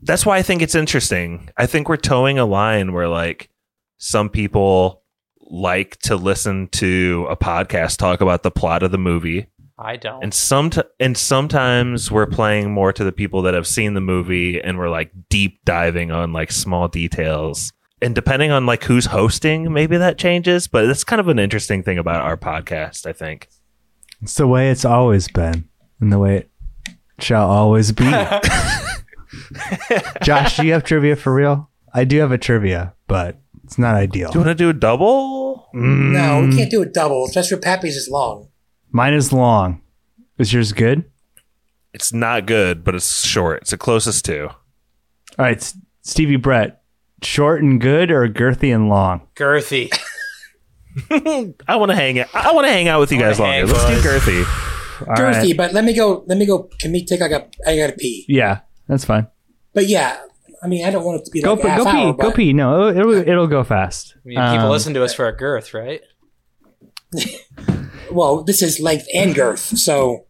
That's 0.02 0.24
why 0.24 0.38
I 0.38 0.42
think 0.42 0.62
it's 0.62 0.74
interesting. 0.74 1.50
I 1.58 1.66
think 1.66 1.90
we're 1.90 1.98
towing 1.98 2.38
a 2.38 2.46
line 2.46 2.94
where 2.94 3.06
like 3.06 3.50
some 3.98 4.30
people 4.30 5.02
like 5.40 5.98
to 6.04 6.16
listen 6.16 6.68
to 6.68 7.26
a 7.28 7.36
podcast 7.36 7.98
talk 7.98 8.22
about 8.22 8.42
the 8.42 8.50
plot 8.50 8.82
of 8.82 8.92
the 8.92 8.98
movie 8.98 9.48
I 9.78 9.96
don't. 9.96 10.22
and 10.22 10.34
some 10.34 10.70
and 10.98 11.16
sometimes 11.16 12.10
we're 12.10 12.26
playing 12.26 12.72
more 12.72 12.92
to 12.92 13.04
the 13.04 13.12
people 13.12 13.42
that 13.42 13.54
have 13.54 13.66
seen 13.66 13.94
the 13.94 14.00
movie 14.00 14.60
and 14.60 14.76
we're 14.78 14.88
like 14.90 15.12
deep 15.28 15.60
diving 15.64 16.10
on 16.10 16.32
like 16.32 16.50
small 16.50 16.88
details 16.88 17.72
and 18.02 18.14
depending 18.14 18.50
on 18.50 18.66
like 18.66 18.82
who's 18.84 19.06
hosting 19.06 19.72
maybe 19.72 19.96
that 19.96 20.18
changes 20.18 20.66
but 20.68 20.86
that's 20.86 21.04
kind 21.04 21.20
of 21.20 21.28
an 21.28 21.38
interesting 21.38 21.82
thing 21.82 21.96
about 21.98 22.20
our 22.22 22.36
podcast 22.36 23.06
i 23.06 23.12
think 23.12 23.48
It's 24.22 24.34
the 24.34 24.46
way 24.48 24.70
it's 24.70 24.84
always 24.84 25.28
been, 25.28 25.68
and 26.00 26.12
the 26.12 26.18
way 26.18 26.36
it 26.38 26.50
shall 27.20 27.48
always 27.48 27.92
be. 27.92 28.04
Josh, 30.22 30.56
do 30.56 30.66
you 30.66 30.72
have 30.72 30.84
trivia 30.84 31.16
for 31.16 31.32
real? 31.34 31.70
I 31.94 32.04
do 32.04 32.18
have 32.18 32.32
a 32.32 32.38
trivia, 32.38 32.94
but 33.06 33.38
it's 33.64 33.78
not 33.78 33.94
ideal. 33.94 34.30
do 34.30 34.38
you 34.38 34.44
want 34.44 34.56
to 34.58 34.62
do 34.64 34.70
a 34.70 34.72
double 34.72 35.68
No, 35.74 36.42
Mm. 36.42 36.50
we 36.50 36.56
can't 36.56 36.70
do 36.70 36.82
a 36.82 36.86
double, 36.86 37.24
especially 37.26 37.56
for 37.56 37.62
Pappy's 37.62 37.96
is 37.96 38.08
long. 38.10 38.47
Mine 38.90 39.14
is 39.14 39.32
long. 39.32 39.80
Is 40.38 40.52
yours 40.52 40.72
good? 40.72 41.04
it's 41.94 42.12
not 42.12 42.44
good 42.44 42.84
but 42.84 42.94
it's 42.94 43.26
short 43.26 43.62
it's 43.62 43.70
the 43.70 43.78
closest 43.78 44.22
to 44.26 44.46
All 44.48 44.54
right, 45.38 45.74
Stevie 46.02 46.36
Brett, 46.36 46.82
short 47.22 47.62
and 47.62 47.80
good 47.80 48.10
or 48.10 48.28
girthy 48.28 48.72
and 48.74 48.90
long? 48.90 49.26
Girthy. 49.34 49.90
i 51.66 51.76
want 51.76 51.90
to 51.90 51.96
hang 51.96 52.18
out 52.20 52.28
i 52.34 52.52
want 52.52 52.66
to 52.66 52.70
hang 52.72 52.88
out 52.88 53.00
with 53.00 53.10
you 53.10 53.18
guys 53.18 53.40
longer 53.40 53.66
let's 53.66 53.86
do 53.86 54.08
girthy 54.08 54.44
Girthy, 55.00 55.48
right. 55.48 55.56
but 55.56 55.72
let 55.72 55.84
me 55.84 55.94
go. 55.94 56.24
Let 56.26 56.38
me 56.38 56.44
go. 56.44 56.68
Can 56.80 56.90
we 56.90 57.04
take 57.04 57.20
like 57.20 57.30
a? 57.30 57.48
I 57.64 57.76
gotta 57.76 57.92
pee. 57.92 58.24
Yeah, 58.28 58.60
that's 58.88 59.04
fine. 59.04 59.28
But 59.72 59.86
yeah, 59.86 60.18
I 60.60 60.66
mean, 60.66 60.84
I 60.84 60.90
don't 60.90 61.04
want 61.04 61.20
it 61.20 61.24
to 61.26 61.30
be 61.30 61.40
Go 61.40 61.52
like 61.54 61.60
a 61.60 61.62
p- 61.62 61.68
half 61.68 61.78
go 61.84 61.86
hour, 61.86 62.12
pee. 62.14 62.20
Go 62.22 62.32
pee. 62.32 62.52
No, 62.52 62.88
it'll, 62.88 63.12
it'll, 63.12 63.28
it'll 63.28 63.46
go 63.46 63.62
fast. 63.62 64.14
I 64.16 64.20
mean, 64.24 64.38
people 64.38 64.66
Um, 64.66 64.70
listen 64.70 64.94
to 64.94 65.04
us 65.04 65.14
for 65.14 65.24
our 65.24 65.30
girth, 65.32 65.72
right? 65.72 66.00
Well, 68.10 68.42
this 68.42 68.62
is 68.62 68.80
length 68.80 69.06
and 69.14 69.34
girth, 69.34 69.60
so 69.60 70.26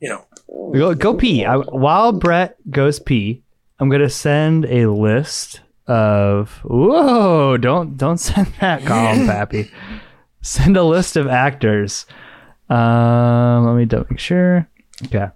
you 0.00 0.08
know. 0.08 0.24
Go, 0.48 0.94
go 0.94 1.14
pee. 1.14 1.44
I, 1.44 1.56
while 1.56 2.12
Brett 2.12 2.56
goes 2.70 2.98
pee, 2.98 3.42
I'm 3.78 3.88
gonna 3.88 4.10
send 4.10 4.66
a 4.66 4.90
list 4.90 5.60
of. 5.86 6.60
Whoa! 6.64 7.56
Don't 7.56 7.96
don't 7.96 8.18
send 8.18 8.52
that 8.60 8.84
column, 8.84 9.26
Pappy. 9.26 9.70
Send 10.40 10.76
a 10.76 10.84
list 10.84 11.16
of 11.16 11.26
actors. 11.26 12.06
Um, 12.68 13.66
let 13.66 13.76
me 13.76 13.84
double 13.84 14.06
make 14.10 14.18
sure. 14.18 14.68
Okay. 15.04 15.28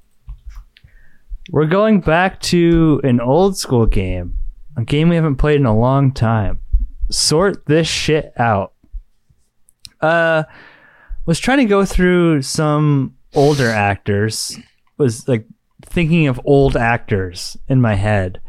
We're 1.51 1.67
going 1.67 2.01
back 2.01 2.41
to 2.43 3.01
an 3.05 3.21
old 3.21 3.57
school 3.57 3.87
game, 3.87 4.39
a 4.77 4.85
game 4.85 5.09
we 5.09 5.17
haven't 5.17 5.37
played 5.37 5.61
in 5.61 5.67
a 5.67 5.77
long 5.77 6.13
time. 6.13 6.59
Sort 7.09 7.67
this 7.67 7.87
shit 7.87 8.33
out. 8.37 8.73
Uh, 10.01 10.43
was 11.27 11.39
trying 11.39 11.59
to 11.59 11.65
go 11.65 11.85
through 11.85 12.43
some 12.43 13.17
older 13.35 13.69
actors. 13.69 14.59
Was 14.97 15.29
like 15.29 15.47
thinking 15.85 16.27
of 16.27 16.41
old 16.45 16.77
actors 16.77 17.57
in 17.69 17.81
my 17.81 17.95
head 17.97 18.41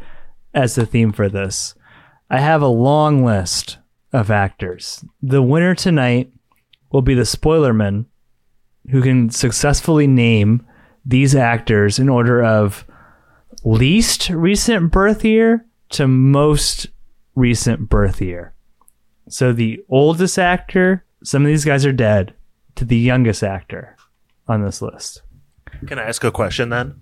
as 0.54 0.74
the 0.74 0.86
theme 0.86 1.12
for 1.12 1.28
this. 1.28 1.74
I 2.30 2.40
have 2.40 2.62
a 2.62 2.68
long 2.68 3.24
list 3.24 3.78
of 4.12 4.30
actors. 4.30 5.04
The 5.20 5.42
winner 5.42 5.74
tonight 5.74 6.32
will 6.90 7.02
be 7.02 7.14
the 7.14 7.22
Spoilerman, 7.22 8.06
who 8.90 9.02
can 9.02 9.28
successfully 9.28 10.06
name 10.06 10.66
these 11.04 11.34
actors 11.34 11.98
in 11.98 12.08
order 12.08 12.42
of 12.42 12.86
least 13.64 14.30
recent 14.30 14.90
birth 14.90 15.24
year 15.24 15.66
to 15.90 16.06
most 16.06 16.86
recent 17.34 17.88
birth 17.88 18.20
year. 18.20 18.54
So 19.28 19.52
the 19.52 19.80
oldest 19.88 20.38
actor, 20.38 21.04
some 21.22 21.42
of 21.42 21.48
these 21.48 21.64
guys 21.64 21.84
are 21.84 21.92
dead, 21.92 22.34
to 22.78 22.84
the 22.84 22.96
youngest 22.96 23.42
actor 23.42 23.96
on 24.46 24.62
this 24.62 24.80
list. 24.80 25.22
can 25.86 25.98
i 25.98 26.02
ask 26.02 26.24
a 26.24 26.30
question 26.30 26.68
then 26.70 27.00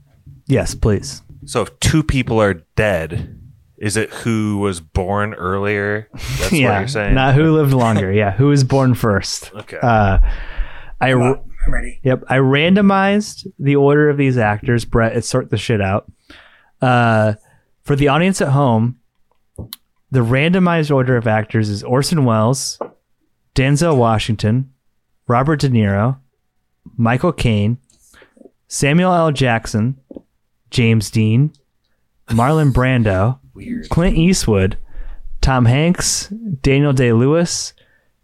Yes, 0.49 0.75
please. 0.77 1.23
So 1.45 1.63
if 1.63 1.79
two 1.81 2.03
people 2.05 2.41
are 2.41 2.55
dead, 2.77 3.37
is 3.79 3.97
it 3.97 4.11
who 4.11 4.59
was 4.59 4.81
born 4.81 5.35
earlier? 5.35 6.09
That's 6.13 6.41
what 6.43 6.53
yeah, 6.53 6.79
you're 6.79 6.89
saying. 6.89 7.15
not 7.15 7.35
who 7.35 7.53
lived 7.53 7.73
longer. 7.73 8.13
yeah, 8.13 8.31
who 8.31 8.47
was 8.47 8.63
born 8.63 8.95
first. 8.95 9.53
okay. 9.55 9.79
Uh, 9.83 10.19
I 11.01 11.11
Come 11.13 11.23
I'm 11.67 11.73
ready. 11.75 11.99
Yep, 12.05 12.25
I 12.29 12.37
randomized 12.37 13.47
the 13.59 13.75
order 13.75 14.09
of 14.09 14.17
these 14.17 14.39
actors. 14.39 14.85
Brett, 14.85 15.17
it 15.17 15.25
sort 15.25 15.51
the 15.51 15.57
shit 15.57 15.81
out. 15.81 16.11
Uh, 16.81 17.35
for 17.83 17.97
the 17.97 18.07
audience 18.09 18.41
at 18.41 18.51
home, 18.51 19.01
the 20.13 20.21
randomized 20.21 20.95
order 20.95 21.17
of 21.17 21.27
actors 21.27 21.69
is 21.69 21.83
Orson 21.83 22.25
Welles, 22.25 22.79
Denzel 23.57 23.97
Washington, 23.97 24.73
Robert 25.29 25.61
De 25.61 25.69
Niro, 25.69 26.19
Michael 26.97 27.33
Caine, 27.33 27.79
Samuel 28.69 29.13
L. 29.13 29.33
Jackson, 29.33 29.99
James 30.71 31.11
Dean, 31.11 31.53
Marlon 32.29 32.73
Brando, 32.73 33.39
Clint 33.89 34.17
Eastwood, 34.17 34.79
Tom 35.41 35.65
Hanks, 35.65 36.29
Daniel 36.63 36.93
Day 36.93 37.13
Lewis, 37.13 37.73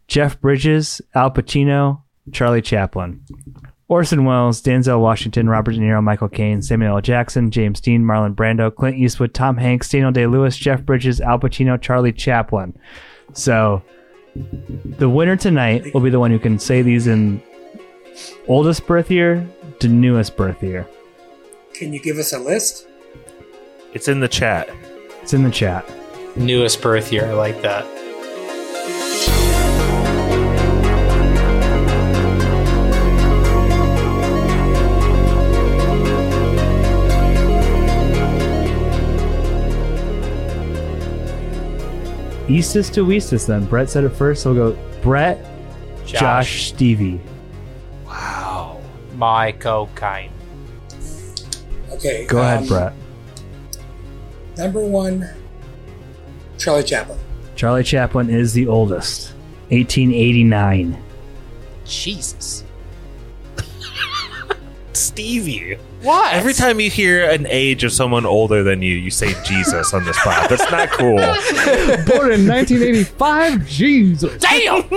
Jeff 0.08 0.40
Bridges, 0.40 1.00
Al 1.14 1.30
Pacino, 1.30 2.02
Charlie 2.32 2.62
Chaplin. 2.62 3.22
Orson 3.88 4.24
Welles, 4.24 4.62
Denzel 4.62 5.00
Washington, 5.00 5.48
Robert 5.48 5.72
De 5.72 5.78
Niro, 5.78 6.02
Michael 6.02 6.28
Caine, 6.28 6.62
Samuel 6.62 6.96
L. 6.96 7.00
Jackson, 7.02 7.50
James 7.50 7.80
Dean, 7.80 8.02
Marlon 8.02 8.34
Brando, 8.34 8.74
Clint 8.74 8.96
Eastwood, 8.96 9.34
Tom 9.34 9.56
Hanks, 9.58 9.88
Daniel 9.90 10.10
Day 10.10 10.26
Lewis, 10.26 10.56
Jeff 10.56 10.82
Bridges, 10.82 11.20
Al 11.20 11.38
Pacino, 11.38 11.80
Charlie 11.80 12.12
Chaplin. 12.12 12.76
So 13.34 13.82
the 14.34 15.08
winner 15.08 15.36
tonight 15.36 15.92
will 15.92 16.00
be 16.00 16.10
the 16.10 16.20
one 16.20 16.30
who 16.30 16.38
can 16.38 16.58
say 16.58 16.82
these 16.82 17.06
in 17.06 17.42
oldest 18.48 18.86
birth 18.86 19.10
year 19.10 19.46
to 19.80 19.88
newest 19.88 20.36
birth 20.36 20.62
year. 20.62 20.86
Can 21.74 21.92
you 21.92 22.00
give 22.00 22.18
us 22.18 22.32
a 22.32 22.38
list? 22.38 22.86
It's 23.92 24.08
in 24.08 24.20
the 24.20 24.28
chat. 24.28 24.70
It's 25.22 25.34
in 25.34 25.42
the 25.42 25.50
chat. 25.50 25.88
Newest 26.36 26.80
birth 26.80 27.12
year. 27.12 27.26
I 27.26 27.34
like 27.34 27.60
that. 27.62 27.84
Eastus 42.48 42.90
to 42.90 43.04
Weestus 43.04 43.46
then. 43.46 43.64
Brett 43.66 43.90
said 43.90 44.04
it 44.04 44.10
first, 44.10 44.42
so 44.42 44.52
we'll 44.52 44.72
go 44.72 44.78
Brett, 45.02 45.44
Josh, 46.06 46.68
Stevie. 46.68 47.20
Wow. 48.06 48.80
My 49.16 49.52
cocaine. 49.52 50.30
Okay. 51.90 52.26
Go 52.26 52.40
ahead, 52.40 52.62
um, 52.62 52.66
Brett. 52.66 52.92
Number 54.56 54.84
one, 54.84 55.28
Charlie 56.58 56.82
Chaplin. 56.82 57.18
Charlie 57.56 57.84
Chaplin 57.84 58.28
is 58.28 58.52
the 58.52 58.66
oldest. 58.66 59.32
1889. 59.70 61.02
Jesus. 61.84 62.64
Stevie. 64.92 65.78
What? 66.02 66.32
Every 66.34 66.52
time 66.54 66.80
you 66.80 66.90
hear 66.90 67.28
an 67.30 67.46
age 67.48 67.84
of 67.84 67.92
someone 67.92 68.26
older 68.26 68.62
than 68.62 68.82
you, 68.82 68.94
you 68.94 69.10
say 69.10 69.34
Jesus 69.44 69.94
on 69.94 70.04
this 70.04 70.18
pod. 70.18 70.48
That's 70.50 70.70
not 70.70 70.90
cool. 70.90 71.16
Born 71.16 72.32
in 72.32 72.46
1985? 72.48 73.66
Jesus. 73.68 74.40
Damn. 74.42 74.84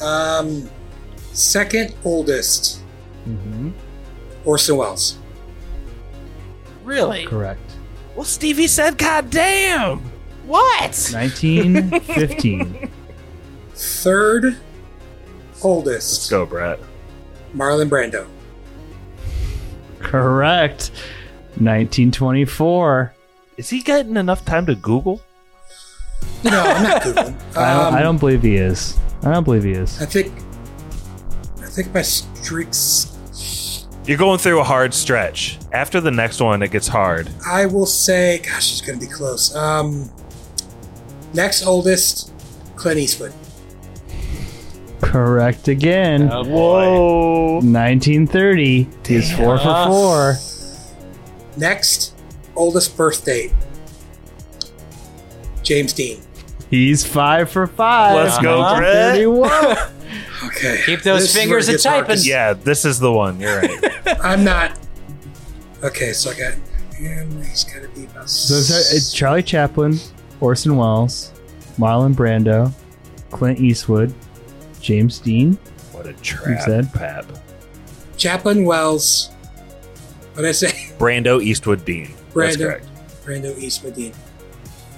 Um, 0.00 0.68
second 1.32 1.94
oldest, 2.04 2.80
hmm 3.24 3.70
Orson 4.44 4.76
Welles. 4.76 5.18
really? 6.82 7.24
Correct. 7.26 7.60
Well, 8.14 8.24
Stevie 8.24 8.66
said, 8.66 8.98
God 8.98 9.30
damn. 9.30 10.00
What? 10.46 11.10
1915. 11.12 12.90
Third 13.74 14.56
oldest. 15.62 16.12
Let's 16.20 16.30
go, 16.30 16.44
Brett. 16.44 16.78
Marlon 17.54 17.88
Brando. 17.88 18.26
Correct. 20.00 20.90
1924. 21.56 23.14
Is 23.56 23.70
he 23.70 23.82
getting 23.82 24.16
enough 24.16 24.44
time 24.44 24.66
to 24.66 24.74
Google? 24.74 25.20
No, 26.42 26.60
I'm 26.60 26.82
not 26.82 27.02
Googling. 27.02 27.34
I, 27.56 27.74
don't, 27.74 27.86
Um, 27.86 27.94
I 27.94 28.02
don't 28.02 28.18
believe 28.18 28.42
he 28.42 28.56
is. 28.56 28.98
I 29.22 29.32
don't 29.32 29.44
believe 29.44 29.64
he 29.64 29.72
is. 29.72 30.00
I 30.02 30.06
think. 30.06 30.32
I 31.58 31.66
think 31.66 31.94
my 31.94 32.02
streaks. 32.02 33.10
You're 34.06 34.18
going 34.18 34.38
through 34.38 34.60
a 34.60 34.64
hard 34.64 34.92
stretch. 34.92 35.58
After 35.72 36.00
the 36.00 36.10
next 36.10 36.40
one, 36.40 36.62
it 36.62 36.70
gets 36.70 36.86
hard. 36.86 37.30
I 37.48 37.64
will 37.66 37.86
say, 37.86 38.40
gosh, 38.40 38.72
it's 38.72 38.80
going 38.82 38.98
to 39.00 39.06
be 39.06 39.10
close. 39.10 39.54
Um, 39.56 40.10
next 41.32 41.64
oldest, 41.66 42.32
Clint 42.76 42.98
Eastwood. 42.98 43.32
Correct 45.00 45.68
again. 45.68 46.30
Oh, 46.32 46.44
boy. 46.44 46.50
Whoa. 46.50 47.54
1930. 47.56 48.88
He's 49.06 49.36
four 49.36 49.58
for 49.58 49.86
four. 49.86 50.36
Next 51.56 52.14
oldest 52.56 52.96
birth 52.96 53.24
date, 53.24 53.52
James 55.62 55.92
Dean. 55.92 56.20
He's 56.70 57.04
five 57.04 57.50
for 57.50 57.66
five. 57.66 58.16
Let's 58.16 58.38
go. 58.38 58.76
Brett. 58.76 59.14
31. 59.14 59.76
Okay. 60.46 60.80
Keep 60.84 61.02
those 61.02 61.22
This 61.22 61.34
fingers 61.34 61.68
and 61.68 61.76
it 61.76 61.80
a 61.80 61.88
gets 61.88 62.06
hard, 62.06 62.18
Yeah, 62.26 62.52
this 62.52 62.84
is 62.84 62.98
the 62.98 63.10
one. 63.10 63.40
You're 63.40 63.60
right. 63.60 63.80
I'm 64.22 64.44
not. 64.44 64.78
Okay, 65.82 66.12
so 66.12 66.30
I 66.30 66.34
got 66.34 66.52
him. 66.94 67.42
He's 67.42 67.64
got 67.64 67.82
to 67.82 67.88
be 67.88 68.04
about. 68.04 68.28
So 68.28 68.54
it's, 68.56 68.70
uh, 68.70 68.96
it's 68.96 69.12
Charlie 69.12 69.42
Chaplin, 69.42 69.98
Orson 70.40 70.76
Welles, 70.76 71.32
Marlon 71.78 72.14
Brando, 72.14 72.72
Clint 73.30 73.58
Eastwood, 73.60 74.14
James 74.84 75.18
Dean. 75.18 75.54
what 75.92 76.06
a 76.06 76.12
trap, 76.14 76.60
said? 76.62 76.92
Pap. 76.92 77.24
Chaplin, 78.18 78.64
Welles. 78.66 79.30
What 80.34 80.42
did 80.42 80.48
I 80.48 80.52
say? 80.52 80.68
Brando 80.98 81.42
Eastwood 81.42 81.84
Dean. 81.86 82.10
That's 82.34 82.56
Brando. 82.56 82.66
correct. 82.66 82.86
Brando 83.24 83.58
Eastwood 83.58 83.94
Dean. 83.94 84.12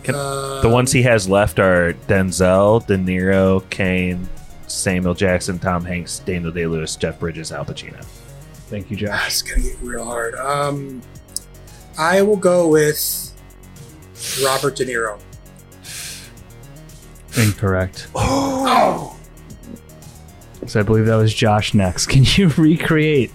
Can- 0.03 0.15
Uh, 0.17 0.61
The 0.61 0.69
ones 0.69 0.91
he 0.93 1.03
has 1.03 1.29
left 1.29 1.59
are 1.61 1.93
Denzel, 2.09 2.85
De 2.87 2.97
Niro, 2.97 3.63
Caine, 3.71 4.29
Samuel 4.67 5.15
Jackson, 5.15 5.59
Tom 5.61 5.85
Hanks, 5.85 6.19
Daniel 6.19 6.51
Day 6.51 6.67
Lewis, 6.67 6.97
Jeff 6.97 7.21
Bridges, 7.21 7.53
Al 7.53 7.65
Pacino. 7.65 8.05
Thank 8.69 8.91
you, 8.91 8.97
Josh. 8.97 9.27
it's 9.29 9.43
gonna 9.43 9.63
get 9.63 9.77
real 9.81 10.05
hard. 10.05 10.35
Um, 10.35 11.01
I 11.97 12.23
will 12.23 12.37
go 12.37 12.67
with 12.69 13.33
Robert 14.45 14.75
De 14.75 14.85
Niro. 14.85 15.21
Incorrect. 17.37 18.09
Oh, 18.17 19.16
So 20.67 20.81
I 20.81 20.83
believe 20.83 21.07
that 21.07 21.17
was 21.17 21.33
Josh 21.35 21.75
next. 21.75 22.07
Can 22.07 22.25
you 22.25 22.49
recreate 22.57 23.33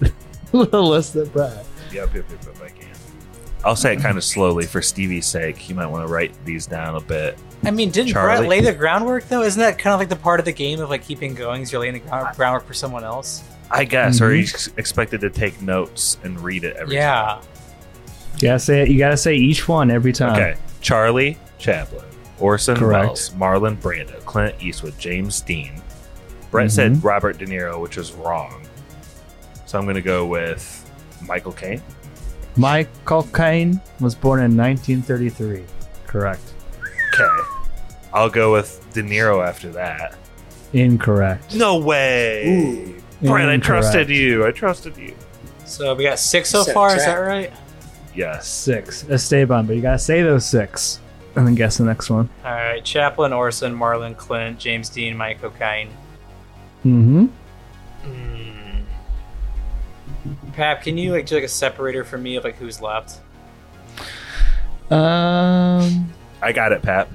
the 0.52 0.82
list 0.82 1.14
that 1.14 1.32
Brett? 1.32 1.64
Yep, 1.92 2.14
yep, 2.14 2.24
yep, 2.30 2.40
yep, 2.44 2.62
I 2.62 2.68
can. 2.68 2.88
I'll 3.64 3.76
say 3.76 3.94
it 3.94 4.00
kind 4.00 4.16
of 4.18 4.24
slowly 4.24 4.66
for 4.66 4.82
Stevie's 4.82 5.26
sake. 5.26 5.68
You 5.68 5.74
might 5.74 5.86
want 5.86 6.06
to 6.06 6.12
write 6.12 6.32
these 6.44 6.66
down 6.66 6.96
a 6.96 7.00
bit. 7.00 7.38
I 7.64 7.70
mean, 7.70 7.90
didn't 7.90 8.10
Charlie? 8.12 8.38
Brett 8.38 8.48
lay 8.48 8.60
the 8.60 8.72
groundwork 8.72 9.28
though? 9.28 9.42
Isn't 9.42 9.60
that 9.60 9.78
kind 9.78 9.94
of 9.94 10.00
like 10.00 10.08
the 10.08 10.16
part 10.16 10.40
of 10.40 10.46
the 10.46 10.52
game 10.52 10.80
of 10.80 10.90
like 10.90 11.04
keeping 11.04 11.34
going? 11.34 11.62
Is 11.62 11.70
you're 11.70 11.80
laying 11.80 11.94
the 11.94 12.00
ground- 12.00 12.36
groundwork 12.36 12.66
for 12.66 12.74
someone 12.74 13.04
else? 13.04 13.42
I 13.70 13.84
guess, 13.84 14.20
or 14.20 14.30
Mhm. 14.30 14.36
he's 14.36 14.70
expected 14.76 15.20
to 15.22 15.30
take 15.30 15.62
notes 15.62 16.18
and 16.24 16.38
read 16.40 16.64
it 16.64 16.76
every 16.76 16.96
Yeah. 16.96 17.40
You 18.36 18.48
gotta 18.48 18.58
say 18.58 18.82
it. 18.82 18.88
You 18.88 18.98
gotta 18.98 19.16
say 19.16 19.34
each 19.36 19.68
one 19.68 19.90
every 19.90 20.12
time. 20.12 20.32
Okay. 20.34 20.54
Charlie 20.80 21.38
Chaplin, 21.58 22.04
Orson 22.40 22.76
Correct. 22.76 23.06
Welles, 23.06 23.30
Marlon 23.30 23.76
Brando, 23.76 24.22
Clint 24.24 24.56
Eastwood, 24.60 24.98
James 24.98 25.40
Dean. 25.40 25.80
Brett 26.52 26.68
Mhm. 26.68 26.70
said 26.70 27.02
Robert 27.04 27.38
De 27.38 27.46
Niro, 27.46 27.80
which 27.80 27.96
was 27.96 28.12
wrong. 28.12 28.62
So 29.66 29.78
I'm 29.78 29.84
going 29.84 29.96
to 29.96 30.02
go 30.02 30.24
with 30.26 30.88
Michael 31.26 31.52
Caine. 31.52 31.82
Michael 32.56 33.24
Caine 33.34 33.80
was 34.00 34.14
born 34.14 34.40
in 34.42 34.54
1933. 34.54 35.64
Correct. 36.06 36.42
Okay. 37.14 37.42
I'll 38.12 38.28
go 38.28 38.52
with 38.52 38.84
De 38.92 39.02
Niro 39.02 39.44
after 39.46 39.70
that. 39.70 40.14
Incorrect. 40.74 41.54
No 41.54 41.78
way. 41.78 42.46
Ooh. 42.46 43.26
Brett, 43.26 43.48
I 43.48 43.56
trusted 43.56 44.08
you. 44.10 44.46
I 44.46 44.50
trusted 44.52 44.96
you. 44.96 45.14
So 45.64 45.94
we 45.94 46.04
got 46.04 46.18
six 46.18 46.50
so 46.50 46.62
Set 46.64 46.74
far. 46.74 46.94
Is 46.94 47.04
that 47.06 47.14
right? 47.14 47.50
Yes. 48.14 48.46
Six. 48.46 49.04
Esteban, 49.08 49.64
but 49.66 49.74
you 49.76 49.80
gotta 49.82 49.98
say 49.98 50.22
those 50.22 50.44
six. 50.44 50.98
And 51.34 51.46
then 51.46 51.54
guess 51.54 51.78
the 51.78 51.84
next 51.84 52.10
one. 52.10 52.28
All 52.44 52.50
right. 52.52 52.84
Chaplin, 52.84 53.32
Orson, 53.32 53.74
Marlon, 53.74 54.14
Clint, 54.14 54.58
James 54.58 54.90
Dean, 54.90 55.16
Mike 55.16 55.42
O'Kine. 55.42 55.88
Mm-hmm. 56.84 57.26
Mm. 58.04 58.82
Pap, 60.54 60.82
can 60.82 60.98
you 60.98 61.12
like 61.12 61.26
do 61.26 61.34
like 61.36 61.44
a 61.44 61.48
separator 61.48 62.04
for 62.04 62.18
me 62.18 62.36
of 62.36 62.44
like 62.44 62.56
who's 62.56 62.80
left? 62.80 63.20
Um. 64.90 66.12
I 66.42 66.52
got 66.52 66.72
it, 66.72 66.82
Pat. 66.82 67.08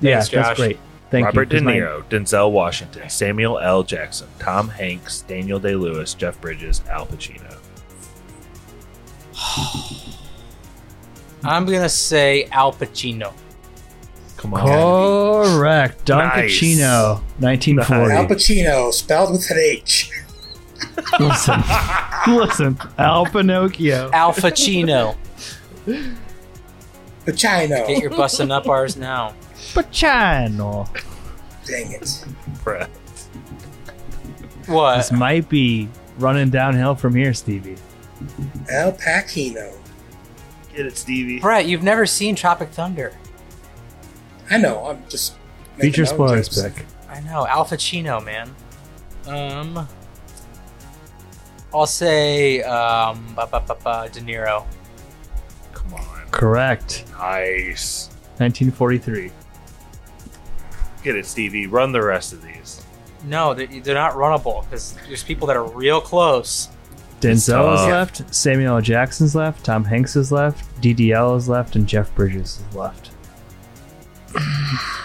Yeah, 0.00 0.14
Thanks, 0.16 0.30
that's 0.30 0.48
Josh. 0.48 0.56
great. 0.56 0.78
Thank 1.10 1.26
Robert 1.26 1.42
you. 1.42 1.46
De 1.46 1.56
'cause 1.56 1.62
my- 1.64 1.74
Niro, 1.76 2.02
Denzel 2.04 2.50
Washington, 2.50 3.08
Samuel 3.10 3.58
L. 3.58 3.82
Jackson, 3.82 4.26
Tom 4.38 4.70
Hanks, 4.70 5.20
Daniel 5.22 5.58
Day 5.58 5.74
Lewis, 5.74 6.14
Jeff 6.14 6.40
Bridges, 6.40 6.80
Al 6.90 7.06
Pacino. 7.06 7.58
I'm 11.44 11.66
gonna 11.66 11.88
say 11.88 12.44
Al 12.52 12.72
Pacino. 12.72 13.32
Come 14.42 14.54
on. 14.54 15.46
Correct. 15.46 16.04
Don 16.04 16.18
Nice. 16.26 16.50
Pacino, 16.50 17.20
1940. 17.38 18.12
Al 18.12 18.26
Pacino, 18.26 18.92
spelled 18.92 19.30
with 19.30 19.48
an 19.52 19.56
H. 19.58 20.10
listen, 21.20 21.62
listen. 22.26 22.78
Al 22.98 23.24
Pinocchio. 23.26 24.10
Al 24.12 24.32
Pacino. 24.32 25.16
Pacino. 27.24 27.86
Get 27.86 28.02
your 28.02 28.10
busting 28.10 28.50
up 28.50 28.68
ours 28.68 28.96
now. 28.96 29.32
Pacino. 29.74 30.88
Dang 31.64 31.92
it. 31.92 32.24
Brett. 32.64 32.90
What? 34.66 34.96
This 34.96 35.12
might 35.12 35.48
be 35.48 35.88
running 36.18 36.50
downhill 36.50 36.96
from 36.96 37.14
here, 37.14 37.32
Stevie. 37.32 37.76
Al 38.68 38.90
Pacino. 38.90 39.72
Get 40.74 40.86
it, 40.86 40.96
Stevie. 40.96 41.38
Brett, 41.38 41.66
you've 41.66 41.84
never 41.84 42.06
seen 42.06 42.34
Tropic 42.34 42.70
Thunder. 42.70 43.12
I 44.52 44.58
know. 44.58 44.86
I'm 44.86 45.02
just 45.08 45.34
Feature 45.78 46.04
spoilers 46.04 46.48
jokes. 46.48 46.74
pick. 46.74 46.86
I 47.08 47.20
know, 47.20 47.46
Alpa 47.48 47.78
Chino, 47.78 48.20
man. 48.20 48.54
Um, 49.26 49.88
I'll 51.74 51.86
say 51.86 52.62
um, 52.62 53.32
ba, 53.34 53.46
ba, 53.50 53.64
ba, 53.66 53.76
ba, 53.82 54.10
De 54.12 54.20
Niro. 54.20 54.66
Come 55.72 55.94
on. 55.94 56.28
Correct. 56.30 57.04
Nice. 57.12 58.08
1943. 58.38 59.30
Get 61.02 61.16
it, 61.16 61.26
Stevie. 61.26 61.66
Run 61.66 61.92
the 61.92 62.02
rest 62.02 62.32
of 62.32 62.42
these. 62.42 62.84
No, 63.24 63.54
they're, 63.54 63.66
they're 63.66 63.94
not 63.94 64.12
runnable 64.12 64.64
because 64.64 64.94
there's 65.06 65.24
people 65.24 65.46
that 65.46 65.56
are 65.56 65.64
real 65.66 66.00
close. 66.00 66.68
Denzel 67.20 67.74
is 67.74 67.86
left. 67.86 68.34
Samuel 68.34 68.76
L. 68.76 68.82
Jackson's 68.82 69.34
left. 69.34 69.64
Tom 69.64 69.84
Hanks 69.84 70.16
is 70.16 70.32
left. 70.32 70.64
DDL 70.82 71.36
is 71.36 71.48
left, 71.48 71.76
and 71.76 71.86
Jeff 71.86 72.12
Bridges 72.16 72.60
is 72.68 72.76
left. 72.76 73.11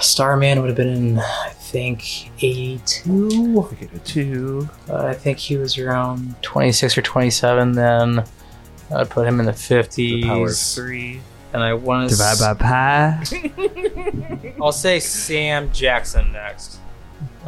Starman 0.00 0.60
would 0.60 0.68
have 0.68 0.76
been 0.76 0.88
in, 0.88 1.18
I 1.18 1.50
think, 1.54 2.30
82. 2.42 3.68
Get 3.80 3.92
it, 3.92 4.04
two. 4.04 4.68
Uh, 4.88 5.06
I 5.06 5.14
think 5.14 5.38
he 5.38 5.56
was 5.56 5.78
around 5.78 6.40
26 6.42 6.98
or 6.98 7.02
27 7.02 7.72
then. 7.72 8.24
I'd 8.94 9.10
put 9.10 9.26
him 9.26 9.40
in 9.40 9.46
the 9.46 9.52
50s. 9.52 9.94
The 9.94 10.22
power 10.24 10.46
of 10.48 10.56
three. 10.56 11.20
And 11.52 11.62
I 11.62 11.74
want 11.74 12.10
to. 12.10 12.16
Divide 12.16 12.38
by 12.38 12.54
pi. 12.54 13.24
I'll 14.60 14.72
say 14.72 15.00
Sam 15.00 15.72
Jackson 15.72 16.32
next. 16.32 16.78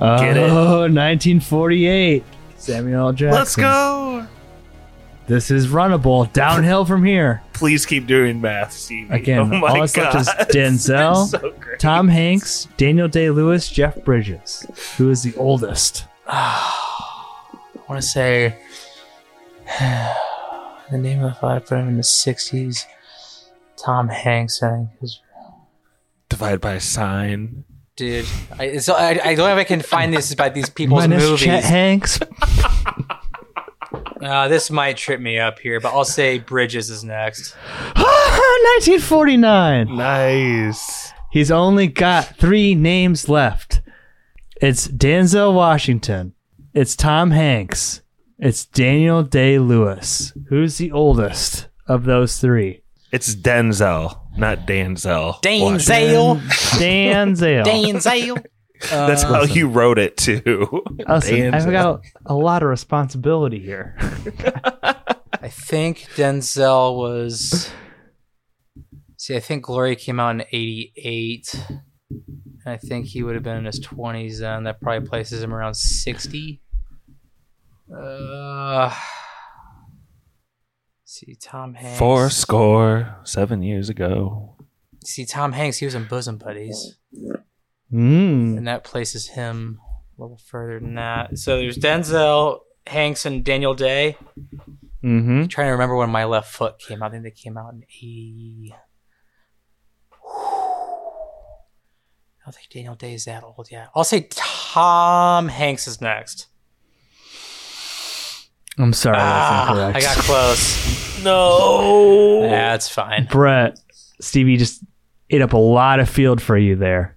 Oh, 0.00 0.18
Get 0.18 0.36
it? 0.36 0.40
1948. 0.50 2.24
Samuel 2.56 3.12
Jackson. 3.12 3.38
Let's 3.38 3.56
go. 3.56 4.26
This 5.26 5.50
is 5.50 5.66
runnable. 5.68 6.32
Downhill 6.32 6.84
from 6.84 7.04
here. 7.04 7.42
Please 7.52 7.84
keep 7.84 8.06
doing 8.06 8.40
math, 8.40 8.72
Stevie. 8.72 9.12
Again, 9.12 9.40
oh 9.40 9.44
my 9.46 9.68
all 9.68 9.80
that's 9.80 9.92
God. 9.92 10.14
left 10.26 10.50
is 10.50 10.56
Denzel, 10.56 11.26
so. 11.26 11.52
Tom 11.78 12.06
Hanks, 12.08 12.68
Daniel 12.76 13.08
Day 13.08 13.30
Lewis, 13.30 13.68
Jeff 13.68 14.02
Bridges. 14.04 14.66
Who 14.96 15.10
is 15.10 15.22
the 15.22 15.34
oldest? 15.36 16.04
I 16.28 17.52
want 17.88 18.00
to 18.00 18.06
say 18.06 18.56
the 20.90 20.98
name 20.98 21.22
of 21.22 21.34
the 21.34 21.40
five 21.40 21.66
put 21.66 21.78
him 21.78 21.88
in 21.88 21.96
the 21.96 22.02
60s. 22.02 22.86
Tom 23.76 24.08
Hanks, 24.08 24.62
I 24.62 24.70
think, 24.70 24.88
is 25.02 25.20
Divide 26.28 26.60
by 26.60 26.72
a 26.74 26.80
sign. 26.80 27.64
dude. 27.94 28.26
I, 28.58 28.78
so 28.78 28.94
I, 28.94 29.10
I 29.10 29.34
don't 29.34 29.48
know 29.48 29.52
if 29.52 29.58
I 29.58 29.64
can 29.64 29.80
find 29.80 30.12
this 30.12 30.32
about 30.32 30.54
these 30.54 30.68
people's 30.68 31.02
Minus 31.02 31.22
movies. 31.22 31.44
Chet 31.44 31.64
Hanks. 31.64 32.18
Uh, 34.26 34.48
this 34.48 34.70
might 34.70 34.96
trip 34.96 35.20
me 35.20 35.38
up 35.38 35.58
here, 35.58 35.80
but 35.80 35.92
I'll 35.94 36.04
say 36.04 36.38
Bridges 36.38 36.90
is 36.90 37.04
next. 37.04 37.54
1949. 38.76 39.96
Nice. 39.96 41.12
He's 41.30 41.50
only 41.50 41.86
got 41.86 42.36
three 42.36 42.74
names 42.74 43.28
left. 43.28 43.80
It's 44.60 44.86
Denzel 44.88 45.54
Washington. 45.54 46.34
It's 46.74 46.94
Tom 46.94 47.30
Hanks. 47.30 48.02
It's 48.38 48.66
Daniel 48.66 49.22
Day 49.22 49.58
Lewis. 49.58 50.32
Who's 50.50 50.76
the 50.76 50.92
oldest 50.92 51.68
of 51.86 52.04
those 52.04 52.38
three? 52.38 52.82
It's 53.12 53.34
Denzel, 53.34 54.20
not 54.36 54.66
Danzel. 54.66 55.40
Denzel. 55.42 56.40
Denzel. 56.78 57.64
Denzel. 57.64 58.44
That's 58.90 59.22
how 59.22 59.42
you 59.42 59.68
wrote 59.68 59.98
it 59.98 60.16
too. 60.16 60.82
Listen, 61.08 61.54
I've 61.54 61.70
got 61.70 62.02
a 62.24 62.34
lot 62.34 62.62
of 62.62 62.68
responsibility 62.68 63.58
here. 63.58 63.96
I 65.32 65.48
think 65.48 66.06
Denzel 66.16 66.96
was. 66.96 67.70
See, 69.16 69.36
I 69.36 69.40
think 69.40 69.64
Glory 69.64 69.96
came 69.96 70.20
out 70.20 70.30
in 70.30 70.44
'88. 70.52 71.66
And 72.66 72.74
I 72.74 72.76
think 72.76 73.06
he 73.06 73.22
would 73.22 73.34
have 73.34 73.44
been 73.44 73.56
in 73.58 73.64
his 73.64 73.80
20s 73.80 74.40
then. 74.40 74.64
That 74.64 74.80
probably 74.80 75.08
places 75.08 75.40
him 75.40 75.54
around 75.54 75.74
60. 75.74 76.60
Uh, 77.96 78.92
see, 81.04 81.36
Tom 81.40 81.74
Hanks. 81.74 81.98
Four 81.98 82.28
score 82.30 83.16
seven 83.22 83.62
years 83.62 83.88
ago. 83.88 84.56
See, 85.04 85.24
Tom 85.24 85.52
Hanks, 85.52 85.78
he 85.78 85.84
was 85.84 85.94
in 85.94 86.06
Bosom 86.06 86.38
Buddies. 86.38 86.96
Mm. 87.92 88.58
And 88.58 88.66
that 88.68 88.84
places 88.84 89.28
him 89.28 89.80
a 90.18 90.22
little 90.22 90.38
further 90.38 90.80
than 90.80 90.94
that. 90.94 91.38
So 91.38 91.58
there's 91.58 91.78
Denzel, 91.78 92.60
Hanks, 92.86 93.26
and 93.26 93.44
Daniel 93.44 93.74
Day. 93.74 94.16
Mm-hmm. 95.04 95.42
I'm 95.42 95.48
trying 95.48 95.68
to 95.68 95.72
remember 95.72 95.96
when 95.96 96.10
My 96.10 96.24
Left 96.24 96.52
Foot 96.52 96.78
came 96.78 97.02
out. 97.02 97.08
I 97.08 97.10
think 97.12 97.22
they 97.22 97.30
came 97.30 97.56
out 97.56 97.72
in 97.74 97.82
80. 97.84 98.74
I 102.38 102.44
don't 102.44 102.54
think 102.54 102.68
Daniel 102.70 102.94
Day 102.94 103.14
is 103.14 103.24
that 103.26 103.42
old 103.44 103.68
yet. 103.70 103.88
I'll 103.94 104.04
say 104.04 104.28
Tom 104.30 105.48
Hanks 105.48 105.86
is 105.86 106.00
next. 106.00 106.46
I'm 108.78 108.92
sorry, 108.92 109.16
Ah, 109.18 109.72
that's 109.74 109.96
I 110.04 110.14
got 110.14 110.22
close. 110.24 111.24
No. 111.24 112.42
That's 112.42 112.88
fine. 112.88 113.26
Brett, 113.30 113.78
Stevie 114.20 114.58
just 114.58 114.84
ate 115.30 115.40
up 115.42 115.54
a 115.54 115.58
lot 115.58 115.98
of 115.98 116.08
field 116.10 116.42
for 116.42 116.58
you 116.58 116.76
there. 116.76 117.15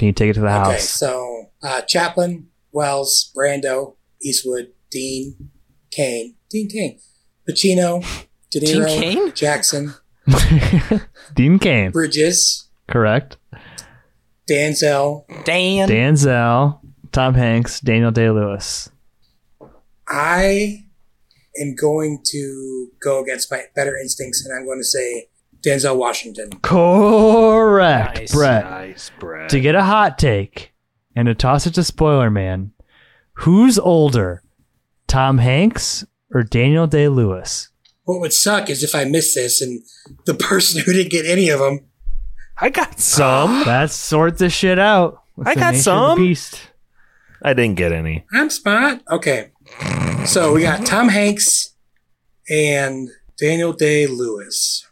Can 0.00 0.06
you 0.06 0.12
take 0.14 0.30
it 0.30 0.32
to 0.32 0.40
the 0.40 0.46
Okay, 0.46 0.56
house? 0.56 0.68
Okay, 0.70 0.80
so 0.80 1.50
uh, 1.62 1.82
Chaplin, 1.82 2.48
Welles, 2.72 3.30
Brando, 3.36 3.96
Eastwood, 4.22 4.72
Dean, 4.90 5.50
Caine, 5.90 6.36
Dean 6.48 6.70
Kane, 6.70 6.98
Pacino, 7.46 8.02
De 8.50 8.60
Dean 8.60 8.80
Niro, 8.80 8.86
Cain? 8.86 9.32
Jackson, 9.34 9.92
Dean 11.34 11.58
Kane, 11.58 11.90
Bridges, 11.90 12.70
correct. 12.88 13.36
Danzel. 14.48 15.26
Dan. 15.44 15.86
Danzel, 15.86 16.80
Tom 17.12 17.34
Hanks, 17.34 17.80
Daniel 17.80 18.10
Day 18.10 18.30
Lewis. 18.30 18.88
I 20.08 20.86
am 21.60 21.74
going 21.74 22.22
to 22.28 22.88
go 23.02 23.22
against 23.22 23.50
my 23.50 23.64
better 23.76 23.98
instincts, 23.98 24.46
and 24.46 24.58
I'm 24.58 24.64
going 24.64 24.80
to 24.80 24.84
say 24.84 25.28
Denzel 25.64 25.96
Washington. 25.96 26.50
Correct, 26.62 28.18
Nice. 28.18 28.32
Brett. 28.32 28.64
Nice, 28.64 29.10
Brett. 29.18 29.50
To 29.50 29.60
get 29.60 29.74
a 29.74 29.82
hot 29.82 30.18
take 30.18 30.72
and 31.14 31.26
to 31.26 31.34
toss 31.34 31.66
it 31.66 31.74
to 31.74 31.84
Spoiler 31.84 32.30
Man, 32.30 32.72
who's 33.34 33.78
older, 33.78 34.42
Tom 35.06 35.38
Hanks 35.38 36.04
or 36.32 36.42
Daniel 36.42 36.86
Day 36.86 37.08
Lewis? 37.08 37.68
What 38.04 38.20
would 38.20 38.32
suck 38.32 38.70
is 38.70 38.82
if 38.82 38.94
I 38.94 39.04
miss 39.04 39.34
this 39.34 39.60
and 39.60 39.82
the 40.26 40.34
person 40.48 40.82
who 40.82 40.92
didn't 40.92 41.10
get 41.12 41.26
any 41.26 41.48
of 41.50 41.60
them. 41.60 41.80
I 42.60 42.68
got 42.70 42.98
some. 43.00 43.62
Let's 43.66 43.94
sort 43.94 44.38
this 44.38 44.52
shit 44.52 44.78
out. 44.78 45.22
It's 45.38 45.48
I 45.48 45.54
got 45.54 45.60
nature 45.60 45.68
of 45.68 45.74
the 45.74 45.82
some. 45.82 46.18
Beast. 46.18 46.60
I 47.42 47.54
didn't 47.54 47.76
get 47.76 47.92
any. 47.92 48.24
I'm 48.34 48.50
spot. 48.50 49.00
Okay. 49.10 49.50
So 50.26 50.52
we 50.52 50.60
got 50.62 50.84
Tom 50.84 51.08
Hanks 51.08 51.74
and 52.50 53.08
Daniel 53.38 53.72
Day 53.72 54.06
Lewis. 54.06 54.86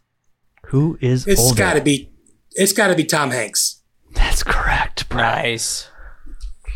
Who 0.68 0.98
is 1.00 1.26
It's 1.26 1.40
older? 1.40 1.56
got 1.58 1.74
to 1.74 1.80
be. 1.80 2.10
It's 2.52 2.72
got 2.72 2.88
to 2.88 2.94
be 2.96 3.04
Tom 3.04 3.30
Hanks, 3.30 3.82
That's 4.14 4.42
correct, 4.42 5.08
Brett. 5.08 5.44
Nice. 5.44 5.88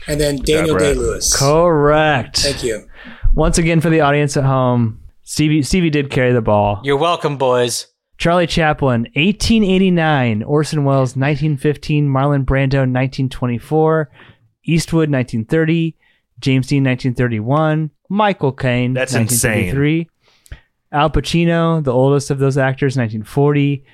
and 0.06 0.20
then 0.20 0.36
Daniel 0.36 0.76
Brett. 0.76 0.94
Day 0.94 1.00
Lewis. 1.00 1.36
Correct. 1.36 2.38
Thank 2.40 2.62
you. 2.62 2.86
Once 3.34 3.58
again, 3.58 3.80
for 3.80 3.90
the 3.90 4.00
audience 4.00 4.36
at 4.36 4.44
home, 4.44 5.00
Stevie 5.22 5.62
Stevie 5.62 5.90
did 5.90 6.10
carry 6.10 6.32
the 6.32 6.42
ball. 6.42 6.80
You're 6.84 6.96
welcome, 6.98 7.36
boys. 7.36 7.86
Charlie 8.18 8.46
Chaplin, 8.46 9.02
1889. 9.14 10.42
Orson 10.44 10.84
Welles, 10.84 11.16
1915. 11.16 12.08
Marlon 12.08 12.44
Brando, 12.44 12.86
1924. 12.86 14.10
Eastwood, 14.64 15.10
1930. 15.10 15.96
James 16.38 16.66
Dean, 16.68 16.84
1931. 16.84 17.90
Michael 18.08 18.52
Caine, 18.52 18.92
That's 18.94 19.14
1933. 19.14 20.08
Al 20.92 21.10
Pacino, 21.10 21.82
the 21.82 21.92
oldest 21.92 22.30
of 22.30 22.38
those 22.38 22.58
actors, 22.58 22.96
1940. 22.96 23.84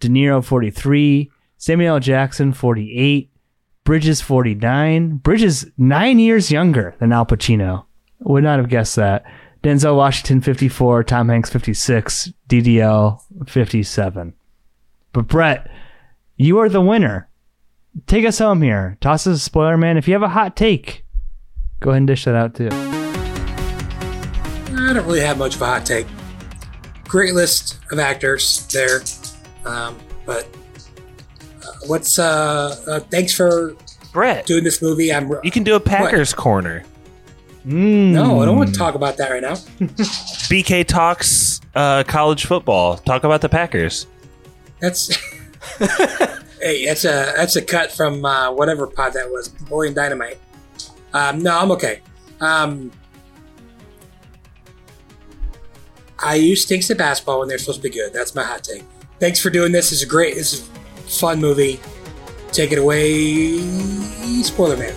De 0.00 0.08
Niro, 0.08 0.42
43. 0.42 1.30
Samuel. 1.58 2.00
Jackson, 2.00 2.52
48. 2.52 3.30
Bridges, 3.84 4.20
49. 4.20 5.16
Bridges, 5.18 5.66
nine 5.78 6.18
years 6.18 6.50
younger 6.50 6.94
than 6.98 7.12
Al 7.12 7.26
Pacino. 7.26 7.84
Would 8.20 8.44
not 8.44 8.58
have 8.58 8.68
guessed 8.68 8.96
that. 8.96 9.24
Denzel 9.62 9.96
Washington, 9.96 10.40
54. 10.40 11.04
Tom 11.04 11.28
Hanks, 11.28 11.50
56. 11.50 12.32
DDL, 12.48 13.20
57. 13.48 14.34
But 15.12 15.28
Brett, 15.28 15.70
you 16.36 16.58
are 16.58 16.68
the 16.68 16.80
winner. 16.80 17.28
Take 18.06 18.26
us 18.26 18.38
home 18.38 18.62
here. 18.62 18.98
Toss 19.00 19.26
us 19.26 19.38
a 19.38 19.40
spoiler, 19.40 19.76
man. 19.76 19.96
If 19.96 20.06
you 20.06 20.14
have 20.14 20.22
a 20.22 20.28
hot 20.28 20.56
take, 20.56 21.04
go 21.80 21.90
ahead 21.90 21.98
and 21.98 22.06
dish 22.06 22.24
that 22.24 22.34
out 22.34 22.54
too. 22.54 22.68
I 24.78 24.92
don't 24.92 25.06
really 25.06 25.20
have 25.20 25.38
much 25.38 25.56
of 25.56 25.62
a 25.62 25.66
hot 25.66 25.86
take. 25.86 26.06
Great 27.08 27.34
list 27.34 27.78
of 27.90 27.98
actors 27.98 28.66
there, 28.72 29.00
um, 29.64 29.96
but 30.24 30.46
uh, 31.62 31.70
what's 31.86 32.18
uh, 32.18 32.76
uh, 32.88 33.00
thanks 33.00 33.32
for 33.32 33.76
Brett, 34.12 34.46
doing 34.46 34.64
this 34.64 34.82
movie. 34.82 35.12
I'm 35.12 35.32
you 35.42 35.50
can 35.50 35.62
do 35.62 35.76
a 35.76 35.80
Packers 35.80 36.34
corner. 36.34 36.84
Mm. 37.66 38.12
no, 38.12 38.40
I 38.40 38.46
don't 38.46 38.56
want 38.56 38.72
to 38.72 38.78
talk 38.78 38.94
about 38.94 39.16
that 39.16 39.30
right 39.30 39.42
now. 39.42 39.54
BK 40.48 40.86
talks 40.86 41.60
uh, 41.74 42.04
college 42.04 42.46
football. 42.46 42.96
Talk 42.96 43.24
about 43.24 43.40
the 43.40 43.48
Packers. 43.48 44.06
That's 44.80 45.16
hey, 46.60 46.86
that's 46.86 47.04
a 47.04 47.32
that's 47.36 47.56
a 47.56 47.62
cut 47.62 47.90
from 47.92 48.24
uh, 48.24 48.52
whatever 48.52 48.86
pod 48.86 49.14
that 49.14 49.30
was, 49.30 49.48
Boy 49.48 49.88
and 49.88 49.96
Dynamite. 49.96 50.38
Um, 51.12 51.40
no, 51.40 51.58
I'm 51.58 51.70
okay. 51.72 52.00
Um, 52.40 52.92
IU 56.24 56.56
stinks 56.56 56.90
at 56.90 56.98
basketball 56.98 57.40
when 57.40 57.48
they're 57.48 57.58
supposed 57.58 57.82
to 57.82 57.88
be 57.88 57.94
good. 57.94 58.12
That's 58.12 58.34
my 58.34 58.42
hot 58.42 58.64
take. 58.64 58.84
Thanks 59.20 59.40
for 59.40 59.50
doing 59.50 59.72
this. 59.72 59.92
It's 59.92 60.02
a 60.02 60.06
great. 60.06 60.34
This 60.34 60.52
is 60.52 60.68
a 60.68 61.00
fun 61.18 61.40
movie. 61.40 61.80
Take 62.52 62.72
it 62.72 62.78
away, 62.78 63.58
spoiler 64.42 64.76
man. 64.76 64.94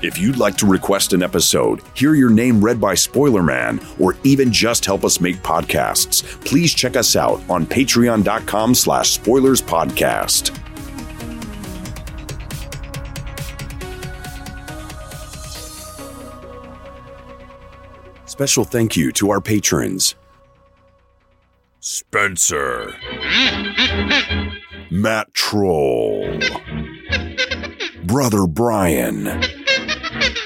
If 0.00 0.16
you'd 0.16 0.36
like 0.36 0.56
to 0.58 0.66
request 0.66 1.12
an 1.12 1.24
episode, 1.24 1.80
hear 1.94 2.14
your 2.14 2.30
name 2.30 2.64
read 2.64 2.80
by 2.80 2.94
Spoiler 2.94 3.42
Man, 3.42 3.80
or 3.98 4.16
even 4.22 4.52
just 4.52 4.84
help 4.84 5.04
us 5.04 5.20
make 5.20 5.36
podcasts, 5.38 6.22
please 6.44 6.72
check 6.72 6.94
us 6.94 7.16
out 7.16 7.42
on 7.50 7.66
patreon.com 7.66 8.76
slash 8.76 9.10
spoilers 9.10 9.60
podcast. 9.60 10.56
Special 18.38 18.62
thank 18.62 18.96
you 18.96 19.10
to 19.14 19.30
our 19.30 19.40
patrons. 19.40 20.14
Spencer. 21.80 22.94
Matt 24.92 25.34
Troll. 25.34 26.38
Brother 28.04 28.46
Brian. 28.46 29.24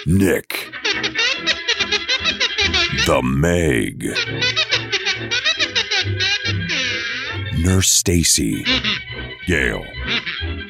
Nick. 0.07 0.73
The 3.05 3.21
Meg. 3.23 4.07
Nurse 7.59 7.91
Stacy. 7.91 8.65
Gail. 9.47 9.85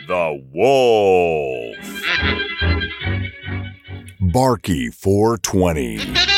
The 0.09 0.45
Wolf. 0.53 1.77
Barky 4.21 4.91
420. 4.91 6.33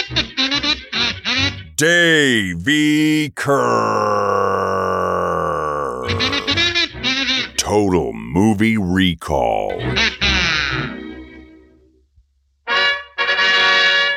Davy 1.84 3.28
Kerr. 3.36 3.60
Total 7.58 8.10
Movie 8.14 8.78
Recall. 8.78 9.78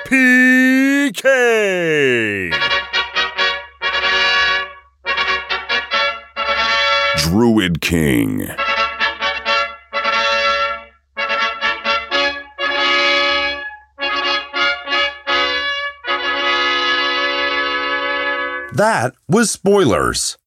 PK. 0.05 1.23
Druid 7.17 7.81
King. 7.81 8.47
That 18.77 19.15
was 19.27 19.49
spoilers. 19.49 20.37